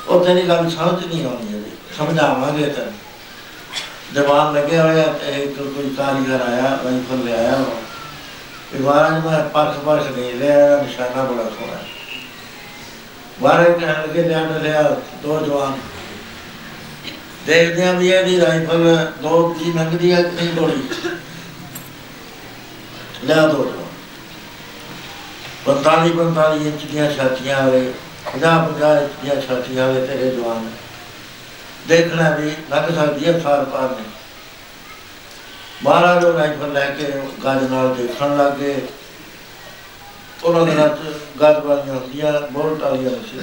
ਉਹ 0.10 0.24
ਤੇਰੀ 0.26 0.48
ਗੱਲ 0.48 0.70
ਸਮਝ 0.70 1.06
ਨਹੀਂ 1.06 1.26
ਆਉਂਦੀ 1.26 1.54
ਹੈ 1.54 1.60
ਸਮਝਾਵਾਂਗੇ 1.98 2.70
ਤਾਂ। 2.70 2.86
ਜਵਾਨ 4.14 4.54
ਲੱਗਿਆ 4.54 4.84
ਹੋਇਆ 4.84 5.04
ਤੇ 5.14 5.32
ਇੱਕ 5.44 5.58
ਕੋਈ 5.58 5.90
ਕਾਰੀਗਰ 5.98 6.42
ਆਇਆ 6.42 6.70
ਰਾਈਫਲ 6.86 7.24
ਲੈ 7.26 7.34
ਆਇਆ 7.38 7.56
ਉਹ 7.56 8.80
ਮਹਾਰਾਜ, 8.82 9.26
ਮੈਂ 9.26 9.40
ਪਰਖ 9.50 9.78
ਪਰਖ 9.78 10.12
ਦੇ 10.12 10.32
ਲਿਆ 10.32 10.82
ਨਿਸ਼ਾਨਾ 10.82 11.24
ਬੜਾ 11.24 11.44
ਸੋਹਣਾ 11.50 11.78
ਮਹਾਰਾਜ 13.42 13.80
ਕਹਿਣ 13.80 14.02
ਲੱਗੇ 14.02 14.24
ਲਿਆ 14.24 14.40
ਲਿਆ 14.64 14.82
ਦੋ 15.24 15.40
ਜਵਾਨ। 15.46 15.78
ਦੇਖਦੇ 17.46 17.88
ਆ 17.88 17.92
ਵੀ 17.92 18.10
ਇਹਦੀ 18.10 18.40
ਰਾਈਫਲ 18.42 19.12
ਦੋ 19.22 19.48
ਕੀ 19.60 19.72
ਮੰਗਦੀ 19.72 20.12
ਹੈ 20.12 20.22
ਨਹੀਂ 20.24 20.50
ਗੋਲੀ 20.54 20.82
ਲਿਆ 23.24 23.48
ਦੋ 23.48 23.64
ਜਵਾਨ। 23.64 23.88
45 25.68 26.12
45 26.18 26.68
ਇੰਚ 26.68 26.86
ਦੀਆਂ 26.92 27.12
ਛਾਤੀਆਂ 27.12 27.62
ਵਾਲੇ 27.62 27.92
50 28.34 28.68
50 28.68 29.02
ਇੰਚ 29.02 29.12
ਦੀਆਂ 29.22 29.42
ਛਾਤੀਆਂ 29.42 29.88
ਵਾਲੇ 29.88 30.06
ਤੇਰੇ 30.08 30.30
ਜਵਾਨ 30.32 30.70
ਦੇਖਣਾ 31.88 32.30
ਵੀ 32.30 32.52
ਲੱਗ 32.70 32.90
ਸਕਦੀ 32.96 33.26
ਹੈ 33.26 33.40
ਸਾਰ 33.40 33.66
ਪਾਰ 33.66 33.90
ਨੇ। 33.90 34.04
ਮਹਾਰਾਜ 35.84 36.26
ਉਹ 36.26 36.34
ਰਾਈਫਲ 36.34 36.74
ਲੈ 36.74 36.86
ਕੇ 36.90 37.12
ਗੱਜ 37.46 37.64
ਨਾਲ 37.72 37.96
ਦੇਖਣ 37.96 38.38
ਲੱਗੇ। 38.38 38.82
ਉਹਨਾਂ 40.44 40.66
ਦੇ 40.66 40.74
ਨਾਲ 40.74 40.98
ਗੱਜ 41.42 41.66
ਵਾਲੀਆਂ 41.66 41.96
ਹੁੰਦੀਆਂ, 41.96 42.34
ਬੋਲਟ 42.52 42.82
ਵਾਲੀਆਂ 42.82 43.10
ਸੀ 43.10 43.40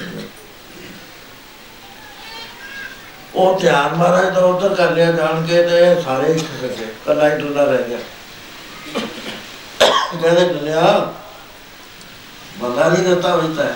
ਉਹ 3.35 3.61
ਧਿਆਨ 3.61 3.95
ਮਹਾਰਾਜ 3.95 4.35
ਦਾ 4.35 4.41
ਉਧਰ 4.41 4.75
ਕਰ 4.75 4.91
ਲਿਆ 4.91 5.13
ਜਾਣ 5.13 5.47
ਕੇ 5.47 5.63
ਤੇ 5.63 5.79
ਇਹ 5.79 6.03
ਸਾਰੇ 6.03 6.33
ਹੀ 6.33 6.39
ਖਿਸਕ 6.39 6.79
ਗਏ 6.79 6.87
ਕੱਲਾ 7.07 7.29
ਹੀ 7.29 7.39
ਡੁੱਲਾ 7.39 7.65
ਰਹਿ 7.65 7.89
ਗਿਆ। 7.89 7.99
ਕਹਿੰਦੇ 10.23 10.45
ਡੁੱਲਿਆ, 10.53 11.13
ਬੰਦਾ 12.59 12.89
ਨਹੀਂ 12.89 13.03
ਦਿੱਤਾ 13.03 13.37
ਹੋਈ 13.37 13.55
ਤਾਂ। 13.55 13.67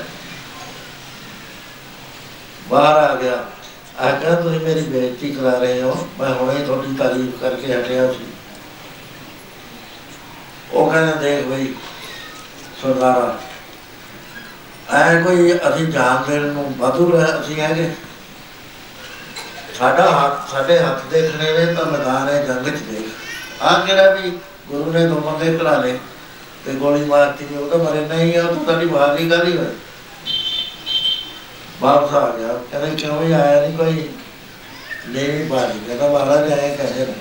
ਬਾਹਰ 2.70 2.96
ਆ 2.96 3.14
ਗਿਆ। 3.14 3.44
ਆ 3.98 4.10
ਕਹਿੰਦਾ, 4.10 4.40
ਤੁਸੀਂ 4.40 4.60
ਮੇਰੀ 4.60 4.80
ਬੇਇੱਜ਼ਤੀ 4.80 5.32
ਕਰਾ 5.32 5.58
ਰਹੇ 5.58 5.82
ਹੋ। 5.82 6.08
ਮੈਂ 6.20 6.34
ਹੁਣੇ 6.34 6.64
ਤੁਹਾਡੀ 6.64 6.94
ਤਾਰੀਫ 6.94 7.40
ਕਰਕੇ 7.40 7.74
ਹਟਿਆ 7.74 8.12
ਸੀ। 8.12 8.18
ਉਹ 10.72 10.92
ਕਹਿੰਦਾ, 10.92 11.12
ਦੇਖ 11.12 11.44
ਬਈ, 11.44 11.74
ਸਰਦਾਰਾ, 12.82 13.38
ਐ 14.98 15.22
ਕੋਈ 15.22 15.54
ਅਸੀਂ 15.54 15.86
ਜਾਣ 15.86 16.30
ਦੇਣ 16.30 16.42
ਨੂੰ 16.42 16.74
ਵਾਧੂ 16.78 17.12
ਰਹਿ- 17.12 17.40
ਅਸੀਂ 17.40 17.60
ਹੈਗੇ। 17.60 17.92
ਸਾਡਾ 19.78 20.10
ਹੱਥ, 20.10 20.50
ਸਾਡੇ 20.50 20.78
ਹੱਥ 20.78 21.04
ਦੇਖਣੇ 21.10 21.52
ਨੇ 21.52 21.74
ਤਾਂ 21.74 21.86
ਮੈਦਾਨ 21.86 22.28
ਹੈ, 22.28 22.46
ਜੰਗ 22.46 22.64
ਚ 22.64 22.70
ਦੇਖ। 22.70 23.08
ਆ 23.62 23.80
ਕਿਹੜਾ 23.80 24.14
ਵੀ 24.14 24.30
ਗੁਰੂ 24.68 24.92
ਨੇ 24.92 25.06
ਦੋ 25.06 25.14
ਬੰਦੇ 25.14 25.58
ਘੜਾ 25.62 25.76
ਲਏ 25.76 25.98
ਤੇ 26.64 26.72
ਗੋਲੀ 26.72 27.04
ਮਾਰਤੀ 27.04 27.54
ਉਹ 27.54 27.70
ਤਾਂ 27.70 27.78
ਮਰੇ 27.78 28.06
ਨਹੀਂ 28.06 28.38
ਆ, 28.38 28.42
ਉਹ 28.42 28.54
ਤਾਂ 28.54 28.64
ਤੁਹਾਡੀ 28.64 28.86
ਬਹਾਦਰੀ 28.86 29.28
ਕਾਹਦੀ 29.28 29.56
ਹੋਈ। 29.56 29.66
ਵਾਪਸ 31.80 32.14
ਆ 32.14 32.36
ਗਿਆ। 32.38 32.48
ਕਹਿੰਦੇ 32.70 32.96
ਕਿਉਂ 32.96 33.20
ਵੀ 33.20 33.32
ਆਇਆ 33.32 33.60
ਨਹੀਂ 33.60 33.78
ਕੋਈ? 33.78 34.08
ਨਹੀਂ 35.08 35.44
ਬਾਰੀ 35.44 35.80
ਕਹਿੰਦਾ 35.86 36.08
ਮਹਾਰਾਜ 36.08 36.52
ਆਇਆ 36.52 36.76
ਕਹਿੰਦੇ 36.76 37.06
ਨੇ। 37.06 37.14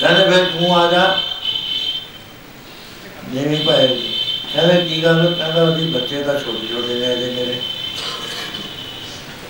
ਕਹਿੰਦੇ 0.00 0.30
ਫਿਰ 0.30 0.44
ਤੂੰ 0.50 0.76
ਆ 0.76 0.92
ਜਾ। 0.92 1.20
ਨਹੀਂ 3.28 3.66
ਭਾਈ 3.66 3.86
ਕਹਿੰਦੇ 4.54 4.84
ਕੀ 4.84 5.02
ਗੱਲ? 5.04 5.34
ਕਹਿੰਦਾ 5.38 5.62
ਉਹਦੀ 5.62 5.90
ਬੱਚੇ 5.90 6.22
ਦਾ 6.22 6.38
ਛੋਟੇ 6.38 6.68
ਛੋਟੇ 6.68 6.94
ਨੇ 6.94 7.12
ਅਜੇ 7.12 7.34
ਮੇਰੇ। 7.34 7.62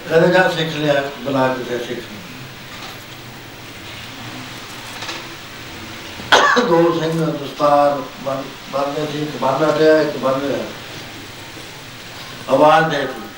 ਕਹਿੰਦੇ 0.08 0.28
ਜਾ 0.28 0.48
ਸਿੱਖ 0.48 0.76
ਲਿਆ, 0.76 1.02
ਬੁਲਾ 1.20 1.54
ਕੇ 1.54 1.64
ਫਿਰ 1.64 1.78
ਸਿੱਖ 1.78 1.98
ਲਿਆ। 1.98 2.16
ਦੋ 6.68 7.00
ਸਿੰਘ, 7.00 7.26
ਦਸਤਾਰ, 7.26 8.02
ਬਨ 8.24 8.42
ਬੰਦੇ 8.72 9.06
ਸੀ 9.12 9.22
ਇੱਕ 9.22 9.30
ਬੰਦਾ 9.36 9.70
ਤੇ 9.70 9.84
ਇੱਕ 10.02 10.16
ਬੰਦੇ 10.16 10.54
ਆਵਾਜ਼ 12.48 12.88
ਦੇ 12.88 12.98
ਦਿੱਤੀ। 12.98 13.29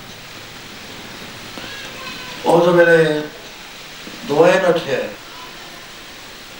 ਉਸ 2.46 2.68
ਵੇਲੇ 2.68 3.22
ਦੋਏ 4.24 4.52
ਨੱਠੇ 4.52 5.08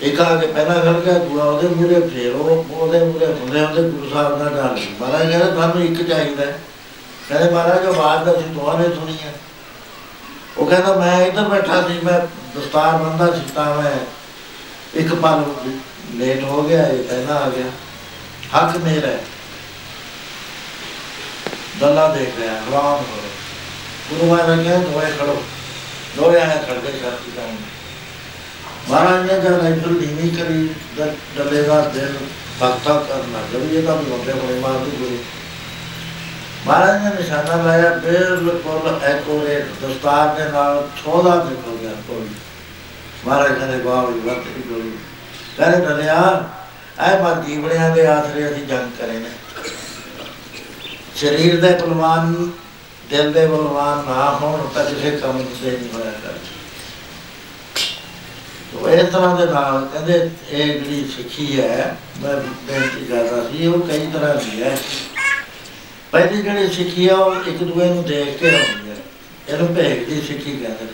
ਇੱਕ 0.00 0.20
ਆ 0.20 0.36
ਕੇ 0.36 0.46
ਪਹਿਲਾਂ 0.46 0.74
ਖੜ 0.74 1.00
ਗਿਆ, 1.00 1.18
ਦੂਆ 1.18 1.44
ਉਹਦੇ 1.44 1.68
ਮੂਰੇ 1.68 2.08
ਫੇਰ 2.08 2.34
ਉਹ, 2.34 2.74
ਉਹਦੇ 2.74 3.04
ਮੂਰੇ 3.04 3.26
ਹੁੰਦੇ 3.26 3.64
ਉਹਦੇ 3.64 3.82
ਗੁਰੂ 3.82 4.10
ਸਾਹਿਬ 4.10 4.38
ਦਾ 4.38 4.44
ਡਰ 4.44 4.80
ਮਹਾਰਾਜ 5.00 5.30
ਕਹਿੰਦੇ 5.30 5.50
ਤੁਹਾਨੂੰ 5.50 5.84
ਇੱਕ 5.84 6.02
ਚਾਹੀਦਾ 6.02 6.46
ਹੈ। 6.46 6.60
ਕਹਿੰਦੇ, 7.28 7.50
ਮਹਾਰਾਜ, 7.50 7.82
ਜੋ 7.82 7.92
ਬਾਤ 7.92 8.24
ਦਾ 8.24 8.34
ਸੀ 8.34 8.42
ਦੋਹਾਂ 8.42 8.78
ਨੇ 8.78 8.94
ਸੁਣੀ 8.94 9.18
ਹੈ। 9.22 9.34
ਉਹ 10.58 10.66
ਕਹਿੰਦਾ, 10.66 10.96
ਮੈਂ 10.96 11.26
ਇੱਧਰ 11.26 11.42
ਬੈਠਾ 11.42 11.82
ਸੀ, 11.82 12.00
ਮੈਂ 12.04 12.20
ਦਸਤਾਰ 12.58 12.96
ਬੰਦਾ 12.96 13.32
ਸੀ, 13.32 13.42
ਤਾਂ 13.54 13.82
ਮੈਂ 13.82 13.92
ਇੱਕ 14.94 15.14
ਪਲ 15.14 15.44
ਲੇਟ 16.14 16.44
ਹੋ 16.44 16.62
ਗਿਆ, 16.62 16.86
ਇਹ 16.86 17.04
ਪਹਿਲਾਂ 17.04 17.36
ਆ 17.36 17.48
ਗਿਆ। 17.48 17.66
ਹੱਕ 18.56 18.76
ਮੇਰਾ 18.76 19.06
ਹੈ। 19.06 19.24
ਦੱਲਾ 21.80 22.14
ਦੇਖ 22.14 22.28
ਰਿਹਾ 22.40 22.54
ਰਾਮ 22.54 22.84
ਹੋ 22.84 23.04
ਰਿਹਾ। 23.22 23.32
ਗੁਰੂ 24.10 24.34
ਮਹਾਰਾਜ 24.34 24.68
ਨੇ 24.68 24.78
ਦੋਏ 24.78 25.10
ਖੜੋ। 25.10 25.42
ਦੋਏ 26.16 26.40
ਆਏ 26.40 26.58
ਖੜ 26.58 26.74
ਗਏ 26.74 27.00
ਸਾਥੀ 27.02 27.32
ਤਾਂ 27.36 27.44
ਮਹਾਰਾਜ 28.90 29.32
ਨੇ 29.32 29.40
ਜਦ 29.40 29.60
ਰਾਈਫਲ 29.60 30.00
ਧੀਮੀ 30.00 30.30
ਕਰੀ, 30.30 30.68
ਦ- 30.96 31.14
ਡੱਲੇ 31.38 31.62
ਦਾ 31.62 31.80
ਦਿਲ 31.80 32.16
ਭਗਤਾ 32.62 33.04
ਕਰਨਾ 33.08 33.38
ਜਦ 33.52 33.72
ਇਹ 33.72 33.82
ਤਾਂ 33.82 33.96
ਬੰਦੇ 33.96 34.32
ਬੜੇ 34.32 34.58
ਮਾਰ 34.58 34.72
ਦੀ 34.72 34.90
ਗੁਰੂ 34.90 35.24
ਮਹਾਰਾਜ 36.66 37.02
ਨੇ 37.02 37.22
ਨਿਸ਼ਾਨਾ 37.22 37.62
ਲਾਇਆ, 37.62 37.94
ਬਿਲਕੁਲ 37.94 39.00
ਐਕੂਰੇਟ 39.04 39.66
ਦਸਤਾਰ 39.82 40.34
ਦੇ 40.34 40.52
ਨਾਲ 40.52 40.88
ਛੋਦਾ 41.04 41.34
ਨਿਕਲ 41.34 41.76
ਗਿਆ 41.76 41.92
ਕੋਈ। 42.08 42.28
ਮਹਾਰਾਜ 43.26 43.58
ਕਹਿੰਦੇ, 43.58 43.76
ਵਾਹ 43.76 44.06
ਵੀ 44.06 44.20
ਵਰਤ 44.20 44.38
ਦੀ 44.38 44.62
ਗੋਲੀ। 44.68 44.98
ਕਹਿੰਦੇ 45.58 45.86
ਡਲਿਆ 45.86 46.50
ਐ 46.98 47.22
ਮਾ 47.22 47.44
ਜੀਵੜਿਆਂ 47.46 47.90
ਦੇ 47.90 48.06
ਆਸਰੇ 48.06 48.52
ਅਸੀਂ 48.52 48.66
ਜੰਗ 48.66 48.90
ਕਰੇ 48.98 49.12
ਨੇ। 49.12 49.30
ਸਰੀਰ 51.16 51.60
ਦੇ 51.60 51.86
ਬਲਵਾਨ 51.86 52.50
ਦਿਲ 53.12 53.32
ਦੇ 53.32 53.46
ਬਲਵਾਨ 53.46 54.04
ਨਾ 54.08 54.30
ਹੋਣ 54.30 54.68
ਤਾਂ 54.74 54.84
ਕਿਸੇ 54.84 55.10
ਕੰਮ 55.10 55.38
ਦੇ 55.38 55.70
ਨਹੀਂ 55.70 55.88
ਹੋਇਆ 55.94 56.10
ਕਰ 56.10 56.32
ਤੋ 58.72 58.88
ਇਸ 58.88 59.08
ਤਰ੍ਹਾਂ 59.08 59.36
ਦੇ 59.36 59.52
ਨਾਲ 59.52 59.88
ਕਹਿੰਦੇ 59.92 60.30
ਇਹ 60.50 60.66
ਜਿਹੜੀ 60.66 61.10
ਸਿੱਖੀ 61.16 61.60
ਹੈ, 61.60 61.96
ਮੈਂ 62.22 62.36
ਬੇਨਤੀ 62.36 63.04
ਕਰਦਾ 63.04 63.50
ਸੀ, 63.50 63.66
ਉਹ 63.66 63.80
ਕਈ 63.80 64.06
ਤਰ੍ਹਾਂ 64.12 64.34
ਦੀ 64.34 64.62
ਹੈ। 64.62 64.78
ਪਹਿਲੀ 66.12 66.42
ਜਿਹੜੀ 66.42 66.68
ਸਿੱਖੀ 66.68 67.08
ਆ, 67.08 67.14
ਉਹ 67.14 67.34
ਇੱਕ 67.34 67.64
ਦੂਏ 67.64 67.88
ਨੂੰ 67.88 68.04
ਦੇਖ 68.04 68.38
ਕੇ 68.38 68.48
ਆਉਂਦੀ 68.48 68.90
ਹੈ। 68.90 68.96
ਇਹਨੂੰ 69.48 69.74
ਭੇਖ 69.74 70.08
ਦੀ 70.08 70.20
ਸਿੱਖੀ 70.20 70.56
ਕਹਿੰਦੇ 70.56 70.84
ਨੇ। 70.84 70.90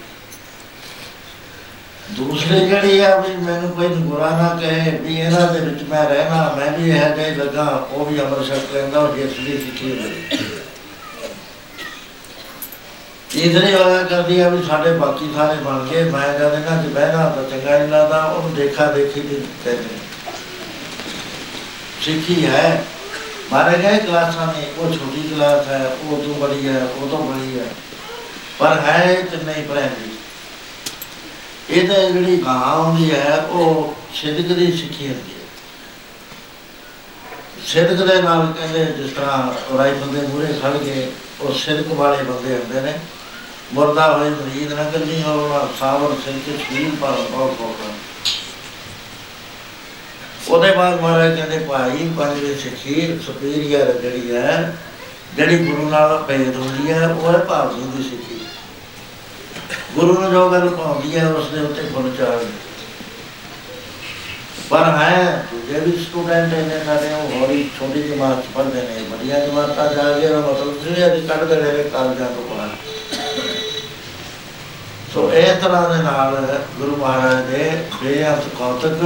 ਦੂਸਰੀ 2.10 2.68
ਜਿਹੜੀ 2.68 3.00
ਆ 3.00 3.16
ਵੀ 3.20 3.36
ਮੈਨੂੰ 3.36 3.70
ਕੋਈ 3.70 3.88
ਬੁਰਾ 3.88 4.30
ਨਾ 4.30 4.60
ਕਹੇ 4.60 4.90
ਵੀ 4.90 5.20
ਇਹਨਾਂ 5.20 5.52
ਦੇ 5.52 5.60
ਵਿੱਚ 5.60 5.82
ਮੈਂ 5.82 6.04
ਰਹਿਣਾ, 6.04 6.54
ਮੈਂ 6.58 6.78
ਵੀ 6.78 6.90
ਇਹ 6.90 7.16
ਜਿਹੀ 7.16 7.34
ਲੱਗਾ 7.34 7.88
ਉਹ 7.90 8.06
ਵੀ 8.06 8.20
ਅਮਰ 8.20 8.44
ਸ਼ਕਤ 8.44 8.74
ਲੈਂਦਾ 8.74 9.00
ਉਹ 9.00 9.16
ਜਿਸ 9.16 9.32
ਦੀ 9.32 9.58
ਸਿੱਖੀ 9.58 9.90
ਹੁੰਦੀ 9.90 10.57
ਤੀਸਰੀ 13.30 13.74
ਹੋਇਆ 13.74 14.02
ਕਰਦੀ 14.02 14.40
ਆ 14.40 14.48
ਵੀ 14.48 14.62
ਸਾਡੇ 14.62 14.92
ਬਾਕੀ 14.92 15.30
ਸਾਰੇ 15.34 15.54
ਬਣ 15.54 15.86
ਗਏ। 15.86 16.02
ਮੈਂ 16.10 16.28
ਜਦ 16.38 16.54
ਇਹਨਾਂ 16.54 16.82
'ਚ 16.82 16.86
ਬਹਿਣਾ 16.86 17.28
ਤਾਂ 17.28 17.42
ਚੰਗਾ 17.50 17.78
ਨਹੀਂ 17.78 17.88
ਲੱਗਦਾ, 17.88 18.24
ਉਹਨੂੰ 18.24 18.54
ਦੇਖਾ 18.54 18.92
ਦੇਖੀ 18.92 19.20
ਵੀ 19.20 19.42
ਕਹਿੰਦੇ 19.64 19.98
ਸਿੱਖੀ 22.02 22.44
ਹੈ। 22.46 22.84
ਮਾਰੇ 23.52 23.78
ਗਏ 23.78 23.98
ਕਲਾਸਾਂ 23.98 24.46
ਨੇ, 24.46 24.66
ਉਹ 24.78 24.92
ਛੋਟੀ 24.92 25.28
ਕਲਾਸ 25.28 25.66
ਹੈ, 25.66 25.96
ਉਹ 26.04 26.22
ਤੋਂ 26.22 26.34
ਬੜੀ 26.34 26.68
ਹੈ 26.68 26.82
ਉਹ 26.96 27.08
ਤੋਂ 27.08 27.18
ਬੜੀ 27.18 27.58
ਹੈ। 27.58 27.66
ਪਰ 28.58 28.80
ਹੈ 28.80 29.14
ਤੇ 29.30 29.36
ਨਹੀਂ 29.44 29.64
ਪ੍ਰਾਇਮਰੀ 29.64 30.16
ਇਹ 31.70 31.88
ਤਾਂ 31.88 32.10
ਜਿਹੜੀ 32.10 32.36
ਗਾਂ 32.36 32.76
ਹੁੰਦੀ 32.76 33.10
ਹੈ, 33.10 33.36
ਉਹ 33.50 33.94
ਸਿੱਧਕ 34.14 34.52
ਦੀ 34.52 34.72
ਸਿੱਖੀ 34.72 35.06
ਹੁੰਦੀ 35.06 35.32
ਹੈ। 35.32 35.46
ਸਿੱਧਕ 37.66 38.04
ਦੇ 38.06 38.22
ਨਾਲ 38.22 38.52
ਕਹਿੰਦੇ 38.58 38.84
ਜਿਸ 38.84 39.12
ਤਰ੍ਹਾਂ 39.12 39.78
ਰਾਈ 39.78 39.92
ਬੰਦੇ 39.92 40.26
ਮੂਰੇ 40.26 40.52
ਖੜ 40.62 40.72
ਗਏ, 40.76 41.06
ਉਹ 41.40 41.54
ਸਿੱਧਕ 41.54 41.92
ਵਾਲੇ 41.92 42.22
ਬੰਦੇ 42.22 42.54
ਹੁੰਦੇ 42.54 42.80
ਨੇ। 42.80 42.98
ਮੁਰਦਾ 43.74 44.06
ਹੋਏ 44.12 44.30
ਮਰੀਦ 44.30 44.72
ਨਾ 44.72 44.84
ਕਰਨੀ 44.90 45.22
ਹੋਣਾ 45.22 45.66
ਸਾਵਰ 45.80 46.14
ਸਿੱਧਕ 46.24 46.60
ਸ਼ੀਲ 46.68 46.90
ਪਰ 47.00 47.16
ਬਹੁਤ 47.32 47.60
ਹੋਣਾ 47.60 47.92
ਉਹਦੇ 50.48 50.70
ਬਾਅਦ 50.70 51.00
ਮਹਾਰਾਜ 51.00 51.34
ਕਹਿੰਦੇ, 51.36 51.58
ਭਾਈ 51.58 52.08
ਪੰਜਵੇਂ 52.18 52.54
ਸਿੱਖੀ 52.58 53.18
ਸੁਪੀਰੀਅਰ 53.26 53.92
ਜਿਹੜੀ 53.92 54.36
ਹੈ, 54.36 54.76
ਜਿਹੜੀ 55.36 55.58
ਗੁਰੂ 55.58 55.88
ਨਾਲ 55.90 56.16
ਭੇਦ 56.28 56.56
ਹੁੰਦੀ 56.56 56.90
ਹੈ, 56.92 57.06
ਉਹ 57.08 57.32
ਹੈ 57.32 57.38
ਭਾਵ 57.38 57.74
ਜੀ 57.74 57.82
ਦੀ 57.96 58.08
ਸਿੱਖੀ। 58.08 58.38
ਗੁਰੂ 59.94 60.20
ਨੂੰ 60.20 60.30
ਜੋ 60.32 60.48
ਗੱਲ 60.50 60.68
ਪਾਉਂਦੀ 60.68 61.16
ਹੈ, 61.18 61.26
ਉਸ 61.28 61.50
ਦੇ 61.50 61.60
ਉੱਤੇ 61.60 61.82
ਫੁੱਲ 61.94 62.10
ਚਾੜ 62.18 62.38
ਪਰ 64.70 64.84
ਹੈ 64.96 65.46
ਜੇ 65.68 65.80
ਵੀ 65.80 65.92
ਸਟੂਡੈਂਟ 66.04 66.54
ਨੇ 66.54 66.80
ਸਾਡੇ, 66.86 67.12
ਉਹ 67.14 67.40
ਹੌਲੀ 67.40 67.68
ਛੋਟੀ 67.78 68.02
ਜਮਾਤ 68.02 68.42
'ਚ 68.42 68.54
ਪੜ੍ਹਦੇ 68.54 68.82
ਨੇ 68.82 69.04
ਵੱਡੀਆਂ 69.10 69.46
ਜਮਾਤਾਂ 69.46 69.94
ਜਾ 69.94 70.12
ਕੇ 70.18 70.26
ਉਹ 70.26 70.42
ਮਤਲਬ 70.42 70.82
ਜਿਹੜੇ 70.84 71.06
ਅੱਜ 71.06 71.26
ਕੱਢ 71.26 71.44
ਦੇ 71.44 71.62
ਨੇ 71.62 71.82
ਕਾਲਜਾਂ 71.82 72.26
ਤੋਂ 72.26 72.48
ਬਾਹਰ। 72.48 72.87
ਸੋ 75.08 75.30
ਇਸ 75.32 75.62
ਤਰ੍ਹਾਂ 75.62 75.88
ਦੇ 75.88 76.02
ਨਾਲ 76.02 76.34
ਗੁਰੂ 76.78 76.96
ਮਹਾਰਾਜ 76.96 77.44
ਦੇ 77.46 77.70
ਬੇਅੰਤ 78.02 78.48
ਕੌਤਕ 78.58 79.04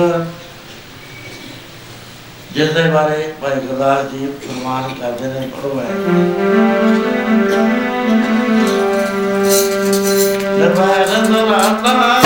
ਜਿਸ 2.52 2.72
ਦੇ 2.72 2.82
ਬਾਰੇ 2.90 3.32
ਭਾਈ 3.40 3.60
ਗੁਰਦਾਸ 3.60 4.10
ਜੀ 4.10 4.26
ਫਰਮਾਨ 4.40 4.94
ਕਰਦੇ 4.94 5.28
ਨੇ 5.28 5.46
ਪੜੋ 5.48 5.78
ਹੈ 5.78 5.94
ਨਰਵਾਇਨ 10.58 11.34
ਰਾਤਾ 11.46 11.92
ਨਾਮ 11.92 12.21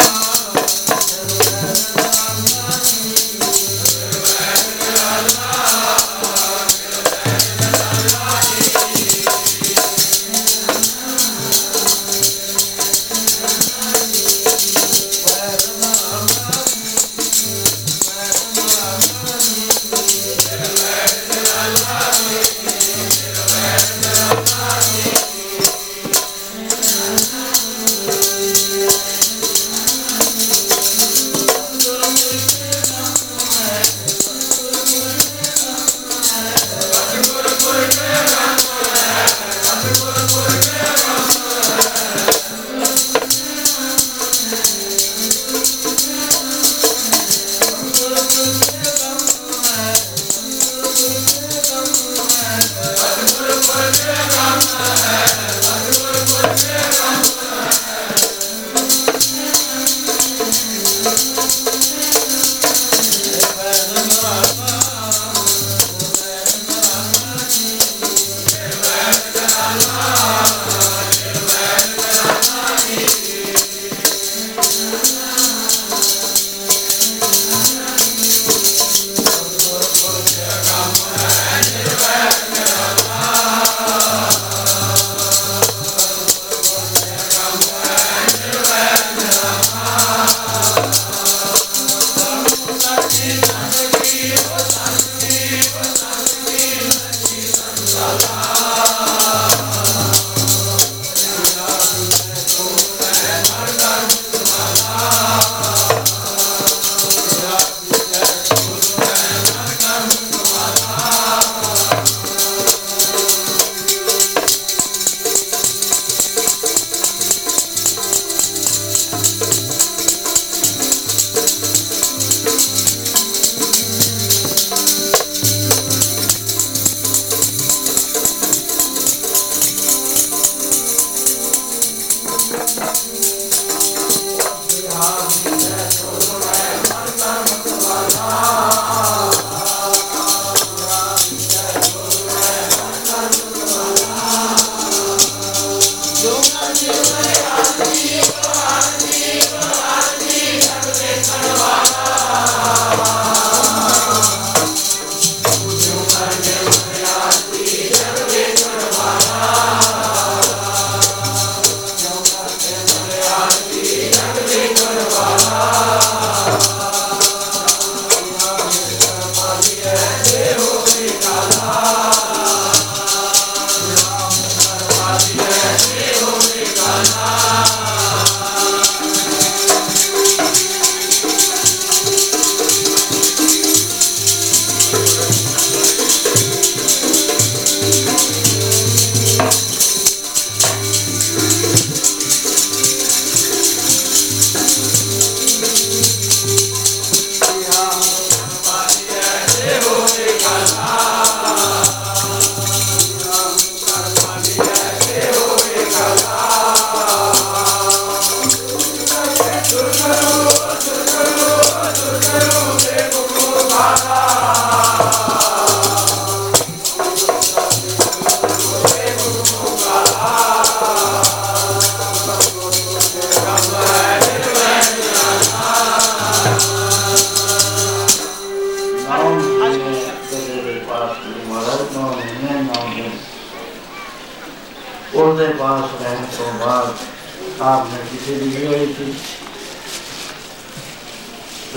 ਬਾਅਦ 237.66 237.80
ਆਪ 237.80 237.93
ਨੇ 237.93 237.98
ਕਿਸੇ 238.10 238.34
ਦੀ 238.34 238.51
ਇਹ 238.55 238.66
ਹੋਈ 238.66 238.93
ਸੀ 238.94 239.12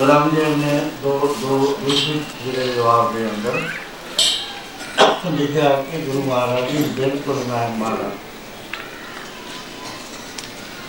ਰਾਮਦੇਵ 0.00 0.56
ਨੇ 0.56 0.80
ਦੋ 1.02 1.12
ਦੋ 1.40 1.56
ਦੂਸਰੇ 1.80 2.20
ਜਿਹੜੇ 2.44 2.66
ਜਵਾਬ 2.66 3.12
ਦੇ 3.14 3.24
ਅੰਦਰ 3.26 3.62
ਲਿਖਿਆ 5.30 5.70
ਕਿ 5.90 6.00
ਗੁਰੂ 6.00 6.22
ਮਹਾਰਾਜ 6.22 6.70
ਜੀ 6.70 6.82
ਬਿਲਕੁਲ 6.96 7.42
ਮੈਂ 7.48 7.68
ਮਾਰਾ 7.68 8.10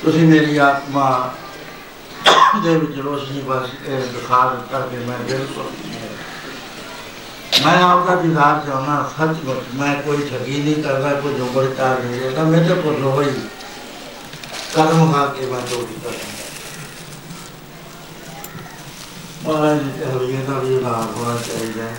ਤੁਸੀਂ 0.03 0.21
ਮੇਰੀ 0.23 0.57
ਆਤਮਾ 0.57 1.07
ਦੇ 2.63 2.75
ਵਿੱਚ 2.75 2.99
ਰੋਸ਼ਨੀ 2.99 3.41
ਬਸ 3.41 3.69
ਇਹ 3.85 4.05
ਦਿਖਾ 4.13 4.43
ਦਿੱਤਾ 4.49 4.79
ਕਿ 4.81 4.97
ਮੈਂ 5.05 5.17
ਬਿਲਕੁਲ 5.19 5.71
ਮੈਂ 7.65 7.81
ਆਪਦਾ 7.83 8.15
ਦੀਦਾਰ 8.15 8.61
ਚਾਹੁੰਦਾ 8.65 9.09
ਸੱਚਮੁੱਚ 9.17 9.73
ਮੈਂ 9.73 9.95
ਕੋਈ 10.03 10.29
ਠੱਗੀ 10.29 10.61
ਨਹੀਂ 10.61 10.83
ਕਰਦਾ 10.83 11.13
ਕੋਈ 11.15 11.33
ਜੋਬਰ 11.33 11.73
ਤਾਰ 11.77 12.03
ਨਹੀਂ 12.03 12.21
ਕਰਦਾ 12.21 12.43
ਮੈਂ 12.43 12.63
ਤਾਂ 12.69 12.75
ਕੋਈ 12.75 13.01
ਰੋਈ 13.01 13.33
ਕਦਮ 14.75 15.11
ਖਾ 15.11 15.25
ਕੇ 15.27 15.45
ਮੈਂ 15.45 15.61
ਚੋਰੀ 15.61 15.95
ਕਰਦਾ 16.03 16.39
ਮਹਾਰਾਜ 19.43 19.79
ਜੀ 19.79 19.91
ਕਹੇ 19.99 20.43
ਦਾ 20.47 20.59
ਵੀ 20.59 20.75
ਨਾਮ 20.75 21.13
ਹੋਣਾ 21.15 21.37
ਚਾਹੀਦਾ 21.47 21.83
ਹੈ 21.83 21.95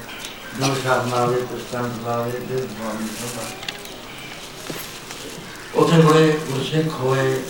ਜੋ 0.58 0.74
ਸ਼ਰਮ 0.74 1.14
ਆਵੇ 1.14 1.40
ਪੁਸਤਕ 1.42 2.06
ਲਾਵੇ 2.06 2.30
ਤੇ 2.40 2.56
ਬਾਣੀ 2.76 3.08
ਸੁਣਾ 3.10 3.42
ਉੱਥੇ 5.74 6.00
ਬੜੇ 6.02 6.32
ਗੁਰਸਿੱਖ 6.48 7.00
ਹੋਏ 7.00 7.42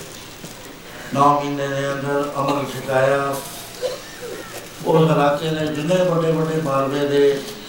ਨੌ 1.13 1.29
ਮਹੀਨੇ 1.33 1.67
ਦੇ 1.67 1.91
ਅੰਦਰ 1.93 2.31
ਅਮਰ 2.39 2.65
ਛਕਾਇਆ 2.73 3.35
ਉਸ 4.85 5.11
ਇਲਾਕੇ 5.11 5.49
ਦੇ 5.49 5.67
ਜਿੰਨੇ 5.67 6.03
ਵੱਡੇ 6.03 6.31
ਵੱਡੇ 6.31 6.61
ਮਾਲਵੇ 6.61 7.07
ਦੇ 7.07 7.21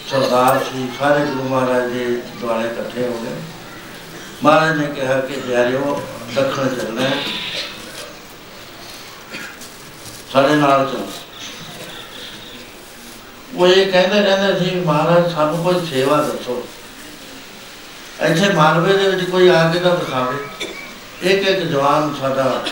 ਸਰਦਾਰ 0.09 0.63
ਸੀ 0.63 0.87
ਸਾਰੇ 0.99 1.25
ਗੁਰੂ 1.25 1.47
ਮਹਾਰਾਜ 1.49 1.91
ਦੇ 1.91 2.05
ਦੁਆਲੇ 2.41 2.67
ਇਕੱਠੇ 2.67 3.07
ਹੋ 3.07 3.17
ਗਏ 3.23 3.35
ਮਹਾਰਾਜ 4.43 4.77
ਨੇ 4.77 4.87
ਕਿਹਾ 4.95 5.19
ਕਿ 5.19 5.39
ਪਿਆਰਿਓ 5.39 5.99
ਦੱਖਣ 6.33 6.75
ਚੱਲਣਾ 6.75 7.01
ਹੈ। 7.01 7.23
ਸਾਡੇ 10.33 10.55
ਨਾਲ 10.55 10.85
ਚੱਲੋ। 10.85 11.11
ਉਹ 13.55 13.67
ਇਹ 13.67 13.91
ਕਹਿੰਦੇ 13.91 14.21
ਰਹਿੰਦੇ 14.21 14.65
ਸੀ, 14.65 14.75
ਮਹਾਰਾਜ, 14.75 15.33
ਸਾਨੂੰ 15.33 15.63
ਕੋਈ 15.63 15.85
ਸੇਵਾ 15.85 16.17
ਦੱਸੋ। 16.17 16.67
ਇੱਥੇ 18.21 18.49
ਮਾਲਵੇ 18.49 18.97
ਦੇ 18.97 19.09
ਵਿੱਚ 19.09 19.29
ਕੋਈ 19.29 19.47
ਆ 19.47 19.71
ਕੇ 19.73 19.79
ਤਾਂ 19.79 19.95
ਦਿਖਾਵੇ। 19.95 20.67
ਇੱਕ 21.21 21.47
ਇੱਕ 21.47 21.59
ਜਵਾਨ 21.59 22.15
ਸਾਡਾ 22.21 22.65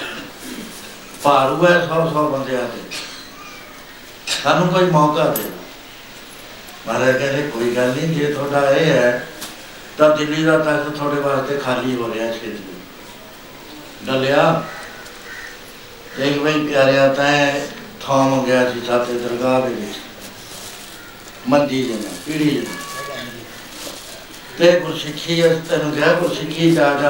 ਭਾਰੂ 1.23 1.67
ਹੈ 1.67 1.87
ਸੌ 1.87 2.09
ਸੌ 2.13 2.29
ਬੰਦਿਆਂ 2.29 2.61
ਦੇ 2.61 2.81
ਸਾਨੂੰ 4.43 4.67
ਕੋਈ 4.67 4.83
ਮੌਕਾ 4.83 5.25
ਦੇ 5.25 5.43
ਮਹਾਰਾਜ 6.87 7.17
ਕਹਿੰਦੇ, 7.17 7.47
ਕੋਈ 7.47 7.75
ਗੱਲ 7.75 7.87
ਨਹੀਂ, 7.87 8.15
ਜੇ 8.15 8.33
ਤੁਹਾਡਾ 8.33 8.71
ਇਹ 8.71 8.85
ਹੈ, 8.85 9.27
ਤਾਂ 9.97 10.17
ਦਿੱਲੀ 10.17 10.43
ਦਾ 10.43 10.57
ਤਖਤ 10.57 10.95
ਤੁਹਾਡੇ 10.95 11.21
ਵਾਸਤੇ 11.21 11.57
ਖਾਲੀ 11.57 11.95
ਹੋ 11.95 12.13
ਰਿਹਾ 12.13 12.33
ਛੇ 12.33 12.72
ਡਲਿਆ 14.05 14.63
ਦੇਖ 16.17 16.37
ਬਈ 16.37 16.67
ਪਿਆਰਿਆ, 16.67 17.13
ਤੈਂ 17.13 17.67
ਥਾਮ 18.01 18.45
ਗਿਆ 18.45 18.71
ਸੀ 18.71 18.81
ਸਾਤੇ 18.87 19.13
ਦਰਗਾਹ 19.13 19.61
ਦੇ 19.61 19.73
ਵਿੱਚ। 19.73 19.97
ਮੰਦੀ 21.47 21.83
ਜਨਾ 21.83 22.09
ਪੀੜੀ 22.25 22.49
ਜਨਾ 22.49 22.77
ਤੇ 24.57 24.79
ਗੁਰਸਿੱਖੀ 24.79 25.47
ਅਸ 25.47 25.57
ਤੈਨੂੰ 25.69 25.91
ਗਿਆ 25.91 26.13
ਗੁਰਸਿੱਖੀ 26.13 26.71
ਜਾ 26.71 26.93
ਜਾ। 26.93 27.09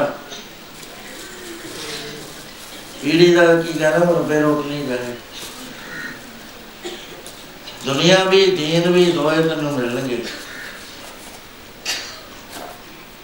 ਪੀੜੀ 3.02 3.34
ਦਾ 3.36 3.62
ਕੀ 3.62 3.74
ਕਹਿਣਾ, 3.74 3.98
ਮਰਬੇ 3.98 4.40
ਰੋਕ 4.40 4.66
ਨਹੀਂ 4.66 4.88
ਗਏ। 4.88 5.16
ਦੁਨੀਆ 7.86 8.24
ਵੀ, 8.24 8.46
ਦੀਨ 8.46 8.92
ਵੀ 8.92 9.06
ਦੋਏ 9.12 9.50
ਤੈਨੂੰ 9.50 9.74
ਮਿਲਣਗੇ। 9.74 10.26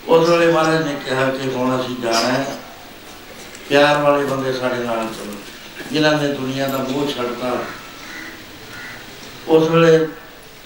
ਉਸ 0.07 0.29
ਵੇਲੇ 0.29 0.51
ਮਹਾਰਾਜ 0.51 0.87
ਨੇ 0.87 0.95
ਕਿਹਾ 1.05 1.29
ਕਿ 1.29 1.49
ਹੁਣ 1.49 1.81
ਅਸੀਂ 1.81 1.95
ਜਾਣਾ 2.01 2.31
ਹੈ। 2.31 2.45
ਪਿਆਰ 3.69 3.97
ਵਾਲੇ 4.01 4.25
ਬੰਦੇ 4.25 4.53
ਸਾਡੇ 4.53 4.83
ਨਾਲ 4.83 5.07
ਚਲੋ। 5.15 5.33
ਜਿਨ੍ਹਾਂ 5.91 6.11
ਨੇ 6.13 6.27
ਦੁਨੀਆ 6.27 6.67
ਦਾ 6.67 6.77
ਮੋਹ 6.79 7.07
ਛੱਡਤਾ, 7.07 7.57
ਉਸ 9.47 9.69
ਵੇਲੇ 9.69 10.07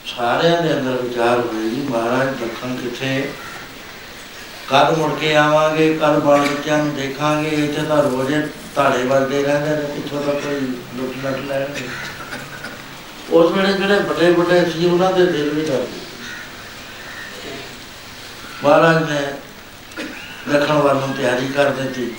ਸਾਰਿਆਂ 0.07 0.61
ਦੇ 0.61 0.73
ਅੰਦਰ 0.73 1.01
ਵਿਚਾਰ 1.01 1.39
ਹੋਏ 1.39 1.69
ਜੀ, 1.69 1.81
ਮਹਾਰਾਜ 1.89 2.29
ਦੱਖਣ 2.39 2.75
ਕਿੱਥੇ 2.75 3.31
ਕਦ 4.69 4.97
ਮੁੜ 4.97 5.11
ਕੇ 5.19 5.35
ਆਵਾਂਗੇ 5.35 5.93
ਕਦ 5.93 6.19
ਬਾਲ 6.19 6.41
ਬੱਚਿਆਂ 6.41 6.77
ਨੂੰ 6.77 6.95
ਦੇਖਾਂਗੇ, 6.95 7.49
ਇੱਥੇ 7.65 7.81
ਤਾਂ 7.81 8.01
ਰੋਜ਼ 8.03 8.33
ਧਾੜੇ 8.75 9.03
ਵੱਜਦੇ 9.03 9.43
ਰਹਿੰਦੇ 9.43 9.69
ਨੇ 9.69 9.93
ਪਿੱਛੋਂ 9.93 10.23
ਤਾਂ 10.23 10.33
ਕੋਈ 10.33 10.59
ਲੁੱਟ 10.97 11.25
ਲੱਟ 11.25 11.39
ਲੈਣਗੇ? 11.39 11.87
ਉਸ 13.31 13.51
ਵੇਲੇ 13.51 13.73
ਜਿਹੜੇ 13.73 13.99
ਵੱਡੇ 13.99 14.31
ਵੱਡੇ 14.31 14.65
ਸੀ, 14.71 14.85
ਉਹਨਾਂ 14.85 15.11
ਦੇ 15.13 15.25
ਦਿਲ 15.25 15.49
ਵੀ 15.49 15.61
ਡਰਦੇ 15.61 16.01
ਮਹਾਰਾਜ 18.63 19.09
ਨੇ 19.11 19.21
ਰੱਖਣ 20.53 20.73
ਵੱਲ 20.73 20.95
ਨੂੰ 20.95 21.15
ਤਿਆਰੀ 21.17 21.47
ਕਰ 21.47 21.69
ਦਿੱਤੀ। 21.71 22.13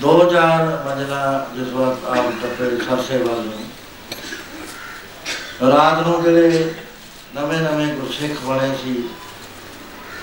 ਦੋ 0.00 0.30
ਚਾਰ 0.32 0.82
ਮੰਜ਼ਲਾ 0.86 1.50
ਜਿਸ 1.54 1.68
ਵਕਤ 1.68 2.04
ਆਪ 2.04 2.32
ਟੱਪੇ 2.42 2.76
ਸਰਸੇ 2.76 3.16
ਵੱਲ 3.18 3.42
ਨੂੰ। 3.42 3.64
ਰਾਤ 5.70 6.06
ਨੂੰ 6.06 6.22
ਜਿਹੜੇ 6.22 6.74
ਨਵੇਂ 7.34 7.58
ਨਵੇਂ 7.58 7.86
ਗੁਰਸਿੱਖ 7.86 8.40
ਬਣੇ 8.42 8.78
ਸੀ 8.84 9.04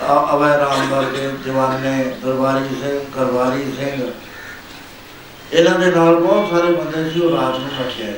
ਆ- 0.02 0.30
ਅਵੈ 0.34 0.58
ਰਾਮ 0.58 0.90
ਵਰਗੇ 0.90 1.32
ਜਵਾਨੇ 1.46 2.16
ਦਰਬਾਰੀ 2.24 2.76
ਸਿੰਘ, 2.82 3.00
ਕਰਵਾਰੀ 3.16 3.74
ਸਿੰਘ, 3.76 4.12
ਇਹਨਾਂ 5.54 5.80
ਦੇ 5.80 5.92
ਨਾਲ 5.92 6.16
ਬਹੁਤ 6.16 6.50
ਸਾਰੇ 6.50 6.74
ਬੰਦੇ 6.74 7.10
ਸੀ, 7.10 7.20
ਉਹ 7.20 7.42
ਰਾਤ 7.42 7.60
ਨੂੰ 7.60 7.70
ਨੱਠਿਆ 7.70 8.14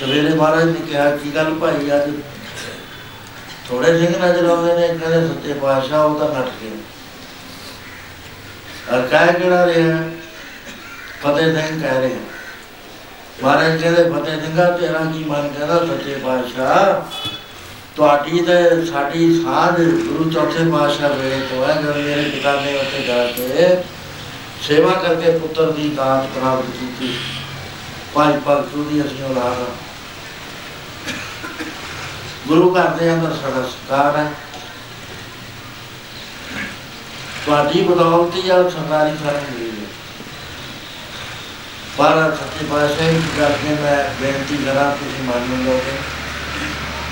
ਸਵੇਰੇ 0.00 0.34
ਮਹਾਰਾਜ 0.34 0.64
ਨੇ 0.64 0.86
ਕਿਹਾ, 0.86 1.16
ਕੀ 1.16 1.34
ਗੱਲ 1.34 1.54
ਭਾਈ, 1.54 1.96
ਅੱਜ 1.96 2.10
ਥੋੜੇ 3.68 3.98
ਸਿੰਘ 3.98 4.18
ਨਜ਼ਰ 4.18 4.48
ਆਉਂਦੇ 4.50 4.74
ਨੇ 4.74 4.88
ਕਹਿੰਦੇ 4.88 5.28
ਸੱਚੇ 5.28 5.54
ਪਾਤਸ਼ਾਹ, 5.54 6.04
ਉਹ 6.04 6.18
ਤਾਂ 6.18 6.34
ਨੱਠ 6.34 6.48
ਗਏ। 6.62 6.70
ਔਰ 8.92 9.02
ਕਹਿ 9.02 9.32
ਕਿਹੜਾ 9.32 9.66
ਰਿਹਾ? 9.66 10.02
ਫਤਿਹ 11.22 11.54
ਸਿੰਘ 11.54 11.82
ਕਹਿ 11.82 12.00
ਰਹੇ। 12.00 12.16
ਮਹਾਰਾਜ 13.42 13.82
ਕਹਿੰਦੇ, 13.82 14.04
ਫਤਿਹ 14.04 14.40
ਸਿੰਘਾ, 14.40 14.70
ਤੇਰਾ 14.70 14.98
ਕੀ 14.98 15.24
ਮਨ 15.24 15.48
ਕਹਿੰਦਾ, 15.58 15.86
ਸੱਚੇ 15.86 16.14
ਪਾਤਸ਼ਾਹ? 16.14 17.18
ਤੁਹਾਡੀ 17.96 18.40
ਤੇ 18.40 18.86
ਸਾਡੀ 18.86 19.42
ਸਾਧ 19.42 19.80
ਗੁਰੂ 19.80 20.30
ਚੌਥੇ 20.30 20.70
ਪਾਤਸ਼ਾਹ 20.70 21.08
ਵੇਲੇ 21.08 21.40
ਤੋਂ 21.40 21.64
ਹੈ, 21.64 21.82
ਜਦੋਂ 21.82 21.94
ਮੇਰੇ 21.94 22.22
ਪਿਤਾ 22.22 22.52
ਨੇ 22.52 22.78
ਉੱਥੇ 22.78 23.02
ਜਾ 23.02 23.26
ਕੇ 23.26 23.76
ਸੇਵਾ 24.62 24.92
ਕਰਕੇ 24.92 25.30
ਪੁੱਤਰ 25.30 25.70
ਦੀ 25.72 25.88
ਦਾਤ 25.88 26.38
ਪ੍ਰਾਪਤ 26.38 26.64
ਕੀਤੀ। 26.80 27.18
ਪੰਜ 28.14 28.40
ਭਗਤੂ 28.48 28.84
ਦੀ 28.84 29.00
ਅਸੀਂ 29.00 29.24
ਔਲਾਦ 29.24 29.46
ਹਾਂ। 29.46 29.76
ਗੁਰੂ 32.46 32.74
ਘਰ 32.74 32.88
ਦੇ 32.88 33.12
ਅੰਦਰ 33.12 33.36
ਸਾਡਾ 33.42 33.62
ਸਤਿਕਾਰ 33.62 34.16
ਹੈ। 34.16 34.32
ਤੁਹਾਡੀ 37.46 37.80
ਬਦੌਲਤ 37.80 38.36
ਹੀ 38.36 38.50
ਆ 38.50 38.62
ਸਰਦਾਰੀ 38.70 39.16
ਸਾਨੂੰ 39.16 39.42
ਮਿਲੀ 39.42 39.70
ਹੈ। 39.70 39.86
ਪਰ 41.96 42.36
ਸੱਚੇ 42.36 42.64
ਪਾਤਸ਼ਾਹ 42.70 43.08
ਦੀ 43.08 43.22
ਗੱਲ 43.40 43.52
ਕੇ 43.52 43.74
ਮੈਂ 43.82 44.04
ਬੇਨਤੀ 44.20 44.56
ਕਰਾਂ, 44.56 44.90
ਤੁਸੀਂ 44.90 45.24
ਮੰਨ 45.24 45.64
ਲਓਗੇ 45.64 45.96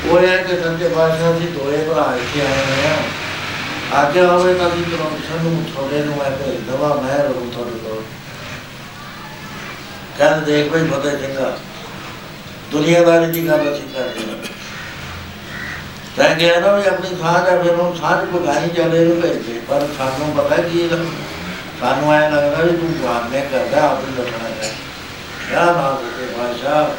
ਉਹ 0.09 0.19
ਇਹ 0.19 0.29
ਹੈ 0.29 0.37
ਕਿ 0.37 0.57
ਸੱਚੇ 0.57 0.89
ਪਾਤਸ਼ਾਹ 0.89 1.33
ਜੀ 1.33 1.47
ਦੋਏ 1.47 1.77
ਭਰਾ 1.77 2.17
ਇੱਥੇ 2.17 2.41
ਆਏ 2.41 2.65
ਹੋਏ 2.65 2.87
ਆ 2.87 2.97
ਆਗਿਆ 4.01 4.27
ਹੋਵੇ 4.27 4.55
ਤਾਂ 4.55 4.69
ਵੀ 4.69 4.83
ਤੁਹਾਨੂੰ 4.83 5.19
ਸਾਨੂੰ 5.29 5.65
ਤੁਹਾਡੇ 5.75 6.03
ਨੂੰ 6.03 6.17
ਮੈਂ 6.17 6.31
ਭੇਜ 6.31 6.61
ਦਵਾ, 6.61 6.95
ਮੈਂ 6.95 7.19
ਰਹੂੰ 7.19 7.51
ਤੁਹਾਡੇ 7.51 7.79
ਕੋਲ। 7.79 8.03
ਕਹਿੰਦੇ 10.19 10.53
ਦੇਖ 10.53 10.73
ਭਾਈ 10.73 10.85
ਪਤਾ 10.85 11.11
ਚੰਗਾ। 11.11 11.59
ਦੁਨੀਆਦਾਰੀ 12.71 13.33
ਦੀ 13.33 13.49
ਗੱਲ 13.49 13.73
ਅਸੀਂ 13.73 13.89
ਕਰਦੇ 13.95 14.21
ਹਾਂ। 14.31 14.66
ਤਾਂ 16.17 16.35
ਗਿਆ 16.35 16.61
ਨਾ 16.61 16.73
ਵੀ 16.77 16.87
ਆਪਣੀ 16.89 17.09
ਸਾਂਝ 17.21 17.49
ਆ, 17.49 17.57
ਫਿਰ 17.63 17.73
ਉਹ 17.73 17.95
ਸਾਂਝ 17.97 18.25
ਪਗਾਈ 18.29 18.69
ਚੱਲੇ 18.77 19.05
ਨੂੰ 19.05 19.21
ਭੇਜੇ 19.23 19.61
ਪਰ 19.69 19.87
ਸਾਨੂੰ 19.99 20.31
ਪਤਾ 20.37 20.57
ਕੀ 20.63 20.81
ਇਹ 20.81 20.89
ਸਾਨੂੰ 21.81 22.13
ਐ 22.13 22.21
ਲੱਗਦਾ 22.31 22.63
ਵੀ 22.63 22.77
ਤੂੰ 22.77 22.93
ਬਾਤ 23.01 23.31
ਨੇ 23.33 23.41
ਕਰਦਾ 23.53 23.83
ਆਪਣੀ 23.87 24.15
ਲੱਗਣਾ 24.19 24.49
ਹੈ। 24.49 24.71
ਯਾ 25.53 25.65
ਨਾ 25.65 25.91
ਤੇ 26.19 26.27
ਭਾਸ਼ਾ 26.27 26.91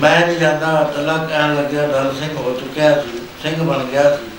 ਮੈਂ 0.00 0.26
ਨਹੀਂ 0.26 0.38
ਜਾਂਦਾ 0.38 0.68
ਅੱਲਾ 0.98 1.16
ਕਹਿਣ 1.16 1.54
ਲੱਗਿਆ, 1.54 1.86
ਦਲ 1.86 2.14
ਸਿੰਘ 2.18 2.36
ਹੋ 2.36 2.52
ਚੁੱਕਿਆ 2.60 2.94
ਸੀ, 3.02 3.20
ਸਿੰਘ 3.42 3.62
ਬਣ 3.62 3.84
ਗਿਆ 3.84 4.16
ਸੀ। 4.16 4.30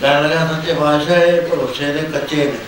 ਕਹਿਣ 0.00 0.22
ਲੱਗਾ 0.22 0.46
ਸੱਚੇ 0.46 0.74
ਭਾਸ਼ਾ 0.74 1.16
ਇਹ 1.16 1.40
ਭਰੋਸੇ 1.42 1.92
ਦੇ 1.92 2.02
ਕੱਚੇ 2.12 2.44
ਨੇ। 2.44 2.58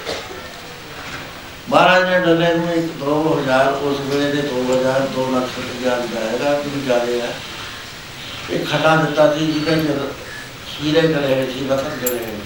ਮਹਾਰਾਜ 1.70 2.04
ਨੇ 2.04 2.18
ਡੱਲੇ 2.20 2.54
ਨੂੰ 2.54 2.72
ਇੱਕ 2.74 2.92
2000 2.98 3.72
ਉਸ 3.82 4.00
ਵੇਲੇ 4.00 4.30
ਦੇ 4.32 4.42
2000 4.48 5.06
2 5.16 5.28
ਲੱਖ 5.34 5.58
ਰੁਪਇਆ 5.58 5.98
ਜਾਏਗਾ 6.14 6.54
ਕਿ 6.54 6.80
ਜਾਰੇ 6.88 7.20
ਹੈ। 7.20 7.30
ਇਹ 8.50 8.64
ਖਟਾ 8.66 8.94
ਦਿੱਤਾ 8.96 9.32
ਸੀ, 9.34 9.46
ਜਿਹਦੇ 9.46 9.82
ਚ 9.82 10.08
ਹੀਰੇ 10.80 11.00
ਗਲੇ 11.02 11.34
ਹੋਏ 11.34 11.46
ਸੀ 11.52 11.68
ਰਤਨ 11.70 11.96
ਗਲੇ 12.02 12.18
ਹੋਏ 12.18 12.36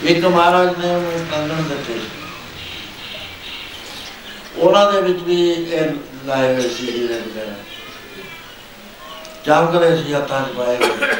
ਸੀ। 0.00 0.08
ਇੱਕ 0.08 0.24
ਮਹਾਰਾਜ 0.24 0.76
ਨੇ 0.78 0.94
ਉਹਨੂੰ 0.94 1.26
ਕੰਗਣ 1.30 1.62
ਦਿੱਤੇ। 1.68 1.94
ਸੀ 1.94 2.08
ਉਹਨਾਂ 4.56 4.90
ਦੇ 4.92 5.00
ਵਿੱਚ 5.02 5.22
ਵੀ 5.22 5.40
ਇਹ 5.50 5.90
ਲਾਏ 6.26 6.54
ਹੋਏ 6.54 6.68
ਸੀ 6.68 6.90
ਹੀਰੇ 6.90 7.18
ਵਗੈਰਾ। 7.20 7.54
ਜਮ 9.46 9.70
ਕਰੇ 9.72 9.96
ਸੀ 9.96 10.14
ਹੱਥਾਂ 10.14 10.40
'ਚ 10.42 10.56
ਪਾਏ 10.56 10.76
ਹੋਏ। 10.76 11.14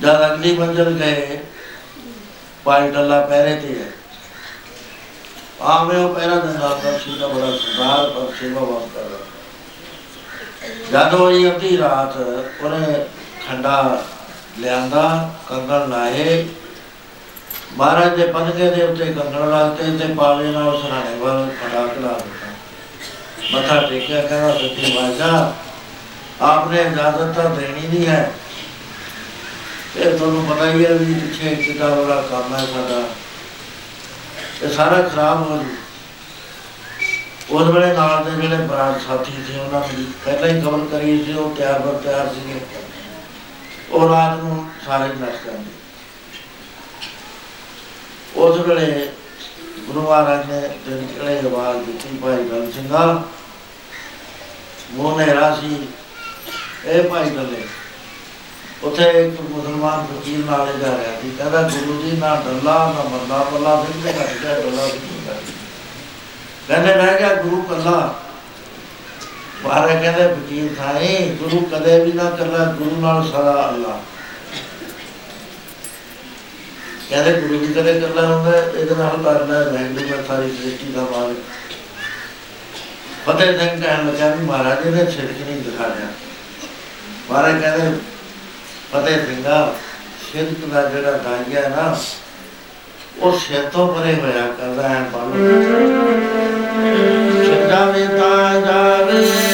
ਜਦ 0.00 0.26
ਅਗਲੀ 0.26 0.56
ਮੰਜ਼ਲ 0.58 0.92
ਗਏ 0.92 1.38
ਪਾਈ 2.64 2.90
ਡੱਲਾ 2.90 3.20
ਪਹਿਰੇ 3.26 3.54
ਤੇ 3.60 3.78
ਹੈ 3.80 3.90
ਆਵੇਂ 5.70 5.98
ਉਹ 5.98 6.14
ਪਹਿਰਾ 6.14 6.34
ਦਿੰਦਾ, 6.36 6.68
ਪਰ 6.68 6.98
ਸੀ 6.98 7.18
ਦਾ 7.18 7.26
ਬੜਾ 7.28 7.50
ਸਰਦਾਰ 7.56 8.10
ਪਰ 8.10 8.32
ਸੇਵਾ 8.40 8.60
ਵਾਸ 8.60 8.88
ਕਰ 8.94 9.00
ਰਿਹਾ 9.00 9.18
ਜਦ 10.92 11.14
ਹੋਈ 11.14 11.50
ਅੱਧੀ 11.50 11.78
ਰਾਤ 11.78 12.16
ਉਹਨੇ 12.64 13.04
ਖੰਡਾ 13.48 14.02
ਲਿਆਂਦਾ, 14.58 15.34
ਕੰਗਣ 15.48 15.88
ਲਾਏ। 15.88 16.48
ਮਹਾਰਾਜ 17.72 18.16
ਦੇ 18.16 18.26
ਪਨਕੇ 18.26 18.70
ਦੇ 18.70 18.82
ਉੱਤੇ 18.82 19.04
ਕੰਗਣ 19.04 19.50
ਰੱਖਤੇ 19.50 20.06
ਤੇ 20.06 20.14
ਪਾਵੇ 20.14 20.50
ਨਾਲ 20.50 20.82
ਸਰਾਣੇ 20.82 21.16
ਵੱਲ 21.16 21.48
ਖੜਾ 21.48 21.86
ਕਰਾ 21.86 22.12
ਦਿੱਤਾ। 22.12 22.46
ਮੱਥਾ 23.50 23.86
ਟੇਕਿਆ, 23.86 24.22
ਕਹਿੰਦਾ, 24.22 24.52
ਸੱਚੀ 24.52 24.92
ਬਾਦਸ਼ਾਹ 24.96 25.52
ਆਪਨੇ 26.44 26.80
ਇਜਾਜ਼ਤ 26.80 27.34
ਤਾਂ 27.34 27.50
ਦੇਣੀ 27.50 27.88
ਨਹੀਂ 27.88 28.06
ਹੈ। 28.06 28.32
ਇਹ 29.96 30.18
ਤੁਹਾਨੂੰ 30.18 30.44
ਪਤਾ 30.44 30.70
ਹੀ 30.70 30.86
ਹੈ 30.86 30.92
ਵੀ 30.92 31.14
ਪਿੱਛੇ 31.14 31.54
ਕਿੰਨਾ 31.54 31.88
ਬੜਾ 31.88 32.22
ਕੰਮ 32.30 32.54
ਹੈ 32.54 32.60
ਸਾਡਾ। 32.60 33.02
ਇਹ 34.62 34.68
ਸਾਰਾ 34.68 35.02
ਖਰਾਬ 35.02 35.50
ਹੋ 35.50 35.56
ਜੂ। 35.56 35.76
ਉਸ 37.50 37.68
ਵੇਲੇ 37.68 37.92
ਨਾਲ 37.92 38.24
ਦੇ 38.24 38.30
ਜਿਹੜੇ 38.42 38.56
ਬਰਾਤ 38.56 39.00
ਸਾਥੀ 39.00 39.32
ਸੀ, 39.46 39.58
ਉਹਨਾਂ 39.60 39.80
ਨੇ 39.80 40.04
ਪਹਿਲਾਂ 40.24 40.48
ਹੀ 40.48 40.60
ਕਬਲ 40.60 40.86
ਕਰੀ 40.92 41.24
ਸੀ, 41.24 41.32
ਉਹ 41.32 41.56
ਤਿਆਰ 41.56 41.78
ਬਰ 41.78 41.94
ਤਿਆਰ 41.94 42.28
ਸੀਗੇ। 42.34 42.60
ਉਹ 43.90 44.08
ਰਾਤ 44.08 44.42
ਨੂੰ 44.42 44.66
ਸਾਰੇ 44.86 45.08
ਨੱਚ 45.08 45.46
ਜਾਂਦੇ। 45.46 45.70
ਉਸ 48.36 48.58
ਵੇਲੇ 48.58 49.08
ਗੁਰੂ 49.86 50.02
ਮਹਾਰਾਜ 50.02 50.50
ਨੇ 50.50 50.60
ਦਿਨ 50.60 51.06
ਕਿਹੜੇ 51.06 51.38
ਆਵਾਜ਼ 51.38 51.78
ਦਿੱਤੀ, 51.78 52.16
ਭਾਈ 52.16 52.44
ਗਲ 52.44 52.72
ਸਿੰਘਾ, 52.72 53.22
ਮੂੰਹ 54.90 55.20
ਹਨੇਰਾ 55.20 55.54
ਸੀ। 55.56 55.88
ਇਹ 56.86 57.02
ਭਾਈ 57.02 57.30
ਗੱਲੇ 57.30 57.64
ਉੱਥੇ 58.82 59.26
ਇੱਕ 59.26 59.40
ਮੁਸਲਮਾਨ 59.40 60.06
ਫਕੀਰ 60.06 60.44
ਨਾਲੇ 60.44 60.72
ਜਾ 60.72 60.96
ਰਿਹਾ 60.96 61.20
ਸੀ। 61.20 61.30
ਕਹਿੰਦਾ 61.30 61.62
ਗੁਰੂ 61.62 62.02
ਜੀ, 62.02 62.16
ਨਾ 62.16 62.34
ਡੱਲਾ, 62.36 62.92
ਨਾ 62.92 63.08
ਮੱਲਾ 63.08 63.42
ਪੱਲਾ 63.44 63.84
ਸਿੰਘ 63.84 64.02
ਦੇ 64.02 64.12
ਘੱਟ 64.20 64.38
ਗਿਆ 64.42 64.60
ਡੱਲਾ 64.60 64.86
ਸਿੰਘ 64.88 65.26
ਦਾ 65.26 65.32
ਕਹਿੰਦੇ 66.70 66.92
ਰਹਿ 66.94 67.18
ਗਿਆ 67.18 67.34
ਗੁਰੂ 67.34 67.62
ਕੱਲਾ 67.62 68.14
ਬਾਰੇ 69.64 69.94
ਕਹਿੰਦੇ 70.02 70.26
ਫਕੀਰ 70.34 70.68
ਥਾਈ 70.78 71.28
ਗੁਰੂ 71.40 71.60
ਕਦੇ 71.72 71.98
ਵੀ 72.04 72.12
ਨਾ 72.12 72.28
ਕੱਲਾ 72.30 72.64
ਗੁਰੂ 72.72 73.00
ਨਾਲ 73.00 73.24
ਸਦਾ 73.28 73.68
ਅੱਲਾ। 73.68 73.98
ਕਹਿੰਦੇ 77.10 77.32
ਗੁਰੂ 77.40 77.58
ਜੀ 77.58 77.72
ਕਦੇ 77.74 78.00
ਕੱਲਾ 78.00 78.22
ਹੁੰਦਾ 78.26 78.50
ਹੈ, 78.50 78.62
ਇਹਦੇ 78.78 78.94
ਨਾਲ 78.94 79.22
ਕਰਨਾ 79.24 79.58
ਰਹਿੰਦੂ 79.62 80.06
ਮੈਂ 80.08 80.22
ਸਾਰੀ 80.28 80.50
ਸ੍ਰਿਸ਼ਟੀ 80.56 80.92
ਦਾ 80.92 81.02
ਮਾਲਕ 81.10 81.36
ਫਤਿਹ 83.26 83.58
ਸਿੰਘ 83.58 83.80
ਕਹਿਣ 83.82 84.06
ਲੱਗਾ 84.06 84.34
ਵੀ 84.34 84.44
ਮਹਾਰਾਜ 84.46 84.86
ਨੇ 84.86 85.04
ਛਿੜਕ 85.06 85.40
ਨਹੀਂ 85.40 85.60
ਦਿਖਾਇਆ 85.62 86.06
ਮਹਾਰਾਜ 87.30 87.60
ਕਹਿੰਦੇ 87.60 87.98
ਫਤਿਹ 88.92 89.26
ਸਿੰਘਾ 89.26 89.74
ਸ਼ਿਰਕ 90.30 90.64
ਦਾ 90.72 90.88
ਜਿਹੜਾ 90.88 91.16
ਡਾਂਗਿਆ 91.18 91.68
ਨਾ 91.68 91.94
ਉਹ 93.22 93.38
ਸਿਰ 93.38 93.68
ਤੋਂ 93.72 93.86
ਪਰੇ 93.94 94.14
ਹੋਇਆ 94.14 94.46
ਕਰਦਾ 94.58 94.88
ਹੈ 94.88 95.00
ਬਾਲੂ 95.12 95.48
ਜਾਵੇ 97.70 98.06
ਤਾਂ 98.08 98.60
ਜਾਵੇ 98.60 99.49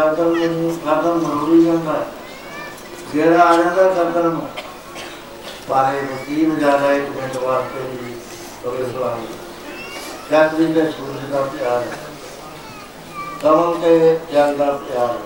ਕਹਿੰਦਾ 0.00 0.24
ਗਰਦਨ 0.24 0.52
ਨੂੰ 0.52 0.78
ਗਰਦਨ 0.86 1.10
ਮਰੂਰੀ 1.10 1.64
ਜਾਂਦਾ 1.64 1.92
ਹੈ। 1.92 2.06
ਜਿਹੜਾ 3.14 3.44
ਆ 3.44 3.56
ਜਾਂਦਾ 3.56 3.82
ਗਰਦਨ 3.82 4.28
ਨੂੰ। 4.28 4.48
ਪਾਰੇ 5.68 6.00
ਵਕੀਲ 6.00 6.58
ਜ਼ਿਆਦਾ 6.58 6.92
ਇੱਕ 6.92 7.08
ਮਿੰਟ 7.08 7.36
ਵਾਸਤੇ 7.36 7.80
ਵੀ 7.80 8.14
ਕਰੇ 8.64 8.92
ਸਵਾਲ। 8.92 9.18
ਚੰਦ 10.30 10.58
ਦੀ 10.58 10.72
ਤੇ 10.72 10.90
ਸੂਰਜ 10.90 11.30
ਦਾ 11.30 11.42
ਪਿਆਰ। 11.42 11.82
ਕਮਲ 13.42 13.74
ਤੇ 13.74 14.20
ਜਲ 14.32 14.56
ਦਾ 14.56 14.70
ਪਿਆਰ 14.70 15.18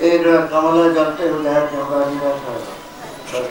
ਇਹ 0.00 0.18
ਜਿਹੜਾ 0.18 0.46
ਕਮਲ 0.46 0.94
ਜਲ 0.94 1.10
ਤੇ 1.10 1.28
ਬਗੈਰ 1.28 1.66
ਜਿਉਂਦਾ 1.66 2.06
ਨਹੀਂ 2.06 2.20
ਰਹਿ 2.20 2.32
ਸਕਦਾ 2.32 3.48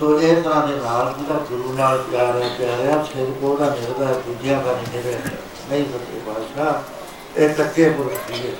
ਸੋ 0.00 0.20
ਇਹ 0.20 0.42
ਤਰ੍ਹਾਂ 0.42 0.68
ਦੇ 0.68 0.74
ਨਾਲ 0.74 1.14
ਜਿਹੜਾ 1.18 1.40
ਗੁਰੂ 1.48 1.72
ਨਾਲ 1.72 2.04
ਪਿਆਰ 2.10 2.42
ਹੈ 2.42 2.50
ਪਿਆਰਿਆ 2.58 3.06
ਸਿਰ 3.14 3.30
ਕੋਦਾ 3.40 3.64
ਨਿਰਦਾ 3.64 4.12
ਦੂਜਿਆਂ 4.12 4.62
ਦਾ 4.62 4.72
ਨਹੀਂ 4.72 5.02
ਨਿਰਦਾ 5.02 5.30
ਨਹੀਂ 5.70 5.84
ਸੱਚੇ 5.84 6.20
ਬਾਦਸ਼ਾਹ 6.26 7.01
ਇਹ 7.36 7.54
ਤੱਕੇ 7.54 7.90
ਪੁਰਖ 7.90 8.12
ਸੀਗੇ। 8.12 8.56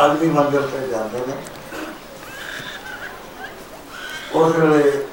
ਆਦਮੀ 0.00 0.26
ਮੰਜ਼ਲ 0.26 0.62
ਤੇ 0.62 0.88
ਜਾਂਦੇ 0.88 1.18
ਨੇ। 1.18 1.32
ਉਸ 4.32 4.56
ਵੇਲੇ 4.56 5.06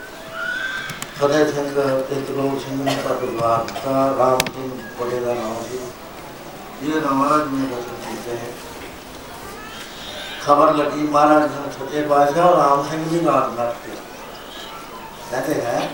ਫਤਿਹ 1.19 1.45
ਸਿੰਘ 1.45 1.69
ਤੇ 2.09 2.21
ਤਰੋੜ 2.21 2.59
ਸਿੰਘ 2.59 2.83
ਨੇ 2.83 2.95
ਤਾਂ 3.07 3.15
ਦਰਬਾਰ 3.15 3.63
ਦਿੱਤਾ 3.63 4.15
ਰਾਮ 4.19 4.39
ਸਿੰਘ 4.39 4.71
ਬੜੇ 4.99 5.19
ਦਾ 5.19 5.33
ਨਾਮ 5.33 5.55
ਸੀ। 5.71 5.79
ਜਿਹਦੇ 6.81 7.01
ਨਾਲ 7.01 7.13
ਮਹਾਰਾਜ 7.13 7.41
ਨੇ 7.41 7.65
ਦਰਸ਼ਨ 7.65 8.11
ਕੀਤੇ। 8.11 8.37
ਹੈ 8.37 8.51
ਖਬਰ 10.45 10.73
ਲੱਗੀ, 10.73 11.01
ਮਹਾਰਾਜ 11.01 11.43
ਨੇ 11.43 11.71
ਸੱਚੇ 11.71 12.01
ਬਾਦਸ਼ਾਹ 12.01 12.57
ਰਾਮ 12.57 12.87
ਸਿੰਘ 12.89 13.09
ਜੀ 13.09 13.19
ਨਾਲ 13.19 13.55
ਲੱਗ 13.57 13.89
ਕਹਿੰਦੇ 15.31 15.61
ਹੈ। 15.61 15.89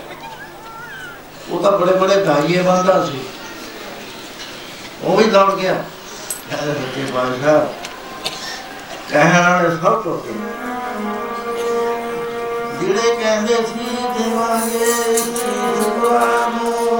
ਉਹ 1.50 1.62
ਤਾਂ 1.62 1.78
ਬੜੇ 1.78 1.92
ਬੜੇ 1.92 2.24
ਗਾਈਏ 2.24 2.62
ਬੰਦਾ 2.62 3.06
ਸੀ। 3.06 3.24
ਉਹ 5.04 5.16
ਵੀ 5.16 5.24
ਦੌੜ 5.24 5.54
ਗਿਆ। 5.54 5.74
ਕਹਿੰਦੇ 6.50 6.72
ਸੱਚੇ 6.74 7.02
ਬਾਦਸ਼ਾਹ, 7.12 7.66
ਕਹਿਣ 9.10 9.34
ਵਾਲੇ 9.42 9.70
ਸਭ 9.76 10.02
ਤੋਂ 10.02 10.18
ਜਿਹੜੇ 12.80 13.14
ਕਹਿੰਦੇ 13.16 13.56
ਸੀ, 13.56 13.86
ਦੇਵਾਂਗੇ 14.18 15.18
ਸਿਰਵਾ 15.18 16.48
ਨੂੰ 16.54 16.93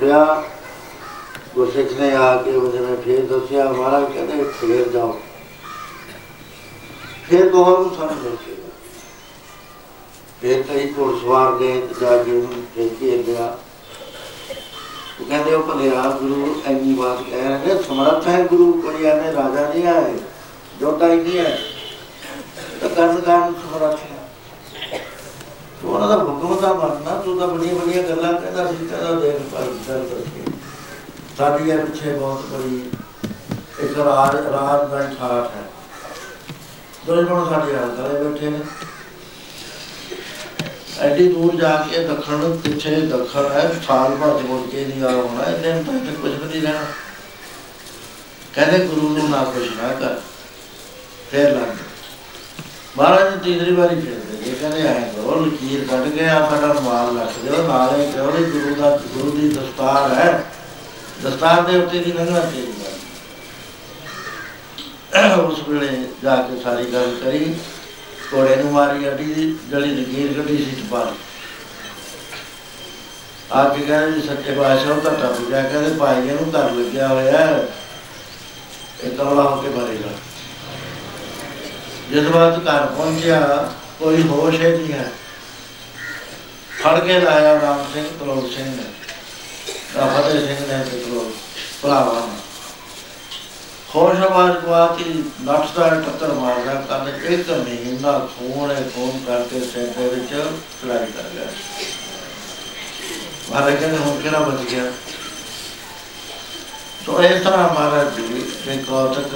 ਅੱਗੇ 0.00 0.12
ਨੂੰ 0.12 0.26
ਤੁਰ 0.26 0.34
ਪਿਆ 0.34 0.42
ਗੁਰਸਿੱਖ 1.54 2.00
ਨੇ 2.00 2.16
ਆ 2.16 2.36
ਕੇ 2.36 2.52
ਉਹਨੇ 2.52 2.80
ਮੈਂ 2.80 2.96
ਫੇਰ 2.96 3.24
ਦੱਸਿਆ, 3.24 3.64
ਮਹਾਰਾਜ 3.64 4.04
ਕਹਿੰਦੇ 4.12 4.44
ਫੇਰ 4.44 4.88
ਜਾਓ। 4.88 5.20
ਫੇਰ 7.30 7.48
ਬਹੁਤ 7.48 7.78
ਨੂੰ 7.78 7.96
ਸਾਨੂੰ 7.96 8.22
ਦੱਸਿਆ। 8.22 8.54
ਫੇਰ 10.42 10.62
ਕਈ 10.62 10.94
ਘੋੜ 10.98 11.20
ਸਵਾਰ 11.20 11.52
ਗਏ 11.52 11.80
ਤੇ 11.80 11.94
ਜਾ 12.00 12.22
ਕੇ 12.22 12.30
ਉਹਨੂੰ 12.30 12.66
ਫੇਰ 12.76 12.88
ਕੇ 13.00 13.24
ਗਿਆ 13.26 13.58
ਉਹ 15.20 15.24
ਕਹਿੰਦੇ, 15.24 15.54
ਉਹ 15.54 15.62
ਭਲਿਆ 15.62 16.02
ਗੁਰੂ 16.22 16.62
ਐਨੀ 16.66 16.94
ਬਾਤ 16.94 17.30
ਕਹਿ 17.30 17.48
ਰਹੇ 17.48 17.74
ਨੇ, 17.74 17.82
ਸਮਰੱਥ 17.82 18.28
ਹੈ 18.28 18.44
ਗੁਰੂ, 18.44 18.72
ਕੋਈ 18.72 19.04
ਐਵੇਂ 19.04 19.32
ਰਾਜਾ 19.32 19.68
ਨਹੀਂ 19.68 19.82
ਹੈ 19.82 20.14
ਜੋਤਾ 20.80 21.08
ਹੀ 21.08 21.16
ਨਹੀਂ 21.16 21.38
ਹੈ। 21.38 21.58
ਤਾਂ 22.80 22.88
ਕਰਨ 22.88 23.20
ਕਰਨ 23.20 23.54
ਸਮਰੱਥ 23.54 23.98
ਹੈ 24.00 24.06
ਤੂੰ 24.06 24.09
ਉਹਨਾਂ 25.90 26.08
ਦਾ 26.08 26.16
ਹੁਕਮ 26.16 26.60
ਦਾ 26.60 26.72
ਮੰਨਣਾ 26.74 27.20
ਤੂੰ 27.24 27.38
ਤਾਂ 27.38 27.46
ਬੜੀਆਂ 27.48 27.74
ਬੜੀਆਂ 27.74 28.02
ਗੱਲਾਂ 28.02 28.32
ਕਹਿੰਦਾ 28.32 28.66
ਸੀ, 28.66 28.86
ਕਹਿੰਦਾ 28.86 29.12
ਦੇਖ 29.20 29.40
ਭਾਈ 29.52 29.66
ਗੱਲ 29.88 30.04
ਕਰਕੇ 30.04 30.52
ਸਾਡੀ 31.38 31.70
ਇਹ 31.70 31.78
ਪਿੱਛੇ 31.78 32.12
ਬਹੁਤ 32.12 32.46
ਬੜੀ 32.46 32.90
ਇੱਕ 33.80 33.98
ਰਾਜ 33.98 34.34
ਰਾਜ 34.46 34.90
ਦਾ 34.90 35.02
ਠਾਠ 35.18 35.56
ਹੈ। 35.56 35.62
ਦੁਸ਼ਮਣ 37.06 37.44
ਸਾਡੇ 37.50 37.76
ਹਾਲ 37.76 37.90
ਕਰੇ 37.96 38.22
ਬੈਠੇ 38.24 38.50
ਨੇ। 38.50 38.60
ਐਡੀ 41.00 41.28
ਦੂਰ 41.28 41.54
ਜਾ 41.56 41.74
ਕੇ 41.90 42.02
ਦੱਖਣ, 42.04 42.56
ਪਿੱਛੇ 42.56 43.00
ਦੱਖਣ 43.00 43.50
ਹੈ, 43.52 43.70
ਸਾਲ 43.86 44.16
ਭਰ 44.16 44.42
ਮੁੜ 44.42 44.60
ਕੇ 44.70 44.84
ਨਹੀਂ 44.84 45.02
ਆ 45.02 45.10
ਹੋਣਾ 45.10 45.44
ਇਹਨੇ 45.44 45.82
ਤਾਂ 45.82 45.94
ਇੱਥੇ 45.94 46.12
ਕੁਝ 46.12 46.32
ਵੀ 46.32 46.48
ਨਹੀਂ 46.48 46.62
ਰਹਿਣਾ। 46.62 46.84
ਕਹਿੰਦੇ 48.54 48.78
ਗੁਰੂ 48.86 49.08
ਨੂੰ 49.08 49.30
ਨਾ 49.30 49.42
ਕੁਛ 49.44 49.68
ਨਾ 49.76 49.92
ਕਰ, 50.00 50.20
ਫੇਰ 51.30 51.50
ਲੱਗ 51.50 51.66
ਗਏ। 51.66 51.88
ਮਹਾਰਾਜ 52.98 53.32
ਜੀ 53.34 53.38
ਤੀਸਰੀ 53.44 53.74
ਵਾਰੀ 53.74 54.00
ਫਿਰਦੇ 54.00 54.29
ਇਹ 54.46 54.54
ਕਹਿੰਦੇ 54.54 54.88
ਆਏ 54.88 55.00
ਕਰੋ 55.16 55.40
ਲਕੀਰ 55.40 55.84
ਕੱਢ 55.90 56.08
ਕੇ 56.08 56.28
ਆ 56.28 56.38
ਸਾਡਾ 56.50 56.72
ਰੁਮਾਲ 56.72 57.18
ਰੱਖ 57.18 57.38
ਦਿਓ, 57.38 57.62
ਨਾਲੇ 57.68 58.06
ਕਿਉਂ 58.12 58.32
ਨੀ 58.32 58.44
ਗੁਰੂ 58.44 58.74
ਦਾ, 58.74 58.90
ਗੁਰੂ 59.14 59.30
ਦੀ 59.30 59.48
ਦਸਤਾਰ 59.48 60.12
ਹੈ। 60.14 60.44
ਦਸਤਾਰ 61.22 61.60
ਦੇ 61.62 61.76
ਉੱਤੇ 61.76 61.98
ਦੀ 61.98 62.12
ਲੰਘਣਾ 62.12 62.40
ਚਾਹੀਦਾ। 62.40 62.88
ਉਸ 65.36 65.58
ਵੇਲੇ 65.68 65.88
ਜਾ 66.22 66.36
ਕੇ 66.36 66.60
ਸਾਰੀ 66.62 66.84
ਗੱਲ 66.84 67.14
ਕਰੀ, 67.24 67.54
ਘੋੜੇ 68.34 68.56
ਨੂੰ 68.56 68.72
ਮਾਰੀ, 68.72 69.08
ਅੱਡੀ 69.08 69.24
ਦੀ 69.24 69.44
ਜਲੀ 69.70 69.94
ਲਕੀਰ 69.94 70.32
ਕੱਢੀ 70.32 70.56
ਸੀ 70.56 70.80
ਚਪਾਲ 70.80 71.12
ਆ 73.52 73.68
ਕੇ 73.68 73.84
ਕਹਿੰਦੇ 73.84 74.20
ਜੀ 74.20 74.26
ਸੱਚੇ 74.26 74.52
ਪਾਤਸ਼ਾਹ 74.54 74.90
ਉਹ 74.92 75.00
ਤਾਂ 75.00 75.12
ਟੱਪ 75.12 75.40
ਗਿਆ 75.40 75.62
ਕਹਿੰਦੇ 75.62 75.90
ਭਾਈ 75.98 76.28
ਇਹਨੂੰ 76.28 76.50
ਧਰ 76.50 76.70
ਲੱਗਿਆ 76.70 77.08
ਹੋਇਆ 77.08 77.38
ਹੈ। 77.38 77.68
ਇਹ 79.04 79.10
ਕਮਲਾ 79.10 79.42
ਹੋ 79.42 79.60
ਕੇ 79.62 79.68
ਮਰੇਗਾ। 79.68 80.10
ਜਿਸ 82.10 82.26
ਵਾਰ 82.26 82.50
ਘਰ 82.58 82.86
ਪਹੁੰਚਿਆ 82.86 83.40
ਕੋਈ 84.00 84.22
ਹੋਸ਼ 84.22 84.60
ਹੀ 84.60 84.66
ਨਹੀਂ 84.66 84.92
ਹੈ। 84.92 85.10
ਫੜ 86.82 86.98
ਕੇ 87.00 87.18
ਲਾਇਆ 87.20 87.60
ਰਾਮ 87.60 87.84
ਸਿੰਘ 87.94 88.04
ਤਲੋਕ 88.20 88.52
ਸਿੰਘ 88.52 88.66
ਨੇ। 88.66 88.84
ਤਾਂ 89.94 90.06
ਫਤਿਹ 90.08 90.46
ਸਿੰਘ 90.46 90.66
ਨੇ 90.68 90.84
ਤੇ 90.84 90.98
ਤਲੋਕ 90.98 91.32
ਭਰਾਵਾਂ 91.82 92.26
ਨੇ। 92.26 92.38
ਹੋਸ਼ 93.94 94.20
ਆਵਾਜ਼ 94.20 94.56
ਗਵਾਤੀ 94.56 95.04
ਨੱਠਦਾ 95.42 95.86
ਹੈ, 95.86 96.00
ਟੱਕਰ 96.00 96.32
ਮਾਰਦਾ 96.32 96.74
ਕੰਨ 96.80 97.08
ਇੱਕ 97.08 97.50
ਮਹੀਨਾ 97.50 98.18
ਖੂਨ 98.18 98.70
ਹੈ 98.70 98.82
ਖੂਨ 98.94 99.18
ਕਰਕੇ 99.26 99.60
ਸਿਰ 99.60 99.86
ਦੇ 99.86 100.08
ਵਿੱਚ 100.08 100.30
ਚੜਾਈ 100.82 101.06
ਕਰ 101.06 101.28
ਗਿਆ 101.34 101.46
ਮਹਾਰਾਜ 103.50 103.74
ਕਹਿੰਦੇ 103.74 103.96
ਹੁਣ 103.96 104.20
ਕਿਹੜਾ 104.20 104.38
ਬਚ 104.38 104.70
ਗਿਆ? 104.70 104.84
ਸੋ 107.06 107.22
ਇਸ 107.22 107.42
ਤਰ੍ਹਾਂ 107.42 107.68
ਮਹਾਰਾਜ 107.74 108.14
ਜੀ 108.16 108.44
ਦੇ 108.66 108.76
ਕੌਤਕ 108.88 109.28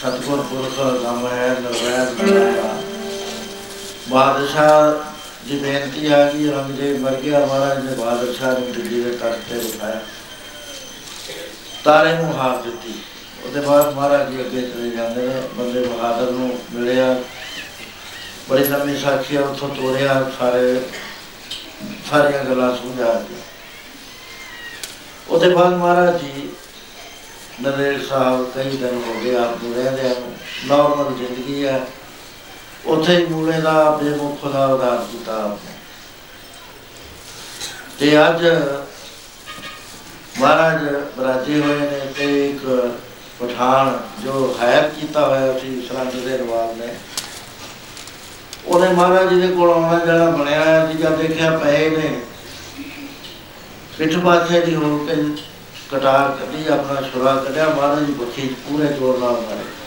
ਸਤਗੁਰ 0.00 0.42
ਪੁਰਖ 0.42 1.02
ਨਾਮ 1.02 1.26
ਹੈ 1.26 1.48
ਨਰਵੈਦ 1.60 2.14
ਦਾ 2.56 2.91
ਬਾਦਸ਼ਾਹ 4.08 5.12
ਦੀ 5.48 5.56
ਬੇਨਤੀ 5.56 6.12
ਆ 6.12 6.32
ਗਈ 6.32 6.50
ਰੰਗਦੇ 6.50 6.98
ਮਰ 6.98 7.14
ਗਿਆ 7.14 7.46
ਮਹਾਰਾਜ 7.46 7.84
ਨੇ 7.84 7.94
ਬਾਦਸ਼ਾਹ 7.94 8.58
ਨੂੰ 8.58 8.72
ਦਿੱਲੀ 8.72 9.04
ਦੇ 9.04 9.10
ਤਖਤ 9.10 9.38
ਤੇ 9.50 9.58
ਬਿਠਾਇਆ। 9.58 10.00
ਤਾਰੇ 11.84 12.12
ਨੂੰ 12.12 12.38
ਹਾਰ 12.38 12.56
ਦਿੱਤੀ। 12.56 12.94
ਉਹਦੇ 13.44 13.60
ਬਾਅਦ 13.60 13.94
ਮਹਾਰਾਜ 13.94 14.28
ਜੀ 14.28 14.40
ਅੱਗੇ 14.40 14.62
ਚਲੇ 14.62 14.90
ਜਾਂਦੇ 14.90 15.22
ਨੇ। 15.22 15.34
ਬੰਦੇ 15.54 15.80
ਬਹਾਦਰ 15.80 16.30
ਨੂੰ 16.30 16.58
ਮਿਲਿਆ। 16.72 17.22
ਬੜੀ 18.50 18.64
ਲੰਮੀ 18.64 18.98
ਸਾਖੀ 18.98 19.36
ਆ, 19.36 19.40
ਉੱਥੋਂ 19.40 19.68
ਤੋਰਿਆ 19.68 20.30
ਸਾਰੇ 20.38 20.80
ਸਾਰੀਆਂ 22.10 22.44
ਗੱਲਾਂ 22.44 22.76
ਸਮਝਾ 22.76 23.12
ਦਿੱਤੀਆਂ। 23.12 23.40
ਉਹਦੇ 25.28 25.48
ਬਾਅਦ 25.48 25.72
ਮਹਾਰਾਜ 25.72 26.20
ਜੀ 26.20 26.48
ਨਰੇਸ਼ 27.62 28.08
ਸਾਹਿਬ 28.08 28.52
ਕਈ 28.54 28.76
ਦਿਨ 28.76 29.02
ਹੋ 29.08 29.20
ਗਏ 29.20 29.36
ਆਪ 29.36 29.62
ਨੂੰ 29.62 29.74
ਰਹਿੰਦੇ 29.74 30.08
ਆ 30.08 30.14
ਨਾਰਮਲ 30.64 31.14
ਜ਼ਿੰਦਗੀ 31.14 31.66
ਹੈ 31.66 31.86
ਉੱਥੇ 32.86 33.16
ਹੀ 33.16 33.26
ਮੂਲੇ 33.26 33.60
ਦਾ 33.60 33.90
ਬੇਮੁਖ 33.90 34.52
ਦਾ 34.52 34.66
ਉਦਾਰ 34.66 35.04
ਕੀਤਾ 35.12 35.36
ਆਪਨੇ। 35.44 35.72
ਤੇ 37.98 38.28
ਅੱਜ 38.28 38.44
ਮਹਾਰਾਜ 40.40 40.84
ਬਰਾਜੇ 41.18 41.60
ਹੋਏ 41.60 41.78
ਨੇ 41.78 42.00
ਤੇ 42.18 42.50
ਇੱਕ 42.50 42.92
ਪਠਾਨ 43.40 43.98
ਜੋ 44.24 44.56
ਹਾਇਰ 44.60 44.88
ਕੀਤਾ 44.88 45.26
ਹੋਇਆ 45.28 45.58
ਸੀ 45.58 45.86
ਸਰਹੰਦ 45.88 46.12
ਦੇ 46.12 46.38
ਨਵਾਬ 46.38 46.76
ਨੇ। 46.76 46.94
ਉਹਨੇ 48.66 48.88
ਮਹਾਰਾਜ 48.88 49.28
ਜੀ 49.28 49.40
ਦੇ 49.40 49.48
ਕੋਲ 49.48 49.70
ਆਉਣਾ 49.70 50.04
ਜਿਹੜਾ 50.04 50.30
ਬਣਿਆ 50.30 50.64
ਹੋਇਆ 50.64 50.86
ਸੀ, 50.86 50.98
ਜਦ 50.98 51.16
ਦੇਖਿਆ 51.16 51.58
ਪਏ 51.58 51.90
ਨੇ। 51.90 52.20
ਪਿੱਠ 53.98 54.16
ਪਾਸੇ 54.16 54.60
ਦੀ 54.60 54.74
ਹੋ 54.74 54.98
ਕੇ 54.98 55.14
ਕਟਾਰ 55.90 56.30
ਕੱਢੀ, 56.30 56.66
ਆਪਣਾ 56.66 57.00
ਛੁਰਾ 57.00 57.34
ਕੱਢਿਆ, 57.34 57.68
ਮਹਾਰਾਜ 57.68 58.04
ਜੀ 58.04 58.12
ਬੱਖੀ 58.12 58.46
ਚ 58.48 58.54
ਪੂਰੇ 58.68 58.86
ਜ਼ੋਰ 58.86 59.18
ਨਾਲ 59.18 59.32
ਮਾਰੇ। 59.32 59.81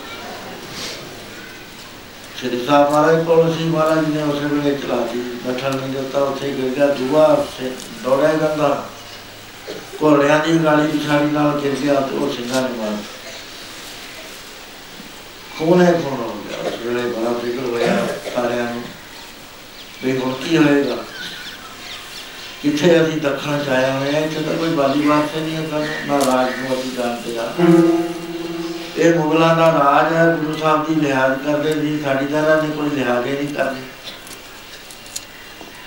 ਸ਼੍ਰੀ 2.40 2.66
ਸਾਹਿਬ 2.66 2.91
ਮਹਾਰਾਜ 2.91 3.26
ਕੋਲ 3.26 3.53
ਸੀ 3.57 3.64
ਮਹਾਰਾਜ 3.64 4.06
ਜੀ 4.06 4.12
ਨੇ 4.14 4.24
ਉਸੇ 4.24 4.45
ਵੇਲੇ 4.45 4.76
ਚਲਾਤੀ 4.76 5.20
ਨੱਠਣ 5.48 5.76
ਨਹੀਂ 5.76 5.90
ਦਿੱਤਾ 5.90 6.20
ਉੱਥੇ 6.20 6.52
ਗਿਰ 6.52 6.70
ਗਿਆ 6.70 6.88
ਦੂਆ 6.88 7.45
ਸੇ 7.57 7.72
ਦੌੜਿਆ 8.03 8.34
ਜਾਂਦਾ। 8.34 8.86
ਘੋੜਿਆਂ 10.03 10.40
ਦੀ 10.40 10.57
ਗਾਲੀ 10.66 10.88
ਪਿਛਾੜੀ 10.88 11.26
ਨਾਲ 11.26 11.60
ਗਿਰ 11.60 11.76
ਗਿਆ 11.76 11.94
ਤੇ 11.94 12.18
ਉਹ 12.18 12.34
ਸਿੰਘਾਂ 12.34 12.62
ਨੇ 12.62 12.70
ਮਾਰ 12.78 12.98
ਖੂਨੇ 15.60 15.86
ਖੂਨ 15.86 16.14
ਹੋ 16.14 16.36
ਗਿਆ। 16.49 16.70
ਉਸ 16.70 16.74
ਵੇਲੇ 16.86 17.02
ਬੜਾ 17.02 17.34
ਫਿਕਰ 17.34 17.70
ਹੋਇਆ 17.70 18.07
ਸਾਰਿਆਂ 18.36 18.74
ਨੂੰ 18.74 18.84
ਵੀ 20.03 20.18
ਹੁਣ 20.18 20.34
ਕੀ 20.34 20.57
ਹੋਏਗਾ? 20.57 20.95
ਕਿੱਥੇ 22.62 23.03
ਅਸੀਂ 23.03 23.22
ਦੱਖਣ 23.22 23.64
ਚ 23.64 23.70
ਆਏ 23.70 23.91
ਹੋਏ 23.91 24.16
ਆ 24.16 24.20
ਇੱਥੇ 24.20 24.41
ਤਾਂ 24.44 24.57
ਕੋਈ 24.57 24.70
ਬਾਲੀ 24.70 25.07
ਵਾਸਤੇ 25.07 25.40
ਨਹੀਂ 25.40 25.56
ਹੈ 25.56 25.68
ਸਾਨੂੰ, 25.70 25.88
ਨਾ 26.07 26.18
ਰਾਜ 26.18 26.49
ਨੂੰ 26.60 26.80
ਅਸੀਂ 26.80 26.91
ਜਾਣਦੇ 26.98 27.38
ਆ। 27.38 27.53
ਇਹ 28.97 29.13
ਮੁਗਲਾਂ 29.15 29.55
ਦਾ 29.55 29.72
ਰਾਜ 29.73 30.13
ਹੈ, 30.13 30.26
ਗੁਰੂ 30.35 30.57
ਸਾਹਿਬ 30.57 30.85
ਦੀ 30.88 30.95
ਲਿਹਾਜ਼ 30.95 31.41
ਕਰਦੇ 31.45 31.73
ਸੀ, 31.73 31.99
ਸਾਡੀ 32.03 32.26
ਤਰ੍ਹਾਂ 32.26 32.61
ਦੀ 32.61 32.72
ਕੋਈ 32.72 32.89
ਲਿਹਾਜ਼ 32.89 33.26
ਹੀ 33.27 33.31
ਨਹੀਂ 33.31 33.55
ਕਰਦੀ 33.55 33.81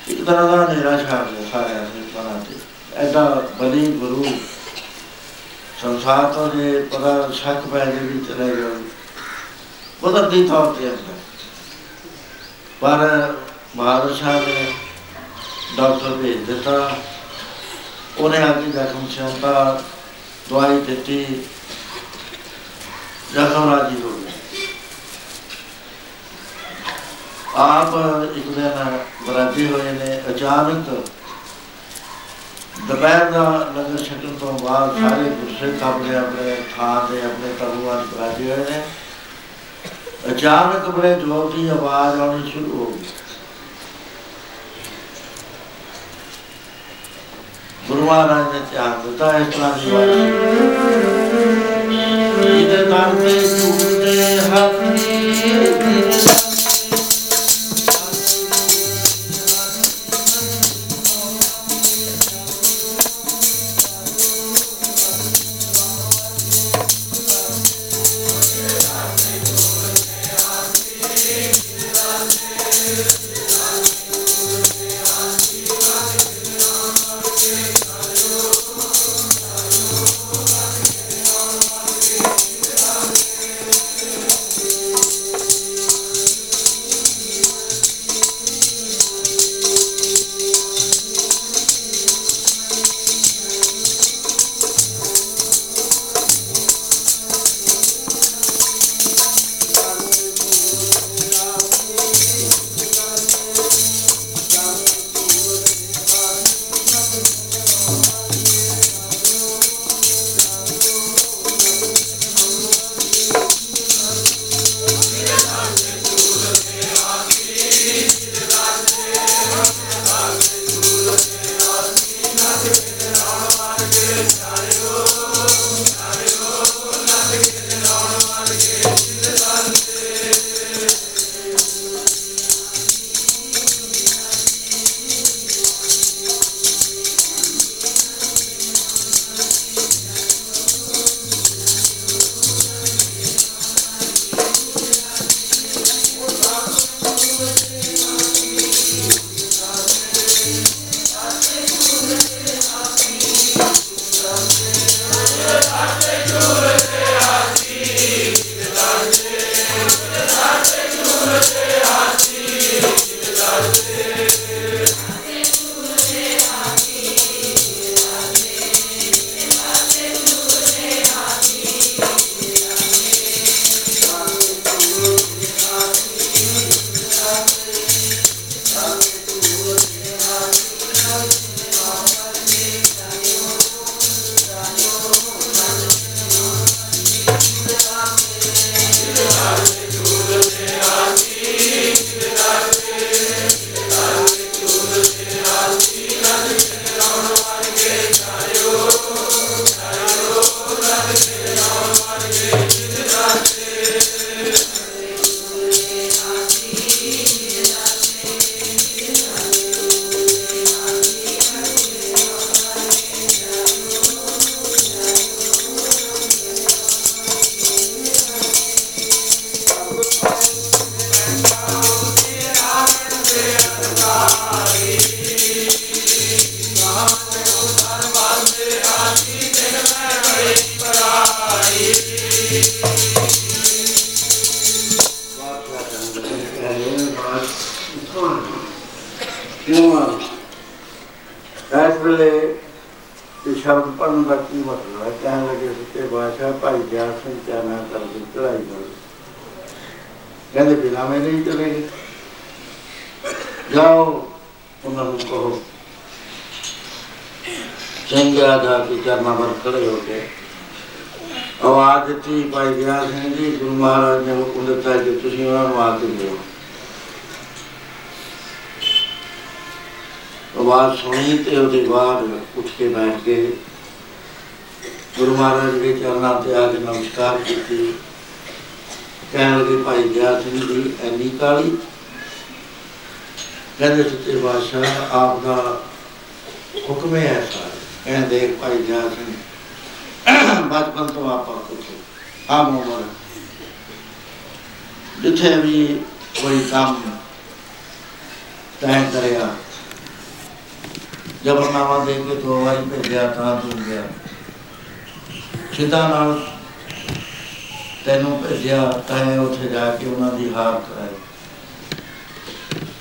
ਇੱਕ 0.09 0.25
ਤਰ੍ਹਾਂ 0.25 0.45
ਦਾ 0.49 0.65
ਹਨੇਰਾ 0.65 0.97
ਛਾ 0.99 1.17
ਗਿਆ 1.25 1.45
ਸਾਰਿਆਂ 1.53 1.81
ਦੇ 1.85 2.03
ਮਨਾਂ 2.15 2.41
ਤੇ। 2.45 2.55
ਐਡਾ 2.97 3.25
ਬਲੀ 3.59 3.87
ਗੁਰੂ 3.93 4.25
ਸੰਸਾਰ 5.83 6.25
ਤੋਂ 6.33 6.49
ਜੇ 6.51 6.81
ਪਤਾ 6.93 7.31
ਸ਼ੱਕ 7.35 7.67
ਪੈ 7.67 7.85
ਜੇ 7.85 7.99
ਵੀ 7.99 8.25
ਚਲੇ 8.25 8.47
ਗਏ 8.57 8.83
ਕੁਦਰਤੀ 10.01 10.49
ਤੌਰ 10.49 10.73
ਤੇ 10.73 10.89
ਹੁੰਦਾ 10.89 11.15
ਪਰ 12.81 13.35
ਬਾਦਸ਼ਾਹ 13.77 14.41
ਨੇ 14.41 14.73
ਡਾਕਟਰ 15.77 16.17
ਭੇਜ 16.23 16.39
ਦਿੱਤਾ। 16.45 16.97
ਉਹਨੇ 18.19 18.39
ਆ 18.39 18.53
ਕੇ 18.53 18.71
ਜ਼ਖਮ 18.71 19.07
ਸਿਉਂਤਾ 19.11 19.83
ਦਵਾਈ 20.51 20.81
ਦਿੱਤੀ। 20.81 21.25
ਜ਼ਖਮ 23.33 23.71
ਰਾਜੀ 23.71 24.03
ਹੋ 24.03 24.11
ਗਿਆ 24.11 24.33
ਆਪ 27.57 27.95
ਇੱਕ 28.37 28.49
ਦਿਨ 28.49 28.99
ਬਰਾਜੀ 29.27 29.67
ਹੋਏ 29.67 29.93
ਨੇ, 29.93 30.21
ਅਚਾਨਕ 30.31 30.89
ਦੁਪਹਿਰ 32.87 33.31
ਦਾ 33.31 33.43
ਲੰਗਰ 33.77 34.03
ਛਕਣ 34.05 34.35
ਤੋਂ 34.35 34.53
ਬਾਅਦ 34.59 35.01
ਸਾਰੇ 35.01 35.25
ਗੁੱਸੇ 35.31 35.73
ਕਾਬਲੇ 35.81 36.17
ਆਪਣੇ 36.17 36.57
ਥਾਂ 36.77 37.01
ਤੇ 37.09 37.23
ਆਪਣੇ 37.23 37.53
ਤਬੂਆਂ 37.61 37.97
ਚ 38.03 38.07
ਬਰਾਜੀ 38.07 38.51
ਹੋਏ 38.51 38.65
ਨੇ। 38.71 38.83
ਅਚਾਨਕ 40.33 40.89
ਬੜੇ 40.89 41.15
ਜ਼ੋਰ 41.15 41.53
ਦੀ 41.53 41.69
ਆਵਾਜ਼ 41.69 42.21
ਆਉਣੀ 42.21 42.51
ਸ਼ੁਰੂ 42.51 42.79
ਹੋ 42.79 42.91
ਗਈ। 42.93 43.07
ਗੁਰੂ 47.89 48.05
ਮਹਾਰਾਜ 48.07 48.55
ਨੇ 48.55 48.61
ਧਿਆਨ 48.71 49.03
ਦਿੱਤਾ, 49.03 49.37
ਇਸ 49.39 49.55
ਤਰ੍ਹਾਂ 49.55 49.73
ਦੀ 49.73 49.91
ਆਵਾਜ਼ 49.91 50.09
ਇਹਦੇ 52.69 52.85
ਦਰ 52.85 53.15
ਤੇ 53.15 53.39
ਟੁੱਟਦੇ 53.51 54.39
ਹੱਥੀ 54.49 56.08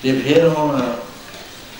ਤੇ 0.08 0.12
ਫਿਰ 0.20 0.48
ਹੁਣ 0.48 0.82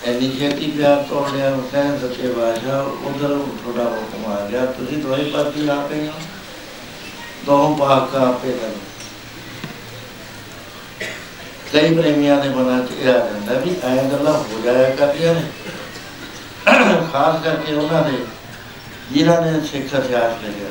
ਐਨੀ 0.06 0.30
ਛੇਤੀ 0.38 0.66
ਪਿਆਰ 0.70 1.02
ਤੋੜ 1.02 1.30
ਲਿਆ 1.30 1.50
ਹੁਸੈਨ 1.50 1.98
ਸੱਚੇ 1.98 2.28
ਬਾਦਸ਼ਾਹ 2.28 3.06
ਉਧਰ 3.08 3.28
ਥੋੜਾ 3.62 3.84
ਹੁਕਮ 3.84 4.24
ਆ 4.32 4.48
ਗਿਆ। 4.48 4.64
ਤੁਸੀਂ 4.66 4.96
ਦੋਈ 4.96 5.30
ਪਾਰਟੀ 5.30 5.62
ਲਾ 5.62 5.76
ਪਏ 5.90 6.06
ਹੋ 6.06 6.12
ਦੋ 7.46 7.76
ਭਾਗ 7.78 8.08
ਕਾ 8.12 8.26
ਆਪੇ 8.28 8.52
ਕਰ 8.52 8.74
ਕਈ 11.72 11.94
ਪ੍ਰੇਮੀਆਂ 11.94 12.36
ਦੇ 12.36 12.48
ਮਨਾਂ 12.48 12.78
'ਚ 12.84 12.90
ਇਹ 13.00 13.08
ਆ 13.08 13.16
ਜਾਂਦਾ 13.18 13.58
ਵੀ 13.60 13.74
ਐਂ 13.84 14.04
ਗੱਲਾਂ 14.04 14.32
ਹੋ 14.32 14.60
ਜਾਇਆ 14.64 14.90
ਕਰਦੀਆਂ 14.90 15.34
ਨੇ। 15.34 15.42
ਖਾਸ 17.12 17.42
ਕਰਕੇ 17.44 17.74
ਉਹਨਾਂ 17.74 18.02
ਦੇ, 18.02 18.18
ਜਿਨ੍ਹਾਂ 19.12 19.40
ਨੇ 19.42 19.60
ਸਿੱਖ 19.60 19.94
ਇਤਿਹਾਸ 19.94 20.44
ਲਿਖਿਆ। 20.44 20.70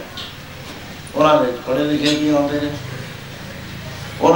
ਉਹਨਾਂ 1.16 1.44
ਦੇ 1.44 1.52
ਪੜ੍ਹੇ 1.68 1.84
ਲਿਖੇ 1.84 2.16
ਵੀ 2.16 2.30
ਆਉਂਦੇ 2.30 2.62
ਨੇ। 2.62 2.72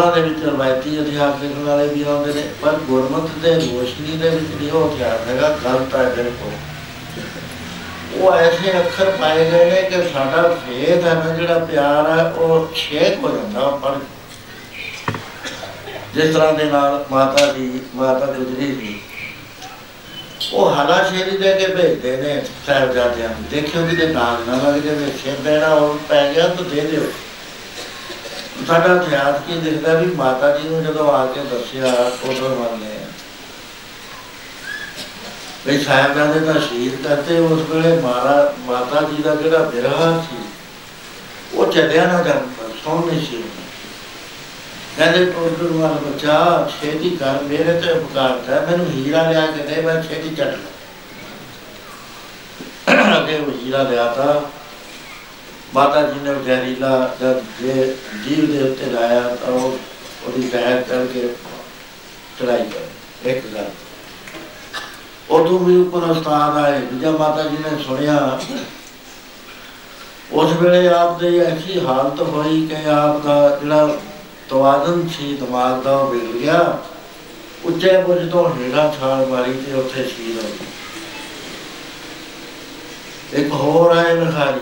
ਉਹਨਾਂ 0.02 0.16
ਦੇ 0.16 0.22
ਵਿੱਚ 0.22 0.44
ਰਵਾਇਤੀ 0.44 0.96
ਇਤਿਹਾਸ 0.98 1.42
ਲਿਖਣ 1.42 1.64
ਵਾਲੇ 1.64 1.88
ਵੀ 1.88 2.04
ਆਉਂਦੇ 2.04 2.34
ਨੇ, 2.34 2.44
ਪਰ 2.62 2.78
ਗੁਰਮਤਿ 2.88 3.40
ਦੇ 3.40 3.54
ਰੋਸ਼ਨੀ 3.56 4.18
ਦੇ 4.18 4.30
ਵਿੱਚ 4.30 4.56
ਨਹੀਂ 4.62 4.72
ਉਹ 4.72 4.92
ਇਤਿਹਾਸ 4.92 5.28
ਹੈਗਾ, 5.28 5.50
ਗਲਤ 5.66 5.96
ਹੈ 5.96 6.04
ਬਿਲਕੁਲ। 6.16 6.54
ਉਹ 8.16 8.34
ਐਸੇ 8.34 8.72
ਅੱਖਰ 8.80 9.12
ਪਾਏ 9.12 9.52
ਗਏ 9.52 9.66
ਨੇ 9.66 9.82
ਕਿ 9.90 10.02
ਸਾਡਾ 10.14 10.42
ਭੇਦ 10.64 11.06
ਹੈ 11.08 11.14
ਨਾ, 11.14 11.36
ਜਿਹੜਾ 11.36 11.60
ਪਿਆਰ 11.66 12.10
ਹੈ, 12.10 12.24
ਉਹ 12.32 12.68
ਛੇਕ 12.76 13.24
ਹੋ 13.24 13.30
ਜਾਂਦਾ 13.30 13.68
ਪਰ 13.84 14.00
ਜਿਸ 16.16 16.34
ਤਰ੍ਹਾਂ 16.34 16.54
ਦੇ 16.54 16.64
ਨਾਲ 16.64 17.06
ਮਾਤਾ 17.12 17.52
ਦੀ, 17.52 17.82
ਮਾਤਾ 17.96 18.26
ਗੁਜਰੀ 18.26 18.76
ਸੀ। 18.76 19.00
ਉਹ 20.54 20.76
ਹਲਾ 20.76 21.04
ਸ਼ੇਰੀ 21.04 21.38
ਦੇ 21.38 21.54
ਕੇ 21.54 21.68
ਭੇਜਦੇ 21.68 22.18
ਨੇ 22.18 22.42
ਸਾਹਿਬਜ਼ਾਦਿਆਂ 22.68 23.30
ਨੂੰ। 23.30 23.44
ਦੇਖਿਓ 23.52 23.88
ਕਿ 23.88 23.96
ਤੇ 23.96 24.08
ਨਾਲ 24.08 24.38
ਨਾ 24.48 24.70
ਲੱਗ 24.70 24.82
ਜਾਵੇ, 24.82 25.12
ਸਿਰ 25.24 25.36
ਦੇਣਾ 25.44 25.68
ਉਹ 25.68 26.00
ਪੈ 26.10 26.34
ਗਿਆ 26.34 26.48
ਤਾਂ 26.48 26.66
ਦੇ 26.66 26.82
ਦਿਓ। 26.82 27.02
ਸਾਡਾ 28.68 28.94
ਇਤਿਹਾਸ 28.96 29.36
ਕੀ 29.48 29.56
ਦਿਖਦਾ 29.60 29.94
ਵੀ 29.94 30.06
ਮਾਤਾ 30.16 30.58
ਜੀ 30.58 30.70
ਨੂੰ 30.70 30.84
ਜਦੋਂ 30.84 31.12
ਆ 31.14 31.26
ਕੇ 31.26 31.42
ਦੱਸਿਆ, 31.52 31.92
ਉਦੋਂ 32.26 32.50
ਮੰਨੇ 32.50 33.00
ਵੀ 35.68 35.78
ਸਾਹਿਬਜ਼ਾਦੇ 35.84 36.40
ਦਾ 36.40 36.54
ਸ਼ਹੀਦ 36.60 36.96
ਕਰਤੇ, 37.04 37.40
ਉਸ 37.40 37.60
ਵੇਲੇ 37.70 38.02
ਮਾਰਾ, 38.02 38.54
ਮਾਤਾ 38.60 39.02
ਜੀ 39.02 39.24
ਦਾ 39.24 39.36
ਜਿਹੜਾ 39.36 39.58
ਵਿਰਹਾ 39.64 40.12
ਸੀ, 40.22 40.38
ਉਹ 41.54 41.72
ਚੱਲਿਆ 41.72 42.06
ਨਾ 42.06 42.22
ਜਾਂਦਾ 42.24 42.70
ਸੌਣ 42.84 43.06
ਨਹੀਂ 43.06 43.26
ਸੀ। 43.26 43.44
ਕਹਿੰਦੇ 44.98 45.26
ਟੋਡਰ 45.26 45.72
ਵਾਲਾ 45.74 45.98
ਬੱਚਾ, 46.06 46.36
ਛੇਤੀ 46.72 47.10
ਕਰ, 47.10 47.44
ਮੇਰੇ 47.44 47.74
ਤੇ 47.82 47.92
ਉਪਕਾਰ 47.92 48.40
ਕਰ, 48.48 48.66
ਮੈਨੂੰ 48.72 48.88
ਹੀਰਾ 48.92 49.22
ਲਿਆ 49.30 49.46
ਕੇ 49.48 49.62
ਦੇ, 49.64 49.82
ਮੈਂ 49.82 50.02
ਛੇਤੀ 50.04 50.36
ਚੱਟ 50.36 50.54
ਲਾਂ 52.88 53.18
ਅੱਗੇ 53.18 53.36
ਉਹ 53.38 53.52
ਹੀਰਾ 53.60 53.82
ਲਿਆ 53.84 54.06
ਤਾਂ। 54.14 54.34
ਮਾਤਾ 55.76 56.02
ਜੀ 56.04 56.20
ਨੇ 56.20 56.34
ਜ਼ਹਿਰੀਲਾ 56.46 56.90
ਜਦ 57.22 57.38
ਜੇ 57.62 57.74
ਜੀਵ 58.26 58.46
ਦੇ 58.52 58.62
ਉੱਤੇ 58.62 58.86
ਲਾਇਆ 58.92 59.22
ਤਾਂ 59.36 59.54
ਉਹ 59.54 59.78
ਉਹਦੀ 60.26 60.42
ਜ਼ਹਿਰ 60.44 60.82
ਕਰਕੇ 60.82 61.22
ਚੜਾਈ 62.40 62.66
ਕਰ, 62.70 63.30
ਇੱਕ 63.30 63.46
ਗੱਲ। 63.54 63.70
ਉਦੋਂ 65.30 65.60
ਵੀ 65.60 65.76
ਉੱਪਰ 65.82 66.04
ਉਸਤਾਦ 66.12 66.58
ਆਏ 66.58 66.80
ਜਦ 66.82 67.16
ਮਾਤਾ 67.20 67.44
ਜੀ 67.44 67.58
ਨੇ 67.60 67.84
ਸੁਣਿਆ, 67.84 68.40
ਉਸ 70.32 70.52
ਵੇਲੇ 70.62 70.88
ਆਪ 70.88 71.20
ਦੇ 71.20 71.40
ਐਸੀ 71.40 71.80
ਹਾਲਤ 71.86 72.22
ਹੋਈ 72.22 72.68
ਕਿ 72.68 72.90
ਆਪ 72.90 73.24
ਦਾ 73.26 73.58
ਜਿਹੜਾ 73.62 73.98
ਤਵਾਜ਼ਨ 74.50 75.08
ਸੀ, 75.10 75.36
ਦਿਮਾਗ 75.36 75.82
ਦਾ 75.84 75.92
ਉਹ 75.92 76.12
ਵਿਗੜ 76.12 76.38
ਗਿਆ। 76.38 76.78
ਉੱਚੇ 77.66 77.98
ਬੁਰਜ 77.98 78.30
ਤੋਂ 78.32 78.44
ਹੇਠਾਂ 78.50 78.92
ਛਾਲ 78.92 79.26
ਮਾਰੀ 79.26 79.54
ਤੇ 79.56 79.74
ਉੱਥੇ 79.74 80.04
ਸ਼ਹੀਦ 80.06 80.38
ਹੋ 80.38 80.50
ਗਏ 80.50 80.66
ਇੱਕ 83.42 83.52
ਹੋਰ 83.54 83.96
ਆਏ 83.98 84.14
ਲਖਾਰੀ 84.16 84.60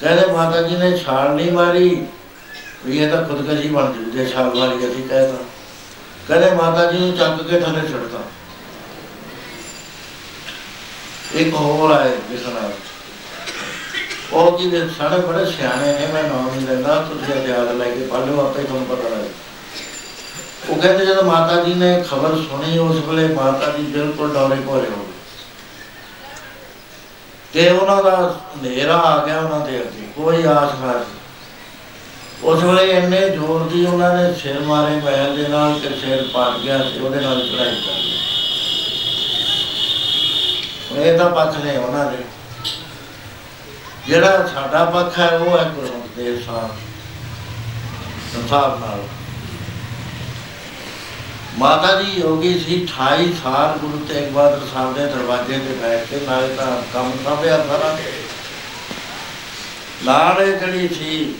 ਕਹਿੰਦੇ 0.00 0.26
ਮਾਤਾ 0.32 0.62
ਜੀ 0.62 0.76
ਨੇ 0.76 0.96
ਛਾਲ 0.98 1.34
ਨਹੀਂ 1.34 1.52
ਮਾਰੀ, 1.52 2.06
ਵੀ 2.86 2.98
ਇਹ 2.98 3.10
ਤਾਂ 3.10 3.22
ਖੁਦਕਸ਼ੀ 3.24 3.68
ਬਣ 3.68 3.92
ਜੂ 3.92 4.10
ਜੇ 4.10 4.26
ਛਾਲ 4.26 4.54
ਮਾਰੀ 4.54 4.86
ਅਸੀਂ 4.88 5.08
ਕਹਿੰਦਾ 5.08 5.38
ਕਹਿੰਦੇ 6.28 6.50
ਮਾਤਾ 6.56 6.90
ਜੀ 6.92 6.98
ਨੂੰ 6.98 7.16
ਚੱਕ 7.16 7.42
ਕੇ 7.42 7.60
ਥੱਲੇ 7.60 7.88
ਛੱਡਤਾ 7.88 8.18
ਇੱਕ 11.34 11.54
ਹੋਰ 11.54 11.90
ਆਏ 11.90 12.10
ਲਿਖਣਾ 12.30 12.70
ਉਹ 14.32 14.58
ਕੀ 14.58 14.70
ਦੇ 14.70 14.80
ਸਾਡੇ 14.98 15.16
ਬੜੇ 15.26 15.44
ਸਿਆਣੇ 15.50 15.92
ਨੇ, 15.92 16.06
ਮੈਂ 16.12 16.22
ਨਾਮ 16.22 16.50
ਨਹੀਂ 16.50 16.66
ਲੈਂਦਾ, 16.66 16.94
ਤੁਸੀਂ 17.02 17.48
ਯਾਦ 17.48 17.70
ਲੈ 17.70 17.84
ਕੇ 17.84 18.06
ਪੜ੍ਹ 18.06 18.26
ਲਓ, 18.26 18.40
ਆਪੇ 18.40 18.62
ਤੁਹਾਨੂੰ 18.62 18.86
ਪਤਾ 18.86 19.08
ਲੱਗ 19.08 20.70
ਉਹ 20.70 20.76
ਕਹਿੰਦੇ, 20.76 21.06
ਜਦੋਂ 21.06 21.22
ਮਾਤਾ 21.22 21.62
ਜੀ 21.64 21.74
ਨੇ 21.74 22.04
ਖਬਰ 22.10 22.36
ਸੁਣੀ, 22.36 22.78
ਉਸ 22.78 22.96
ਵੇਲੇ 23.08 23.26
ਮਾਤਾ 23.34 23.72
ਜੀ 23.76 23.82
ਬਿਲਕੁਲ 23.82 24.32
ਡੌਰੇ 24.34 24.56
ਭੋਰੇ 24.56 24.90
ਹੋ 24.90 25.04
ਗਏ। 25.04 25.09
ਤੇ 27.52 27.68
ਉਹਨਾਂ 27.70 28.02
ਦਾ 28.02 28.16
ਹਨੇਰਾ 28.56 28.96
ਆ 28.96 29.24
ਗਿਆ 29.26 29.38
ਉਹਨਾਂ 29.38 29.60
ਦੇ 29.66 29.80
ਅੱਗੇ, 29.80 30.06
ਕੋਈ 30.16 30.44
ਆਸ 30.44 30.74
ਨਾ 30.80 30.92
ਸੀ 30.92 31.18
ਉਸ 32.42 32.62
ਵੇਲੇ 32.62 32.90
ਇੰਨੇ 32.90 33.20
ਜ਼ੋਰ 33.28 33.68
ਦੀ 33.68 33.84
ਉਹਨਾਂ 33.86 34.14
ਨੇ 34.16 34.32
ਸਿਰ 34.34 34.60
ਮਾਰੇ, 34.60 34.94
ਮਹਿਲ 34.96 35.36
ਦੇ 35.36 35.48
ਨਾਲ 35.48 35.78
ਕਿ 35.78 35.88
ਸਿਰ 36.00 36.22
ਪਟ 36.34 36.58
ਗਿਆ 36.58 36.78
ਤੇ 36.78 36.98
ਉਹਦੇ 37.00 37.20
ਨਾਲ 37.20 37.40
ਚੜਾਈ 37.40 37.80
ਕਰ 37.86 37.92
ਲਈ। 37.92 38.18
ਹੁਣ 40.90 40.98
ਇਹ 40.98 41.18
ਤਾਂ 41.18 41.30
ਪੱਖ 41.30 41.58
ਨੇ 41.58 41.76
ਉਹਨਾਂ 41.76 42.10
ਦੇ। 42.12 42.24
ਜਿਹੜਾ 44.06 44.46
ਸਾਡਾ 44.46 44.84
ਪੱਖ 44.84 45.18
ਹੈ, 45.18 45.28
ਉਹ 45.28 45.58
ਹੈ 45.58 45.64
ਗੁਰੂ 45.64 46.02
ਦੇਵ 46.16 46.40
ਸਾਹਿਬ, 46.46 46.70
ਸੰਸਾਰ 48.32 48.78
ਨਾਲ। 48.78 49.02
ਮਾਤਾ 51.58 52.00
ਜੀ 52.02 52.20
ਯੋਗੀ 52.20 52.58
ਸੀ 52.58 52.74
28 52.82 53.32
ਸਾਲ, 53.42 53.76
ਗੁਰੂ 53.78 54.04
ਤੇਗ 54.08 54.30
ਬਹਾਦਰ 54.32 54.66
ਸਾਹਿਬ 54.72 54.94
ਦੇ 54.94 55.06
ਦਰਵਾਜ਼ੇ 55.06 55.58
ਤੇ 55.58 55.74
ਬੈਠ 55.74 56.06
ਕੇ, 56.08 56.20
ਨਾਲੇ 56.26 56.54
ਤਾਂ 56.54 56.66
ਕੰਮ 56.92 57.12
ਸਾਂਭਿਆ 57.24 57.56
ਸਾਰਾ। 57.66 57.96
ਨਾਲੇ 60.04 60.46
ਜਿਹੜੀ 60.52 60.88
ਸੀ, 60.88 61.34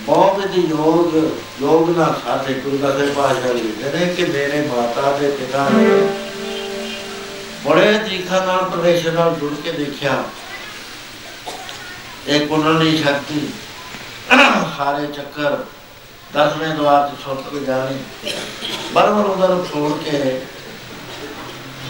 ਬਹੁਤ 0.00 0.46
ਦੀ 0.46 0.60
ਯੋਗ 0.68 1.16
ਯੋਗ 1.62 1.90
ਨਾਲ 1.98 2.14
ਸਾਡੇ 2.24 2.54
ਗੁਰੂ 2.54 2.78
ਦਾ 2.78 2.90
ਦੇ 2.90 3.06
ਭਾਸ਼ਾ 3.06 3.52
ਲਿਖਦੇ 3.52 3.98
ਨੇ 3.98 4.14
ਕਿ 4.14 4.24
ਮੇਰੇ 4.24 4.66
ਮਾਤਾ 4.68 5.12
ਦੇ 5.18 5.30
ਪਿਤਾ 5.30 5.68
ਨੇ 5.68 5.90
ਬੜੇ 7.64 7.92
ਤਰੀਕਾ 7.98 8.44
ਨਾਲ 8.44 8.64
ਪਰਮੇਸ਼ਰ 8.70 9.12
ਨਾਲ 9.12 9.34
ਜੁੜ 9.40 9.52
ਕੇ 9.64 9.72
ਦੇਖਿਆ। 9.72 10.22
ਇਹ 12.26 12.46
ਕੁੰਡਲੀ 12.46 12.96
ਸ਼ਕਤੀ, 12.96 13.48
ਸਾਰੇ 14.78 15.06
ਚੱਕਰ 15.06 15.56
ਦਸਵੇਂ 16.34 16.68
ਦਵਾਰ 16.68 17.08
ਤੇ 17.08 17.16
ਛੁੱਟ 17.24 17.48
ਕੇ 17.48 17.64
ਜਾਣੀ 17.64 17.98
ਬਰਬਰ 18.92 19.24
ਉਧਰ 19.24 19.64
ਛੋੜ 19.72 19.92
ਕੇ 20.04 20.40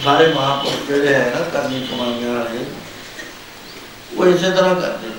ਸਾਰੇ 0.04 0.26
ਮਹਾਂਪੁਰਖ 0.34 0.86
ਜਿਹੜੇ 0.86 1.14
ਹੈ 1.14 1.32
ਨਾ 1.34 1.44
ਕਰਨੀ 1.52 1.86
ਕਮਾਈਆਂ 1.86 2.34
ਵਾਲੇ, 2.34 2.64
ਉਹ 4.16 4.26
ਇਸੇ 4.26 4.50
ਤਰ੍ਹਾਂ 4.50 4.74
ਕਰਦੇ। 4.74 5.10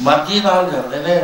ਮਰਜ਼ੀ 0.00 0.40
ਨਾਲ 0.40 0.70
ਕਰਦੇ 0.70 0.98
ਨੇ। 0.98 1.20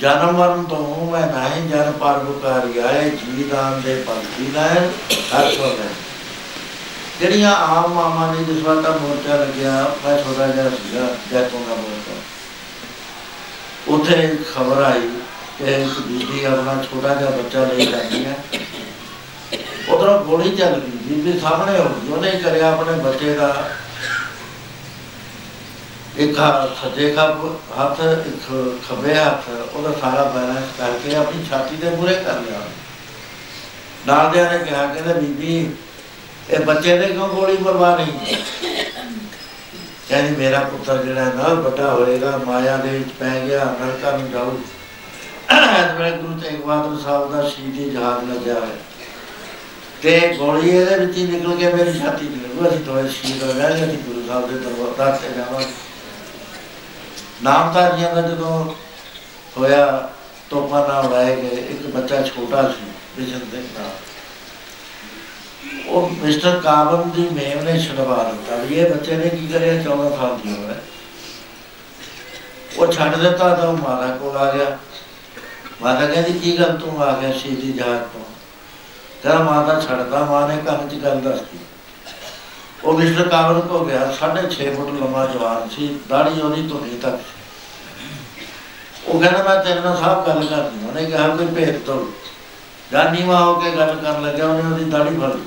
ਜਨਮ 0.00 0.36
ਮਰਨ 0.36 0.64
ਤੋਂ 0.64 1.06
ਮੈਂ 1.12 1.26
ਨਹੀਂ 1.26 1.68
ਜਨ 1.68 1.92
ਪਰ 1.92 2.18
ਬੁਕਾਰੀ 2.18 2.78
ਆਏ 2.78 3.10
ਜੀਦਾਨ 3.10 3.80
ਦੇ 3.80 3.94
ਪੰਥੀ 4.06 4.50
ਲੈਣ, 4.52 4.88
ਹਰ 5.34 5.50
ਸੋਨੇ 5.54 5.88
ਜਿਹੜੀਆਂ 7.20 7.54
ਆਮ 7.56 7.92
ਮਾਮਾ 7.94 8.32
ਨੇ 8.32 8.44
ਜਿਸ 8.44 8.62
ਵਾਰ 8.62 8.76
ਦਾ 8.76 8.90
ਮੋਰਚਾ 8.90 9.36
ਲੱਗਿਆ, 9.36 9.72
ਮੈਂ 10.04 10.16
ਛੋਟਾ 10.24 10.46
ਜਿਹਾ 10.46 10.70
ਸੀਗਾ, 10.70 11.06
ਜੈਤੋਂ 11.30 11.60
ਦਾ 11.68 11.74
ਮੋਰਚਾ। 11.74 12.20
ਉੱਥੇ 13.88 14.36
ਖਬਰ 14.54 14.82
ਆਈ 14.82 15.08
ਕਿ 15.58 15.72
ਇੱਕ 15.74 16.00
ਬੀਬੀ 16.00 16.44
ਆਪਣਾ 16.44 16.82
ਛੋਟਾ 16.82 17.14
ਜਿਹਾ 17.14 17.30
ਬੱਚਾ 17.30 17.64
ਲੈ 17.64 17.84
ਜਾਂਦੀ 17.84 18.24
ਹੈ 18.24 18.36
ਉਧਰੋਂ 19.88 20.18
ਗੋਲੀ 20.24 20.50
ਚੱਲ 20.56 20.80
ਗਈ, 20.80 20.98
ਬੀਬੀ 21.04 21.38
ਸਾਹਮਣੇ 21.40 21.78
ਹੋ 21.78 21.84
ਗਈ, 21.84 22.12
ਉਹਨੇ 22.12 22.30
ਕਰਿਆ 22.30 22.70
ਆਪਣੇ 22.72 22.92
ਬੱਚੇ 22.98 23.34
ਦਾ 23.34 23.48
ਇੱਕ 26.18 26.38
ਹੱਥ, 26.38 26.68
ਸੱਜੇ 26.82 27.10
ਖੱਬ, 27.14 27.44
ਹੱਥ, 27.78 28.00
ਇੱਕ 28.00 28.42
ਖੱਬੇ 28.88 29.14
ਹੱਥ, 29.14 29.48
ਉਹਦਾ 29.74 29.92
ਸਾਰਾ 30.00 30.24
ਬੈਲੈਂਸ 30.24 30.68
ਕਰਕੇ 30.78 31.14
ਆਪਣੀ 31.16 31.44
ਛਾਤੀ 31.50 31.76
ਦੇ 31.76 31.90
ਮੂਰੇ 31.90 32.14
ਕਰ 32.14 32.40
ਲਿਆ। 32.40 32.60
ਨਾਲ 34.06 34.30
ਦੇ 34.30 34.42
ਨੇ 34.42 34.58
ਕਿਹਾ, 34.64 34.86
ਕਹਿੰਦੇ, 34.86 35.14
ਬੀਬੀ, 35.14 35.74
ਇਹ 36.50 36.60
ਬੱਚੇ 36.60 36.98
ਦੇ 36.98 37.06
ਕਿਉਂ 37.06 37.28
ਗੋਲੀ 37.28 37.56
ਮਰਵਾ 37.56 37.96
ਨਹੀਂ 37.96 38.36
ਕਹਿੰਦੀ, 40.08 40.36
ਮੇਰਾ 40.36 40.58
ਪੁੱਤਰ 40.58 41.04
ਜਿਹੜਾ 41.04 41.24
ਨਾ, 41.24 41.54
ਵੱਡਾ 41.54 41.94
ਹੋਏਗਾ, 41.94 42.36
ਮਾਇਆ 42.36 42.76
ਦੇ 42.76 42.98
ਵਿੱਚ 42.98 43.08
ਪੈ 43.08 43.46
ਗਿਆ, 43.46 43.64
ਨਰਕਾਂ 43.64 44.18
ਨੂੰ 44.18 44.30
ਜਾਊ। 44.30 44.58
ਇਸ 45.52 46.00
ਵੇਲੇ 46.00 46.16
ਗੁਰੂ 46.16 46.40
ਤੇਗ 46.40 46.60
ਬਹਾਦਰ 46.60 47.02
ਸਾਹਿਬ 47.02 47.32
ਦਾ 47.32 47.48
ਸ਼ਹੀਦੀ 47.48 47.90
ਜਹਾਜ਼ 47.90 48.30
ਲੱਗਿਆ 48.30 48.54
ਹੋਇਆ। 48.54 48.76
ਤੇ 50.02 50.34
ਗੋਲੀ 50.38 50.70
ਇਹਦੇ 50.70 50.96
ਵਿੱਚ 50.96 51.16
ਹੀ 51.18 51.26
ਨਿਕਲ 51.26 51.56
ਕੇ 51.56 51.72
ਮੇਰੀ 51.72 51.98
ਛਾਤੀ 51.98 52.26
'ਚ 52.26 52.42
ਲੱਗੂ। 52.42 52.68
ਅਸੀਂ 52.68 52.78
ਦੋਵੇਂ 52.78 53.08
ਸ਼ਹੀਦ 53.08 53.42
ਹੋ 53.42 53.52
ਗਏ। 53.52 53.84
ਅਸੀਂ 53.84 53.98
ਗੁਰੂ 53.98 54.26
ਸਾਹਿਬ 54.26 54.52
ਦੇ 54.52 54.58
ਦਰਬਾਰ 54.58 55.16
ਤੇ 55.16 55.28
ਜਾਵਾਂਗੇ। 55.36 55.66
ਨਾਮਧਾਰੀਆਂ 57.42 58.14
ਦਾ 58.14 58.22
ਜਦੋਂ 58.22 58.74
ਹੋਇਆ, 59.56 60.10
ਤੋਪਾਂ 60.50 60.88
ਨਾਲ 60.88 61.06
ਉਡਾਏ 61.06 61.36
ਗਏ 61.36 61.66
ਇੱਕ 61.70 61.86
ਬੱਚਾ 61.86 62.22
ਛੋਟਾ 62.22 62.62
ਸੀ 62.62 62.90
ਵਿਜਨ 63.18 63.40
ਦੇ। 63.52 63.58
ਨਾਲ 63.58 63.90
ਉਹ 65.86 66.10
ਮਿਸਟਰ 66.10 66.60
ਕਾਬਨ 66.64 67.10
ਦੀ 67.10 67.28
ਮੇਮ 67.32 67.58
ਨੇ 67.58 67.80
ਛਡਵਾ 67.80 68.24
ਦਿੱਤਾ 68.24 68.56
ਵੀ 68.56 68.74
ਇਹ 68.74 68.90
ਬੱਚੇ 68.90 69.16
ਨੇ 69.16 69.28
ਕੀ 69.28 69.46
ਕਰਿਆ? 69.46 69.82
14 69.82 70.16
ਸਾਲ 70.16 70.38
ਦੀ 70.44 70.54
ਉਮਰ 70.54 70.70
ਹੈ। 70.70 70.82
ਉਹ 72.78 72.92
ਛੱਡ 72.92 73.16
ਦਿੱਤਾ 73.16 73.54
ਤਾਂ 73.54 73.68
ਉਹ 73.68 73.76
ਮਾਤਾ 73.76 74.16
ਕੋਲ 74.16 74.36
ਆ 74.36 74.52
ਗਿਆ। 74.52 74.78
ਮਾਤਾ 75.82 76.06
ਕਹਿੰਦੀ, 76.06 76.38
ਕੀ 76.38 76.58
ਗੱਲ 76.58 76.76
ਤੂੰ 76.76 77.02
ਆ 77.02 77.20
ਗਿਆ 77.20 77.32
ਸ਼ਹੀਦੀ 77.32 77.72
ਜਹਾਜ਼ 77.72 78.00
ਤੋਂ? 78.00 78.20
ਤੇਰਾ 79.22 79.38
ਮਾਤਾ 79.38 79.80
ਛੱਡਦਾ, 79.80 80.24
ਮਾਂ 80.24 80.48
ਨੇ 80.48 80.62
ਕੰਮ 80.66 80.88
ਚ 80.88 80.94
ਗੱਲ 80.94 81.20
ਦੱਸਦੀ 81.20 81.58
ਉਹ 82.84 82.98
ਮਿਸਟਰ 82.98 83.28
ਕਾਬਨ 83.28 83.60
ਕੋ 83.60 83.84
ਗਿਆ। 83.84 84.12
6.5 84.12 84.70
ਫੁੱਟ 84.74 84.88
ਲੰਮਾ 84.88 85.26
ਜਵਾਨ 85.26 85.68
ਸੀ 85.68 85.98
ਦਾੜੀ 86.08 86.40
ਉਹਦੀ 86.40 86.62
ਧੁਨੀ 86.62 86.98
ਤੱਕ 86.98 87.16
ਸੀ। 87.16 88.46
ਉਹ 89.06 89.20
ਕਹਿੰਦਾ, 89.20 89.42
ਮੈਂ 89.42 89.64
ਤੇਰੇ 89.64 89.80
ਨਾਲ 89.80 89.96
ਸਾਫ਼ 89.96 90.28
ਗੱਲ 90.28 90.46
ਕਰਨੀ 90.46 90.88
ਉਹਨੇ 90.88 91.04
ਕਿਹਾ, 91.04 91.28
ਕੋਈ 91.28 91.46
ਭੇਤ 91.46 91.86
ਤੋਂ 91.86 92.06
ਜਾਨੀ 92.92 93.22
ਮਾਂ 93.22 93.44
ਹੋ 93.44 93.54
ਕੇ 93.54 93.70
ਗੱਲ 93.70 93.94
ਕਰਨ 93.94 94.26
ਲੱਗਿਆ, 94.26 94.46
ਉਹਨੇ 94.46 94.72
ਉਹਦੀ 94.72 94.84
ਦਾੜੀ 94.84 95.16
ਫੜ 95.16 95.34
ਲਈ। 95.34 95.42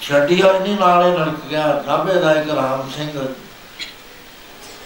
ਛੱਡੀ 0.00 0.40
ਹੋਈ 0.42 0.58
ਨਹੀਂ 0.58 0.76
ਨਾਲੇ 0.78 1.10
ਲੜਕ 1.10 1.46
ਗਿਆ 1.50 1.82
ਨਾਭੇ 1.86 2.14
ਦਾ 2.20 2.32
ਇੱਕ 2.34 2.50
ਰਾਮ 2.50 2.90
ਸਿੰਘ, 2.96 3.10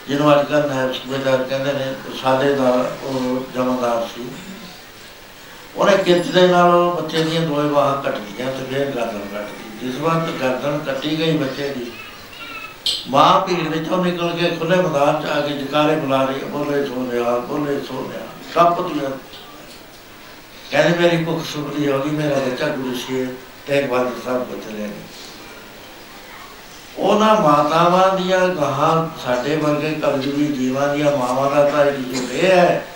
ਜਿਹਨੂੰ 0.09 0.33
ਅੱਜ 0.33 0.47
ਕੱਲ੍ਹ 0.47 0.67
ਨਾਇਬ 0.67 0.93
ਸੂਬੇਦਾਰ 0.93 1.43
ਕਹਿੰਦੇ 1.43 1.73
ਨੇ 1.73 1.95
ਸਾਲੇ 2.23 2.55
ਦਾ 2.55 2.71
ਉਹ 3.05 3.45
ਜਮਾਦਾਰ 3.55 4.07
ਸੀ। 4.15 4.27
ਉਹਨੇ 5.77 5.97
ਕਿਰਚ 5.97 6.27
ਦੇ 6.27 6.47
ਨਾਲ 6.47 6.75
ਉਹ 6.75 6.95
ਬੱਚੇ 6.95 7.23
ਦੀਆਂ 7.25 7.41
ਦੋਏ 7.41 7.69
ਬਾਹਾਂ 7.69 8.03
ਕੱਟ 8.03 8.17
ਲਈਆਂ 8.17 8.53
ਤੇ 8.53 8.65
ਫੇਰ 8.71 8.87
ਗਰਦਨ 8.87 9.27
ਕੱਟ 9.33 9.51
ਲਈ 9.51 9.79
ਜਿਸ 9.81 10.01
ਵਕਤ 10.01 10.31
ਗਰਦਨ 10.41 10.79
ਕੱਟੀ 10.87 11.19
ਗਈ 11.19 11.37
ਬੱਚੇ 11.39 11.69
ਦੀ, 11.69 11.91
ਮਾਂ 13.11 13.41
ਭੀੜ 13.41 13.69
ਵਿੱਚੋਂ 13.69 14.05
ਨਿਕਲ 14.05 14.37
ਕੇ 14.39 14.51
ਖੁੱਲੇ 14.57 14.77
ਮੈਦਾਨ 14.77 15.23
'ਚ 15.23 15.27
ਆ 15.27 15.41
ਕੇ 15.41 15.55
ਜਕਾਰੇ 15.55 15.97
ਬੁਲਾ 15.97 16.23
ਰਹੀ, 16.25 16.45
ਬੋਲੇ 16.47 16.85
ਸੋਨਿਆ 16.87 17.39
ਬੋਲੇ 17.49 17.81
ਸੋਨਿਆ 17.89 18.27
ਕੱਪ 18.55 18.81
ਦੀਆਂ 18.83 19.11
ਕਹਿੰਦੇ, 20.71 20.99
ਮੇਰੀ 20.99 21.25
ਭੁੱਖ 21.25 21.45
ਸੁਭਦੀ 21.45 21.89
ਹੋ 21.89 21.99
ਗਈ, 21.99 22.11
ਮੇਰਾ 22.13 22.39
ਬੱਚਾ 22.41 22.67
ਗੁਰੂ 22.69 22.95
ਸੀ 22.97 23.27
ਤੇਗ 23.71 23.87
ਬਹਾਦਰ 23.87 24.11
ਸਾਹਿਬ 24.25 24.45
ਕੋ 24.45 24.71
ਚਲੇ 24.71 24.79
ਗਏ 24.79 24.91
ਉਹਨਾਂ 26.97 27.35
ਮਾਤਾਵਾਂ 27.35 28.19
ਦੀਆਂ 28.19 28.49
ਗਾਹਾਂ 28.49 29.21
ਸਾਡੇ 29.25 29.57
ਵਰਗੇ 29.57 29.91
ਕਲਯੁਗੀ 29.95 30.47
ਜੀਵਾਂ 30.47 30.97
ਦੀਆਂ 30.97 31.17
ਮਾਵਾਂ 31.17 31.51
ਦਾ 31.51 31.71
ਤਾਂ 31.71 31.85
ਐਟੀਟਿਊਡ 31.85 32.31
ਇਹ 32.33 32.51
ਹੈ। 32.51 32.87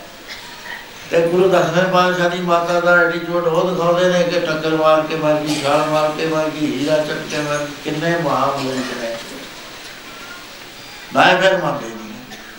ਤੇ 1.11 1.29
ਗੁਰੂ 1.29 1.49
ਦਸਵੇਂ 1.49 1.85
ਪਾਤਸ਼ਾਹ 1.85 2.31
ਦੀ 2.31 2.41
ਮਾਤਾ 2.41 2.81
ਦਾ 2.81 2.97
ਐਟੀਟਿਊਡ 2.97 3.45
ਉਹ 3.45 3.71
ਦਿਖਾਉਂਦੇ 3.71 4.09
ਨੇ 4.09 4.23
ਕਿ 4.23 4.41
ਟੱਕਰ 4.41 4.69
ਮਾਰ 4.69 5.03
ਕੇ 5.03 5.15
ਮਰ 5.15 5.35
ਗਈ, 5.35 5.63
ਛਾਲ 5.63 5.87
ਮਾਰ 5.87 6.13
ਕੇ 6.17 6.27
ਮਰ 6.27 6.51
ਗਈ, 6.51 6.79
ਹੀਰਾ 6.79 6.97
ਚੱਕ 6.97 7.23
ਕੇ 7.31 7.39
ਮਰ 7.39 7.59
ਗਈ। 7.59 7.75
ਕਿੰਨੇ 7.85 8.19
ਮਹਾਮੁਲਕ 8.19 9.03
ਨੇ। 9.03 9.17
ਮੈਂ 11.15 11.43
ਫਿਰ 11.43 11.65
ਮੰਨਦੇ 11.65 11.87
ਨਹੀਂ। 11.87 12.13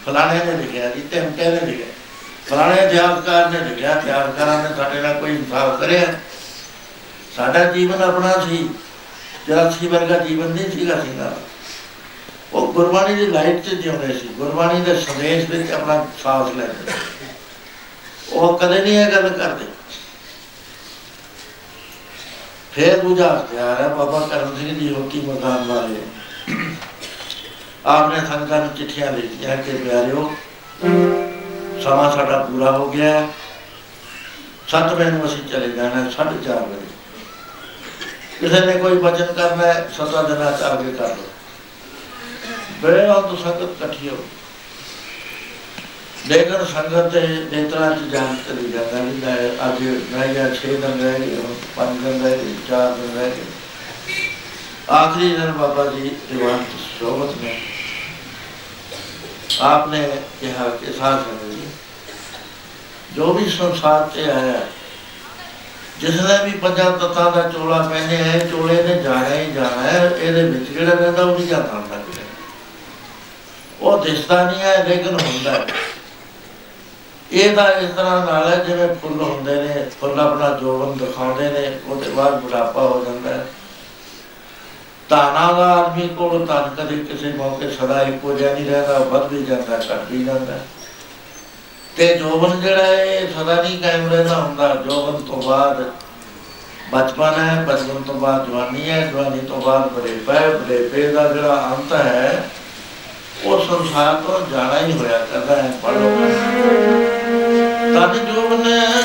ਫਲਾਣੇ 0.05 0.45
ਨੇ 0.45 0.51
ਲਿਖਿਆ 0.51 0.89
ਜੀ 0.89 1.01
ਤੇ 1.01 1.19
ਹਮਕੇ 1.19 1.43
ਨੇ 1.43 1.59
ਲਿਖਿਆ। 1.65 1.85
ਫਲਾਣੇ 2.49 2.81
ਇਤਿਹਾਸਕਾਰ 2.81 3.49
ਨੇ 3.49 3.59
ਲਿਖਿਆ 3.59 3.91
ਇਤਿਹਾਸਕਾਰਾਂ 3.91 4.63
ਨੇ 4.63 4.75
ਸਾਡੇ 4.77 5.01
ਨਾਲ 5.01 5.19
ਕੋਈ 5.19 5.35
ਇਨਸਾਫ 5.35 5.79
ਕਰਿਆ। 5.79 6.03
ਸਾਡਾ 7.35 7.63
ਜੀਵਨ 7.71 8.03
ਆਪਣਾ 8.03 8.31
ਸੀ 8.47 8.57
ਜਿਹੜਾ 9.47 9.69
ਸੀ 9.71 9.87
ਵਰਗਾ 9.87 10.17
ਜੀਵਨ 10.17 10.51
ਨਹੀਂ 10.51 10.71
ਸੀਗਾ 10.71 10.95
ਸਿੰਘਾਂ 11.01 11.29
ਦਾ। 11.31 11.37
ਉਹ 12.53 12.73
ਗੁਰਬਾਣੀ 12.73 13.15
ਦੀ 13.15 13.25
ਲਾਈਟ 13.27 13.63
'ਚ 13.65 13.73
ਜਿਉਂਦੇ 13.73 14.13
ਸੀ 14.13 14.27
ਗੁਰਬਾਣੀ 14.37 14.81
ਦੇ 14.81 14.95
ਸੰਦੇਸ਼ 15.01 15.49
ਵਿੱਚ 15.49 15.71
ਆਪਣਾ 15.71 16.05
ਸਾਥ 16.23 16.55
ਲੈਂਦੇ 16.55 16.91
ਉਹ 18.31 18.57
ਕਦੇ 18.57 18.79
ਨਹੀਂ 18.81 18.97
ਇਹ 18.99 19.11
ਗੱਲ 19.11 19.29
ਕਰਦੇ 19.29 19.65
ਫੇਰ 22.73 22.97
ਦੂਜਾ 22.99 23.27
ਹਥਿਆਰ 23.35 23.81
ਹੈ 23.81 23.87
ਬਾਬਾ 23.87 24.19
ਕਰਮ 24.27 24.55
ਸਿੰਘ 24.57 24.79
ਜੀ 24.79 24.93
ਹੋਕੀ 24.93 25.21
ਮਕਾਨ 25.21 25.63
ਵਾਲੇ 25.67 26.01
ਆਪਨੇ 27.85 28.25
ਸੰਗਤਾਂ 28.27 28.59
ਨੂੰ 28.59 28.73
ਚਿੱਠੀਆਂ 28.77 29.11
ਲਿਖੀਆਂ 29.11 29.57
ਕਿ 29.57 29.77
ਪਿਆਰਿਓ 29.77 30.31
ਸਮਾਂ 31.83 32.11
ਸਾਡਾ 32.11 32.37
ਪੂਰਾ 32.43 32.71
ਹੋ 32.71 32.89
ਗਿਆ 32.89 33.11
ਹੈ। 33.11 33.27
ਸੱਤ 34.67 34.93
ਵਜੇ 34.93 35.11
ਨੂੰ 35.11 35.25
ਅਸੀਂ 35.25 35.43
ਚਲੇ 35.43 35.67
ਜਾਣਾ 35.67 36.03
ਹੈ, 36.03 36.09
ਸਾਢੇ 36.09 36.43
ਚਾਰ 36.45 36.61
ਵਜੇ 36.61 36.84
ਕਿਸੇ 38.39 38.59
ਨੇ 38.65 38.73
ਕੋਈ 38.79 38.97
ਵਚਨ 38.97 39.31
ਕਰਨਾ 39.33 39.65
ਹੈ, 39.65 39.89
ਸਦਾ 39.97 40.21
ਦਿਨਾਂ 40.23 40.51
ਚ 40.51 40.61
ਆ 40.61 40.75
ਕੇ 40.75 40.91
ਕਰ 40.93 41.07
ਲਓ। 41.09 41.27
ਬੇਰੋਤ 42.81 43.39
ਸੰਗਤ 43.39 43.61
ਇਕੱਠੀ 43.61 44.09
ਹੋ 44.09 44.17
ਲੇਕਿਨ 46.27 46.65
ਸੰਗਤ 46.65 47.11
ਦੇ 47.13 47.21
ਨੇਤਰਾਂ 47.51 47.89
ਚ 47.91 48.09
ਜਾਣ 48.11 48.35
ਚਲੀ 48.47 48.71
ਜਾਂਦਾ, 48.71 48.99
ਨਹੀਂ 48.99 49.21
ਦਾ 49.21 49.33
ਅੱਜ 49.65 49.83
ਰਹਿ 50.13 50.33
ਗਿਆ 50.33 50.47
6 50.55 50.75
ਦਿਨ 50.75 51.01
ਰਹਿ 51.01 51.19
ਗਏ 51.19 51.37
5 51.75 51.99
ਦਿਨ 52.03 52.23
ਰਹਿ 52.23 52.37
ਗਏ 52.37 52.55
4 52.69 52.93
ਦਿਨ 52.93 53.17
ਰਹਿ 53.17 53.29
ਗਏ। 53.31 53.45
ਆਖਰੀ 54.91 55.29
ਦਿਨ 55.31 55.51
ਬਾਬਾ 55.51 55.85
ਜੀ 55.87 56.09
ਦੀਵਾਨ 56.29 56.63
ਸੋਬਤ 56.99 57.37
ਨੇ। 57.41 57.59
ਆਪਨੇ 59.63 59.99
ਕਿਹਾ 60.39 60.69
ਕਿ 60.79 60.93
ਸਾਧ 60.93 61.19
ਸੰਗਤ 61.19 61.51
ਜੀ, 61.51 61.67
ਜੋ 63.15 63.33
ਵੀ 63.33 63.49
ਸੰਸਾਰ 63.49 64.07
ਤੇ 64.15 64.29
ਆਇਆ 64.31 64.65
आया 65.95 66.11
ਜਿਸਨੇ 66.11 66.45
ਵੀ 66.45 66.57
ਪੰਜਾਂ 66.57 66.91
ਤੱਤਾਂ 66.91 67.31
ਦਾ 67.31 67.49
ਚੋਲਾ 67.49 67.77
ਪਹਿਨੇ 67.77 68.17
ਹੈ 68.17 68.39
ਚੋਲੇ 68.39 68.83
ਨੇ 68.83 69.03
ਜਾਣਾ 69.03 69.35
ਹੀ 69.35 69.51
ਜਾਣਾ 69.51 69.81
ਹੈ, 69.81 70.17
ਇਹਦੇ 70.21 70.43
ਵਿੱਚ 70.43 70.69
ਜਿਹੜਾ 70.69 70.93
ਰਹਿੰਦਾ 70.93 71.23
ਉਹ 71.23 71.37
ਨਹੀਂ 71.37 71.47
ਜਾਂਦਾ 71.47 71.73
ਹੁੰਦਾ 71.73 71.95
ਕਿਤੇ। 71.95 72.21
ਉਹ 73.81 74.05
ਦਿਸਦਾ 74.05 74.51
ਨਹੀਂ 74.51 74.59
ਹੈ, 74.59 74.83
ਲੇਕਿਨ 74.83 75.19
ਹੁੰਦਾ 75.19 75.51
ਹੈ। 75.51 75.65
ਇਹ 77.31 77.55
ਤਾਂ 77.55 77.71
ਇਸ 77.71 77.89
ਤਰ੍ਹਾਂ 77.89 78.25
ਨਾਲ 78.25 78.47
ਹੈ, 78.47 78.63
ਜਿਵੇਂ 78.63 78.95
ਫੁੱਲ 78.95 79.21
ਹੁੰਦੇ 79.21 79.55
ਨੇ, 79.55 79.89
ਫੁੱਲ 79.99 80.19
ਆਪਣਾ 80.19 80.49
ਜੋਬਨ 80.49 81.05
ਦਿਖਾਉਂਦੇ 81.05 81.49
ਨੇ, 81.49 81.79
ਉਹਦੇ 81.87 82.09
ਬਾਅਦ 82.09 82.39
ਬੁਢਾਪਾ 82.39 82.81
ਹੋ 82.81 83.05
ਜਾਂਦਾ 83.05 83.29
ਹੈ। 83.29 83.45
ਤਾਨਾ 85.09 85.51
ਦਾ 85.51 85.73
ਆਦਮੀ 85.73 86.07
ਕੋਲ 86.07 86.45
ਤਨ 86.45 86.75
ਕਦੇ 86.77 86.97
ਕਿਸੇ 86.97 87.33
ਮੌਕੇ 87.33 87.69
ਸਦਾ 87.69 88.01
ਇੱਕੋ 88.01 88.33
ਜਿਹਾ 88.33 88.53
ਨਹੀਂ 88.53 88.71
ਰਹਿੰਦਾ, 88.71 88.99
ਵੱਧ 88.99 89.33
ਵੀ 89.33 89.45
ਜਾਂਦਾ, 89.45 89.77
ਘਟ 89.77 90.11
ਵੀ 90.11 90.25
ਜਾਂਦਾ। 90.25 90.59
ਤੇ 91.97 92.07
ਜੋਬਨ 92.15 92.59
ਜਿਹੜਾ 92.61 92.83
ਹੈ 92.83 93.03
ਇਹ 93.05 93.27
ਸਦਾ 93.27 93.61
ਨਹੀਂ 93.61 93.77
ਕਾਇਮ 93.81 94.07
ਰਹਿੰਦਾ 94.09 94.35
ਹੁੰਦਾ। 94.35 94.75
ਜੋਬਨ 94.85 95.21
ਤੋਂ 95.21 95.41
ਬਾਅਦ 95.41 95.83
ਬਚਪਨ 96.91 97.39
ਹੈ, 97.39 97.63
ਬਚਪਨ 97.67 98.01
ਤੋਂ 98.03 98.15
ਬਾਅਦ 98.15 98.47
ਜਵਾਨੀ 98.47 98.89
ਹੈ, 98.89 98.99
ਜਵਾਨੀ 99.05 99.39
ਤੋਂ 99.39 99.61
ਬਾਅਦ 99.61 99.87
ਬੁਢੇਪਾ 99.93 100.33
ਹੈ 100.33 100.49
ਬੁਢੇਪੇ 100.49 101.07
ਦਾ 101.11 101.27
ਜਿਹੜਾ 101.33 101.55
ਅੰਤ 101.67 101.93
ਹੈ, 101.93 102.49
ਉਹ 103.45 103.65
ਸੰਸਾਰ 103.65 104.13
ਤੋਂ 104.27 104.39
ਜਾਣਾ 104.51 104.79
ਹੀ 104.79 104.91
ਹੋਇਆ 104.91 105.17
ਕਰਦਾ 105.31 105.55
ਹੈ 105.55 105.71
ਪੜੋ 105.83 106.09
ਤਨ 107.95 108.25
ਜੋਬਨ 108.25 108.63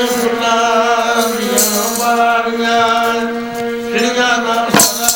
ਫੁੱਲਾਂ 0.08 1.22
ਦੀਆਂ 1.28 1.88
ਬਾੜੀਆਂ 1.98 2.80
ਖਿੜੀਆਂ 3.90 4.38
ਦਾ 4.38 4.68
ਸਦਾ 4.70 5.08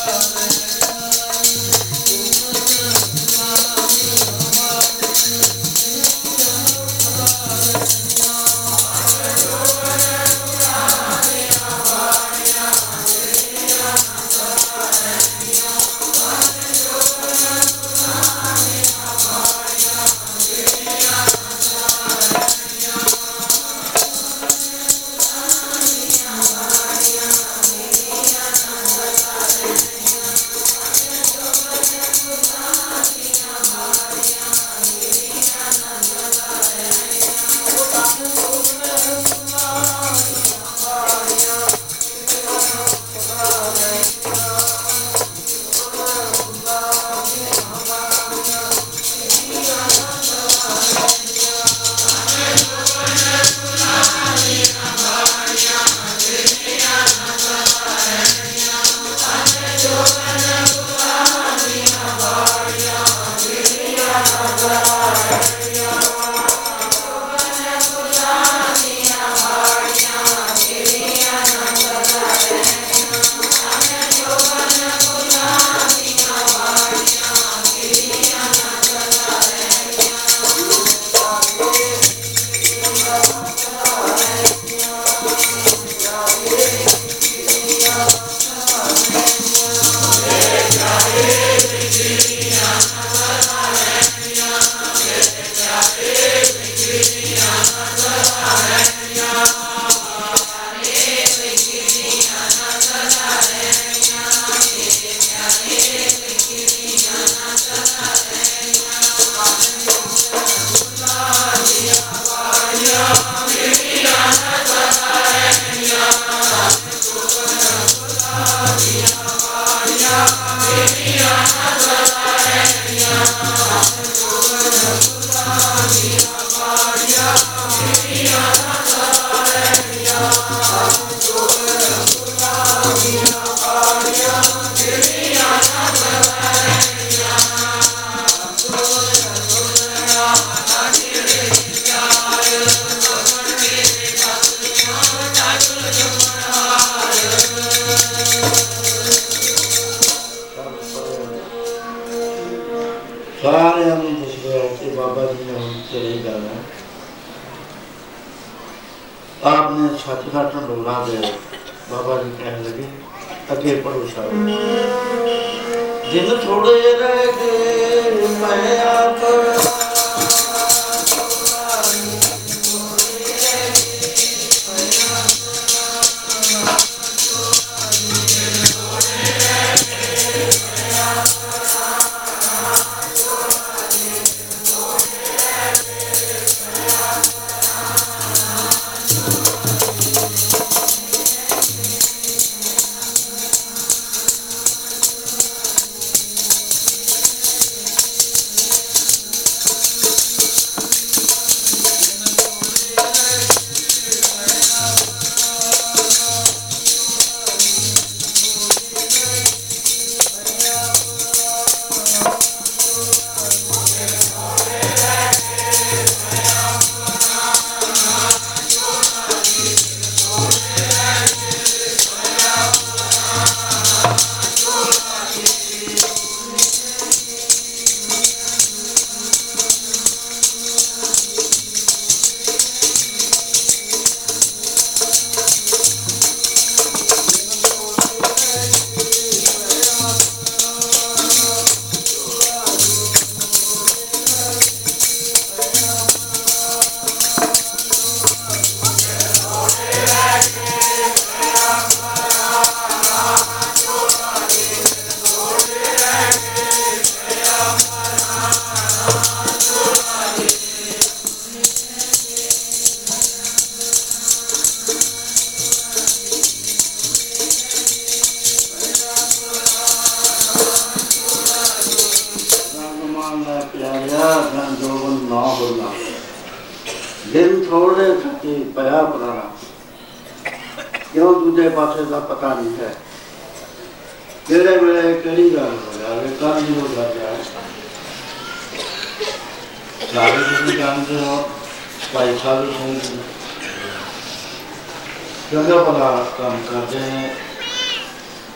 ਚੰਗਾ 295.52 295.82
ਭਲਾ 295.84 296.26
ਕੰਮ 296.38 296.62
ਕਰਦੇ 296.70 296.98
ਨੇ, 296.98 297.34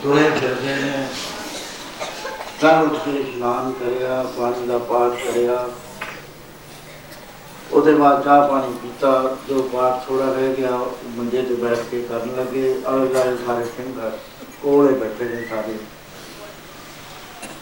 ਤੁਰੇ 0.03 0.31
ਫਿਰਦੇ 0.31 0.77
ਨੇ। 0.77 1.09
ਕੱਲ 2.61 2.85
ਉੱਠ 2.85 3.05
ਕੇ 3.05 3.11
ਇਸ਼ਨਾਨ 3.11 3.73
ਕਰਿਆ 3.73 4.23
ਪਾਣੀ 4.39 4.67
ਦਾ 4.67 4.79
ਪਾਠ 4.79 5.13
ਕਰਿਆ। 5.13 5.69
ਉਹਦੇ 7.73 7.95
ਬਾਅਦ 7.95 8.25
ਚਾਹ 8.25 8.49
ਪਾਣੀ 8.49 8.79
ਪੀਤਾ 8.83 9.37
ਜੋ 9.49 9.71
ਪਾਠ 9.73 10.09
ਥੋੜਾ 10.09 10.33
ਰਹਿ 10.33 10.55
ਗਿਆ, 10.55 10.71
ਉਹ 10.71 10.99
ਮੰਜੇ 11.09 11.43
ਤੇ 11.43 11.55
ਬੈਠ 11.55 11.79
ਕੇ 11.91 12.03
ਕਰਨ 12.03 12.37
ਲੱਗੇ। 12.37 12.83
ਆਲੇ 12.87 13.07
ਦੁਆਲੇ 13.07 13.37
ਸਾਰੇ 13.47 13.65
ਸਿੰਘ 13.65 14.11
ਕੋਲੇ 14.63 14.95
ਬੈਠੇ 14.95 15.25
ਨੇ 15.25 15.47
ਸਾਰੇ। 15.49 15.79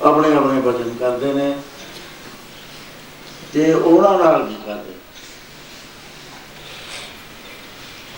ਆਪਣੇ 0.05 0.37
ਆਪਣੇ 0.37 0.61
ਬਚਨ 0.61 0.95
ਕਰਦੇ 1.01 1.33
ਨੇ। 1.33 1.59
ਤੇ 3.53 3.73
ਉਹਨਾਂ 3.73 4.19
ਨਾਲ 4.19 4.43
ਵੀ 4.43 4.57
ਕਰਦੇ 4.67 4.96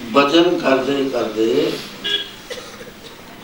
ਬਚਨ 0.03 0.59
ਕਰਦੇ 0.59 1.05
ਕਰਦੇ 1.05 1.71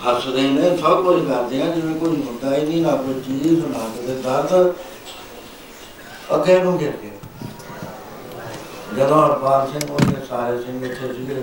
ਹੱਸਦੇ 0.05 0.43
ਨੇ 0.43 0.77
ਸਭ 0.77 1.03
ਕੁਝ 1.05 1.25
ਕਰਦੇ 1.25 1.63
ਆ 1.63 1.67
ਜਿਵੇਂ 1.67 1.95
ਕੋਈ 1.95 2.17
ਮੁੱਦਾ 2.17 2.55
ਹੀ 2.57 2.63
ਨਹੀਂ 2.63 2.83
ਨਾ 2.83 2.91
ਕੋਈ 2.97 3.21
ਚੀਜ਼ 3.21 3.61
ਸੁਣਾ 3.61 3.89
ਕੇ 3.97 4.15
ਦਰਦ 4.23 4.73
ਅੱਗੇ 6.35 6.59
ਨੂੰ 6.59 6.79
ਗਿਰ 6.79 6.93
ਗਿਆ 7.03 7.11
ਜਦੋਂ 8.97 9.17
ਹਰਪਾਲ 9.19 9.67
ਸਿੰਘ 9.69 9.91
ਉਹਦੇ 9.91 10.27
ਸਾਰੇ 10.29 10.63
ਸਿੰਘ 10.63 10.85
ਇੱਥੇ 10.85 11.13
ਸੀਗੇ 11.15 11.43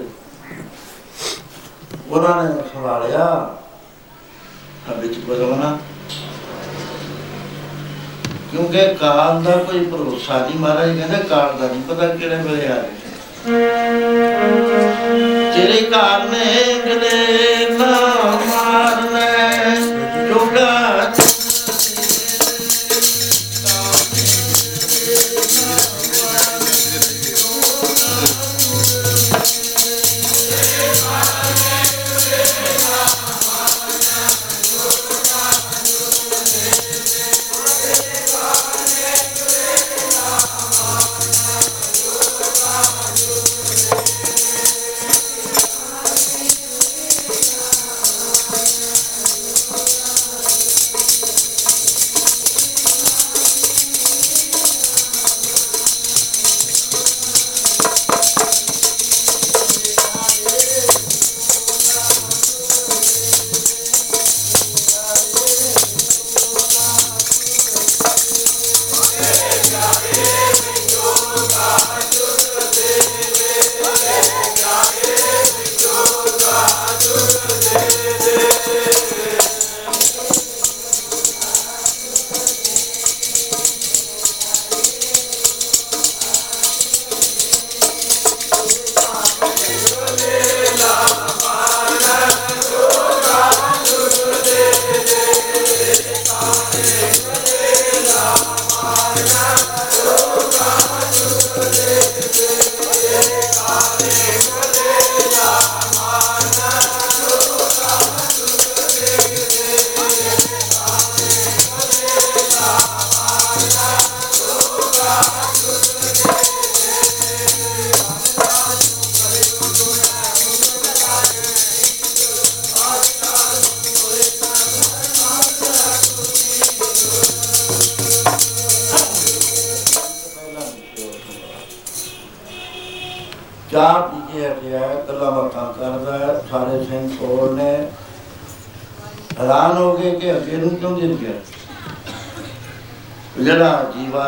ਉਹਨਾਂ 2.10 2.44
ਨੇ 2.44 2.62
ਸੰਭਾਲਿਆ 2.74 3.26
ਤਾਂ 4.88 4.96
ਵਿੱਚ 4.96 5.18
ਬਦਲਣਾ 5.20 5.78
ਕਿਉਂਕਿ 8.52 8.86
ਕਾਲ 8.96 9.44
ਦਾ 9.44 9.56
ਕੋਈ 9.58 9.86
ਭਰੋਸਾ 9.86 10.40
ਨਹੀਂ 10.40 10.60
ਮਹਾਰਾਜ 10.60 10.98
ਕਹਿੰਦੇ 10.98 11.24
ਕਾਲ 11.30 11.58
ਦਾ 11.60 11.68
ਨਹੀਂ 11.68 11.82
ਪਤਾ 11.84 12.08
ਕਿਹੜੇ 12.08 12.36
ਵੇਲੇ 12.38 12.68
ਆ 12.68 12.76
ਜਾਏ 12.76 13.01
ਤੇਰੇ 15.54 15.80
ਘਰ 15.92 16.28
ਨੇ 16.30 16.86
ਨਾ 17.72 18.51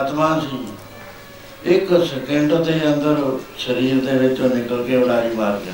ਜਿਹੜਾ 0.03 0.09
ਜੀਵਾਤਮਾ 0.09 0.39
ਸੀ 0.41 1.73
ਇੱਕ 1.73 1.93
ਸਕਿੰਟ 2.05 2.53
ਦੇ 2.53 2.79
ਅੰਦਰ 2.85 3.21
ਸਰੀਰ 3.59 4.03
ਦੇ 4.05 4.17
ਵਿੱਚੋਂ 4.17 4.49
ਨਿਕਲ 4.49 4.83
ਕੇ 4.83 4.95
ਉਡਾਰੀ 4.95 5.35
ਮਾਰ 5.35 5.59
ਗਿਆ 5.59 5.73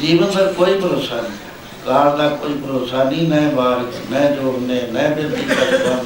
ਜੀਵਨ 0.00 0.30
ਦਾ 0.30 0.44
ਕੋਈ 0.52 0.80
ਭਰੋਸਾ 0.80 1.16
ਨਹੀਂ 1.16 1.38
ਕਾਲ 1.86 2.16
ਦਾ 2.18 2.28
ਕੋਈ 2.36 2.54
ਭਰੋਸਾ 2.56 3.04
ਨਹੀਂ 3.04 3.28
ਨਾ 3.28 3.40
ਬਾਰ 3.56 3.82
ਨਾ 4.10 4.20
ਜੋ 4.30 4.58
ਨੇ 4.60 4.80
ਨਾ 4.92 5.08
ਬਿਰਤੀ 5.08 5.44
ਕਰਦਾ 5.44 5.98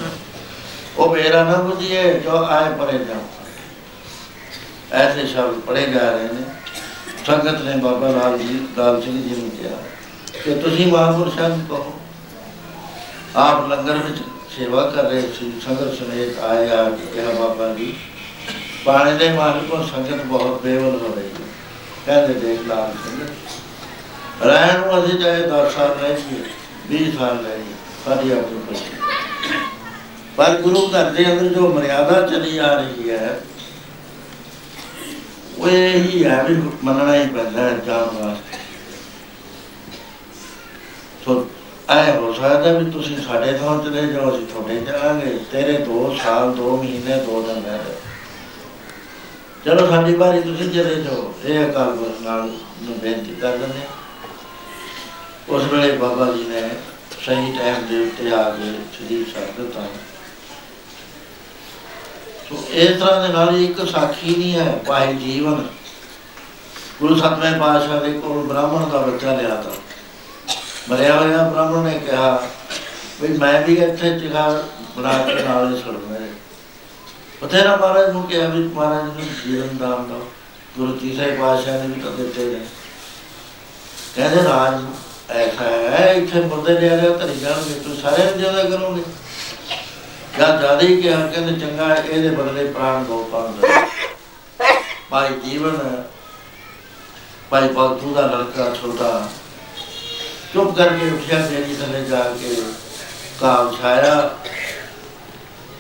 ਉਹ 0.99 1.15
ਮੇਰਾ 1.15 1.43
ਨਾ 1.45 1.57
ਬੁਝੀਏ 1.59 2.13
ਜੋ 2.21 2.45
ਆਏ 2.45 2.73
ਪਰੇ 2.79 2.99
ਜਾਓ 2.99 3.23
ਐਸੇ 4.93 5.27
ਸ਼ਬਦ 5.27 5.61
ਪੜੇ 5.61 5.87
ਜਾ 5.87 6.11
ਰਹੇ 6.11 6.29
ਨੇ 6.29 6.45
ਸੰਗਤ 7.27 7.63
ਨੇ 7.63 7.77
ਬਾਬਾ 7.77 8.09
ਲਾਲ 8.09 8.39
ਜੀ 8.39 8.59
ਲਾਲ 8.77 9.01
ਸਿੰਘ 9.03 9.23
ਜੀ 9.23 9.35
ਨੂੰ 9.35 9.51
ਕਿਹਾ 9.51 9.77
ਕਿ 10.45 10.55
ਤੁਸੀਂ 10.55 10.87
ਮਹਾਂਪੁਰਸ਼ਾਂ 10.93 11.49
ਨੂੰ 11.49 11.67
ਕਹੋ 11.69 11.93
ਆਪ 13.37 13.69
ਲੰਗਰ 13.69 13.97
ਵਿੱਚ 13.99 14.23
ਸੇਵਾ 14.57 14.83
ਕਰ 14.91 15.05
ਰਹੇ 15.05 15.21
ਸੀ, 15.39 15.53
ਸੰਗਤ 15.61 15.95
ਸਮੇਤ 15.95 16.39
ਆਏ 16.41 16.69
ਆ 16.71 16.89
ਕੇ 16.91 17.07
ਕਿਹਾ, 17.15 17.33
ਬਾਬਾ 17.33 17.73
ਜੀ 17.75 17.95
ਪਾਣੀ 18.85 19.17
ਦੇ 19.19 19.29
ਮਾਲਕ 19.33 19.65
ਕੋ 19.65 19.83
ਸੰਗਤ 19.85 20.25
ਬਹੁਤ 20.25 20.61
ਬੇਵਲ 20.63 20.99
ਹੋ 20.99 21.15
ਰਹੀ 21.17 21.29
ਹੈ। 21.29 21.47
ਕਹਿੰਦੇ, 22.07 22.35
ਦੇਖ 22.41 22.67
ਲਾਲ 22.69 22.93
ਸਿੰਘ 23.05 23.27
ਰਹਿਣ 24.43 24.81
ਨੂੰ 24.81 25.05
ਅਸੀਂ 25.05 25.19
ਚਾਹੇ 25.19 25.43
10 25.43 25.71
ਸਾਲ 25.71 25.97
ਰਹਿ 26.01 26.15
ਜੀ 26.21 26.43
20 26.89 27.11
ਸਾਲ 27.19 27.45
ਰਹਿ 27.45 27.59
ਸਾਡੀ 28.05 28.31
ਆਪਣੀ 28.31 28.61
ਖੁਸ਼ੀ 28.69 29.51
ਪਰ 30.37 30.57
ਗੁਰੂ 30.63 30.87
ਘਰ 30.89 31.11
ਦੇ 31.11 31.25
ਅੰਦਰ 31.25 31.49
ਜੋ 31.55 31.69
ਮਰਿਆਦਾ 31.75 32.21
ਚਲੀ 32.27 32.57
ਆ 32.59 32.73
ਰਹੀ 32.75 33.11
ਹੈ, 33.11 33.41
ਉਹ 35.59 35.69
ਇਹ 35.69 36.03
ਹੀ 36.03 36.25
ਹੈ 36.25 36.43
ਵੀ 36.43 36.55
ਮੰਨਣਾ 36.85 37.15
ਹੀ 37.15 37.27
ਪੈਂਦਾ 37.29 37.63
ਹੈ 37.63 37.77
ਜਾਣ 37.87 38.17
ਵਾਸਤੇ। 38.17 38.59
ਸੋ 41.25 41.47
ਐ 41.91 42.17
ਹੋ 42.17 42.33
ਸਕਦਾ 42.33 42.73
ਵੀ 42.73 42.91
ਤੁਸੀਂ 42.91 43.17
ਸਾਡੇ 43.17 43.53
ਥਾਂ 43.53 43.79
ਚਲੇ 43.85 44.07
ਜਾਓ, 44.07 44.37
ਅਸੀਂ 44.37 44.47
ਤੁਹਾਡੇ 44.47 44.81
ਜਾਵਾਂਗੇ 44.81 45.39
ਤੇਰੇ 45.53 45.73
2 45.79 46.15
ਸਾਲ 46.25 46.55
2 46.55 46.77
ਮਹੀਨੇ 46.77 47.17
2 47.17 47.43
ਦਿਨ 47.43 47.63
ਰਹਿ 47.65 47.79
ਰਹੇ 47.79 47.95
ਚਲੋ 49.65 49.87
ਸਾਡੀ 49.87 50.15
ਵਾਰੀ 50.15 50.41
ਤੁਸੀਂ 50.41 50.71
ਚਲੇ 50.71 50.95
ਜਾਓ। 50.95 51.35
ਇਹ 51.45 51.71
ਅਕਾਲ 51.71 51.97
ਪੁਰਖ 51.97 52.23
ਨਾਲ 52.23 52.43
ਨੂੰ 52.83 52.99
ਬੇਨਤੀ 52.99 53.35
ਕਰ 53.35 53.57
ਦਿੰਦੇ 53.57 53.79
ਹਾਂ। 53.79 53.87
ਉਸ 55.49 55.63
ਵੇਲੇ 55.73 55.97
ਬਾਬਾ 55.97 56.33
ਜੀ 56.33 56.45
ਨੇ 56.45 56.61
ਸਹੀ 57.27 57.53
ਟਾਈਮ 57.59 57.87
ਦੇ 57.87 58.01
ਉੱਤੇ 58.05 58.33
ਆ 58.33 58.43
ਕੇ 58.51 58.73
ਸ੍ਰੀ 58.97 59.25
ਛੱਡ 59.25 59.61
ਦਿੱਤਾ। 59.61 59.81
ਸੋ 62.49 62.65
ਇਸ 62.71 63.01
ਤਰ੍ਹਾਂ 63.01 63.29
ਦੇ 63.29 63.35
ਨਾਲ 63.35 63.57
ਹੀ 63.57 63.65
ਇੱਕ 63.65 63.87
ਸਾਖੀ 63.89 64.35
ਨਹੀਂ 64.37 64.55
ਹੈ 64.55 64.81
ਭਾਈ 64.87 65.15
ਜੀਵਨ। 65.15 65.67
ਗੁਰੂ 67.01 67.17
ਸਤਵੇਂ 67.17 67.53
ਪਾਤਸ਼ਾਹ 67.53 68.01
ਦੇ 68.01 68.13
ਕੋਲ 68.13 68.47
ਬ੍ਰਾਹਮਣ 68.47 68.91
ਦਾ 68.91 68.99
ਬੱਚਾ 68.99 69.35
ਲਿਆ 69.35 69.55
ਤਾ। 69.55 69.71
ਮਰਿਆ 70.89 71.19
ਹੋਇਆ 71.21 71.43
ਬ੍ਰਾਹਮਣ 71.43 71.85
ਨੇ 71.85 71.99
ਕਿਹਾ 71.99 72.49
ਵੀ 73.21 73.29
ਮੈਂ 73.39 73.61
ਵੀ 73.61 73.75
ਇੱਥੇ 73.75 74.11
ਜਗ੍ਹਾ 74.19 74.49
ਬਣਾ 74.97 75.13
ਕੇ 75.27 75.43
ਨਾਲ 75.43 75.75
ਹੀ 75.75 75.81
ਸੁਣ 75.83 75.99
ਮੇਰੇ 76.09 76.29
ਬਥੇਰਾ 77.43 77.77
ਮਹਾਰਾਜ 77.77 78.11
ਨੂੰ 78.13 78.23
ਕਿਹਾ 78.23 78.49
ਵੀ 78.49 78.63
ਮਹਾਰਾਜ 78.65 79.05
ਨੂੰ 79.05 79.27
ਜੀਵਨ 79.45 79.77
ਦਾਨ 79.77 80.09
ਦਾ 80.09 80.19
ਗੁਰੂ 80.79 80.93
ਤੀਸਰੇ 80.93 81.31
ਪਾਤਸ਼ਾਹ 81.37 81.79
ਨੇ 81.79 81.95
ਵੀ 81.95 82.01
ਤਾਂ 82.01 82.11
ਦਿੱਤੇ 82.13 82.45
ਨੇ। 82.45 82.61
ਕਹਿੰਦੇ 84.17 84.43
ਰਾਜ 84.45 84.75
ਐਸਾ 85.31 85.65
ਹੈ 85.65 86.13
ਇੱਥੇ 86.13 86.41
ਮੁਰਦੇ 86.41 86.75
ਦੇ 86.75 86.89
ਰਿਹਾ 86.91 87.17
ਧਰੀ 87.17 87.39
ਜਾਣਗੇ 87.41 87.81
ਤੂੰ 87.85 87.97
ਸਾਰੇ 87.97 88.25
ਨੂੰ 88.25 88.39
ਜ਼ਿਆਦਾ 88.39 88.63
ਕਰੋਗੇ। 88.65 89.03
ਜਾਂ 90.39 90.57
ਜ਼ਿਆਦਾ 90.59 90.81
ਹੀ 90.81 91.01
ਕਿਹਾ 91.03 91.27
ਕਹਿੰਦੇ 91.27 91.61
ਚੰਗਾ 91.61 91.89
ਹੈ, 91.89 92.03
ਇਹਦੇ 92.03 92.29
ਬਦਲੇ 92.29 92.65
ਪ੍ਰਾਣ 92.73 93.05
ਦੋ 93.05 93.23
ਪੰਦ 93.33 93.67
ਭਾਈ 95.11 95.29
ਜੀਵਨ 95.45 96.03
ਭਾਈ 97.51 97.69
ਭਗਤੂ 97.69 98.15
ਦਾ 98.15 98.27
ਲੜਕਾ 98.27 98.75
ਛੋਟਾ। 98.75 99.29
ਚੁੱਪ 100.55 100.77
ਕਰਕੇ 100.77 101.11
ਉੱਠਿਆ 101.11 101.39
ਦੇਰੀ 101.39 101.77
ਥੱਲੇ 101.77 102.05
ਜਾ 102.05 102.21
ਕੇ। 102.21 102.57
ਕਾਬ 103.41 103.81
ਛਾਇਆ 103.81 104.39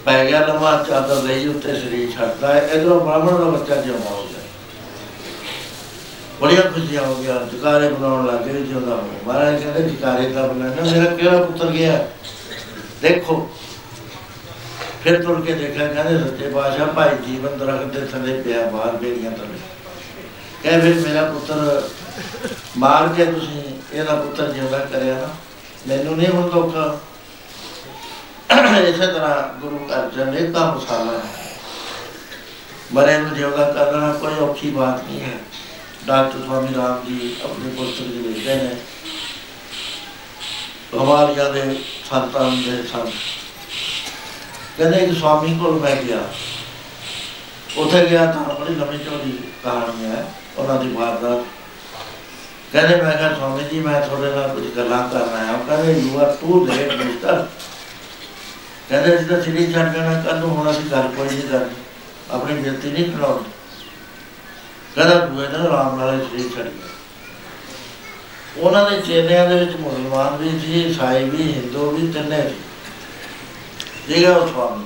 ਪੈ 0.05 0.27
ਗਿਆ 0.27 0.47
ਲੰਮਾ 0.47 0.85
ਚਾਦਰ 0.89 1.23
ਲਈ 1.23 1.49
ਉੱਤੇ 1.49 1.81
ਸਰੀਰ 1.81 2.11
ਛੱਡਦਾ 2.11 2.55
ਹੈ 2.55 2.61
ਇਧਰੋਂ 2.61 3.01
ਬ੍ਰਾਹਮਣ 3.01 3.39
ਦਾ 3.39 3.44
ਬੱਚਾ 3.44 3.77
ਜਿਉਂਦਾ 3.77 4.11
ਹੋ 4.11 4.28
ਗਿਆ 4.31 4.41
ਬੜੀਆਂ 6.41 6.62
ਖੁਸ਼ੀਆਂ 6.62 7.03
ਹੋ 7.03 7.15
ਗਿਆ 7.15 7.35
ਜਕਾਰੇ 7.53 7.89
ਬਣਾਉਣ 7.89 8.27
ਲੱਗੇ 8.27 8.53
ਵੀ 8.53 8.67
ਜਿਉਂਦਾ 8.67 8.94
ਹੋ 8.94 9.03
ਗਿਆ 9.03 9.19
ਮਹਾਰਾਜ 9.27 9.62
ਕਹਿੰਦੇ, 9.62 9.83
ਜਕਾਰੇ 9.83 10.28
ਦਾ 10.28 10.47
ਬਣਾਣਾ 10.47 10.91
ਮੇਰਾ 10.93 11.15
ਕਿਹੜਾ 11.15 11.43
ਪੁੱਤਰ 11.43 11.67
ਗਿਆ? 11.67 12.09
ਦੇਖੋ। 13.03 13.51
ਫਿਰ 15.05 15.23
ਤੁਰ 15.23 15.41
ਕੇ 15.41 15.53
ਦੇਖਿਆ, 15.53 15.86
ਕਹਿੰਦੇ, 15.86 16.19
ਸੱਚੇ 16.19 16.49
ਪਾਤਸ਼ਾਹ, 16.49 16.86
ਭਾਈ 16.86 17.11
ਜੀਵਨ 17.27 17.59
ਦਰਖਤ 17.59 17.85
ਦੇ 17.85 18.07
ਥੱਲੇ 18.07 18.43
ਪਿਆ, 18.43 18.67
ਬਾਹਰ 18.67 18.97
ਬੇੜੀਆਂ 18.97 19.31
ਥੱਲੇ। 19.31 19.59
ਕਹੇ 20.62 20.81
ਫਿਰ 20.81 21.09
ਮੇਰਾ 21.09 21.25
ਪੁੱਤਰ 21.25 21.83
ਮਾਰ 22.77 23.09
ਕੇ 23.09 23.25
ਤੁਸੀਂ। 23.25 23.74
ਇਹਦਾ 23.94 24.14
ਪੁੱਤਰ 24.14 24.52
ਜਿਉਂਦਾ 24.52 24.78
ਕਰਿਆ 24.78 25.14
ਨਾ। 25.14 25.28
ਮੈਨੂੰ 25.86 26.16
ਨਹੀਂ 26.16 26.28
ਹੁਣ 26.28 26.50
ਦੁੱਖ। 26.50 26.76
ਇਸੇ 28.78 29.06
ਤਰ੍ਹਾਂ 29.06 29.60
ਗੁਰੂ 29.60 29.89
ਅਰਜਨ 29.94 30.28
ਨੇ 30.28 30.50
ਤਾਂ 30.50 30.74
ਮਸਾਲਾ 30.74 31.18
ਹੈ 31.18 31.52
ਮਰੇ 32.92 33.18
ਨੂੰ 33.18 33.34
ਜਿਉਂਦਾ 33.34 33.70
ਕਰਨਾ 33.73 34.12
ਕੋਈ 34.12 34.34
ਔਖੀ 34.34 34.70
ਬਾਤ 34.70 35.05
ਨਹੀਂ 35.05 35.20
ਹੈ। 35.20 35.39
ਡਾਕਟਰ 36.06 36.39
ਸਵਾਮੀ 36.39 36.74
ਰਾਮ 36.74 37.05
ਜੀ 37.06 37.36
ਆਪਣੇ 37.44 37.70
ਪੁਸਤਕ 37.70 38.05
ਜੀ 38.05 38.18
ਲਿਖਦੇ 38.18 38.55
ਨੇ। 38.55 38.74
ਹਮਾਰੀਆਂ 40.94 41.52
ਦੇ 41.52 41.62
ਸੰਤਾਂ 42.10 42.50
ਦੇ 42.50 42.82
ਸੰਤ 42.82 43.12
ਕਹਿੰਦੇ 44.78 44.98
ਇੱਕ 44.98 45.18
ਸਵਾਮੀ 45.18 45.58
ਕੋਲ 45.58 45.81
ਮੈਂ 45.81 45.97
ਗਿਆ। 45.97 46.18
ਉੱਥੇ 47.76 48.06
ਗਿਆ 48.10 48.24
ਤਾਂ 48.26 48.55
ਬੜੀ 48.55 48.74
ਲੰਮੀ 48.74 48.98
ਚੌੜੀ 48.98 49.39
ਕਹਾਣੀ 49.64 50.05
ਹੈ। 50.05 50.24
ਉਹਨਾਂ 50.58 50.84
ਦੀ 50.84 50.92
ਵਾਰਦਾਤ 50.92 51.44
ਕਹਿੰਦੇ 52.75 52.97
ਮੈਂ 53.03 53.17
ਕਿਹਾ 53.17 53.35
ਸਵਾਮੀ 53.35 53.65
ਜੀ, 53.65 53.81
ਮੈਂ 53.81 54.01
ਤੁਹਾਡੇ 54.01 54.31
ਨਾਲ 54.31 54.49
ਕੁਝ 54.49 54.65
ਗੱਲਾਂ 54.77 55.09
ਕਰਨਾ 55.09 55.44
ਹੈ। 55.44 55.53
ਉਹ 55.53 55.67
ਕਹਿੰਦੇ 55.67 55.93
you 56.01 56.19
are 56.20 56.33
too 56.41 56.65
late 56.67 56.93
mister 56.93 57.47
ਕਹਿੰਦੇ, 58.89 59.17
ਜਿੱਦਾਂ 59.17 59.41
ਸਿੱਧੀ 59.43 59.73
ਛੱਡ 59.73 59.94
ਜਾਣਾ 59.94 60.23
ਕੱਲ 60.23 60.39
ਨੂੰ 60.39 60.49
ਹੁਣ 60.49 60.70
ਅਸੀਂ 60.70 60.91
ਗੱਲ 60.91 61.09
ਕੋਈ 61.17 61.28
ਨਹੀਂ 61.28 61.43
ਕਰਨੀ। 61.43 61.75
ਆਪਣੀ 62.31 62.55
ਬੇਨਤੀ 62.55 62.91
ਨਹੀਂ 62.91 63.05
ਕਰਾਉਣੀ। 63.12 63.51
ਕਹਿੰਦਾ, 64.94 65.15
ਦੂਏ 65.27 65.47
ਦਿਨ 65.47 65.62
ਰਾਮ 65.62 65.99
ਨਾਲ 66.01 66.20
ਸਰੀਰ 66.20 66.51
ਛੱਡ 66.57 66.65
ਗਿਆ 66.65 66.89
ਉਹਨਾਂ 68.57 68.91
ਦੇ 68.91 69.01
ਚੇਲਿਆਂ 69.01 69.49
ਦੇ 69.49 69.59
ਵਿੱਚ 69.65 69.77
ਮੁਸਲਮਾਨ 69.77 70.36
ਵੀ 70.36 70.59
ਸੀ, 70.59 70.83
ਈਸਾਈ 70.85 71.25
ਵੀ, 71.31 71.53
ਹਿੰਦੂ 71.53 71.91
ਵੀ, 71.91 72.12
ਤਿੰਨੇ 72.12 72.43
ਸੀ। 72.43 72.55
ਜੀਗਾ 74.09 74.36
ਉਹ 74.36 74.49
ਸਵਾਮੀ 74.49 74.85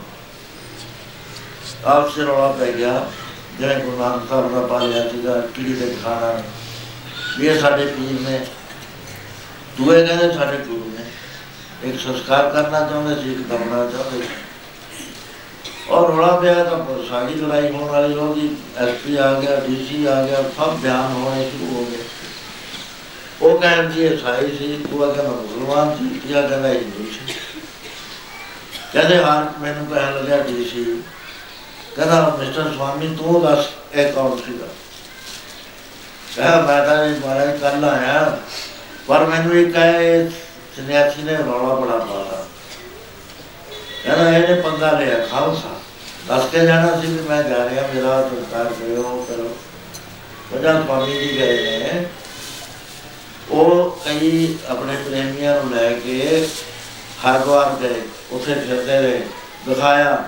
ਆਪ 1.84 2.14
ਸੇ 2.14 2.22
ਰੌਲਾ 2.22 2.52
ਪੈ 2.52 2.72
ਗਿਆ। 2.72 3.10
ਜਿਵੇਂ 3.58 3.76
ਗੁਰੂ 3.76 3.96
ਨਾਨਕ 3.96 4.28
ਸਾਹਿਬ 4.28 4.54
ਦਾ 4.54 4.66
ਪਾਲਿਆ 4.66 5.08
ਸੀਗਾ 5.08 5.40
ਕਿੜੀ 5.54 5.72
ਦੇ 5.72 5.96
ਖਾਣਾ 6.04 6.32
ਵੀ 7.38 7.46
ਇਹ 7.46 7.60
ਸਾਡੇ 7.60 7.86
ਪੀਰ 7.86 8.30
ਨੇ। 8.30 8.46
ਦੂਏ 9.76 10.06
ਕਹਿੰਦੇ 10.06 10.32
ਸਾਡੇ 10.32 10.56
ਗੁਰੂ 10.56 10.92
ਨੇ। 10.98 11.04
ਇੱਕ 11.88 12.00
ਸੰਸਕਾਰ 12.00 12.50
ਕਰਨਾ 12.50 12.80
ਚਾਹੁੰਦੇ 12.80 13.22
ਸੀ, 13.22 13.32
ਇੱਕ 13.32 13.40
ਦਮਣਾ 13.40 13.90
ਚਾਹੁੰਦੇ 13.90 14.26
ਸੀ। 14.26 14.28
ਔਰ 15.90 16.10
ਰੌਲਾ 16.10 16.40
ਪਿਆ 16.40 16.64
ਤਾਂ 16.64 17.08
ਸਾਡੀ 17.08 17.34
ਲੜਾਈ 17.34 17.70
ਹੋਣ 17.70 17.88
ਵਾਲੀ 17.88 18.14
ਉਹਦੀ 18.14 18.56
ਐਸਪੀ 18.76 19.16
ਆ 19.16 19.40
ਗਿਆ 19.40 19.60
ਡੀਸੀ 19.60 20.06
ਆ 20.06 20.26
ਗਿਆ, 20.26 20.42
ਸਭ 20.56 20.76
ਬਿਆਨ 20.76 21.12
ਹੋਣੇ 21.12 21.50
ਸ਼ੁਰੂ 21.50 21.74
ਹੋ 21.74 21.84
ਗਏ। 21.84 22.04
ਉਹ 23.42 23.58
ਕਹਿੰਦੇ 23.60 23.94
ਜੀ 23.94 24.14
ਈਸਾਈ 24.14 24.56
ਸੀ 24.56 24.86
ਉਹ 24.92 25.12
ਕਹਿੰਦਾ 25.12 25.32
ਮੁਸਲਮਾਨ 25.32 25.96
ਸੀ 25.96 26.28
ਜਾਂ 26.28 26.48
ਕਹਿੰਦਾ 26.48 26.68
ਹਿੰਦੂ 26.68 27.04
ਸੀ। 27.04 27.34
ਕਹਿੰਦੇ, 28.92 29.22
ਹਾਂ, 29.24 29.60
ਮੈਨੂੰ 29.60 29.86
ਕਹਿਣ 29.86 30.14
ਲੱਗਿਆ 30.14 30.42
ਡੀਸੀ 30.42 31.02
ਕਹਿੰਦਾ, 31.96 32.36
ਮਿਸਟਰ 32.40 32.72
ਸਵਾਮੀ, 32.74 33.16
ਤੂੰ 33.16 33.42
ਦੱਸ, 33.42 33.66
ਇਹ 33.94 34.12
ਕੌਣ 34.12 34.36
ਸੀਗਾ? 34.36 34.66
ਕਹਾ, 36.36 36.60
ਮੈਂ 36.60 36.84
ਤਾਂ 36.86 37.04
ਇਹ 37.04 37.20
ਮਹਾਰਾਜ 37.20 37.58
ਕੱਲ 37.60 37.84
ਆਇਆ, 37.84 38.38
ਪਰ 39.08 39.24
ਮੈਨੂੰ 39.26 39.56
ਇਹ 39.56 39.72
ਕਹੇ 39.72 40.28
ਸੰਨਿਆਸੀ 40.76 41.22
ਨੇ 41.22 41.36
ਰੌਲਾ 41.36 41.74
ਬੜਾ 41.74 41.98
ਪਾਇਆ 41.98 42.44
ਕਹਿੰਦਾ, 44.04 44.30
ਇਹਨੇ 44.30 44.60
ਪੰਗਾ 44.60 44.90
ਲਿਆ, 44.92 45.18
ਖਾਲਸਾ। 45.26 45.74
ਦੱਸ 46.28 46.50
ਕੇ 46.52 46.66
ਜਾਣਾ 46.66 47.00
ਸੀ 47.00 47.06
ਵੀ 47.06 47.28
ਮੈਂ 47.28 47.42
ਜਾ 47.42 47.64
ਰਿਹਾ, 47.64 47.86
ਮੇਰਾ 47.94 48.20
ਸੰਸਕਾਰ 48.22 48.72
ਕਰਿਓ 48.72 49.26
ਕਰੋ 49.28 49.56
ਵਜਾ 50.52 50.72
ਸਵਾਮੀ 50.72 51.18
ਜੀ 51.20 51.36
ਗਏ 51.38 51.78
ਨੇ। 51.78 52.04
ਉਹ 53.50 54.00
ਕਈ 54.04 54.56
ਆਪਣੇ 54.68 54.96
ਪ੍ਰੇਮੀਆਂ 55.04 55.54
ਨੂੰ 55.54 55.70
ਲੈ 55.72 55.92
ਕੇ 55.94 56.46
ਹਰਿਦੁਆਰ 57.22 57.74
ਗਏ, 57.80 58.00
ਉੱਥੇ 58.32 58.54
ਫਿਰਦੇ 58.54 59.00
ਰਹੇ, 59.00 59.22
ਦਿਖਾਇਆ। 59.66 60.24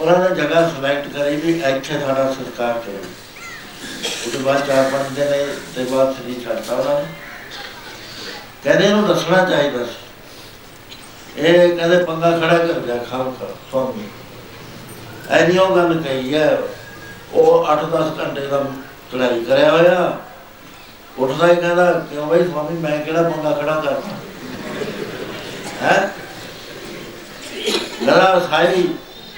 ਉਹਨਾਂ 0.00 0.18
ਨੇ 0.18 0.34
ਜਗ੍ਹਾ 0.36 0.68
ਸਿਲੈਕਟ 0.68 1.08
ਕਰੀ 1.14 1.36
ਵੀ 1.36 1.52
ਇੱਥੇ 1.60 1.98
ਸਾਡਾ 2.00 2.32
ਸੰਸਕਾਰ 2.32 2.78
ਕਰੋ 2.78 3.04
ਉਹਦੇ 4.26 4.38
ਬਾਅਦ 4.38 4.66
ਚਾਰ 4.66 4.90
ਪੰਜ 4.90 5.18
ਦਿਨ 5.18 5.54
ਦੇ 5.74 5.84
ਬਾਅਦ 5.84 6.12
ਸ੍ਰੀ 6.12 6.40
ਛੱਡਤਾ 6.44 6.74
ਉਹਨਾਂ 6.74 7.00
ਨੇ। 7.00 7.06
ਕਹਿੰਦੇ 8.64 8.84
ਇਹਨੂੰ 8.84 9.08
ਦੱਸਣਾ 9.08 9.44
ਚਾਹੀਦਾ 9.44 9.84
ਸੀ। 9.84 11.40
ਇਹ 11.40 11.76
ਕਹਿੰਦੇ 11.76 12.04
ਪੰਗਾ 12.04 12.38
ਖੜਾ 12.38 12.58
ਕਰ 12.58 12.80
ਗਿਆ, 12.80 12.96
ਖਾਮ 12.96 13.30
ਕਰ 13.40 13.46
ਸਵਾਮੀ 13.70 14.08
ਐਨੀ 15.30 15.58
ਉਹ 15.58 15.76
ਗੱਲ 15.76 16.02
ਕਹੀ 16.02 16.34
ਹੈ, 16.34 16.58
ਉਹ 17.32 17.66
8-10 17.66 18.18
ਘੰਟੇ 18.18 18.46
ਦਾ 18.46 18.64
ਚੜਾਈ 19.12 19.44
ਕਰਿਆ 19.44 19.70
ਹੋਇਆ। 19.70 20.18
ਉੱਠਦਾ 21.18 21.46
ਹੀ 21.46 21.56
ਕਹਿੰਦਾ, 21.56 22.06
ਕਿਉਂ 22.10 22.26
ਬਈ 22.26 22.44
ਸਵਾਮੀ 22.44 22.78
ਮੈਂ 22.78 23.04
ਕਿਹੜਾ 23.04 23.22
ਪੰਗਾ 23.22 23.52
ਖੜਾ 23.52 23.80
ਕਰਨਾ? 23.80 24.16
ਹੈ? 25.82 26.14
ਲੜਾ 28.02 28.46
ਸਾਈ 28.50 28.82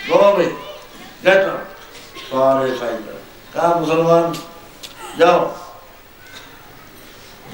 ਗੋ 0.09 0.37
ਬਈ 0.37 0.51
ਗੈਟ 1.27 1.47
ਸਾਰੇ 2.31 2.77
ਸਾਈ 2.77 2.95
ਕਹਾ 3.55 3.75
ਮੁਸਲਮਾਨ? 3.77 4.35
ਜਾਓ। 5.19 5.57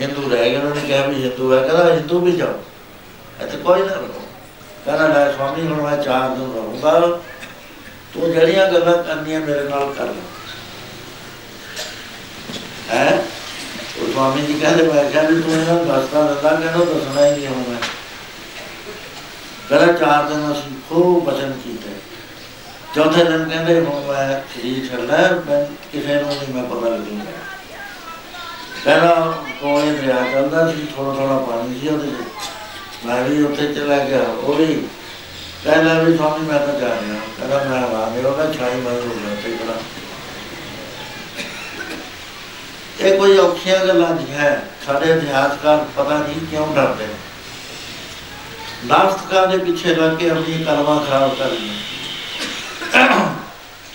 ਹਿੰਦੂ 0.01 0.31
ਰਹਿ 0.31 0.51
ਗਏ, 0.51 0.57
ਉਹਨਾਂ 0.57 0.75
ਨੇ 0.75 0.81
ਕਿਹਾ 0.81 1.07
ਵੀ 1.07 1.25
ਹਿੰਦੂ 1.25 1.55
ਹੈ, 1.55 1.63
ਕਹਿੰਦਾ 1.63 1.95
ਹਿੰਦੂ 1.95 2.21
ਵੀ 2.21 2.33
ਜਾਓ। 2.33 2.63
ਇੱਥੇ 3.43 3.57
ਕੋਈ 3.57 3.81
ਨਾ 3.81 3.95
ਰਹੋ 3.95 4.23
ਕਹਿੰਦਾ 4.85 5.07
ਲੈ 5.07 5.33
ਸਵਾਮੀ 5.33 5.67
ਹੁਣ 5.67 5.83
ਮੈਂ 5.83 6.03
ਚਾਰ 6.03 6.29
ਦਿਨ 6.29 6.55
ਰਹੂੰਗਾ। 6.55 7.01
ਤੂੰ 8.15 8.33
ਜਿਹੜੀਆਂ 8.33 8.73
ਗੱਲਾਂ 8.73 9.03
ਕਰਨੀਆਂ 9.03 9.41
ਮੇਰੇ 9.41 9.63
ਨਾਲ 9.63 9.95
ਕਰ। 9.99 10.05
ਲੈ 10.05 10.23
ਹੈ? 12.91 13.25
ਉਹ 13.99 14.13
ਸਵਾਮੀ 14.13 14.43
ਜੀ 14.43 14.61
ਕਹਿੰਦੇ, 14.61 14.83
ਮੈਂ 14.83 15.11
ਕਿਹਾ 15.11 15.23
ਵੀ 15.23 15.43
ਤੂੰ 15.43 15.53
ਇਹਨਾਂ 15.53 15.75
ਨੂੰ 15.75 15.89
ਦੱਸਦਾ 15.89 16.23
ਦਿੰਦਾ, 16.23 16.51
ਕਹਿੰਦਾ 16.51 16.85
ਦੱਸਣਾ 16.85 17.27
ਹੀ 17.27 17.31
ਨਹੀਂ 17.31 17.47
ਹੁਣ 17.47 17.57
ਮੈਂ 17.57 17.79
ਕਹਿੰਦਾ 19.69 19.93
ਚਾਰ 19.93 20.23
ਦਿਨ 20.25 20.53
ਅਸੀਂ 20.53 20.77
ਖੂਬ 20.89 21.25
ਬਚਨ 21.25 21.53
ਕੀਤੇ। 21.65 21.96
ਚੌਥੇ 22.97 23.25
ਦਿਨ 23.25 23.49
ਕਹਿੰਦੇ 23.49 23.81
ਹੁਣ 23.81 24.05
ਮੈਂ 24.05 24.41
ਸਰੀਰ 24.53 24.87
ਛੱਡਣਾ 24.89 25.17
ਹੈ, 25.17 25.31
ਮੈਂ 25.47 25.65
ਕਿਸੇ 25.93 26.15
ਨੂੰ 26.15 26.29
ਨਹੀਂ 26.29 26.55
ਮੈਂ 26.55 26.63
ਪਤਾ 26.63 26.89
ਲੱਗੂਗਾ। 26.89 27.33
ਕਹਿੰਦਾ 28.85 29.33
ਕੋਲੇ 29.61 29.91
ਦਰਿਆ 29.93 30.23
ਚੱਲਦਾ 30.33 30.73
ਸੀ 30.73 30.87
ਥੋੜਾ 30.97 31.15
ਥੋੜਾ 31.15 31.37
ਪਾਣੀ 31.39 31.81
ਸੀ 31.81 31.89
ਉਹਦੇ 31.89 32.07
ਵਿੱਚ। 32.07 33.07
ਮੈਂ 33.07 33.23
ਵੀ 33.25 33.43
ਉੱਥੇ 33.43 33.75
ਚਲਾ 33.75 33.99
ਗਿਆ 33.99 34.21
ਉਹ 34.21 34.55
ਵੀ 34.55 34.67
ਕਹਿੰਦਾ 35.65 35.95
ਵੀ 35.95 36.17
ਸਵਾਮੀ 36.17 36.47
ਮੈਂ 36.47 36.59
ਤਾਂ 36.59 36.81
ਜਾ 36.81 36.89
ਰਿਹਾ 36.89 37.21
ਕਹਿੰਦਾ 37.39 37.65
ਮੈਂ 37.65 37.83
ਆ 37.99 38.11
ਗਿਆ 38.11 38.29
ਉਹਦਾ 38.29 38.53
ਛਾਈ 38.53 38.81
ਮੈਂ 38.81 38.93
ਹੋ 38.93 39.17
ਗਿਆ 39.17 39.35
ਤੇ 39.45 39.51
ਕਰਾ 39.51 39.75
ਇਹ 43.01 43.19
ਕੋਈ 43.19 43.39
ਔਖੀਆਂ 43.39 43.87
ਗੱਲਾਂ 43.87 44.11
ਨਹੀਂ 44.11 44.35
ਹੈ। 44.35 44.69
ਸਾਡੇ 44.87 45.11
ਇਤਿਹਾਸਕਾਰ 45.13 45.85
ਪਤਾ 45.97 46.19
ਨਹੀਂ 46.19 46.47
ਕਿਉਂ 46.47 46.75
ਡਰਦੇ 46.75 47.07
ਨੇ। 47.07 47.15
ਨਾਸਤਕਾਂ 48.85 49.47
ਦੇ 49.47 49.59
ਪਿੱਛੇ 49.59 49.95
ਲੱਗ 49.95 50.17
ਕੇ 50.17 50.31
ਆਪਣੀ 50.31 50.65
ਕਲਮਾਂ 50.65 51.01
ਖਰਾਬ 51.01 51.35
ਕਰ 51.35 51.51
ਲਈਆਂ। 51.51 51.75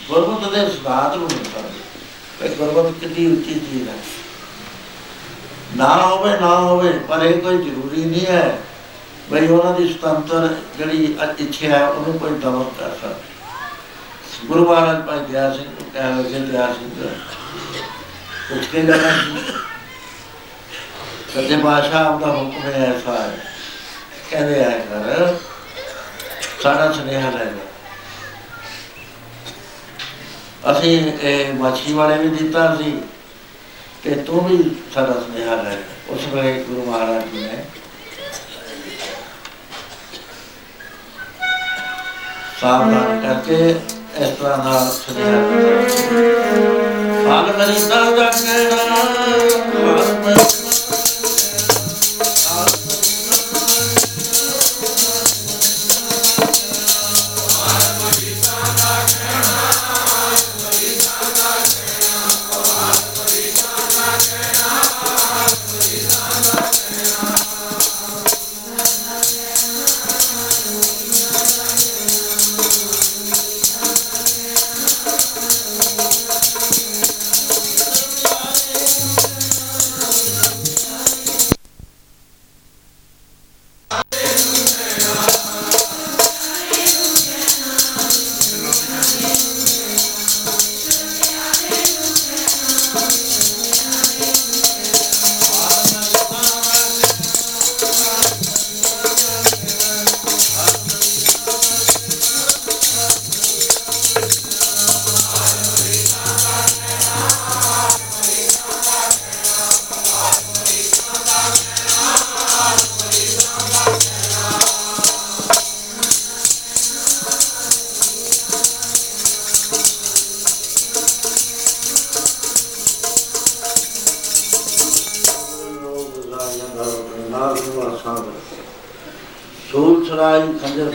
ਗੁਰਮਤਿ 0.09 0.49
ਦੇ 0.51 0.69
ਸਿਧਾਂਤ 0.71 1.15
ਨੂੰ 1.17 1.27
ਨਹੀਂ 1.27 1.45
ਕਰਦੇ 1.45 2.45
ਇਹ 2.45 2.55
ਗੁਰਮਤਿ 2.57 2.99
ਕਿੰਨੀ 2.99 3.31
ਉੱਚੀ 3.31 3.53
ਚੀਜ਼ 3.55 3.87
ਹੈ। 3.89 3.95
ਨਾ 5.75 5.87
ਹੋਵੇ 5.95 6.37
ਨਾ 6.39 6.55
ਹੋਵੇ, 6.55 6.91
ਪਰ 6.99 7.25
ਇਹ 7.25 7.41
ਕੋਈ 7.41 7.57
ਜ਼ਰੂਰੀ 7.57 8.05
ਨਹੀਂ 8.05 8.25
ਹੈ 8.25 8.57
ਬਈ 9.29 9.47
ਉਹਨਾਂ 9.47 9.73
ਦੀ 9.73 9.87
ਸੁਤੰਤਰ 9.93 10.47
ਜਿਹੜੀ 10.77 11.05
ਇੱਛਾ 11.39 11.67
ਹੈ, 11.67 11.85
ਉਹਨੂੰ 11.87 12.19
ਕੋਈ 12.19 12.37
ਦਮਨ 12.39 12.63
ਕਰ 12.79 12.89
ਸਕਦਾ। 12.91 13.15
ਗੁਰੂ 14.47 14.65
ਮਹਾਰਾਜ 14.69 15.01
ਭਾਈ 15.07 15.19
ਦਿਆ 15.31 15.51
ਸਿੰਘ 15.53 15.65
ਨੂੰ 15.65 15.89
ਕਹਿ 15.93 16.11
ਲਗੇ 16.15 16.39
ਦਿਆ 16.41 16.67
ਸਿੰਘ 16.73 16.89
ਕੁਝ 18.49 18.65
ਕੇ 18.65 18.81
ਜਾਣਾ 18.81 19.11
ਸੱਚੇ 21.33 21.55
ਬਾਦਸ਼ਾਹ 21.55 22.05
ਆਪਦਾ 22.05 22.27
ਹੁਕਮ 22.27 22.61
ਹੈ 22.63 22.71
ਐਸਾ 22.87 23.13
ਹੈ 23.13 23.37
ਕਹਿੰਦੇ 24.31 24.63
ਆ 24.65 24.69
ਕਰ 24.89 25.35
ਸਾਡਾ 26.63 26.91
ਸੁਨੇਹਾ 26.91 27.29
ਲੈ 27.29 27.45
ਜਾ 27.45 27.70
ਅਸੀਂ, 30.63 31.11
ਇਹ 31.21 31.53
ਮਾਛੀ 31.53 31.93
ਵਾਲੇ 31.93 32.17
ਵੀ 32.17 32.27
ਦਿੱਤਾ 32.27 32.75
ਸੀ 32.75 32.91
ਕਿ 34.03 34.15
ਤੂੰ 34.15 34.47
ਵੀ 34.47 34.57
ਸਾਡਾ 34.93 35.13
ਸੁਨੇਹਾ 35.13 35.55
ਲੈ 35.55 35.69
ਜਾ। 35.69 36.13
ਉਸ 36.13 36.25
ਵੇਲੇ 36.33 36.53
ਗੁਰੂ 36.63 36.85
ਮਹਾਰਾਜ 36.85 37.23
ਜੀ 37.27 37.39
ਨੇ 37.39 37.63
ਸਾਵਧਾਨ 42.61 43.21
ਕਰਕੇ 43.21 43.69
ਇਸ 44.17 44.37
ਤਰ੍ਹਾਂ 44.37 44.57
ਨਾਲ 44.57 44.89
ਸੁਨੇਹਾ 44.91 45.41
ਦਿੱਤਾ 45.41 47.29
ਹਾਲ 47.29 47.51
ਮਰੀ 47.57 47.83
ਦਾ 47.87 48.01
ਜਗਣਾ 48.31 48.95
ਹਾਲ 48.95 50.13
ਮਰੀ 50.25 50.60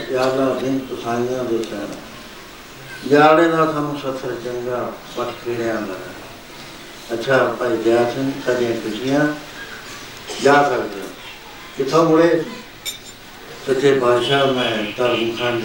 ਖੰਜਰ 0.07 0.29
ਪਿਆਲਾ 0.29 0.53
ਦਿਨ 0.53 0.79
ਤੁਸਾਈਆਂ 0.79 1.43
ਦੇ 1.43 1.63
ਸੈਨ 1.63 1.87
ਜਾੜੇ 3.09 3.47
ਦਾ 3.47 3.65
ਸਾਨੂੰ 3.65 3.99
ਸੱਥਰ 3.99 4.35
ਚੰਗਾ 4.45 4.91
ਪਟ 5.17 5.27
ਖੇੜਿਆਂ 5.45 5.81
ਦਾ 5.81 5.93
ਅੱਛਾ, 7.13 7.55
ਭਾਈ 7.59 7.77
ਜੈ 7.77 8.03
ਸਿੰਘ 8.03 8.31
ਸਾਡੀਆਂ 8.45 8.71
ਖੁਸ਼ੀਆਂ? 8.71 9.27
ਜਾ 10.43 10.63
ਸਕਦੇ 10.63 11.01
ਹੋ। 11.01 11.07
ਕਿੱਥੋਂ 11.77 12.09
ਮੁੜੇ? 12.09 12.43
ਸੱਚੇ 13.67 13.99
ਬਾਦਸ਼ਾਹ 13.99 14.47
ਮੈਂ 14.47 14.85
ਧਰਮ 14.97 15.35
ਖੰਡ 15.37 15.63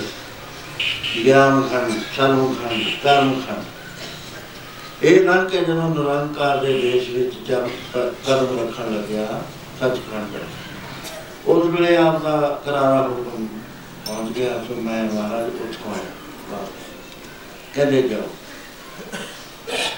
ਗਿਆਨ 1.25 1.63
ਖੰਡ 1.63 1.93
ਸਰਮ 2.17 2.55
ਖੰਡ 2.55 2.83
ਕਰਮ 3.05 3.43
ਖੰਡ 3.49 5.05
ਇਹ 5.05 5.21
ਲੰਘ 5.21 5.49
ਕੇ 5.49 5.61
ਜਦੋਂ 5.61 5.89
ਨਿਰੰਕਾਰ 5.91 6.57
ਦੇ 6.57 6.81
ਦੇਸ਼ 6.81 7.11
ਵਿੱਚ 7.11 7.35
ਜਦ 7.35 7.69
ਕਦਮ 7.95 8.61
ਰੱਖਣ 8.61 8.95
ਲੱਗਿਆ, 8.95 9.43
ਸੱਚਖੰਡ। 9.81 10.39
ਉਸ 11.47 11.67
ਵੇਲੇ 11.67 11.97
ਆਪ 11.97 12.23
ਦਾ 12.23 12.61
ਕਰਾਰਾ 12.65 13.03
ਹੁਕਮ 13.03 13.47
ਪਹੁੰਚ 14.13 14.33
ਗਿਆ 14.37 14.53
ਸੋ 14.69 14.75
ਮੈਂ 14.77 15.03
ਮਹਾਰਾਜ 15.05 15.45
ਉੱਥੋਂ 15.45 15.93
ਆਇਆ 15.93 16.11
ਵਾਪਸ 16.51 17.75
ਕਹਿੰਦੇ 17.75 18.01
ਜਾਓ। 18.03 18.29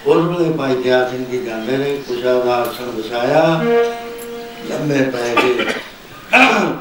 ਉਸ 0.07 0.25
ਵੇਲੇ 0.29 0.53
ਭਾਈ 0.53 0.75
ਦਿਆ 0.83 0.99
ਸਿੰਘ 1.11 1.25
ਜੀ 1.25 1.39
ਜਾਂਦੇ 1.45 1.77
ਨੇ 1.77 1.97
ਕੁਸ਼ਾ 2.09 2.35
ਦਾ 2.41 2.55
ਆਸਣ 2.57 2.91
ਵਿਛਾਇਆ 2.91 3.43
ਲੰਮੇ 4.71 5.01
ਪੈ 5.11 5.35
ਗਏ 5.35 5.67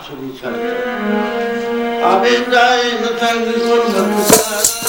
ਸੁਣੀ 0.08 0.32
ਛੱਡ 0.42 2.04
ਆਵੇ 2.04 2.38
ਜਾਏ 2.52 2.92
ਨ 2.92 3.18
ਸੰਗ 3.20 4.83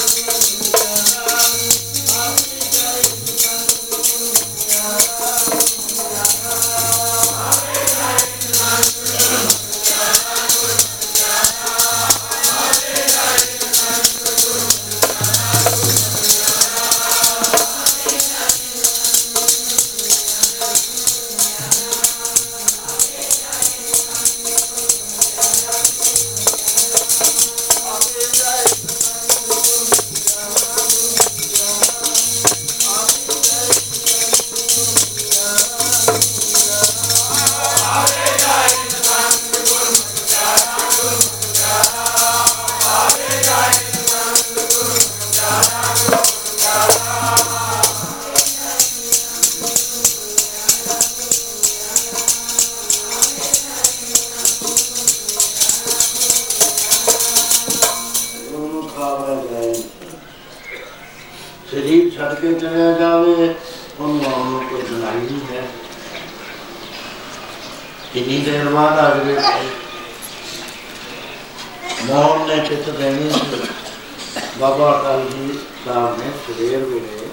ਨੇ 73.10 73.28
ਚਿੱਤ 73.28 73.44
ਦੇਣੀ 73.44 73.57
ਸੀ 73.57 74.60
ਬਾਬਾ 74.60 75.00
ਅਟਲ 75.00 75.24
ਜੀ 75.31 75.58
ਸਾਹਿਬ 75.84 76.18
ਨੇ 76.18 76.31
ਸਵੇਰ 76.47 76.84
ਵੇਲੇ 76.84 77.28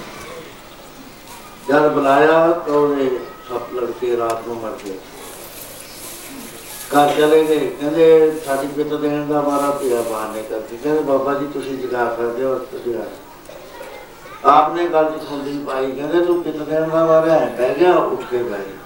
ਜਦ 1.69 1.91
ਬੁਲਾਇਆ 1.91 2.47
ਤਾਂ 2.51 2.73
ਉਹਨੇ 2.73 3.09
ਸਭ 3.49 3.75
ਲੜਕੇ 3.75 4.17
ਰਾਤ 4.17 4.47
ਨੂੰ 4.47 4.55
ਮਰ 4.57 4.71
ਗਏ। 4.85 4.97
ਘਰ 6.95 7.13
ਚਲੇ 7.17 7.43
ਗਏ। 7.43 7.69
ਕਹਿੰਦੇ, 7.81 8.39
ਸਾਡੀ 8.45 8.67
ਪਿੱਤ 8.67 8.93
ਦੇਣ 8.93 9.25
ਦਾ 9.25 9.41
ਮਾਰਾ 9.41 9.71
ਪਿਆ 9.71 10.01
ਬਹਾਨੇ 10.01 10.43
ਕਰਕੇ 10.43 10.77
ਕਹਿੰਦੇ, 10.77 11.01
ਬਾਬਾ 11.01 11.33
ਜੀ, 11.33 11.47
ਤੁਸੀਂ 11.53 11.77
ਜਗਾ 11.77 12.15
ਸਕਦੇ 12.15 12.43
ਹੋ 12.43 12.55
ਤੁਸੀਂ 12.55 12.95
ਆ 12.95 13.05
ਆਪਨੇ 14.45 14.87
ਗੱਲ 14.87 15.05
ਚ 15.05 15.29
ਸੁਣਦੀ 15.29 15.63
ਪਾਈ। 15.67 15.91
ਕਹਿੰਦੇ, 15.91 16.25
ਤੂੰ 16.25 16.43
ਪਿੱਤ 16.43 16.57
ਦੇਣ 16.57 16.89
ਦਾ 16.89 17.05
ਮਾਰਾ 17.05 17.39
ਹੈ। 17.39 17.55
ਬਹਿ 17.57 17.75
ਗਿਆ 17.75 17.93
ਉੱਠ 17.93 18.21
ਕੇ 18.31 18.37
ਬਹਿ 18.37 18.59
ਗਿਆ 18.59 18.80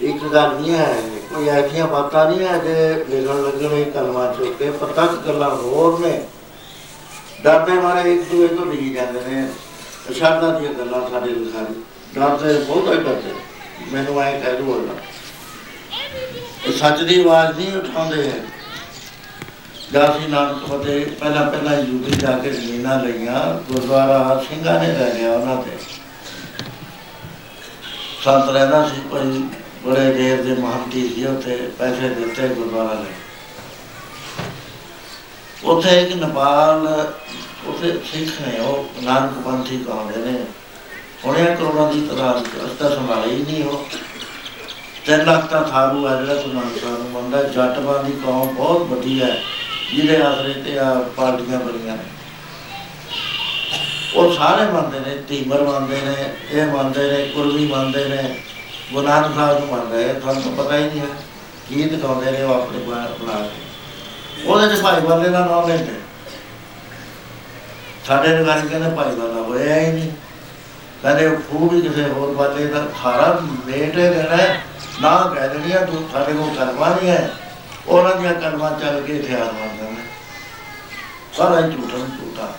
ਇੱਕ 0.00 0.24
ਗੱਲ 0.24 0.54
ਨਹੀਂ 0.54 0.74
ਹੈ, 0.74 0.96
ਕੋਈ 1.34 1.48
ਐਸੀਆਂ 1.48 1.86
ਬਾਤਾਂ 1.86 2.24
ਨਹੀਂ 2.30 2.46
ਹੈ 2.46 2.58
ਜੇ 2.58 3.04
ਲਿਖਣ 3.08 3.42
ਲੱਗਣੇ 3.42 3.84
ਕਲਮਾਂ 3.84 4.34
ਚੁੱਕ 4.34 4.56
ਕੇ 4.58 4.70
ਪਤਾ 4.70 5.06
ਗੱਲਾਂ 5.26 5.50
ਹੋਰ 5.50 5.98
ਨੇ। 5.98 6.22
ਡਰਦੇ 7.42 7.72
ਮਾਰੇ 7.72 8.14
ਇੱਕ 8.14 8.28
ਦੂਏ 8.30 8.48
ਤੋਂ 8.48 8.66
ਨਹੀਂ 8.66 8.94
ਜਾਂਦੇ 8.94 9.20
ਨੇ। 9.28 9.48
ਸ਼ਰਧਾ 10.14 10.58
ਦੀਆਂ 10.58 10.72
ਗੱਲਾਂ 10.72 11.10
ਸਾਡੇ 11.10 11.30
ਲਿਖਾਰੀ 11.30 11.74
ਡਰਦੇ 12.14 12.58
ਬਹੁਤ 12.58 12.92
ਹੀ 12.92 12.98
ਡਰਦੇ। 12.98 13.34
ਮੈਨੂੰ 13.92 14.20
ਐ 14.20 14.40
ਕਹਿ 14.40 14.52
ਦੂ 14.52 14.74
ਅੱਲਾ 14.74 14.94
ਇਹ 16.66 16.72
ਸੱਚ 16.72 17.02
ਦੀ 17.02 17.20
ਆਵਾਜ਼ 17.20 17.56
ਨਹੀਂ 17.56 17.76
ਉਠਾਉਂਦੇ 17.76 18.30
ਹੈ। 18.30 18.40
ਜਾਸੀ 19.92 20.26
ਨਾਨਕ 20.26 20.66
ਫਤੇ 20.66 21.04
ਪਹਿਲਾਂ 21.20 21.50
ਪਹਿਲਾਂ 21.50 21.78
ਯੂਪੀ 21.78 22.10
ਜਾ 22.10 22.30
ਕੇ 22.30 22.50
ਜ਼ਮੀਨਾਂ 22.50 22.98
ਲਈਆਂ, 23.00 23.72
ਗੁਰਦੁਆਰਾ 23.72 24.44
ਸਿੰਘਾਂ 24.48 24.80
ਨੇ 24.80 24.86
ਲੈ 24.86 25.12
ਲਿਆ 25.14 25.32
ਉਹਨਾਂ 25.32 25.56
ਤੇ। 25.56 25.76
ਸੰਤ 28.24 28.48
ਰਹਿੰਦਾ 28.48 28.88
ਸੀ 28.88 29.00
ਭਾਈ 29.10 29.44
ਬੜੇ 29.86 30.12
ਦੇਰ 30.12 30.42
ਦੇ 30.42 30.54
ਮਹੰਤੀ 30.54 31.08
ਸੀ, 31.08 31.24
ਉੱਥੇ 31.26 31.56
ਪੈਸੇ 31.78 32.08
ਦਿੱਤੇ 32.08 32.48
ਗੁਰਦੁਆਰਾ 32.48 32.92
ਲਈ 32.92 33.14
ਉੱਥੇ 35.64 36.00
ਇੱਕ 36.02 36.14
ਨੇਪਾਲ, 36.16 36.86
ਉੱਥੇ 37.66 37.92
ਸਿੱਖ 38.04 38.40
ਨੇ, 38.40 38.58
ਉਹ 38.58 39.02
ਨਾਨਕ 39.02 39.32
ਪੰਥੀ 39.44 39.78
ਕਹਿੰਦੇ 39.78 40.32
ਨੇ। 40.32 40.38
ਉਹਨੇ 41.24 41.44
ਕਰੋੜਾਂ 41.44 41.92
ਦੀ 41.92 42.00
ਤਦਾਦ 42.00 42.42
ਚ 42.42 42.64
ਅਸਤਾ 42.66 42.88
ਸੰਭਾਲੀ 42.88 43.34
ਹੀ 43.34 43.42
ਨਹੀਂ 43.42 43.64
ਉਹ। 43.64 43.86
ਤਿੰਨ 45.06 45.24
ਲੱਖ 45.24 45.50
ਦਾ 45.50 45.62
ਥਾਰੂ 45.62 46.06
ਆ 46.06 46.14
ਜਿਹੜਾ 46.20 46.34
ਗੁਰੂ 46.34 46.52
ਨਾਨਕ 46.52 46.80
ਸਾਹਿਬ 46.80 46.98
ਨੂੰ 46.98 47.10
ਮੰਨਦਾ 47.10 47.38
ਹੈ। 47.38 47.42
ਜੱਟਵਾਂ 47.42 48.04
ਦੀ 48.04 48.12
ਕੌਮ 48.24 48.54
ਬਹੁਤ 48.54 48.82
ਵੱਡੀ 48.82 49.20
ਹੈ, 49.22 49.42
ਜਿਹਦੇ 49.92 50.22
ਆਸਰੇ 50.22 50.52
ਤੇ 50.52 50.78
ਆ 50.78 50.94
ਪਾਰਟੀਆਂ 51.16 51.60
ਬਣੀਆਂ 51.60 51.96
ਨੇ। 51.96 52.04
ਉਹ 54.14 54.34
ਸਾਰੇ 54.34 54.72
ਮੰਨਦੇ 54.72 55.00
ਨੇ 55.00 55.16
ਤੀਮਰ 55.28 55.62
ਮੰਨਦੇ 55.62 56.00
ਨੇ, 56.00 56.34
ਇਹ 56.50 56.66
ਮੰਨਦੇ 56.66 57.10
ਨੇ 57.12 57.24
ਕੁਰਬੀ 57.28 57.66
ਮੰਨਦੇ 57.66 58.04
ਨੇ। 58.04 58.36
ਗੁਰੂ 58.92 59.06
ਨਾਨਕ 59.06 59.34
ਸਾਹਿਬ 59.34 59.58
ਨੂੰ 59.60 59.68
ਮੰਨਦੇ 59.68 60.04
ਨੇ 60.06 60.12
ਤੁਹਾਨੂੰ 60.14 60.42
ਤਾਂ 60.42 60.52
ਪਤਾ 60.52 60.76
ਹੀ 60.76 60.84
ਨਹੀਂ 60.84 61.00
ਹੈ, 61.00 61.06
ਕੀ 61.68 61.82
ਦਿਖਾਉਂਦੇ 61.82 62.30
ਨੇ 62.30 62.42
ਉਹ 62.42 62.54
ਆਪਣੇ 62.54 62.78
ਬਣਾ 62.78 63.06
ਬਣਾ 63.20 63.38
ਕੇ। 63.40 64.44
ਉਹਦੇ 64.46 64.76
ਚ 64.76 64.80
ਭਾਈ 64.80 65.00
ਵਾਲੇ 65.00 65.28
ਦਾ 65.28 65.46
ਨਾਮ 65.46 65.68
ਲੈਂਦੇ 65.68 65.94
ਸਾਡੇ 68.06 68.28
ਨਗਾਰੀ 68.28 68.68
ਕਹਿੰਦੇ 68.68 68.90
ਭਾਈ 68.96 69.14
ਵਾਲਾ 69.14 69.40
ਹੋਇਆ 69.42 69.80
ਹੀ 69.80 69.92
ਨਹੀਂ। 69.92 70.10
ਕਹਿੰਦੇ 71.02 71.26
ਉਹ 71.26 71.36
ਖੂਬ 71.50 71.72
ਹੀ 71.74 71.80
ਕਿਸੇ 71.80 72.08
ਹੋਰ 72.08 72.34
ਵਾਲੇ 72.34 72.66
ਦਾ 72.66 72.84
ਖਾਰਾ 73.02 73.40
ਲੇਟ 73.66 73.98
ਹੈ 73.98 74.10
ਰਹਿਣਾ 74.10 74.36
ਹੈ। 74.36 74.62
ਨਾ 75.00 75.16
ਕਹਿ 75.34 75.48
ਦੇਣੀਆਂ 75.48 75.86
ਤੂੰ 75.86 76.08
ਸਾਡੇ 76.12 76.32
ਕੋਲ 76.32 76.54
ਕਰਵਾ 76.56 76.88
ਨਹੀਂ 76.90 77.10
ਹੈ 77.10 77.30
ਉਹਨਾਂ 77.86 78.14
ਦੀਆਂ 78.16 78.34
ਕਲਮਾਂ 78.34 78.70
ਚੱਲ 78.80 79.00
ਕੇ 79.00 79.18
ਹਥਿਆਰ 79.20 79.52
ਮਾਰਦੇ 79.52 79.90
ਨੇ। 79.90 80.04
ਸਾਰਾ 81.36 81.66
ਹੀ 81.66 81.72
ਝੂਠਾ 81.72 81.96
ਹੀ 81.96 82.02
ਝੂਠਾ। 82.02 82.52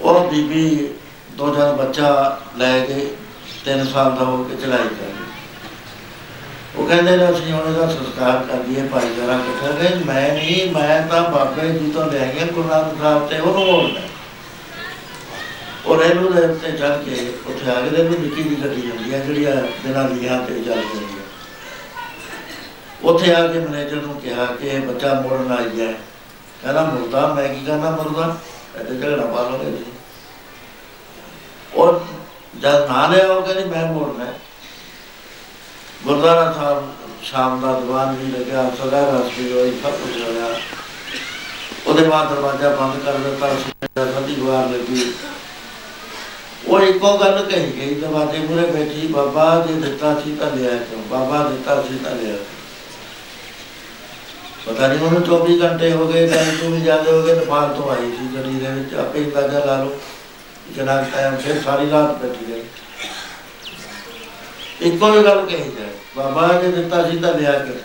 ਉਹ 0.00 0.28
ਬੀਬੀ, 0.30 0.94
ਦੋ 1.30 1.54
ਜਣ 1.54 1.72
ਬੱਚਾ 1.72 2.38
ਲੈ 2.56 2.78
ਕੇ 2.80 3.14
3 3.66 3.84
ਸਾਲ 3.84 4.16
ਦਾ 4.16 4.24
ਹੋ 4.24 4.44
ਕੇ 4.44 4.56
ਚੜਾਈ 4.56 4.78
ਕਰ 4.78 5.04
ਗਈ 5.04 5.24
ਉਹ 6.76 6.86
ਕਹਿੰਦੇ 6.88 7.16
ਨੇ, 7.16 7.30
ਅਸੀਂ 7.30 7.54
ਉਹਨਾਂ 7.54 7.72
ਦਾ 7.72 7.86
ਸੰਸਕਾਰ 7.86 8.44
ਕਰ 8.44 8.62
ਦਈਏ 8.62 8.86
ਭਾਈਚਾਰਾ 8.88 9.34
ਇਕੱਠਾ 9.34 9.70
ਗਏ? 9.72 10.04
ਮੈਂ 10.06 10.32
ਨਹੀਂ, 10.34 10.72
ਮੈਂ 10.72 11.02
ਤਾਂ 11.02 11.22
ਬਾਬੇ 11.30 11.68
ਜੀ 11.68 11.90
ਤੋਂ 11.90 12.04
ਲੈ 12.06 12.32
ਗਿਆ 12.34 12.46
ਗੁਰੂ 12.46 12.68
ਨਾਨਕ 12.68 13.00
ਸਾਹਿਬ 13.02 13.28
ਤੇ 13.28 13.38
ਉਹਨੂੰ 13.38 13.66
ਮੋੜਨਾ 13.66 14.00
ਉਹ 15.86 16.02
ਰੇਲੂ 16.02 16.28
ਦੇ 16.28 16.40
ਉੱਤੇ 16.40 16.70
ਚੜ 16.72 16.90
ਕੇ 17.04 17.32
ਉੱਥੇ 17.46 17.70
ਆ 17.70 17.80
ਗਏ 17.80 18.02
ਨੇ 18.02 18.18
ਨਿੱਕੀ 18.18 18.42
ਜਿਹੀ 18.42 18.56
ਗੱਡੀ 18.56 18.90
ਹੁੰਦੀ 18.90 19.14
ਹੈ, 19.14 19.18
ਜਿਹੜੀ 19.18 19.44
ਆ 19.44 19.54
ਬਿਨਾਂ 19.84 20.08
ਲੀਹਾਂ 20.08 20.42
ਤੇ 20.42 20.54
ਚੱਲ 20.54 20.74
ਜਾਂਦੀ 20.74 21.04
ਹੈ। 21.04 21.24
ਉੱਥੇ 23.02 23.34
ਆ 23.34 23.46
ਕੇ 23.46 23.58
ਮੈਨੇਜਰ 23.58 23.96
ਨੂੰ 23.96 24.20
ਕਿਹਾ 24.20 24.46
ਕਿ 24.46 24.68
ਇਹ 24.68 24.80
ਬੱਚਾ 24.80 25.12
ਮੋੜਨ 25.20 25.52
ਆਈ 25.52 25.80
ਹੈ। 25.80 25.92
ਕਹਿੰਦਾ 26.62 26.82
ਮੁਰਦਾ 26.84 27.26
ਮੈਂ 27.34 27.48
ਕੀ 27.48 27.64
ਕਰਨਾ 27.66 27.90
ਮੁਰਦਾ 27.90 28.36
ਤੇ 28.74 28.94
ਝਗੜਾ 28.94 29.26
ਪਾ 29.26 29.42
ਲਓਗੇ 29.42 29.70
ਤੁਸੀਂ। 29.70 29.92
ਉਹ 31.74 32.00
ਜਦ 32.62 32.88
ਨਾ 32.88 33.06
ਲਿਆ 33.06 33.26
ਉਹ 33.26 33.42
ਕਹਿੰਦੀ, 33.42 33.64
ਮੈਂ 33.64 33.86
ਮੋੜਨਾ 33.92 34.24
ਹੈ। 34.24 34.34
ਗੁਰਦੁਆਰਾ 36.04 36.52
ਸਾਹਿਬ, 36.52 36.82
ਸ਼ਾਮ 37.22 37.60
ਦਾ 37.60 37.72
ਦੀਵਾਨ 37.80 38.14
ਵੀ 38.14 38.32
ਲੱਗਿਆ, 38.32 38.70
ਸਦਾ 38.78 39.00
ਰਸਤੇ 39.00 39.52
ਹੋਈ 39.52 39.70
ਸਭ 39.82 39.90
ਕੁਝ 39.90 40.22
ਹੋਇਆ 40.22 40.56
ਉਹਦੇ 41.86 42.04
ਬਾਅਦ 42.04 42.28
ਦਰਵਾਜ਼ਾ 42.28 42.68
ਬੰਦ 42.68 43.04
ਕਰ 43.04 43.12
ਦਿੱਤਾ 43.12 43.48
ਸੀ 43.54 43.72
ਸੰਧੀ 44.14 44.34
ਵਾਰ 44.40 44.68
ਲੱਗੀ 44.68 45.12
ਉਹ 46.66 46.80
ਇੱਕੋ 46.80 47.18
ਗੱਲ 47.18 47.46
ਕਹੀ 47.50 47.72
ਗਈ, 47.76 47.94
ਦਰਵਾਜ਼ੇ 47.94 48.38
ਮੂਰੇ 48.38 48.66
ਬੈਠੀ, 48.66 49.06
ਬਾਬਾ 49.06 49.64
ਜੇ 49.68 49.74
ਦਿੱਤਾ 49.74 50.14
ਸੀ 50.24 50.36
ਤਾਂ 50.36 50.50
ਲਿਆ 50.50 50.70
ਕਿਉਂ 50.70 51.02
ਬਾਬਾ 51.10 51.42
ਦਿੱਤਾ 51.48 51.82
ਸੀ 51.82 51.98
ਤਾਂ 52.04 52.14
ਲਿਆ 52.14 52.36
ਕਿਉਂ? 52.36 52.44
ਪਤਾ 54.66 54.86
ਨਹੀਂ 54.86 55.00
ਉਹਨੂੰ 55.00 55.22
24 55.22 55.60
ਘੰਟੇ 55.62 55.92
ਹੋ 55.92 56.06
ਗਏ 56.06 56.26
ਟਾਈਮ 56.28 56.56
ਤੋਂ 56.56 56.70
ਵੀ 56.70 56.80
ਜ਼ਿਆਦਾ 56.80 57.12
ਹੋ 57.12 57.22
ਗਏ, 57.22 57.34
ਨੇਪਾਲ 57.34 57.68
ਤੋਂ 57.68 57.90
ਆਈ 57.90 58.10
ਸੀ, 58.10 58.36
ਗੱਡੀ 58.36 58.54
ਦੇ 58.54 58.66
ਵਿੱਚ, 58.66 58.94
ਆਪੇ 58.94 59.18
ਹੀ 59.18 59.24
ਅੰਦਾਜ਼ਾ 59.24 59.64
ਲਾ 59.64 59.82
ਲਓ 59.82 59.98
ਜਨਾਬ 60.74 61.04
ਟਾਈਮ 61.12 61.36
ਫਿਰ 61.36 61.60
ਸਾਰੀ 61.62 61.90
ਰਾਤ 61.90 62.16
ਬੈਠੀ 62.22 62.52
ਰਹੀ। 62.52 62.62
ਇੱਕੋ 64.82 65.12
ਹੀ 65.12 65.24
ਗੱਲ 65.24 65.44
ਕਹੀ 65.46 65.70
ਜਾਏ, 65.70 65.90
ਬਾਬਾ 66.16 66.46
ਨੇ 66.52 66.70
ਦਿੱਤਾ 66.72 67.02
ਸੀ 67.10 67.18
ਤਾਂ 67.18 67.32
ਲਿਆ 67.34 67.52
ਕੇ। 67.58 67.78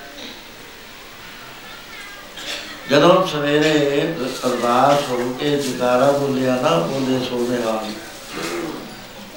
ਜਦੋਂ 2.89 3.27
ਸਵੇਰੇ 3.27 4.01
ਅਰਦਾਸ 4.45 5.09
ਹੋ 5.09 5.17
ਕੇ 5.39 5.55
ਜਗਾਰਾ 5.57 6.11
ਬੋਲਿਆ 6.11 6.55
ਨਾ 6.61 6.77
ਬੋਲੇ 6.79 7.19
ਸੋਨੇ 7.25 7.61
ਹਾਲ। 7.63 7.91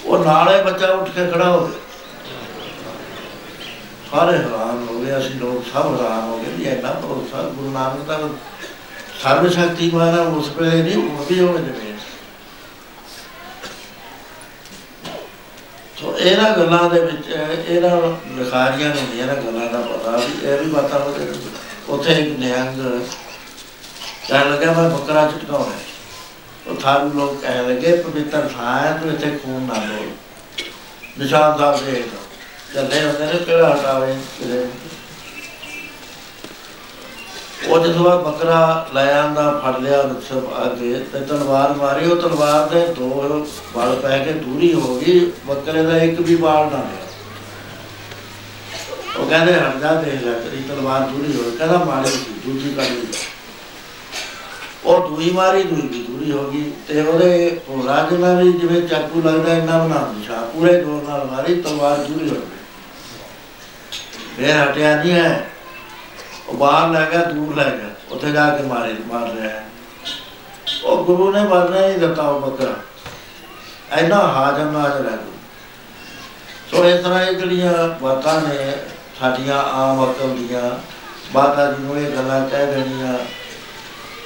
ਉਹ 0.05 0.25
ਨਾਲੇ 0.25 0.63
ਬੱਚਾ 0.63 0.87
ਉੱਠ 0.87 1.11
ਕੇ 1.11 1.27
ਖੜਾ 1.31 1.51
ਹੋ 1.51 1.67
ਗਿਆ। 1.67 1.79
ਸਾਰੇ 4.11 4.37
ਹੈਰਾਨ 4.39 4.87
ਹੋ 4.89 4.99
ਗਏ, 4.99 5.17
ਅਸੀਂ 5.19 5.35
ਲੋਕ 5.35 5.65
ਸਭ 5.65 5.95
ਹੈਰਾਨ 5.95 6.21
ਹੋ 6.23 6.39
ਗਏ 6.39 6.53
ਵੀ 6.57 6.65
ਇੰਨਾ 6.65 6.93
ਭਰੋਸਾ 6.93 7.43
ਗੁਰੂ 7.49 7.71
ਨਾਨਕ 7.71 8.07
ਦਾ 8.09 8.19
ਸਰਵ 9.23 9.49
ਸ਼ਕਤੀਮਾਨ 9.51 10.19
ਹੈ 10.19 10.21
ਉਸ 10.21 10.51
ਵੇਲੇ 10.57 10.83
ਨਹੀਂ, 10.83 10.97
ਉਹ 10.99 11.25
ਵੀ 11.25 11.41
ਹੋਵੇ 11.41 11.59
ਜਿਵੇਂ 11.59 11.94
ਸੋ 16.01 16.15
ਇਹਨਾਂ 16.19 16.51
ਗੱਲਾਂ 16.57 16.89
ਦੇ 16.91 17.01
ਵਿੱਚ 17.01 17.29
ਇਹਨਾਂ 17.29 17.91
ਲਿਖਾਰੀਆਂ 18.39 18.89
ਨੂੰ 18.95 19.03
ਨਹੀਂ 19.03 19.21
ਇਹਨਾਂ 19.21 19.35
ਗੱਲਾਂ 19.35 19.69
ਦਾ 19.73 19.81
ਪਤਾ 19.83 20.17
ਵੀ, 20.17 20.47
ਇਹ 20.47 20.59
ਵੀ 20.59 20.71
ਬਾਤਾਂ 20.71 20.99
ਉਹਦੇ 20.99 21.27
ਉੱਥੇ 21.89 22.13
ਇੱਕ 22.13 22.39
ਨਿਹੰਗ 22.39 22.81
ਕਹਿਣ 24.29 24.51
ਲੱਗਾ 24.51 24.73
ਮੈਂ 24.73 24.89
ਬੱਕਰਾ 24.91 25.27
ਝਟਕਾਉਣਾ 25.27 25.71
ਹੈ। 25.71 25.83
ਉਹ 26.67 26.77
ਥਾਰੂ 26.81 27.11
ਲੋਕ 27.15 27.41
ਕਹਿਣ 27.41 27.69
ਲੱਗੇ, 27.69 27.97
ਪਵਿੱਤਰ 27.97 28.49
ਥਾਂ 28.55 28.79
ਹੈ, 28.79 28.93
ਤੂੰ 29.03 29.13
ਇੱਥੇ 29.13 29.31
ਖੂਨ 29.39 29.63
ਨਾ 29.63 29.81
ਡੋਲ 29.87 30.09
ਨਿਸ਼ਾਨ 31.19 31.59
ਸਾਹਿਬ 31.59 31.85
ਦੇ 31.85 32.03
ਚੱਲੇ 32.75 33.05
ਹੁੰਦੇ 33.05 33.27
ਨੇ, 33.27 33.39
ਕਿਹੜਾ 33.39 33.75
ਹਟਾਵੇ 33.75 34.15
ਕਿਤੇ 34.39 34.67
ਉਹ 37.69 37.79
ਜਦੋਂ 37.79 38.11
ਆ 38.11 38.17
ਬੱਕਰਾ 38.17 38.89
ਲੈ 38.95 39.13
ਆਂਦਾ, 39.13 39.51
ਫੜ 39.65 39.81
ਲਿਆ 39.83 40.03
ਸਭ 40.29 40.49
ਅੱਗੇ 40.65 40.93
ਤੇ 41.13 41.21
ਤਲਵਾਰ 41.21 41.73
ਮਾਰੀ, 41.73 42.11
ਉਹ 42.11 42.17
ਤਲਵਾਰ 42.17 42.69
ਦੇ 42.69 42.87
ਦੋ 42.95 43.47
ਵਾਲ 43.75 43.95
ਪੈ 43.97 44.19
ਕੇ 44.19 44.33
ਦੂਰੀ 44.33 44.73
ਹੋ 44.75 44.97
ਗਈ, 44.97 45.33
ਬੱਕਰੇ 45.47 45.83
ਦਾ 45.83 45.97
ਇੱਕ 45.99 46.21
ਵੀ 46.21 46.35
ਵਾਲ 46.35 46.71
ਨਾ 46.73 46.79
ਲਿਆ 46.79 47.03
ਉਹ 49.19 49.27
ਕਹਿੰਦੇ, 49.27 49.53
ਹਟ 49.55 49.77
ਜਾ, 49.81 49.95
ਦੇਖ 49.95 50.23
ਲੈ, 50.23 50.33
ਤੇਰੀ 50.33 50.63
ਤਲਵਾਰ 50.69 51.01
ਦੂਰੀ 51.01 51.37
ਹੋ 51.37 51.43
ਗਈ। 51.43 51.57
ਕਹਿੰਦਾ 51.57 51.79
ਮਾਰੀ 51.85 52.09
ਸੀ 52.09 52.35
ਦੂਜੀ 52.45 52.75
ਕੱਢ 52.75 52.91
ਲਈ 52.91 53.07
ਉਹ 54.85 55.09
ਦੂਈ 55.09 55.31
ਮਾਰੀ, 55.31 55.63
ਦੂਈ 55.63 55.83
ਵੀ 55.83 56.03
ਦੂਰੀ 56.03 56.33
ਹੋ 56.33 56.51
ਗਈ, 56.51 56.71
ਤੇ 56.89 57.01
ਉਹਦੇ 57.01 57.61
ਉਹ 57.69 57.87
ਰਾਜ 57.87 58.13
ਨਾਲ 58.15 58.43
ਵੀ 58.43 58.53
ਜਿਵੇਂ 58.53 58.81
ਚਾਕੂ 58.89 59.23
ਲੱਗਦਾ, 59.23 59.55
ਇੰਨਾ 59.55 59.79
ਬਣਾ 59.79 60.13
ਨਿਸ਼ਾ 60.17 60.41
ਪੂਰੇ 60.55 60.73
ਜ਼ੋਰ 60.81 61.03
ਨਾਲ 61.09 61.25
ਮਾਰੀ, 61.31 61.55
ਤਲਵਾਰ 61.63 61.97
ਦੂਰੀ 61.99 62.29
ਹੋ 62.29 62.35
ਗਈ। 62.35 62.63
ਫੇਰ 64.37 64.63
ਹਟਿਆ 64.63 64.95
ਨਹੀਂ 64.97 65.13
ਹੈ। 65.13 65.49
ਉਹ 66.49 66.55
ਬਾਹਰ 66.55 66.89
ਲੈ 66.91 67.05
ਗਿਆ, 67.11 67.25
ਦੂਰ 67.25 67.55
ਲੈ 67.57 67.65
ਗਿਆ। 67.65 67.91
ਉੱਥੇ 68.11 68.33
ਜਾ 68.33 68.49
ਕੇ 68.49 68.63
ਮਾਰੇ, 68.63 68.95
ਮਾਰ 69.07 69.31
ਰਿਹਾ 69.31 69.51
ਹੈ 69.51 69.65
ਉਹ 70.85 71.05
ਗੁਰੂ 71.05 71.31
ਨੇ 71.33 71.43
ਮਰਨਾ 71.43 71.87
ਹੀ 71.87 71.95
ਦਿੱਤਾ 71.95 72.23
ਉਹ 72.23 72.41
ਬੱਕਰਾ। 72.41 72.75
ਐਨਾ 73.93 74.17
ਹਾਜ਼ਮ 74.29 74.71
ਨਾਜ਼ਰ 74.73 75.05
ਹੈ 75.05 75.17
ਗੁਰੂ। 75.17 75.33
ਸੋ 76.71 76.85
ਇਸ 76.85 77.03
ਤਰ੍ਹਾਂ 77.05 77.23
ਇਹ 77.23 77.33
ਜਿਹੜੀਆਂ 77.33 77.73
ਬਾਤਾਂ 78.01 78.41
ਨੇ, 78.41 78.73
ਸਾਡੀਆਂ 79.21 79.63
ਆਮ 79.75 80.05
ਅਕਲ 80.05 80.37
ਦੀਆਂ 80.37 80.71
ਬਾਤਾਂ 81.33 81.73
ਜੀ 81.73 81.83
ਨੂੰ 81.83 81.97
ਇਹ 81.99 82.11
ਗੱਲਾਂ 82.11 82.41
ਕਹਿ 82.49 82.67
ਦੇਣੀਆਂ, 82.67 83.15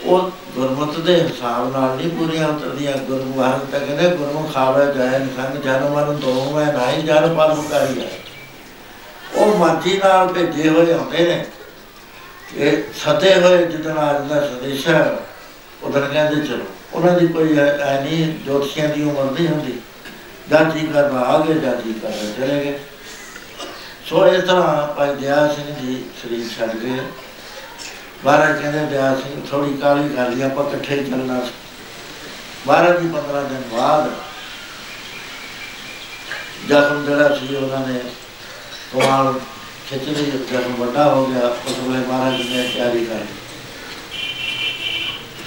ਉਹ 0.04 0.30
ਗੁਰਮਤ 0.54 0.98
ਦੇ 0.98 1.14
ਹਿਸਾਬ 1.14 1.72
ਨਾਲ 1.72 1.96
ਨਹੀਂ 1.96 2.10
ਪੂਰੀਆਂ 2.10 2.48
ਉਤਰਦੀਆਂ। 2.48 2.96
ਗੁਰਮੁਖਾਨ 2.98 3.58
ਤਾਂ 3.72 3.80
ਕਹਿੰਦੇ, 3.80 4.08
ਗੁਰਮੁਖ 4.16 4.52
ਖਾਵੇ, 4.54 4.84
ਜਾਏ 4.94 5.18
ਨਿਸੰਗ, 5.18 5.56
ਜਨ 5.56 5.88
ਮਰਨ 5.88 6.16
ਤੋਂ 6.16 6.52
ਮੈਂ 6.52 6.72
ਨਹੀਂ 6.72 7.02
ਜਨ 7.04 7.34
ਪਰ 7.34 7.54
ਮੁਕਾਈ 7.54 8.00
ਹੈ 8.00 8.10
ਉਹ 9.34 9.56
ਮਰਜ਼ੀ 9.58 9.96
ਨਾਲ 9.98 10.28
ਭੇਜੇ 10.28 10.68
ਹੋਏ 10.68 10.92
ਹੁੰਦੇ 10.92 11.24
ਨੇ। 11.26 11.44
ਇਹ 12.56 12.82
ਸਤੇ 12.94 13.34
ਹੋਏ 13.34 13.66
ਜਿਤਨਾ 13.66 14.10
ਅੱਜ 14.10 14.28
ਦਾ 14.28 14.40
ਸੰਦੇਸ਼ 14.40 14.88
ਹੈ 14.88 15.16
ਉਧਰ 15.82 16.00
ਕਹਿੰਦੇ 16.00 16.46
ਚਲੋ। 16.46 16.64
ਉਹਨਾਂ 16.92 17.12
ਦੀ 17.12 17.26
ਕੋਈ 17.28 17.58
ਐ 17.58 18.00
ਨਹੀਂ, 18.00 18.38
ਜੋਤਸ਼ੀਆਂ 18.44 18.88
ਦੀ 18.88 19.02
ਉਮਰ 19.02 19.30
ਨਹੀਂ 19.30 19.48
ਹੁੰਦੀ। 19.48 19.78
ਜਾਤੀ 20.50 20.86
ਕਰਨਾ 20.86 21.20
ਆ 21.20 21.46
ਜਾਤੀ 21.54 21.92
ਕਰਨਾ 21.92 22.30
ਚਲੇ 22.38 22.64
ਗਏ। 22.64 22.78
ਸੋ 24.06 24.26
ਇਸ 24.26 24.44
ਤਰ੍ਹਾਂ 24.44 24.94
ਭਾਈ 24.94 25.14
ਦਿਆ 25.14 25.54
ਸਿੰਘ 25.54 25.74
ਜੀ 25.74 26.04
ਸਰੀਰ 26.22 26.46
ਛੱਡ 26.58 26.76
ਗਏ। 26.76 27.00
ਮਹਾਰਾਜ 28.24 28.62
ਕਹਿੰਦੇ 28.62 28.86
ਦਿਆ 28.86 29.14
ਸਿੰਘ 29.14 29.46
ਥੋੜੀ 29.50 29.76
ਕਾਲੀ 29.76 30.08
ਕਰ 30.08 30.28
ਲਈ, 30.28 30.42
ਆਪਾਂ 30.42 30.64
ਇਕੱਠੇ 30.64 31.00
ਹੀ 31.00 31.10
ਚੱਲਣਾ 31.10 31.40
ਸੀ। 31.40 31.52
ਮਹਾਰਾਜ 32.66 33.00
ਜੀ 33.00 33.08
15 33.08 33.42
ਦਿਨ 33.42 33.62
ਬਾਅਦ 33.72 34.10
ਜ਼ਖਮ 36.68 37.04
ਜਿਹੜਾ 37.06 37.36
ਸੀ, 37.36 37.56
ਉਹਨਾਂ 37.56 37.88
ਨੇ 37.88 38.00
ਕਮਾਲ 38.92 39.34
ਖਿੱਚਣੀ 39.90 40.30
ਜ਼ਖਮ 40.30 40.72
ਵੱਡਾ 40.72 41.14
ਹੋ 41.14 41.26
ਗਿਆ, 41.26 41.48
ਉਸ 41.48 41.78
ਵੇਲੇ 41.78 42.06
ਮਹਾਰਾਜ 42.06 42.40
ਨੇ 42.40 42.70
ਤਿਆਰੀ 42.74 43.04
ਕਰ 43.04 43.14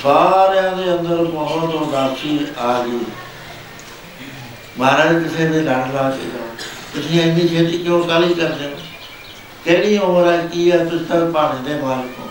ਸਾਰਿਆਂ 0.04 0.72
ਦੇ 0.76 0.94
ਅੰਦਰ 0.94 1.24
ਬਹੁਤ 1.24 1.76
ਉਦਾਸੀ 1.76 2.48
ਆ 2.58 2.84
ਗਈ। 2.84 3.00
ਮਹਾਰਾਜ 4.80 5.24
ਕਿਸੇ 5.24 5.46
ਦੇ 5.46 5.60
ਲੜ 5.60 5.92
ਲਾ 5.94 6.10
ਕੇ 6.10 6.30
ਤੁਸੀਂ 6.94 7.22
ਇੰਨੀ 7.22 7.48
ਛੇਤੀ 7.48 7.78
ਕਿਉਂ 7.78 8.04
ਕਾਲੀ 8.04 8.34
ਕਰਦੇ 8.34 8.66
ਹੋ? 8.66 8.72
ਕਿਹੜੀ 9.66 9.98
ਉਮਰ 9.98 10.32
ਹੈ 10.32 10.48
ਕੀ 10.48 10.72
ਹੈ 10.72 10.86
ਤੁਸੀਂ 10.86 11.06
ਤਾਂ 11.06 11.32
ਭਾਣੇ 11.32 11.70
ਦੇ 11.70 11.82
ਮਾਲਕ 11.82 12.20
ਹੋ। 12.20 12.30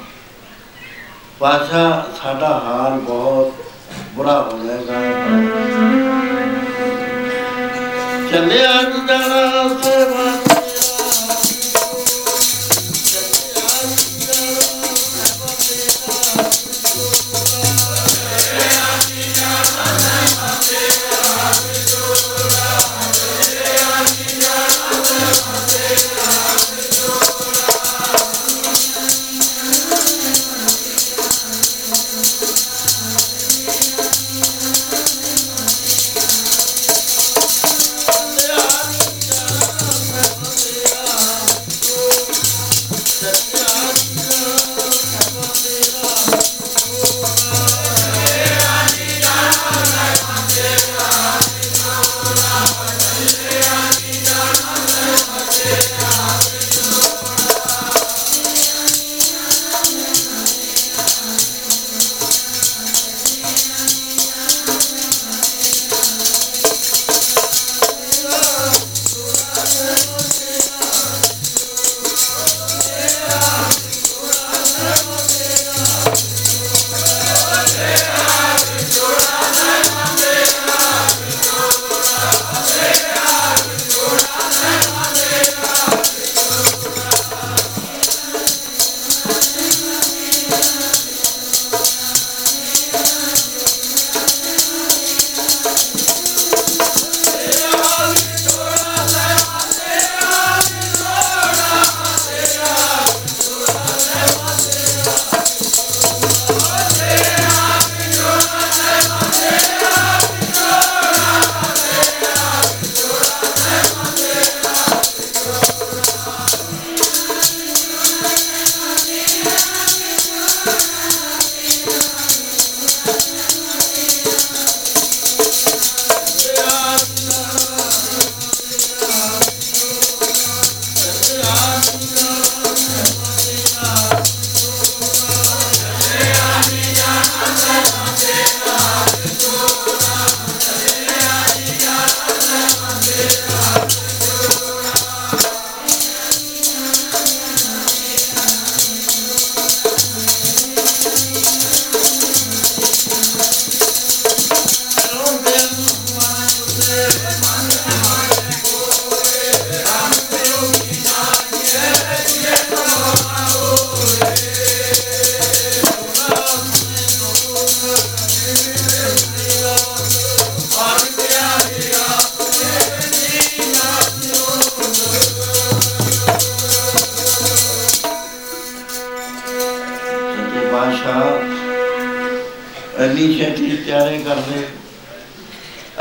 ਪਾਸ਼ਾ 1.39 2.07
ਸਾਡਾ 2.23 2.49
ਹਾਲ 2.49 2.99
ਬਹੁਤ 3.01 3.53
ਬੁਰਾ 4.15 4.41
ਹੋ 4.43 4.59
ਜਾਏਗਾ 4.65 4.93
ਚੱਲਿਆ 8.31 8.83
ਜਾਣਾ 8.83 9.69
ਸੇਵਾ 9.83 10.30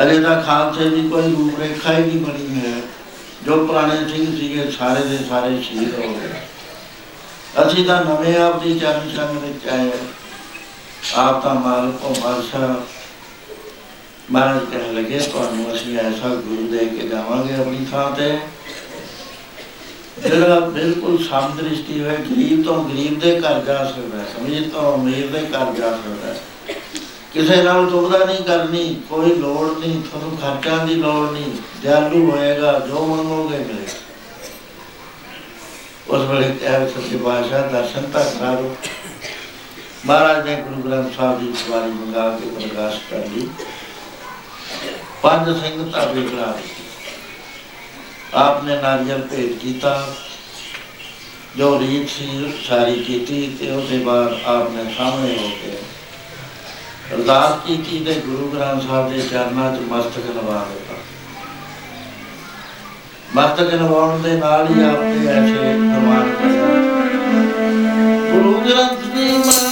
ਅਲੇ 0.02 0.20
ਦਾ 0.20 0.42
ਖਾਲਸੇ 0.42 0.90
ਦੀ 0.90 1.10
ਕੋਈ 1.10 1.22
ਰੂਪ 1.22 1.60
ਰੇਖਾ 1.60 1.94
ਹੀ 1.94 2.04
ਨਹੀਂ 2.04 2.20
ਬਣੀ 2.20 2.62
ਹੈ। 2.66 2.82
ਜੋ 3.46 3.66
ਪੁਰਾਣੇ 3.66 3.96
ਸਿੰਘ 4.10 4.38
ਸੀਗੇ, 4.40 4.72
ਸਾਰੇ 4.72 5.04
ਦੇ 5.04 5.18
ਸਾਰੇ 5.30 5.62
ਸ਼ਹੀਦ 5.62 5.96
ਹੋ 5.96 6.14
ਗਏ। 6.14 6.30
ਅਸੀਂ 7.66 7.86
ਤਾਂ 7.86 8.06
ਨਵੇਂ 8.06 8.38
ਆਪ 8.40 8.64
ਦੀ 8.64 8.80
ਚਰਨ 8.80 9.12
ਸੰਗ 9.16 9.38
ਵਿੱਚ 9.38 9.68
ਆਏ 9.68 9.80
ਹਾਂ। 9.80 11.24
ਆਪ 11.24 11.44
ਤਾਂ 11.44 11.56
ਮਾਲਕ 11.56 12.06
ਉਹ 12.06 12.16
ਬਾਦਸ਼ਾਹ 12.24 12.76
ਮਹਾਰਾਜ 14.32 14.66
ਕਹਿਣ 14.72 14.94
ਲੱਗੇ, 14.94 15.20
ਤੁਹਾਨੂੰ 15.20 15.76
ਅਸੀਂ 15.76 15.98
ਐਸਾ 16.00 16.28
ਗੁਰੂ 16.28 16.68
ਦੇ 16.72 16.86
ਕੇ 16.86 17.08
ਜਾਵਾਂਗੇ 17.08 17.54
ਆਪਣੀ 17.54 17.86
ਥਾਂ 17.92 18.12
ਤੇ। 18.12 18.40
ਜਿਹੜਾ 20.30 20.60
ਬਿਲਕੁਲ 20.60 21.24
ਸਮਦ੍ਰਿਸ਼ਟੀ 21.24 22.02
ਹੋਏ, 22.02 22.18
ਗਰੀਬ 22.18 22.64
ਤੋਂ 22.64 22.84
ਗਰੀਬ 22.84 23.20
ਦੇ 23.20 23.40
ਘਰ 23.40 23.62
ਜਾ 23.62 23.92
ਸਕਦਾ 23.92 24.18
ਹੈ 24.20 24.26
ਅਮੀਰ 24.40 24.70
ਤੋਂ 24.70 24.98
ਅਮੀਰ 24.98 25.28
ਦੇ 25.28 25.40
ਘਰ 25.40 25.74
ਜਾ 25.74 25.92
ਸਕਦਾ 25.92 26.28
ਹੈ। 26.28 26.40
ਕਿਸੇ 27.34 27.64
ਨਾਲ 27.64 27.86
ਦੁਬਦਾ 27.86 28.26
ਨਹੀਂ 28.26 28.44
ਕਰਨੀ, 28.44 29.02
ਕੋਈ 29.10 29.36
ਲੋੜ 29.36 29.80
ਨਹੀਂ, 29.80 30.02
ਤੁਹਾਨੂੰ 30.02 30.38
ਖਰਚਾਂ 30.38 30.88
ਦੀ 30.88 30.96
ਲੋੜ 30.96 31.32
ਨਹੀਂ, 31.32 31.52
ਦਿਆਲੂ 31.82 32.32
ਹੋਏਗਾ, 32.32 32.80
ਜੋ 32.80 33.06
ਮੰਗੋਗੇ 33.06 33.58
ਮਿਲੇਗਾ। 33.58 33.98
ਉਸ 36.08 36.30
ਵੇਲੇ 36.30 36.52
ਕਹਿ 36.52 36.90
ਸੱਚੇ 36.90 37.18
ਬਾਦਸ਼ਾਹ 37.18 37.70
ਦਰਸ਼ਨ 37.70 38.02
ਤਾਂ 38.02 38.24
ਕਰਾ 38.26 38.62
ਮਹਾਰਾਜ 40.06 40.46
ਨੇ 40.46 40.56
ਗੁਰੂ 40.56 40.82
ਗ੍ਰੰਥ 40.82 41.16
ਸਾਹਿਬ 41.18 41.40
ਦੀ 41.40 41.54
ਸਵਾਰੀ 41.54 41.92
ਮੰਗਾ 41.92 42.30
ਕੇ 42.30 42.50
ਪ੍ਰਕਾਸ਼ 42.50 43.00
ਕਰ 43.10 43.18
ਲਈ। 43.18 43.48
ਪੰਜ 45.22 45.62
ਸਿੰਘ 45.62 45.92
ਧਾਬੇ 45.92 46.22
ਕਰਾ 46.22 46.58
ਆਪਨੇ 48.34 48.76
ਨਾਰੀਅਲ 48.82 49.22
ਭੇਟ 49.22 49.58
ਕੀਤਾ। 49.60 50.16
ਜੋ 51.58 51.80
ਰੀਤ 51.80 52.10
ਸੀ 52.10 52.54
ਸਾਰੀ 52.68 53.04
ਕੀਤੀ 53.04 53.58
ਤੇ 53.60 53.72
ਉਹਦੇ 53.72 53.98
ਬਾਅਦ 53.98 54.34
ਆਪਨੇ 54.46 54.94
ਸਾਹਮਣੇ 54.98 55.38
ਹੋ 55.38 55.50
ਕੇ 55.64 55.78
ਅਰਦਾਸ 57.14 57.54
ਕੀਤੀ 57.68 58.00
ਤੇ 58.06 58.14
ਗੁਰੂ 58.26 58.48
ਗ੍ਰੰਥ 58.50 58.82
ਸਾਹਿਬ 58.82 59.10
ਦੇ 59.12 59.22
ਚਰਨਾਂ 59.22 59.72
'ਚ 59.76 59.80
ਮਸਤਕ 59.92 60.26
ਨਵਾ 60.36 60.66
ਦਿੱਤਾ। 60.70 60.96
ਮਸਤਕ 63.36 63.74
ਨਵਾਉਣ 63.74 64.22
ਦੇ 64.22 64.36
ਨਾਲ 64.38 64.68
ਹੀ 64.68 64.84
ਆਪਨੇ 64.84 65.28
ਐਸੇ 65.28 65.74
ਪ੍ਰਮਾਣ 65.74 66.30
ਕਰਿਆ 66.32 66.68
ਗੁਰੂ 68.32 68.54
ਗ੍ਰੰਥ 68.60 69.06
ਦੀ 69.16 69.28
ਮਾਂ 69.38 69.69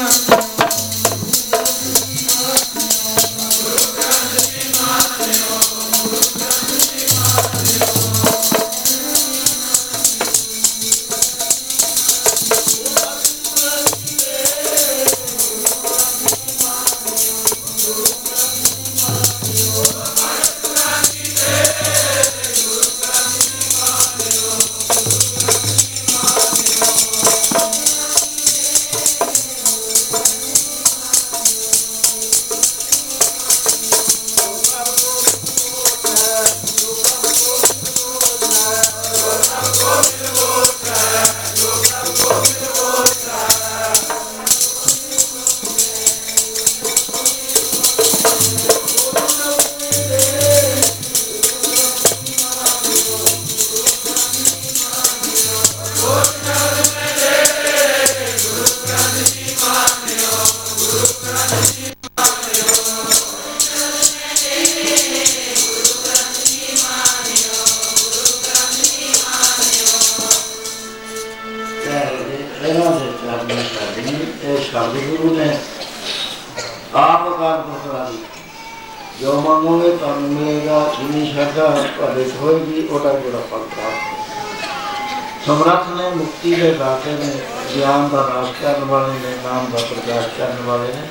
ਕਰਨ 90.38 90.62
ਵਾਲੇ 90.66 90.88
ਨੇ। 90.88 91.08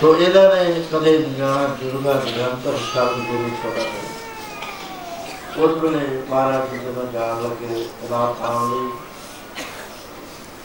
ਸੋ 0.00 0.16
ਇਹਨਾਂ 0.16 0.54
ਨੇ 0.54 0.82
ਕਦੇ 0.92 1.18
ਨਿਗਾਹ 1.18 1.84
ਜੁਰਗਾ 1.84 2.12
ਨਿਰੰਤਰ 2.24 2.76
ਸ਼ਬਦ 2.92 3.18
ਗੁਰੂ 3.18 3.50
ਤੁਹਾਡਾ 3.62 3.80
ਹੈ 3.80 4.02
ਉਸ 5.56 5.76
ਵੇਲੇ 5.78 6.22
ਮਹਾਰਾਜ 6.30 6.70
ਜੀ 6.70 6.78
ਜਦੋਂ 6.78 7.04
ਜਾਣ 7.12 7.42
ਲੱਗੇ 7.42 7.84
ਰਾਤ 8.10 8.42
ਆਉਣ 8.42 8.70
ਲਈ 8.70 8.90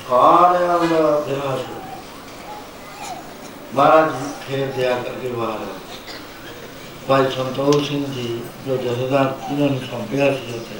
ਸਾਰਿਆਂ 0.09 0.79
ਦਾ 0.79 1.19
ਵਿਨਾਸ਼ 1.19 1.65
ਮਹਾਰਾਜ 3.75 4.11
ਫੇਰ 4.47 4.67
ਦਿਆ 4.67 4.97
ਕਰਕੇ 5.03 5.27
ਬਾਹਰ 5.27 5.65
ਭਾਈ 7.07 7.29
ਸੰਤੋਖ 7.31 7.83
ਸਿੰਘ 7.83 8.05
ਜੀ 8.05 8.41
ਜੋ 8.67 8.77
ਜਥੇਦਾਰ 8.77 9.33
ਇਹਨਾਂ 9.51 9.69
ਨੂੰ 9.69 9.79
ਸੰਭਿਆ 9.91 10.31
ਸੀ 10.31 10.53
ਉੱਥੇ, 10.53 10.79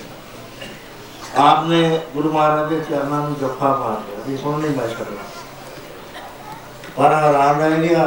ਆਪਨੇ 1.36 2.00
ਗੁਰੂ 2.14 2.32
ਮਹਾਰਾਜ 2.32 2.70
ਦੇ 2.70 2.80
ਚਰਨਾਂ 2.90 3.22
ਨੂੰ 3.22 3.36
ਜੱਫਾ 3.42 3.76
ਮਾਰ 3.76 3.92
ਲਿਆ 3.92 4.24
ਵੀ 4.28 4.38
ਸੁਣ 4.38 4.60
ਨਹੀਂ 4.60 4.72
ਮੈਂ 4.72 4.88
ਸਕਦਾ 4.88 5.39
ਪਰ 6.96 7.06
ਆਰਾਮ 7.06 7.60
ਰਹਿ 7.60 7.88
ਗਿਆ 7.88 8.04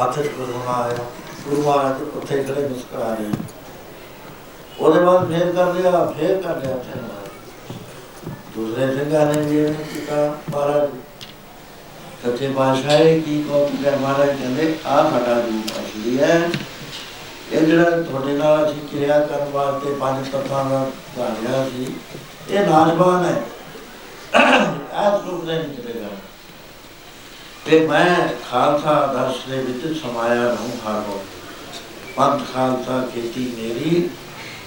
ਹੱਥ 0.00 0.18
ਚ 0.18 0.28
ਗੁਰਮੁਖਾ 0.28 0.72
ਆਇਆ। 0.72 1.04
ਗੁਰੂ 1.44 1.62
ਮਹਾਰਾਜ 1.62 2.02
ਉੱਥੇ 2.16 2.42
ਖੜੇ 2.42 2.68
ਮੁਸਕਰਾ 2.68 3.14
ਰਹੇ। 3.14 3.32
ਉਹਦੇ 4.80 5.00
ਬਾਅਦ 5.00 5.28
ਫੇਰ 5.28 5.52
ਕਰ 5.52 5.72
ਲਿਆ, 5.74 6.04
ਫੇਰ 6.18 6.40
ਕਰ 6.42 6.56
ਲਿਆ 6.56 6.76
ਫਿਰ 6.76 7.02
ਦੂਸਰੇ 8.54 8.86
ਸਿੰਘਾਂ 8.94 9.26
ਨੇ 9.26 9.40
ਵੀ 9.40 9.58
ਇਹਨੂੰ 9.58 9.84
ਕੀਤਾ, 9.84 10.34
ਮਹਾਰਾਜ। 10.50 10.88
ਸੱਚੇ 12.24 12.48
ਪਾਤਸ਼ਾਹ 12.48 12.98
ਕੀ 13.20 13.42
ਕੋ 13.42 13.64
ਕਿ 13.66 13.90
ਮਹਾਰਾਜ 13.96 14.28
ਕਹਿੰਦੇ 14.28 14.74
ਆ 14.86 15.02
ਸਾਡਾ 15.10 15.34
ਰੂਪ 15.40 15.70
ਅਸਲੀ 15.72 16.18
ਹੈ। 16.18 16.50
ਇਹ 17.52 17.60
ਜਿਹੜਾ 17.60 17.90
ਤੁਹਾਡੇ 18.02 18.32
ਨਾਲ 18.32 18.64
ਅਸੀਂ 18.66 18.88
ਕਿਰਿਆ 18.88 19.20
ਕਰਨ 19.20 19.48
ਵਾਸਤੇ 19.48 19.94
ਪੰਜ 19.94 20.26
ਤੱਤਾਂ 20.28 20.64
ਦਾ 20.64 20.84
ਧਾਰਿਆ 21.16 21.64
ਸੀ, 21.68 21.86
ਇਹ 22.50 22.66
ਨਾਜਵਾਨ 22.66 23.24
ਹੈ। 23.24 23.42
ਆਜ 24.94 25.24
ਰੂਪ 25.26 25.44
ਨਹੀਂ 25.44 25.58
ਨਿਕਲੇਗਾ 25.58 26.08
ਤੇ 27.64 27.86
ਮੈਂ 27.86 28.28
ਖਾਲਸਾ 28.50 28.94
ਦਰਸ਼ 29.06 29.48
ਦੇ 29.48 29.56
ਵਿੱਚ 29.62 30.00
ਸਮਾਇਆ 30.00 30.42
ਰਹੂੰ 30.42 30.70
ਹਰ 30.86 31.00
ਵਕਤ। 31.00 32.16
ਪੰਥ 32.16 32.42
ਖਾਲਸਾ 32.54 33.00
ਖੇਤੀ 33.14 33.52
ਮੇਰੀ, 33.58 34.08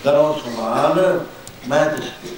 ਕਰੋ 0.03 0.41
ਸੰਭਾਲ, 0.45 1.25
ਮੈਂ 1.67 1.85
ਤਿਸਕੀ 1.85 2.35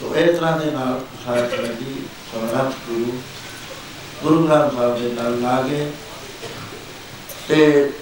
ਸੋ 0.00 0.14
ਇਸ 0.16 0.38
ਤਰ੍ਹਾਂ 0.38 0.58
ਦੇ 0.58 0.70
ਨਾਲ 0.70 1.00
ਸਾਰੇ 1.26 1.48
ਸੰਗਤੀ 1.48 2.06
ਸਮਰੱਥ 2.32 2.74
ਗੁਰੂ 2.88 3.18
ਗੁਰੂ 4.22 4.46
ਗ੍ਰੰਥ 4.46 4.72
ਸਾਹਿਬ 4.72 4.98
ਦੇ 5.00 5.12
ਨਾਲ 5.12 5.40
ਲਾਗੇ। 5.40 5.90
ਤੇ 7.48 7.92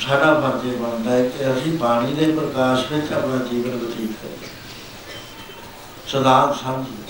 ਸਾਡਾ 0.00 0.34
ਫਰਜ਼ 0.40 0.66
ਇਹ 0.66 0.78
ਬਣਦਾ 0.78 1.10
ਹੈ 1.10 1.28
ਕਿ 1.28 1.52
ਅਸੀਂ 1.52 1.72
ਬਾਣੀ 1.78 2.14
ਦੇ 2.14 2.30
ਪ੍ਰਕਾਸ਼ 2.32 2.92
ਵਿੱਚ 2.92 3.12
ਆਪਣਾ 3.12 3.36
ਜੀਵਨ 3.44 3.78
ਬਤੀਤ 3.78 4.10
ਕਰੀਏ। 4.22 4.48
ਸਦਾ 6.08 6.56
ਸਮਝੀ 6.62 7.02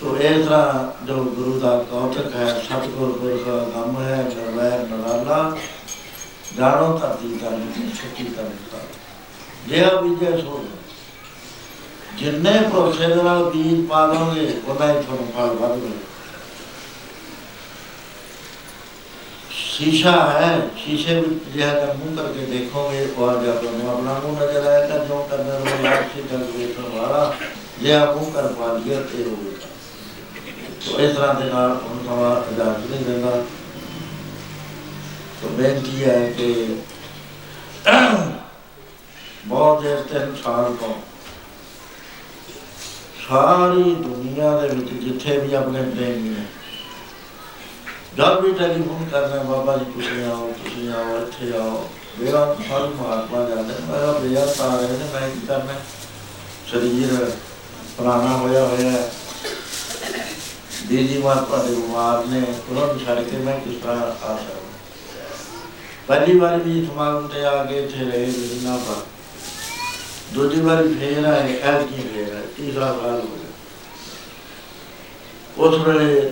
ਸੋ 0.00 0.16
ਇਸ 0.18 0.46
ਤਰ੍ਹਾਂ 0.46 1.06
ਜੋ 1.06 1.14
ਗੁਰੂ 1.26 1.58
ਦਾ 1.60 1.76
ਕੌਤਕ 1.90 2.34
ਹੈ 2.34 2.46
ਸਤਿਗੁਰ 2.62 3.12
ਗੁਰ 3.20 3.44
ਦਾ 3.46 3.60
ਨਾਮ 3.76 4.00
ਹੈ 4.02 4.16
ਨਰਵੈਰ 4.24 4.86
ਨਰਾਲਾ 4.88 5.56
ਜਾਣੋ 6.56 6.98
ਧਰਤੀ 6.98 7.34
ਦਾ 7.34 7.50
ਛੁੱਟੀ 7.94 8.24
ਦਾ 8.26 8.42
ਨਿਕਾਲ 8.42 8.86
ਜੇ 9.68 9.84
ਆ 9.84 10.00
ਵਿਜੇ 10.00 10.36
ਸੋ 10.42 10.64
ਜਿੰਨੇ 12.18 12.58
ਭਰੋਸੇ 12.62 13.06
ਦੇ 13.06 13.22
ਨਾਲ 13.22 13.50
ਬੀਜ 13.50 13.86
ਪਾ 13.88 14.06
ਦੋਗੇ 14.06 14.52
ਉਹਦਾ 14.68 14.92
ਹੀ 14.92 15.02
ਤੁਹਾਨੂੰ 15.02 15.32
ਫਲ 15.32 15.56
ਵੱਧ 15.56 15.72
ਮਿਲੇਗਾ 15.72 16.14
शीशा 19.76 20.12
है 20.32 20.52
शीशे 20.74 21.14
में 21.16 21.32
जो 21.46 21.60
है 21.60 21.72
कर 21.72 21.96
मुंह 21.96 22.16
करके 22.16 22.44
देखोगे 22.48 23.00
और 23.16 23.42
जब 23.42 23.60
तुम्हें 23.62 23.88
अपना 23.88 24.14
मुंह 24.20 24.38
नजर 24.38 24.68
आएगा 24.68 24.98
जो 25.04 25.18
करने 25.30 25.52
वाला 25.54 25.80
लाभ 25.80 26.06
से 26.12 26.22
कर 26.24 26.44
देखो 26.48 26.84
हमारा 26.84 27.18
जे 27.82 27.92
आप 27.94 28.16
मुंह 28.16 28.30
कर 28.32 28.46
पा 28.54 28.72
लिया 28.76 29.00
ते 29.02 29.24
हो 29.24 29.34
ਸੋ 30.85 30.99
ਇਸ 30.99 31.15
ਤਰ੍ਹਾਂ 31.15 31.33
ਦੇ 31.35 31.45
ਨਾਲ 31.45 31.69
ਹੁਣ 31.83 31.97
ਸਮਾਂ 32.05 32.35
ਇਜਾਜ਼ਤ 32.51 32.89
ਨਹੀਂ 32.91 33.05
ਦਿੰਦਾ। 33.05 33.31
ਸੋ 35.41 35.49
ਬੇਨਤੀ 35.57 36.03
ਹੈ 36.03 36.15
ਕਿ 36.37 36.77
ਬਹੁਤ 39.47 39.81
ਦੇਰ 39.83 40.01
ਤੇ 40.09 40.17
ਇਨਸਾਨ 40.17 40.75
ਤੋਂ 40.75 40.93
ਸਾਰੀ 43.21 43.83
ਦੁਨੀਆ 43.95 44.57
ਦੇ 44.61 44.67
ਵਿੱਚ 44.69 44.93
ਜਿੱਥੇ 44.93 45.37
ਵੀ 45.37 45.53
ਆਪਣੇ 45.53 45.81
ਪ੍ਰੇਮੀ 45.91 46.29
ਨੇ, 46.29 46.45
ਜਦ 48.15 48.39
ਵੀ 48.41 48.51
ਟੈਲੀਫੋਨ 48.53 49.05
ਕਰਨਾ, 49.11 49.43
ਬਾਬਾ 49.43 49.77
ਜੀ 49.77 49.85
ਤੁਸੀਂ 49.93 50.23
ਆਓ 50.25 50.51
ਤੁਸੀਂ 50.63 50.89
ਆਓ, 50.91 51.17
ਇੱਥੇ 51.17 51.51
ਆਓ, 51.57 51.89
ਮੇਰਾ 52.19 52.45
ਫਲ 52.59 52.87
ਮਹਾਤਮਾ 52.91 53.43
ਜਾਂਦਾ 53.49 53.73
ਮੇਰਾ 53.87 54.11
ਬਿਆਸ 54.19 54.59
ਆ 54.61 54.75
ਰਹੇ 54.75 54.97
ਨੇ 54.97 55.05
ਮੈਂ 55.13 55.29
ਕੀ 55.29 55.45
ਕਰਨਾ 55.47 55.73
ਸਰੀਰ 56.71 57.31
ਪੁਰਾਣਾ 57.97 58.37
ਹੋਇਆ 58.37 58.65
ਹੋਇਆ 58.65 58.91
ਹੈ। 58.91 59.09
ਦੀਦੀ 60.91 61.17
ਮਾਰ 61.17 61.35
ਤੁਹਾਡੇ 61.35 61.75
ਬਿਮਾਰ 61.75 62.25
ਨੇ 62.25 62.41
ਉਹਨਾਂ 62.69 62.87
ਨੂੰ 62.87 62.99
ਛੱਡ 63.05 63.19
ਕੇ 63.19 63.37
ਮੈਂ 63.37 63.59
ਕਿਸ 63.59 63.81
ਤਰ੍ਹਾਂ 63.83 63.97
ਆ 63.97 64.35
ਸਕਦਾ? 64.37 64.55
ਪਹਿਲੀ 66.07 66.39
ਵਾਰ 66.39 66.57
ਵੀ 66.57 66.85
ਸਮਾਗਮ 66.85 67.27
ਤੇ 67.27 67.45
ਆ 67.45 67.63
ਕੇ 67.65 67.83
ਇੱਥੇ 67.83 68.05
ਰਹੇ 68.05 68.25
ਮਹੀਨਾ 68.25 68.77
ਪਰ 68.77 69.01
ਦੂਜੀ 70.33 70.61
ਵਾਰੀ 70.61 70.93
ਫੇਰ 70.93 71.25
ਆਏ 71.25 71.59
ਐਲ 71.59 71.83
ਕੀ 71.83 72.01
ਫੇਰ 72.01 72.35
ਆਏ, 72.35 72.41
ਤੀਸਰਾ 72.57 72.85
ਸਾਲ 72.85 73.19
ਹੋ 73.19 73.37
ਗਿਆ। 73.37 73.49
ਉਸ 75.57 75.87
ਵੇਲੇ 75.87 76.31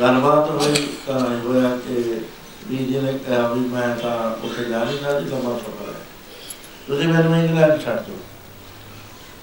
ਗੱਲਬਾਤ 0.00 0.50
ਹੋਈ, 0.50 0.88
ਤਾਂ 1.06 1.20
ਇਹ 1.34 1.40
ਹੋਇਆ 1.40 1.76
ਕਿ 1.76 2.20
ਵੀ 2.66 2.76
ਜਿਹਨੇ 2.76 3.18
ਕਿਹਾ 3.18 3.48
ਵੀ 3.48 3.60
ਮੈਂ 3.60 3.96
ਤਾਂ 3.96 4.46
ਉੱਥੇ 4.46 4.64
ਜਾ 4.64 4.84
ਨਹੀਂ 4.84 4.98
ਸਕਦੀ 4.98 5.30
ਲੰਮਾ 5.30 5.58
ਸਫ਼ਰ 5.58 5.88
ਹੈ 5.88 6.00
ਤੁਸੀਂ 6.86 7.08
ਮੈਨੂੰ 7.08 7.36
ਇੰਗਲੈਂਡ 7.36 7.80
ਛੱਡ 7.82 8.00
ਦਿਓ। 8.00 8.16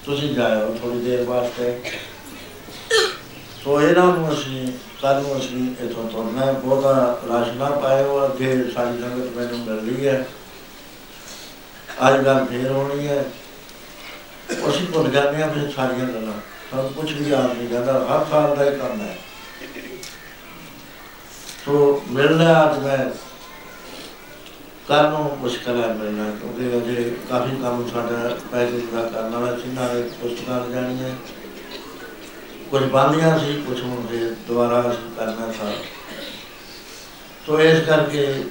ਤੁਸੀਂ 0.04 0.34
ਜਾਇਓ 0.34 0.76
ਥੋੜੀ 0.82 0.98
ਦੇਰ 0.98 1.22
ਵਾਸਤੇ। 1.22 1.80
ਸੋ 3.64 3.80
ਇਹਨਾਂ 3.80 4.06
ਨੂੰ 4.06 4.32
ਅਸੀਂ 4.32 4.72
ਸਾਨੂੰ 5.02 5.38
ਅਸੀਂ 5.38 5.84
ਇਥੋਂ 5.84 6.08
ਤੁਰਨਾ 6.08 6.46
ਹੈ 6.46 6.52
ਬਹੁਤਾ 6.52 7.18
ਰਸ਼ 7.24 7.50
ਨਾ 7.50 7.70
ਪਾਇਓ, 7.70 8.26
ਅੱਗੇ 8.26 8.70
ਸਾਰੀ 8.74 9.00
ਸੰਗਤ 9.00 9.36
ਮੈਨੂੰ 9.36 9.58
ਮਿਲ 9.58 9.90
ਰਹੀ 9.90 10.06
ਹੈ। 10.06 10.26
ਅੱਜ 12.08 12.26
ਗੱਲ 12.26 12.44
ਫੇਰ 12.44 12.70
ਹੋਣੀ 12.70 13.08
ਹੈ। 13.08 13.24
ਅਸੀਂ 14.68 14.86
ਭੁੱਲ 14.86 15.10
ਜਾਂਦੇ 15.10 15.42
ਹਾਂ 15.42 15.50
ਫਿਰ 15.50 15.70
ਸਾਰੀਆਂ 15.70 16.06
ਗੱਲਾਂ। 16.06 16.32
ਸਾਨੂੰ 16.70 16.92
ਕੁਝ 16.92 17.12
ਵੀ 17.12 17.30
ਯਾਦ 17.30 17.58
ਨਹੀਂ 17.58 17.68
ਰਹਿੰਦਾ, 17.68 17.92
ਹਰ 17.92 18.26
ਸਾਲ 18.30 18.56
ਦਾ 18.56 18.70
ਹੀ 18.70 18.76
ਕੰਮ 18.78 19.00
ਹੈ। 19.00 19.18
ਸੋ 21.64 22.02
ਮਿਲਣਾ 22.10 22.72
ਅੱਜ 22.72 22.78
ਮੈਂ। 22.78 23.10
ਕੱਲ੍ਹ 24.88 25.10
ਨੂੰ 25.10 25.38
ਮੁਸ਼ਕਲ 25.38 25.82
ਹੈ 25.82 25.88
ਮਿਲਣਾ, 25.88 26.30
ਕਿਉਂਕਿ 26.30 26.78
ਅਜੇ 26.78 27.16
ਕਾਫੀ 27.30 27.56
ਕੰਮ 27.62 27.88
ਸਾਡਾ 27.88 28.36
ਪੈਸੇ 28.52 28.82
ਦਾ 28.92 29.02
ਕਰਨ 29.02 29.36
ਵਾਲਾ 29.36 29.56
ਸੀ 29.56 29.68
ਨਾਲੇ 29.68 30.02
ਪੁਸਤਕਾਂ 30.02 30.66
ਲਿਜਾਣੀਆਂ। 30.66 31.14
ਕੁਝ 32.74 32.84
ਬੰਦੀਆਂ 32.84 33.38
ਸੀ 33.38 33.52
ਕੁਝ 33.66 33.80
ਹੁਣ 33.82 34.06
ਫਿਰ 34.06 34.34
ਦੁਬਾਰਾ 34.48 34.80
ਅਸੀਂ 34.90 35.10
ਕਰਨਾ 35.16 35.52
ਸੀ 35.52 35.74
ਸੋ 37.46 37.60
ਇਸ 37.60 37.84
ਕਰਕੇ 37.86 38.44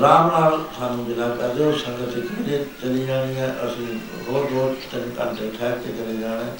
ਰਾਮ 0.00 0.26
ਨਾਲ 0.30 0.64
ਸਾਨੂੰ 0.78 1.06
ਜਿਹੜਾ 1.06 1.28
ਕਰ 1.28 1.48
ਦਿਓ 1.48 1.72
ਸੰਗਤ 1.72 2.16
ਇੱਕ 2.16 2.26
ਵਜੇ 2.40 2.64
ਚਲੀ 2.82 3.06
ਜਾਣੀ 3.06 3.36
ਹੈ 3.36 3.54
ਅਸੀਂ 3.66 3.86
ਹੋਰ 4.28 4.44
ਦੋ 4.50 4.76
ਤਿੰਨ 4.92 5.10
ਘੰਟੇ 5.20 5.50
ਠਹਿਰ 5.58 5.72
ਕੇ 5.72 5.92
ਚਲੇ 5.92 6.16
ਜਾਣਾ 6.16 6.44
ਹੈ। 6.44 6.56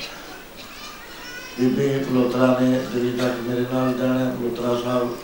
ਬੀਬੀ 1.60 2.04
ਪਲੋਤਰਾ 2.04 2.46
ਨੇ 2.60 2.80
ਜਿਹੜੀ 2.92 3.10
ਤੱਕ 3.18 3.40
ਮੇਰੇ 3.40 3.64
ਨਾਲ 3.74 3.92
ਜਾਣਾ 3.92 4.18
ਹੈ, 4.18 4.30
ਪਲੋਤਰਾ 4.30 4.80
ਸਾਹਿਬ 4.84 5.16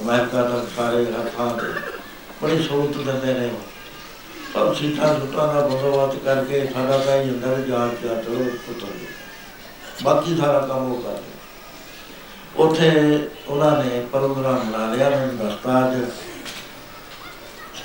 ਅਮਰੀਕਾ 0.00 0.42
ਤੱਕ 0.42 0.68
ਸਾਰੇ 0.76 1.04
ਹੱਥਾਂ 1.04 1.50
ਤੇ 1.58 1.72
ਬੜੀ 2.42 2.62
ਸਹੂਲਤ 2.62 2.96
ਦਿੰਦੇ 2.96 3.40
ਨੇ 3.40 3.46
ਉਹ। 3.46 3.79
ਸਭ 4.54 4.74
ਸੀਟਾਂ 4.74 5.20
ਸੁਟਾਂ 5.20 5.54
ਦਾ 5.54 5.60
ਬੰਦੋਬਸਤ 5.60 6.18
ਕਰਕੇ 6.24 6.68
ਸਾਡਾ 6.74 6.98
ਤਾਂ 6.98 7.16
ਇਹ 7.16 7.30
ਹੁੰਦਾ 7.30 7.54
ਵੀ 7.54 7.70
ਜਾਣ 7.70 7.88
ਕੇ 7.88 8.08
ਚਲੋ 8.08 8.44
ਪੁੱਤਰ 8.66 8.86
ਬਾਕੀ 10.02 10.36
ਸਾਰਾ 10.36 10.58
ਕੰਮ 10.58 10.92
ਉਹ 10.92 11.02
ਕਰਦੇ। 11.02 11.40
ਉੱਥੇ 12.56 13.28
ਉਹਨਾਂ 13.48 13.84
ਨੇ 13.84 14.06
ਪ੍ਰੋਗਰਾਮ 14.12 14.72
ਬਣਾ 14.72 14.94
ਲਿਆ, 14.94 15.10
ਮੈਨੂੰ 15.10 15.36
ਦੱਸਤਾ 15.36 15.92
ਅੱਜ। 15.92 16.04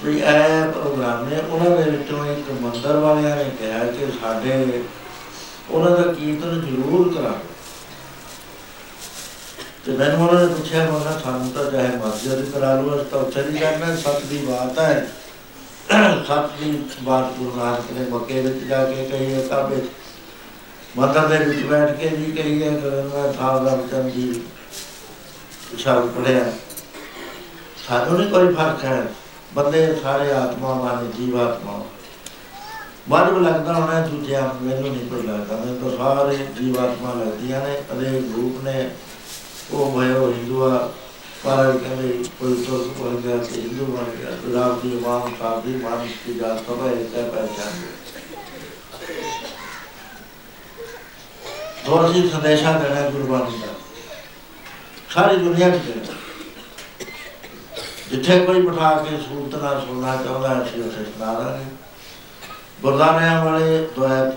ਵੀ 0.04 0.20
ਇਹ 0.20 0.72
ਪ੍ਰੋਗਰਾਮ 0.72 1.30
ਨੇ, 1.30 1.40
ਉਹਨਾਂ 1.50 1.78
ਦੇ 1.78 1.92
ਵਿੱਚੋਂ 1.92 2.26
ਇੱਕ 2.26 2.52
ਮੰਦਰ 2.52 2.98
ਵਾਲਿਆਂ 2.98 3.36
ਨੇ 3.36 3.44
ਕਿਹਾ 3.44 3.86
ਕਿ 3.86 4.08
ਸਾਡੇ 4.22 4.84
ਉਹਨਾਂ 5.70 5.92
ਦਾ 5.92 6.14
ਕੀਰਤਨ 6.14 6.62
ਜ਼ਰੂਰ 6.62 7.14
ਕਰਾਓ। 7.14 7.40
ਤੇ 9.86 9.92
ਮੈਨੂੰ 9.92 10.28
ਉਹਨਾਂ 10.28 10.42
ਨੇ 10.42 10.54
ਪੁੱਛਿਆ, 10.54 10.92
ਮੈਂ 10.92 11.00
ਕਿਹਾ 11.00 11.20
ਸਾਨੂੰ 11.20 11.52
ਤਾਂ 11.52 11.72
ਚਾਹੇ 11.72 11.88
ਮਸਜਿਦ 11.88 12.52
ਕਰਾ 12.52 12.76
ਲਓ, 12.76 12.96
ਅਸੀਂ 12.96 13.06
ਤਾਂ 13.06 13.20
ਉੱਥੇ 13.20 13.44
ਨਹੀਂ 13.44 13.62
ਕਰਨਾ 13.62 13.96
ਸੱਚ 13.96 14.24
ਦੀ 14.24 14.38
ਬਾਤ 14.38 14.80
ਹੈ। 14.80 15.08
ਸੱਚ 16.28 16.64
ਦੀ 16.64 16.84
ਬਾਤ 17.04 17.34
ਗੁਰੂ 17.34 17.56
ਨਾਨਕ 17.58 17.92
ਨੇ 17.92 18.10
ਮੱਕੇ 18.10 18.42
ਵਿੱਚ 18.42 18.64
ਜਾ 18.64 18.86
ਕੇ 18.86 19.06
ਕਹੀ 19.06 19.34
ਹੈ 19.34 19.42
ਕਾਬੇ 19.42 19.82
ਮੰਦਰ 20.98 21.28
ਦੇ 21.28 21.38
ਵਿੱਚ 21.38 21.60
ਬੈਠ 21.66 22.00
ਕੇ 22.00 22.08
ਵੀ 22.08 22.32
ਕਹੀ 22.32 22.64
ਹੈ 22.64 22.70
ਕਿ 22.70 22.90
ਮੈਂ 22.90 23.34
ਥਾਲ 23.34 23.66
ਦਾ 23.66 23.76
ਬਚਨ 23.76 24.10
ਜੀ 24.10 24.42
ਸ਼ਬਦ 25.78 26.08
ਪੜਿਆ 26.08 26.52
ਸਾਨੂੰ 27.88 28.20
ਨਹੀਂ 28.20 28.30
ਕੋਈ 28.30 28.54
ਫ਼ਰਕ 28.54 28.84
ਹੈ 28.86 29.06
ਬੰਦੇ 29.54 29.96
ਸਾਰੇ 30.04 30.32
ਆਤਮਾਵਾਂ 30.32 31.02
ਨੇ 31.02 31.10
ਜੀਵ 31.18 31.42
ਆਤਮਾ 31.42 31.84
ਮਨ 33.10 33.44
ਲੱਗਦਾ 33.44 33.74
ਹੋਣਾ 33.74 34.00
ਦੂਜਿਆਂ 34.08 34.42
ਨੂੰ, 34.42 34.56
ਮੈਨੂੰ 34.62 34.90
ਨਹੀਂ 34.92 35.10
ਕੋਈ 35.10 35.22
ਲੱਗਦਾ 35.22 35.56
ਮੈਨੂੰ 35.56 35.92
ਤਾਂ 35.92 35.98
ਸਾਰੇ 35.98 36.38
ਜੀਵ 36.38 36.80
ਆਤਮਾ 36.80 37.14
ਲੱਗਦੀਆਂ 37.14 37.62
ਨੇ 37.68 37.76
ਅਦੇ 37.94 38.20
ਰੂਪ 38.38 38.64
ਨੇ 38.64 38.90
ਉਹ 39.72 40.02
भयो 40.02 40.32
ਹਿੰਦੂ 40.34 40.64
ਆ 41.48 41.64
ਗਈ 41.72 42.24
ਕੋਈ 42.40 42.64
ਤੁਰਕ 42.66 42.88
ਬਣ 43.00 43.16
ਗਿਆ 43.18 43.38
ਤੇ 43.38 43.62
ਹਿੰਦੂ 43.62 43.86
ਬਣ 43.88 44.10
ਗਿਆ 44.18 44.32
ਕੋਈ 44.38 44.54
ਰਾਮ 44.54 44.80
ਦੀ 44.80 45.00
ਮਾਂ 45.00 45.20
ਸਾਹਿਬ 45.40 45.66
ਦੀ 45.66 45.76
ਮਾਂ 45.78 45.98
ਦੀ 46.26 46.34
ਜਾਤ 46.34 46.60
ਸਭਾ 46.60 46.90
ਇੱਕ 46.92 47.16
ਹੈ 47.16 47.24
ਪਹਿਚਾਨ 47.26 47.82
ਦੋ 51.86 52.06
ਅਸੀਂ 52.06 52.30
ਸੰਦੇਸ਼ਾ 52.30 52.72
ਦੇਣਾ 52.74 52.96
ਹੈ 52.96 53.10
ਗੁਰਬਾਣੀ 53.10 53.58
ਦਾ 53.58 53.74
ਸਾਰੀ 55.10 55.36
ਦੁਨੀਆ 55.38 55.68
ਵਿੱਚ 55.68 55.84
ਦੇਣਾ 55.86 56.14
ਜਿੱਥੇ 58.12 58.40
ਕੋਈ 58.46 58.62
ਬਿਠਾ 58.62 58.94
ਕੇ 59.04 59.18
ਸੂਰਤ 59.20 59.56
ਨਾਲ 59.56 59.80
ਸੁਣਨਾ 59.82 60.16
ਚਾਹੁੰਦਾ 60.16 60.50
ਹੈ, 60.50 60.62
ਅਸੀਂ 60.64 60.84
ਉੱਥੇ 60.84 61.04
ਸੁਣਾ 61.06 61.34
ਦਾਂਗੇ 61.36 61.66
ਗੁਰਦਾਰਿਆਂ 62.82 63.44
ਵਾਲੇ 63.46 63.78
ਦੁਆਇਤ 63.96 64.34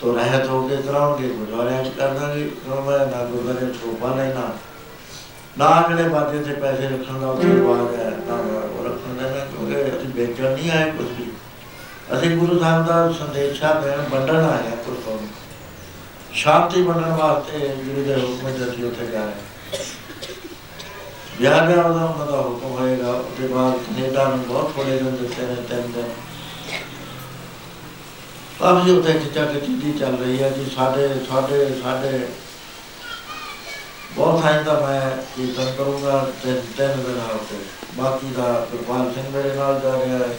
ਤੋਂ 0.00 0.14
ਰਹਿਤ 0.16 0.46
ਹੋ 0.46 0.66
ਕੇ 0.68 0.76
ਕਰਾਉਣਗੇ 0.78 1.28
ਗੁਰਦੁਆਰਿਆਂ 1.28 1.84
ਚ 1.84 1.88
ਕਰ 1.98 2.14
ਦਾਂਗੇ 2.14 2.42
ਕਿਉਂ 2.56 2.82
ਮੈਂ 2.82 2.98
ਨਾ 5.58 5.80
ਗੁਰਦੁਆਰੇ 5.80 5.84
ਛੋਪਾ 5.86 5.86
ਲੈਣਾ 5.86 5.88
ਨਾ 5.88 5.88
ਜਿਹੜੇ 5.88 6.08
ਬਾਜੇ 6.08 6.38
ਤੇ 6.38 6.60
ਪੈਸੇ 6.60 6.88
ਰੱਖਣ 6.88 7.20
ਦਾ 7.20 7.26
ਉੱਥੇ 7.26 7.48
ਰਿਵਾਜ 7.48 7.94
ਹੈ 7.96 8.10
ਨਾ 8.28 8.34
ਉਹ 8.34 8.84
ਰੱਖਣ 8.84 9.14
ਦਾ 9.14 9.30
ਨਾ, 9.30 9.44
ਕਿਉਂਕਿ 9.44 9.96
ਅਸੀਂ 9.96 10.08
ਵੇਚਣ 10.14 10.42
ਨਹੀਂ 10.42 10.70
ਆਏ 10.70 10.90
ਕੁਝ 10.90 11.06
ਵੀ। 11.06 11.32
ਅਸੀਂ 12.16 12.36
ਗੁਰੂ 12.36 12.58
ਸਾਹਿਬ 12.58 12.86
ਦਾ 12.86 13.12
ਸੰਦੇਸ਼ਾ 13.12 13.72
ਦੇਣ, 13.74 13.98
ਵੰਡਣ 14.10 14.36
ਆਏ 14.36 14.68
ਹਾਂ 14.68 14.76
ਕੁਝ 14.76 14.96
ਤੋਂ 15.04 15.18
ਸ਼ਾਂਤੀ 16.32 16.82
ਵੰਡਣ 16.82 17.10
ਵਾਸਤੇ 17.10 17.58
ਗੁਰੂ 17.58 18.04
ਦੇ 18.04 18.14
ਹੁਕਮ 18.14 18.50
ਤੇ 18.50 18.70
ਅਸੀਂ 18.70 18.84
ਉੱਥੇ 18.84 19.06
ਜਾ 19.06 19.20
ਰਹੇ 19.20 19.24
ਹਾਂ। 19.24 19.34
ਵਿਆਹ 21.40 21.70
ਦਾ 21.70 21.82
ਉਹਦਾ 21.82 22.04
ਉਹਨਾਂ 22.04 22.26
ਦਾ 22.26 22.36
ਹੁਕਮ 22.36 22.66
ਹੋਏਗਾ, 22.66 23.10
ਉਹਦੇ 23.10 23.48
ਬਾਅਦ 23.48 23.72
ਕੈਨੇਡਾ 23.72 24.28
ਨੂੰ 24.28 24.40
ਬਹੁਤ 24.48 24.74
ਥੋੜੇ 24.74 24.98
ਦਿਨ 24.98 25.16
ਦਿੱਤੇ 25.16 25.46
ਨੇ, 25.46 25.54
ਤਿੰਨ 25.54 25.92
ਦਿਨ। 25.92 26.04
ਕਾਫੀ 28.60 28.90
ਉੱਥੇ 28.90 29.12
ਖਿੱਚਾ 29.12 29.44
ਖਿੱਚੀ 29.44 29.74
ਦੀ 29.74 29.92
ਚੱਲ 29.98 30.16
ਰਹੀ 30.16 30.42
ਹੈ, 30.42 30.50
ਜੀ 30.50 30.70
ਸਾਡੇ 30.76 31.08
ਸਾਡੇ 31.30 31.74
ਸਾਡੇ 31.82 32.26
ਬਹੁਤ 34.16 34.42
ਟਾਈਮ 34.42 34.64
ਦਾ 34.64 34.80
ਮੈਂ 34.80 35.16
ਕੀਰਤਨ 35.36 35.72
ਕਰੂੰਗਾ, 35.78 36.30
ਤਿੰਨ 36.42 36.60
ਤਿੰਨ 36.76 37.02
ਦਿਨ 37.02 37.20
ਹਫ਼ਤੇ 37.26 37.56
ਬਾਕੀ 37.94 38.26
ਦਾ 38.26 38.66
ਗੁਰਪਾਲ 38.72 39.14
ਸਿੰਘ 39.14 39.28
ਮੇਰੇ 39.30 39.54
ਨਾਲ 39.54 39.80
ਜਾ 39.80 39.92
ਰਿਹਾ 39.92 40.18
ਹੈ। 40.18 40.38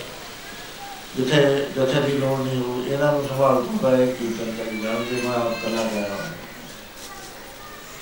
ਜਿੱਥੇ 1.15 1.65
ਜਿੱਥੇ 1.75 2.01
ਦੀ 2.01 2.17
ਲੋੜ 2.17 2.39
ਨਹੀਂ 2.39 2.61
ਹੋ 2.61 2.85
ਇਹਨਾਂ 2.87 3.11
ਨੂੰ 3.11 3.27
ਸੰਭਾਲ 3.29 3.55
ਦੂੰਗਾ 3.55 3.97
ਇਹ 3.97 4.07
ਕੀਰਤਨ 4.07 4.51
ਕਰੀ 4.57 4.79
ਜਾਣਗੇ 4.79 5.21
ਮੈਂ 5.21 5.35
ਆਪ 5.35 5.53
ਕਲਾ 5.63 5.83
ਗਿਆ 5.83 6.01
ਹਾਂ 6.01 6.17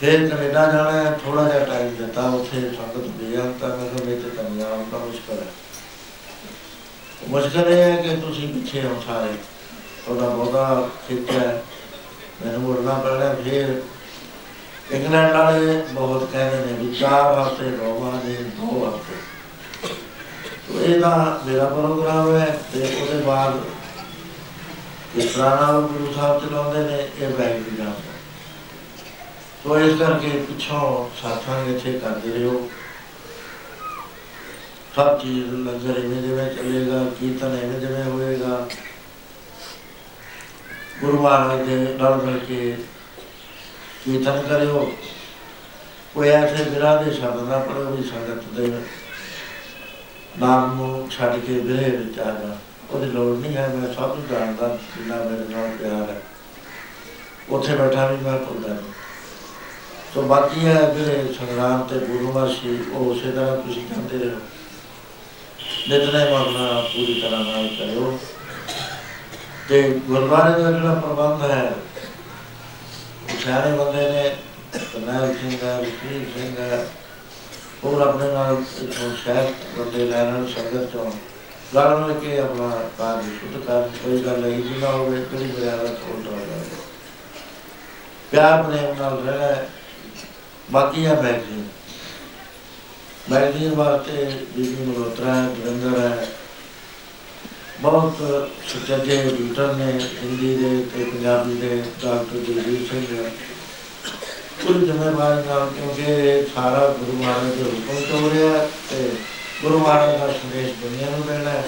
ਫਿਰ 0.01 0.29
ਕੈਨੇਡਾ 0.29 0.71
ਜਾਣਾ 0.71 0.91
ਹੈ 0.91 1.19
ਥੋੜਾ 1.25 1.43
ਜਿਹਾ 1.43 1.65
ਟਾਈਮ 1.65 1.95
ਦਿੱਤਾ 1.95 2.21
ਉੱਥੇ, 2.21 2.61
ਸੰਗਤ 2.61 3.07
ਬਿਆਨ 3.07 3.53
ਤਾਂ 3.61 3.69
ਮੈਂ 3.69 3.89
ਕਿਹਾ 3.89 4.05
ਮੇਰੇ 4.05 4.21
ਤੇ 4.21 4.29
ਤਾਂ 4.29 4.43
ਨਹੀਂ 4.43 4.65
ਆਉਣਾ 4.65 4.97
ਮੁਸ਼ਕਲ 4.97 5.37
ਹੈ। 5.37 5.47
ਮੁਸ਼ਕਲ 7.27 7.69
ਇਹ 7.69 7.83
ਹੈ 7.83 7.95
ਕਿ 7.95 8.15
ਤੁਸੀਂ 8.15 8.53
ਪਿੱਛੇ 8.53 8.87
ਹੋ 8.87 9.03
ਸਾਰੇ। 9.07 9.33
ਤੁਹਾਡਾ 10.05 10.35
ਬਹੁਤਾ 10.35 10.89
ਖਿੱਚਿਆ 11.09 11.39
ਹੈ। 11.39 11.63
ਮੈਨੂੰ 12.45 12.61
ਮੁੜਨਾ 12.61 12.93
ਪੈਣਾ 12.93 13.35
ਫਿਰ 13.43 13.81
ਇੰਗਲੈਂਡ 14.91 15.35
ਵਾਲੇ 15.35 15.81
ਬਹੁਤ 15.91 16.31
ਕਹਿੰਦੇ 16.31 16.65
ਨੇ 16.65 16.73
ਵੀ 16.79 16.93
ਚਾਰ 16.95 17.39
ਹਫ਼ਤੇ 17.39 17.69
ਰੋਵਾਂ 17.77 18.11
ਦੇ 18.25 18.33
ਦੋ 18.57 18.85
ਹਫ਼ਤੇ 18.87 19.93
ਤੋ 20.67 20.79
ਇਹਦਾ 20.81 21.41
ਮੇਰਾ 21.45 21.65
ਪ੍ਰੋਗਰਾਮ 21.65 22.35
ਹੈ 22.35 22.45
ਤੇ 22.73 22.81
ਉਹਦੇ 23.01 23.21
ਬਾਅਦ 23.23 23.59
ਇਸ 25.15 25.25
ਤਰ੍ਹਾਂ 25.25 25.55
ਨਾਲ 25.55 25.81
ਗੁਰੂ 25.81 26.13
ਸਾਹਿਬ 26.13 26.39
ਚਲਾਉਂਦੇ 26.41 26.79
ਨੇ, 26.79 27.07
ਇਹ 27.19 27.27
ਬੈਗ 27.27 27.61
ਵੀ 27.61 27.77
ਜਾਂਦਾ 27.77 28.13
ਤੋ 29.63 29.77
ਇਸ 29.79 29.99
ਕਰਕੇ 29.99 30.29
ਪਿੱਛੋਂ 30.47 31.09
ਸਾਥਾਂ 31.21 31.63
ਇੱਥੇ 31.65 31.99
ਕਰਦੇ 31.99 32.39
ਰਹੋ। 32.39 32.67
ਸਭ 34.95 35.19
ਚੀਜ਼ 35.21 35.45
ਲੰਗਰ 35.45 35.97
ਇਵੇਂ 35.99 36.21
ਜਿਵੇਂ 36.21 36.49
ਚੱਲੇਗਾ, 36.55 37.03
ਕੀਰਤਨ 37.19 37.57
ਇਵੇਂ 37.63 37.79
ਜਿਵੇਂ 37.79 38.03
ਹੋਏਗਾ। 38.03 38.67
ਗੁਰੂ 41.01 41.21
ਮਹਾਰਾਜ 41.21 41.67
ਦੇ 41.67 41.75
ਨਾਲ 41.97 42.21
ਮਿਲ 42.25 42.37
ਕੇ 42.39 42.75
ਕੀਰਤਨ 44.05 44.41
ਕਰਿਓ? 44.41 44.91
ਕੋਈ 46.13 46.29
ਐਸੇ 46.29 46.63
ਬਿਰਾਂ 46.63 47.03
ਦੇ 47.03 47.11
ਸ਼ਬਦ 47.11 47.49
ਨਾ 47.49 47.57
ਪੜੋ 47.57 47.95
ਵੀ 47.95 48.03
ਸੰਗਤ 48.03 48.43
ਦੇ 48.43 48.79
ਨਾਮ 50.39 50.75
ਨੂੰ 50.75 51.09
ਛੱਡ 51.11 51.39
ਕੇ 51.39 51.53
ਬਿਰੇ 51.53 51.97
ਵਿੱਚ 51.97 52.19
ਆ 52.19 52.23
ਜਾ। 52.23 52.57
ਉਹਦੀ 52.91 53.05
ਲੋੜ 53.05 53.37
ਨਹੀਂ 53.37 53.55
ਹੈ, 53.55 53.67
ਮੈਂ 53.67 53.93
ਸਭ 53.93 54.15
ਨੂੰ 54.15 54.27
ਜਾਣਦਾ 54.31 54.67
ਜਿੰਨਾ 54.67 55.15
ਮੇਰੇ 55.15 55.55
ਨਾਲ 55.55 55.69
ਪਿਆਰ 55.77 56.09
ਹੈ। 56.09 56.21
ਉੱਥੇ 57.49 57.75
ਬੈਠਾ 57.75 58.07
ਵੀ 58.07 58.17
ਮੈਂ 58.17 58.37
ਭੁੱਲਦਾ 58.39 58.73
ਨਹੀਂ। 58.73 58.91
ਸੋ 60.13 60.21
ਬਾਕੀ 60.21 60.65
ਹੈ 60.65 60.93
ਜਿਹੜੇ 60.93 61.35
ਸੰਗਰਾਮ 61.39 61.83
ਤੇ 61.83 61.99
ਗੁਰੂਵਾਸੀ, 61.99 62.83
ਉਹ 62.93 63.15
ਉਸੇ 63.15 63.31
ਤਰ੍ਹਾਂ 63.31 63.57
ਤੁਸੀਂ 63.57 63.87
ਕਹਿੰਦੇ 63.87 64.25
ਰਹੋ। 64.25 64.39
ਨਿਤਨੇ 65.89 66.21
ਆਪਣਾ 66.21 66.81
ਪੂਰੀ 66.81 67.21
ਤਰ੍ਹਾਂ 67.21 67.45
ਨਾਲ 67.45 67.67
ਕਰਿਓ। 67.67 68.19
ਤੇ 69.69 70.01
ਗੁਰਦੁਆਰੇ 70.07 70.63
ਦਾ 70.63 70.71
ਜਿਹੜਾ 70.71 70.93
ਪ੍ਰਬੰਧ 70.93 71.51
ਹੈ 71.51 71.75
ਉਹ 73.33 73.45
ਸਾਰੇ 73.45 73.71
ਬੰਦੇ 73.71 74.09
ਨੇ 74.09 74.35
ਕਰਨੈਲ 74.93 75.33
ਸਿੰਘ 75.33 75.57
ਹੈ 75.63 75.79
ਰਸ਼ੀਦ 75.79 76.27
ਸਿੰਘ 76.37 76.57
ਹੈ 76.59 76.87
ਹੋਰ 77.83 78.01
ਆਪਣੇ 78.01 78.31
ਨਾਲ 78.31 78.63
ਇੱਥੋਂ 78.83 79.15
ਸ਼ਹਿਰ 79.15 79.53
ਬੰਦੇ 79.77 80.05
ਲੈਣ 80.05 80.47
ਸੰਗਤ 80.47 80.91
ਚੋਂ। 80.93 81.11
ਲੜ 81.75 81.97
ਮਿਲ 81.97 82.19
ਕੇ 82.19 82.39
ਆਪਣਾ 82.39 82.89
ਕਾਰਜ 82.97 83.25
ਸ਼ੁੱਧ 83.25 83.65
ਕਰ 83.65 83.89
ਕੋਈ 84.03 84.23
ਗੱਲ 84.23 84.39
ਨਹੀਂ 84.39 84.63
ਜੀ 84.63 84.75
ਨਾ 84.79 84.87
ਹੋਵੇ, 84.87 85.25
ਕਿਹੜੀ 85.31 85.43
ਮਰਿਆਦਾ 85.43 85.83
ਤੋਂ 85.83 86.23
ਜਾਵੇ। 86.23 86.63
ਪਿਆਰ 88.31 88.63
ਪ੍ਰੇਮ 88.63 89.01
ਨਾਲ 89.01 89.17
ਰਹਿਣਾ 89.17 89.45
ਹੈ। 89.45 89.69
ਬਾਕੀ 90.71 91.05
ਹੈ 91.05 91.21
ਮੈਗਜ਼ੀਨ। 91.21 91.67
ਮੈਗਜ਼ੀਨ 93.31 93.75
ਵਾਸਤੇ 93.75 94.45
ਬੀਬੀ 94.55 94.83
ਮਲੋਤਰਾ 94.83 95.35
ਹੈ 95.35 95.47
ਗੁਰਿੰਦਰ 95.47 95.99
ਹੈ। 95.99 96.27
ਬਹੁਤ 97.81 98.15
ਸੁਚੱਜੇ 98.67 99.17
ਐਡੀਟਰ 99.17 99.73
ਨੇ, 99.73 99.91
ਹਿੰਦੀ 100.23 100.55
ਦੇ 100.55 100.85
ਤੇ 100.95 101.03
ਪੰਜਾਬੀ 101.03 101.53
ਦੇ, 101.53 101.83
ਡਾਕਟਰ 102.03 102.37
ਜਗਜੀਤ 102.37 102.89
ਸਿੰਘ 102.89 103.05
ਹੈ 103.17 103.31
ਪੂਰੀ 104.61 104.85
ਜ਼ਿੰਮੇਵਾਰੀ 104.85 105.47
ਨਾਲ 105.47 105.69
ਕਿਉਂਕਿ 105.69 106.03
ਇਹ 106.03 106.45
ਸਾਰਾ 106.55 106.87
ਗੁਰੂ 106.99 107.17
ਮਹਾਰਾਜ 107.17 107.55
ਦੇ 107.55 107.63
ਹੁਕਮ 107.63 108.05
ਤੋਂ 108.11 108.19
ਹੋ 108.19 108.29
ਰਿਹਾ 108.29 108.49
ਹੈ 108.49 108.69
ਤੇ 108.89 109.09
ਗੁਰੂ 109.63 109.79
ਮਹਾਰਾਜ 109.79 110.19
ਦਾ 110.19 110.27
ਸੰਦੇਸ਼ 110.27 110.71
ਦੁਨੀਆ 110.81 111.09
ਨੂੰ 111.09 111.25
ਦੇਣਾ 111.27 111.49
ਹੈ। 111.49 111.63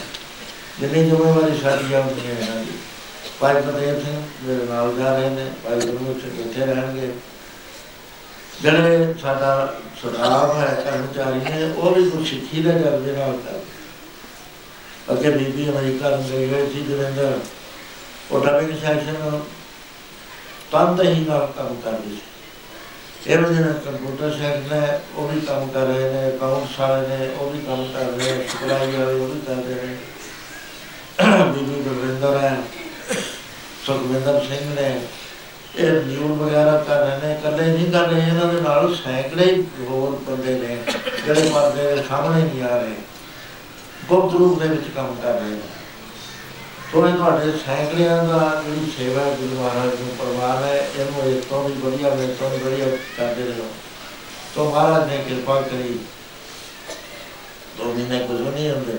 ਜਿੰਨੀ 0.79 1.09
ਜ਼ਿੰਮੇਵਾਰੀ 1.09 1.57
ਸਾਡੀ 1.61 1.93
ਆ 1.93 1.99
ਉਹ 1.99 2.19
ਹੈ 2.25 2.37
ਇਹਨਾਂ 2.41 2.55
ਦੀ 2.55 2.77
ਭਾਈ 3.39 3.53
ਫਤਿਹ 3.53 3.99
ਸਿੰਘ 4.01 4.21
ਮੇਰੇ 4.43 4.65
ਨਾਲ 4.65 4.95
ਜਾ 4.95 5.17
ਰਹੇ 5.17 5.29
ਨੇ, 5.29 5.51
ਭਾਈ 5.63 5.79
ਗੁਰਮੁਖ 5.79 6.21
ਸਿੰਘ 6.21 6.39
ਇੱਥੇ 6.39 6.65
ਰਹਿਣਗੇ। 6.65 7.11
ਜਿਹੜੇ 8.61 9.13
ਸਾਡਾ 9.21 9.75
ਸਟਾਫ 10.01 10.55
ਹੈ, 10.57 10.83
ਕਰਮਚਾਰੀ 10.85 11.39
ਨੇ, 11.39 11.73
ਉਹ 11.77 11.95
ਵੀ 11.95 12.09
ਕੁਛ 12.09 12.29
ਸਿੱਖੀ 12.29 12.61
ਦਾ 12.61 12.71
ਜਲਦੇ 12.71 13.11
ਨਾਲ 13.11 13.31
ਕਰ 13.31 13.59
ਅੱਗੇ 15.11 15.29
ਬੀਬੀ 15.29 15.69
ਅਮਰੀਕਾ 15.69 16.09
ਨੂੰ 16.09 16.23
ਗਈ 16.29 16.47
ਹੋਈ 16.49 16.69
ਸੀ 16.71 16.81
ਜਲੰਧਰ। 16.83 17.39
ਉਹ 18.31 18.45
ਡਬਿੰਗ 18.45 18.77
ਸੈਕਸ਼ਨ 18.79 19.39
ਤੰਦ 20.71 21.01
ਹੀ 21.01 21.25
ਨਾਲ 21.27 21.51
ਕੰਮ 21.57 21.75
ਕਰਦੀ 21.81 22.15
ਸੀ। 22.15 22.21
ਇਹ 23.25 23.37
ਜਿਹੜੇ 23.37 23.73
ਕੰਪਿਊਟਰ 23.85 24.31
ਸੈਕਸ਼ਨ 24.31 24.73
ਹੈ 24.73 25.01
ਉਹ 25.15 25.27
ਵੀ 25.27 25.39
ਕੰਮ 25.41 25.67
ਕਰ 25.69 25.85
ਰਹੇ 25.85 26.09
ਨੇ 26.11 26.27
ਅਕਾਊਂਟਸ 26.29 26.79
ਵਾਲੇ 26.79 27.07
ਨੇ, 27.07 27.29
ਉਹ 27.29 27.49
ਵੀ 27.51 27.59
ਕੰਮ 27.59 27.83
ਕਰ 27.93 28.11
ਰਹੇ 28.11 28.31
ਨੇ, 28.31 28.43
ਸਿਖਲਾਈ 28.51 28.91
ਵਾਲੇ 28.91 29.13
ਉਹ 29.13 29.27
ਵੀ 29.27 29.39
ਕਰ 29.47 29.63
ਰਹੇ 29.63 29.87
ਨੇ। 29.87 29.95
ਬੀਬੀ 31.45 31.81
ਗੁਰਵਿੰਦਰ 31.83 32.37
ਹੈ, 32.37 32.57
ਸੁਖਵਿੰਦਰ 33.85 34.39
ਸਿੰਘ 34.47 34.73
ਨੇ, 34.75 34.89
ਇਹ 35.77 35.91
ਨਿਊਜ਼ 36.05 36.41
ਵਗੈਰਾ 36.41 36.77
ਕਰ 36.87 37.05
ਰਹੇ 37.05 37.17
ਨੇ, 37.17 37.33
ਇਕੱਲੇ 37.33 37.65
ਨਹੀਂ 37.65 37.91
ਕਰ 37.91 38.07
ਰਹੇ, 38.07 38.27
ਇਹਨਾਂ 38.27 38.53
ਦੇ 38.53 38.61
ਨਾਲ 38.61 38.95
ਸੈਂਕੜੇ 38.95 39.45
ਹੀ 39.45 39.63
ਹੋਰ 39.89 40.17
ਬੰਦੇ 40.27 40.53
ਨੇ, 40.53 40.77
ਜਿਹੜੇ 41.25 41.49
ਪਰਦੇ 41.49 41.95
ਦੇ 41.95 42.03
ਸਾਹਮਣੇ 42.09 42.43
ਨਹੀਂ 42.43 42.63
ਆ 42.63 42.77
ਰਹੇ। 42.77 42.95
ਗੁਪਤ 44.09 44.33
ਰੂਪ 44.33 44.59
ਦੇ 44.59 44.67
ਵਿੱਚ 44.67 44.87
ਕੰਮ 44.95 45.15
ਕਰ 45.21 45.33
ਰਹੇ 45.33 45.49
ਨੇ। 45.49 45.59
ਸੋ 46.91 47.07
ਇਹ 47.07 47.13
ਤੁਹਾਡੇ 47.13 47.51
ਸੈਂਕੜਿਆਂ 47.51 48.23
ਦਾ 48.23 48.63
ਜਿਹੜੀ 48.65 48.91
ਸੇਵਾ 48.97 49.21
ਹੈ 49.21 49.31
ਗੁਰੂ 49.31 49.55
ਮਹਾਰਾਜ 49.55 49.99
ਨੂੰ 50.01 50.15
ਪਰਵਾਨ 50.19 50.63
ਹੈ 50.63 50.89
ਇਹਨੂੰ 50.99 51.31
ਇਸ 51.31 51.45
ਤੋਂ 51.45 51.63
ਵੀ 51.63 51.73
ਵਧੀਆ 51.73 52.15
ਮੇਰੇ 52.15 52.33
ਤੋਂ 52.33 52.49
ਵੀ 52.49 52.57
ਵਧੀਆ 52.57 52.85
ਕਰਦੇ 53.17 53.43
ਰਹੋ। 53.43 53.65
ਸੋ 54.55 54.69
ਮਹਾਰਾਜ 54.71 55.09
ਨੇ 55.09 55.17
ਕਿਰਪਾ 55.17 55.61
ਕਰੀ। 55.61 55.99
ਦੋ 57.77 57.83
ਮਹੀਨੇ 57.83 58.19
ਕੁਝ 58.19 58.41
ਨਹੀਂ 58.41 58.71
ਹੁੰਦੇ। 58.71 58.93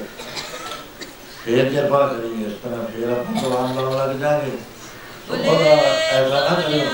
ਫੇਰ 1.45 1.69
ਕਿਰਪਾ 1.69 2.07
ਕਰੀ 2.07 2.45
ਇਸ 2.45 2.53
ਤਰ੍ਹਾਂ 2.63 2.85
ਫੇਰ 2.85 3.11
ਆਪਾਂ 3.11 3.35
ਭਗਵਾਨ 3.35 3.75
ਨਾਲ 3.75 3.97
ਲੱਗ 3.97 4.17
ਜਾਗੇ। 4.17 4.51
ਸੋ 5.29 5.35
ਉਹਦਾ 5.35 5.71
ਐਸਾ 5.71 6.49
ਨਾ 6.51 6.61
ਕਰਿਓ। 6.61 6.85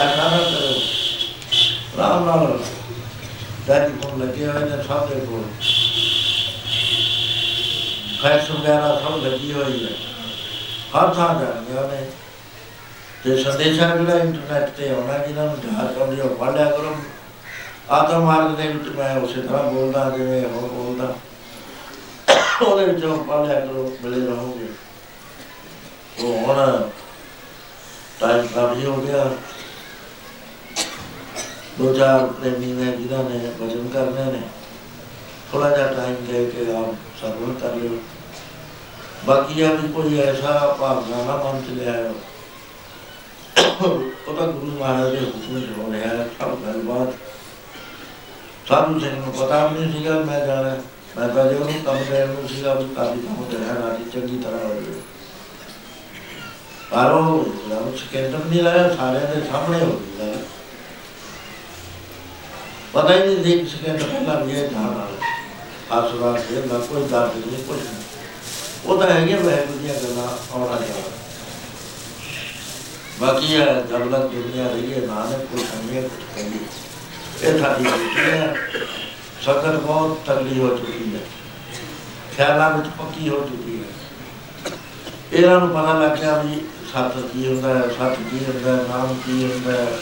ਐਸਾ 0.00 0.28
ਨਾ 0.28 0.38
ਕਰਿਓ। 0.38 0.80
ਰਾਮ 1.98 2.24
ਨਾਲ। 2.24 2.58
ਡੈਡੀ 3.66 3.92
ਕੋਲ 3.92 4.20
ਲੱਗੇ 4.20 4.46
ਹੋਏ 4.46 4.64
ਨੇ, 4.64 4.82
ਸਭ 4.82 5.08
ਦੇ 5.08 5.20
ਕੋਲ। 5.20 5.44
ਫੈਸ਼ਨ 8.22 8.54
ਵਗੈਰਾ 8.54 9.00
ਸਭ 9.04 9.24
ਲੱਗੀ 9.24 9.52
ਹੋਈ 9.52 9.84
ਹੈ। 9.84 9.90
ਹਰ 10.94 11.14
ਥਾਂ 11.14 11.34
ਜਾਣਗੇ 11.34 11.78
ਉਹਨੇ 11.78 12.06
ਤੇ 13.24 13.42
ਸੰਦੇਸ਼ਾ 13.42 13.96
ਜਿਹੜਾ 13.96 14.18
ਇੰਟਰਨੈਟ 14.18 14.70
ਤੇ 14.70 14.88
ਆਉਣਾ 14.90 15.18
ਜਿਹਨਾਂ 15.18 15.44
ਨੂੰ 15.46 15.60
ਜਹਾਜ਼ 15.60 15.98
ਆਉਂਦੀ 15.98 16.20
ਉਹ 16.20 16.36
ਪੜ੍ਹ 16.36 16.50
ਲਿਆ 16.50 16.70
ਕਰੋ। 16.70 16.96
ਆਤਮ 17.90 18.24
ਮਾਰਗ 18.24 18.50
ਦੇ 18.50 18.68
ਵਿੱਚ 18.68 18.96
ਮੈਂ 18.96 19.16
ਉਸੇ 19.16 19.42
ਤਰ੍ਹਾਂ 19.42 19.62
ਬੋਲਦਾ, 19.62 20.10
ਜਿਵੇਂ 20.10 20.46
ਉਹ 20.46 20.68
ਬੋਲਦਾ। 20.68 21.14
ਉਹਦੇ 22.62 22.84
ਵਿੱਚੋਂ 22.84 23.24
ਪੜ੍ਹ 23.24 23.46
ਲਿਆ 23.46 23.60
ਕਰੋ, 23.60 23.96
ਮਿਲੇ 24.04 24.26
ਰਹੋਗੇ। 24.26 24.66
ਉਹ 26.18 26.38
ਹੁਣ 26.38 26.88
ਟਾਈਮ 28.20 28.46
ਕਾਫੀ 28.46 28.84
ਹੋ 28.84 28.96
ਗਿਆ। 28.96 29.30
ਦੋ 31.80 31.94
ਚਾਰ 31.94 32.26
ਪ੍ਰੇਮੀ 32.26 32.66
ਨੇ 32.66 32.92
ਜਿਨ੍ਹਾਂ 32.92 33.24
ਨੇ 33.24 33.38
ਭਜਨ 33.60 33.88
ਕਰਨੇ 33.88 34.24
ਨੇ 34.32 34.40
ਥੋੜਾ 35.52 35.76
ਜਿਹਾ 35.76 35.86
ਟਾਈਮ 35.86 36.16
ਦੇ 36.26 36.44
ਕੇ 36.46 36.72
ਆਪ 36.76 36.94
ਸਰਵਣ 37.20 37.54
ਕਰ 37.54 37.74
ਲਿਓ। 37.74 37.98
ਬਾਕੀ 39.26 39.62
ਆ 39.62 39.72
ਵੀ 39.72 39.88
ਕੋਈ 39.88 40.20
ਐਸਾ 40.20 40.76
ਭਾਵਨਾ 40.80 41.24
ਨਾ 41.24 41.36
ਮਨ 41.36 41.62
ਗੁਰੂ 44.52 44.78
ਮਹਾਰਾਜ 44.80 45.10
ਦੇ 45.10 45.20
ਹੁਕਮ 45.20 45.60
ਚ 45.60 45.78
ਹੋ 45.78 45.92
ਰਿਹਾ 45.92 46.08
ਹੈ, 46.08 46.28
ਸਭ 46.40 46.56
ਗੱਲਬਾਤ। 46.56 47.14
ਸਾਧੂ 48.68 49.00
ਸਿੰਘ 49.00 49.14
ਨੂੰ 49.14 49.32
ਪਤਾ 49.32 49.66
ਵੀ 49.66 49.78
ਨਹੀਂ 49.78 49.92
ਸੀਗਾ 49.92 50.18
ਮੈਂ 50.18 50.46
ਜਾਣਾ। 50.46 50.76
ਮੈਂ 51.16 51.28
ਤਾਂ 51.28 51.44
ਜੇ 51.44 51.54
ਉਹਨੂੰ 51.54 51.82
ਕੰਮ 51.84 51.98
ਦੇਣ 52.10 52.28
ਨੂੰ 52.28 52.48
ਸੀਗਾ 52.48 52.74
ਵੀ 52.74 52.94
ਕਾਫੀ 52.94 53.20
ਕੰਮ 53.20 53.44
ਦੇਣਾ 53.50 53.88
ਰਾਤੀ 53.88 54.04
ਚੰਗੀ 54.10 54.38
ਤਰ੍ਹਾਂ 54.38 54.60
ਹੋ 54.60 54.74
ਜਾਵੇ। 54.74 55.00
ਪਰ 56.90 57.12
ਉਹ 57.12 57.44
ਜਦ 57.70 57.96
ਸਕੇਂਦਰ 57.96 58.44
ਨਹੀਂ 58.44 58.62
ਲਾਇਆ 58.62 58.96
ਸਾਰਿਆਂ 58.96 59.34
ਦੇ 59.34 59.40
ਸਾਹਮਣੇ 59.50 59.80
ਹੋ 59.80 60.00
ਗਿਆ 60.18 60.34
ਪਤਾ 62.94 63.14
ਹੀ 63.14 63.18
ਨਹੀਂ 63.24 63.44
ਸੀ 63.44 63.58
ਕਿ 63.58 63.66
ਸਕੇਂਦਰ 63.68 64.04
ਪਹਿਲਾਂ 64.04 64.40
ਵੀ 64.40 64.52
ਇਹ 64.52 64.68
ਜਾਣ 64.68 64.94
ਆਸਵਾਰ 65.92 66.40
ਦੇ 66.50 66.62
ਨਾ 66.66 66.78
ਕੋਈ 66.80 67.02
ਦਰਦ 67.02 67.36
ਨਹੀਂ 67.36 67.62
ਕੁਝ 67.64 67.78
ਨਹੀਂ 67.78 68.02
ਉਹ 68.84 69.00
ਤਾਂ 69.00 69.10
ਹੈਗੇ 69.10 69.34
ਵਾਹਿਗੁਰੂ 69.34 69.78
ਦੀਆਂ 69.78 69.94
ਗੱਲਾਂ 69.94 70.28
ਆਉਣਾ 70.52 70.76
ਜਾਣਾ 70.76 71.18
ਬਾਕੀ 73.20 73.54
ਹੈ 73.54 73.66
ਜਬ 73.90 74.08
ਦੁਨੀਆ 74.10 74.68
ਰਹੀ 74.68 74.92
ਹੈ 74.92 75.00
ਨਾਨਕ 75.06 75.46
ਕੋਈ 75.46 75.64
ਸਮਝੇ 75.64 76.02
ਕੁਝ 76.02 76.22
ਕਹੀ 76.36 76.60
ਇਹ 77.42 77.58
ਸਾਡੀ 77.58 77.84
ਡਿਊਟੀ 77.84 78.70
ਸਦਰ 79.42 79.76
ਬਹੁਤ 79.76 80.18
ਤਗੜੀ 80.26 80.58
ਹੋ 80.58 80.68
ਚੁੱਕੀ 80.68 81.14
ਹੈ 81.14 81.20
ਖਿਆਲਾਂ 82.36 82.70
ਵਿੱਚ 82.70 82.88
ਪੱਕੀ 82.98 83.28
ਹੋ 83.28 83.40
ਚੁੱਕੀ 83.40 83.78
ਹੈ 83.78 84.72
ਇਹਨਾਂ 85.32 85.58
ਨੂੰ 85.60 85.68
ਪਤਾ 85.68 85.92
ਲੱਗ 85.98 86.16
ਗਿਆ 86.16 86.36
ਵੀ 86.38 86.60
ਸੱਤ 86.92 87.16
ਕੀ 87.32 87.46
ਹੁੰਦਾ 87.46 87.74
ਹੈ 87.74 87.88
ਸੱਤ 87.88 88.16
ਕੀ 88.30 88.44
ਹੁੰਦਾ 88.44 88.76
ਹੈ 88.76 88.82
ਨਾਮ 88.88 89.14
ਕੀ 89.26 89.44
ਹੁੰਦਾ 89.44 89.72
ਹੈ 89.72 89.92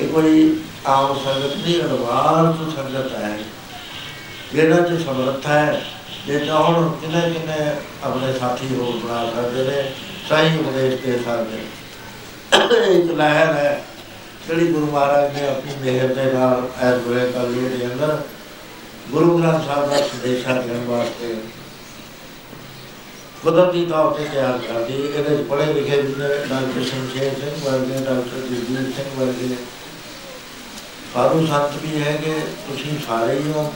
ਇਹ 0.00 0.08
ਕੋਈ 0.08 0.56
ਆਮ 0.86 1.14
ਸੰਗਤ 1.24 1.56
ਨਹੀਂ 1.56 1.80
ਅਡਵਾਂਸ 1.80 2.74
ਸੰਗਤ 2.74 3.12
ਹੈ। 3.14 3.38
ਇਹਨਾਂ 4.54 4.80
ਚ 4.80 5.00
ਸਮਰੱਥਾ 5.02 5.58
ਹੈ, 5.58 5.82
ਜੇ 6.26 6.38
ਚਾਹਣ 6.38 6.90
ਕਿੰਨੇ 7.00 7.20
ਕਿੰਨੇ 7.30 7.70
ਆਪਣੇ 8.04 8.32
ਸਾਥੀ 8.38 8.74
ਹੋਰ 8.74 8.96
ਬਣਾ 8.98 9.24
ਸਕਦੇ 9.30 9.64
ਨੇ 9.64 9.82
ਸਹੀ 10.28 10.58
ਉਪਦੇਸ਼ 10.58 11.00
ਦੇ 11.02 11.18
ਸਕਦੇ 11.24 11.58
ਇੱਕ 12.92 13.10
ਲਹਿਰ 13.10 13.52
ਹੈ, 13.54 13.82
ਜਿਹੜੀ 14.46 14.66
ਗੁਰੂ 14.72 14.86
ਮਹਾਰਾਜ 14.86 15.32
ਨੇ 15.34 15.46
ਆਪਣੀ 15.48 15.72
ਮਿਹਰ 15.82 16.14
ਦੇ 16.14 16.30
ਨਾਲ 16.32 16.68
ਐਸ 16.82 17.06
ਵੇਲੇ 17.06 17.30
ਕਲੀ 17.32 17.68
ਦੇ 17.68 17.86
ਅੰਦਰ 17.86 18.22
ਗੁਰੂ 19.10 19.38
ਗ੍ਰੰਥ 19.38 19.66
ਸਾਹਿਬ 19.66 19.90
ਦਾ 19.90 19.96
ਸੰਦੇਸ਼ਾ 19.98 20.60
ਦੇਣ 20.62 20.84
ਵਾਸਤੇ 20.86 21.34
ਕੁਦਰਤੀ 23.42 23.84
ਤੌਰ 23.86 24.12
ਤੇ 24.12 24.24
ਤਿਆਰ 24.24 24.58
ਕਰਦੀ। 24.58 24.94
ਇਹਦੇ 25.06 25.42
ਪੜ੍ਹੇ 25.48 25.72
ਲਿਖੇ 25.72 26.00
ਵੀ 26.02 26.14
ਨੇ, 26.18 26.28
ਡਾਕਟਰ 26.48 26.84
ਸ਼ਮਸ਼ੇਰ 26.84 27.34
ਸਿੰਘ 27.40 27.64
ਵਰਗੇ, 27.64 28.04
ਡਾਕਟਰ 28.04 28.46
ਜਗਜੀਤ 28.50 28.94
ਸਿੰਘ 28.96 29.10
ਵਰਗੇ 29.18 29.56
ਸਾਧੂ 31.14 31.46
ਸੰਤ 31.46 31.72
ਵੀ 31.82 32.02
ਹੈਗੇ, 32.02 32.40
ਤੁਸੀਂ 32.68 32.98
ਸਾਰੇ 33.06 33.38
ਹੀ 33.38 33.52
ਹੋ 33.52 33.72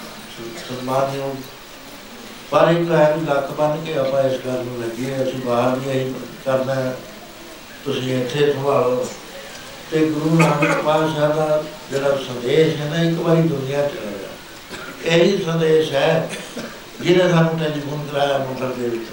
ਸਨਮਾਨਯੋਗ 0.69 1.35
ਪਰ 2.51 2.71
ਇੱਕ 2.71 2.91
ਹੈ 2.91 3.17
ਵੀ 3.17 3.27
ਲੱਕ 3.27 3.51
ਬੰਨ 3.51 3.85
ਕੇ 3.85 3.95
ਆਪਾਂ 3.99 4.23
ਇਸ 4.23 4.41
ਗੱਲ 4.47 4.65
ਨੂੰ 4.65 4.81
ਲੱਗੀਏ 4.83 5.23
ਅਸੀਂ 5.23 5.41
ਬਾਹਰ 5.47 5.79
ਵੀ 5.79 5.91
ਇਹੀ 5.91 6.15
ਕਰਨਾ 6.45 6.75
ਹੈ। 6.75 6.97
ਤੁਸੀਂ 7.85 8.17
ਇੱਥੇ 8.23 8.53
ਸੰਭਾਲੋ। 8.53 9.07
ਤੇ 9.91 10.05
ਗੁਰੂ 10.07 10.35
ਨਾਨਕ 10.35 10.83
ਪਾਤਸ਼ਾਹ 10.83 11.35
ਦਾ 11.35 11.63
ਜਿਹੜਾ 11.91 12.17
ਸੰਦੇਸ਼ 12.17 12.77
ਹੈ 12.77 12.91
ਨਾ, 12.91 13.03
ਇੱਕ 13.03 13.21
ਵਾਰੀ 13.21 13.43
ਦੁਨੀਆ 13.43 13.87
ਚ 13.89 13.93
ਆਇਆ। 14.07 15.17
ਇਹੀ 15.17 15.45
ਸੰਦੇਸ਼ 15.45 15.93
ਹੈ 15.93 16.31
ਜਿਹਨੇ 17.01 17.31
ਸਾਨੂੰ 17.31 17.59
ਟੈਲੀਫੋਨ 17.59 18.07
ਕਰਾਇਆ 18.13 18.39
ਮੋਟਰ 18.39 18.75
ਦੇ 18.75 18.89
ਵਿੱਚ। 18.89 19.11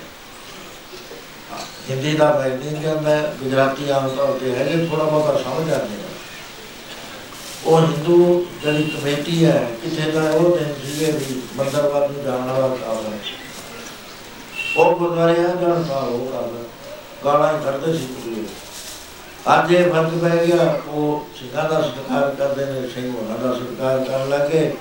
ਹਿੰਦੀ 1.90 2.14
ਦਾ 2.14 2.32
ਮੈਂ 2.34 2.50
ਨਹੀਂ 2.50 2.82
ਜਾਂਦਾ 2.82 3.22
ਗੁਜਰਾਤੀ 3.44 3.90
ਆਮ 3.90 4.08
ਤੌਰ 4.08 4.38
ਤੇ 4.40 4.56
ਹੈਗੇ 4.56 4.86
ਥੋੜਾ 4.88 5.04
ਬਹੁਤਾ 5.04 5.38
ਸਮਝ 5.38 5.72
ਆਉਂਦੇ 5.72 5.76
ਆ 5.76 6.15
ਉਹ 7.66 7.80
ਹਿੰਦੂ 7.82 8.46
ਜਿਹੜੀ 8.64 8.84
ਕਮੇਟੀ 8.86 9.46
ਹੈ, 9.46 9.68
ਕਿਥੇ 9.84 10.12
ਦਾ 10.12 10.22
ਉਹ 10.32 10.58
ਦਿਨ 10.58 10.74
ਸੀਗੇ 10.82 11.12
ਵੀ 11.12 11.42
ਮੰਦਰ 11.58 11.88
ਵੱਲ 11.90 12.12
ਨੂੰ 12.12 12.24
ਜਾਣ 12.24 12.48
ਵਾਲਾ 12.50 12.68
ਕੰਮ 12.68 13.14
ਹੈ। 13.14 13.20
ਉਹ 14.78 14.96
ਗੁਰਦੁਆਰੇ 15.00 15.40
ਆ 15.40 15.48
ਜਾਣ 15.62 15.84
ਦਾ 15.84 15.96
ਉਹ 15.96 16.26
ਕਰਦਾ 16.32 16.64
ਗਾਲਾਂ 17.26 17.54
ਹੀ 17.54 17.64
ਕੱਢਦੇ 17.66 17.98
ਸੀ 17.98 18.06
ਪੂਰੇ 18.06 18.44
ਅੱਜ 19.54 19.72
ਇਹ 19.74 19.90
ਫ਼ਰਕ 19.90 20.14
ਪੈ 20.22 20.46
ਗਿਆ, 20.46 20.82
ਉਹ 20.88 21.26
ਸਿੰਘਾਂ 21.40 21.70
ਦਾ 21.70 21.82
ਸਤਿਕਾਰ 21.82 22.36
ਕਰਦੇ 22.36 22.66
ਨੇ, 22.66 22.88
ਸਿੰਘ 22.88 23.14
ਉਹਨਾਂ 23.16 23.38
ਦਾ 23.38 23.54
ਸਤਿਕਾਰ 23.54 24.04
ਕਰਨ 24.04 24.30
ਲੱਗੇ। 24.30 24.74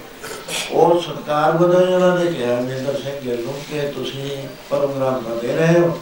ਉਹ 0.72 1.00
ਸਤਿਕਾਰ 1.00 1.52
ਬਦਲ 1.52 1.94
ਉਹਨਾਂ 1.94 2.16
ਨੇ 2.18 2.30
ਕਿਹਾ, 2.32 2.60
ਮਿੰਦਰ 2.60 3.00
ਸਿੰਘ 3.02 3.20
ਗਿੱਲ 3.20 3.42
ਨੂੰ 3.44 3.54
ਕਿ 3.70 3.88
ਤੁਸੀਂ 3.88 4.36
ਪ੍ਰੋਗਰਾਮ 4.70 5.22
ਤਾਂ 5.22 5.36
ਦੇ 5.36 5.56
ਰਹੇ 5.56 5.78
ਹੋ, 5.80 5.98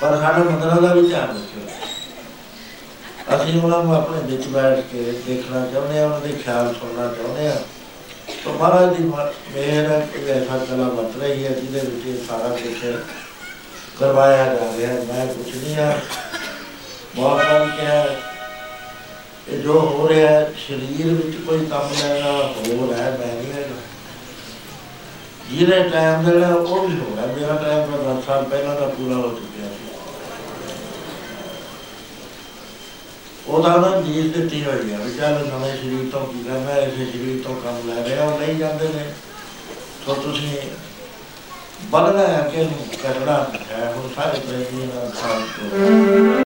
ਪਰ 0.00 0.16
ਸਾਡੇ 0.20 0.42
ਮੰਦਰਾਂ 0.42 0.80
ਦਾ 0.82 0.94
ਵੀ 0.94 1.06
ਧਿਆਨ 1.08 1.28
ਰੱਖਿਓ। 1.28 1.93
ਅਸੀਂ 3.28 3.60
ਉਹਨਾਂ 3.60 3.82
ਨੂੰ 3.84 3.96
ਆਪਣੇ 3.96 4.36
ਵਿੱਚ 4.36 4.46
ਬੈਠ 4.46 4.78
ਕੇ 4.92 5.20
ਦੇਖਣਾ 5.26 5.66
ਚਾਹੁੰਦੇ 5.66 5.98
ਹਾਂ 5.98 6.04
ਉਹਨਾਂ 6.04 6.20
ਦੇ 6.20 6.32
ਖਿਆਲ 6.32 6.74
ਸੁਣਨਾ 6.74 7.14
ਚਾਹੁੰਦੇ 7.14 7.48
ਹਾਂ। 7.48 7.56
ਤਾਂ 8.44 8.52
ਮਹਾਰਾਜ 8.52 8.96
ਦੀ 8.96 9.02
ਮ- 9.04 9.32
ਮਿਹਰ 9.54 9.90
ਹੈ 9.90 10.08
ਕਿ 10.12 10.30
ਐਸਾ 10.30 10.58
ਕਲਾ 10.58 10.88
ਵਰਤ 10.88 11.22
ਰਹੀ 11.22 11.44
ਹੈ 11.44 11.50
ਜਿਹਦੇ 11.50 11.80
ਵਿੱਚ 11.80 12.06
ਇਹ 12.06 12.26
ਸਾਰਾ 12.28 12.48
ਕੁਝ 12.48 12.94
ਕਰਵਾਇਆ 14.00 14.54
ਜਾ 14.54 14.72
ਰਿਹਾ 14.78 14.92
ਹੈ। 14.92 15.04
ਮੈਂ 15.08 15.26
ਕੁਝ 15.26 15.56
ਨਹੀਂ 15.56 15.76
ਆ। 15.76 15.98
ਬਹੁਤ 17.16 17.44
ਵਾਰ 17.44 17.68
ਕਿਹਾ 17.80 18.06
ਇਹ 19.48 19.58
ਜੋ 19.58 19.80
ਹੋ 19.80 20.08
ਰਿਹਾ 20.08 20.30
ਹੈ 20.30 20.52
ਸਰੀਰ 20.68 21.06
ਵਿੱਚ 21.06 21.36
ਕੋਈ 21.46 21.66
ਕੰਮ 21.66 21.88
ਲੈਣਾ 22.02 22.32
ਹੋ 22.32 22.88
ਰਿਹਾ 22.90 23.04
ਹੈ, 23.04 23.10
ਮੈਂ 23.10 23.26
ਨਹੀਂ 23.26 23.52
ਹੈਗਾ 23.52 23.74
ਜਿਹਨੇ 25.50 25.88
ਟਾਈਮ 25.88 26.30
ਦੇਣਾ 26.30 26.54
ਉਹ 26.54 26.88
ਵੀ 26.88 26.98
ਹੋ 26.98 27.16
ਰਿਹਾ। 27.16 27.26
ਮੇਰਾ 27.26 27.54
ਟਾਈਮ 27.62 27.90
ਤਾਂ 27.90 28.14
10 28.14 28.22
ਸਾਲ 28.26 28.44
ਪਹਿਲਾਂ 28.44 28.74
ਦਾ 28.74 28.86
ਪੂਰਾ 28.86 29.14
ਹੋ 29.14 29.28
ਚੁੱਕਿਆ 29.28 29.68
ਸੀ। 29.68 29.83
ਉਹਦਾ 33.48 33.76
ਨਾ 33.76 33.88
ਨੀਂਦ 34.00 34.32
ਦਿੱਤੀ 34.32 34.64
ਹੋਈ 34.64 34.92
ਹੈ 34.92 34.98
ਵੀ 34.98 35.14
ਚੱਲ 35.14 35.32
ਨਵੇਂ 35.32 35.76
ਸਰੀਰ 35.76 36.10
ਤੋਂ 36.12 36.26
ਕੀ 36.26 36.44
ਕਰਨਾ, 36.44 36.76
ਇਸੇ 36.76 37.04
ਸਰੀਰ 37.04 37.42
ਤੋਂ 37.44 37.54
ਕੰਮ 37.54 37.88
ਲੈ 37.88 38.04
ਰਿਹਾ 38.08 38.24
ਉਹ 38.24 38.38
ਨਹੀਂ 38.38 38.54
ਜਾਂਦੇ 38.54 38.88
ਨੇ। 38.88 39.04
ਸੋ 40.06 40.14
ਤੁਸੀਂ 40.14 40.58
ਬਦਲਾ 41.90 42.26
ਹੈ 42.26 42.50
ਕਿ 42.54 42.68
ਕਰਨਾ। 43.02 43.46
ਹੈ 43.70 43.92
ਹੁਣ 43.96 44.08
ਸਾਰੇ 44.16 44.38
ਪ੍ਰੇਮੀ 44.38 44.86
ਨਾਲ 44.86 45.10
ਸਾਥ 45.10 45.60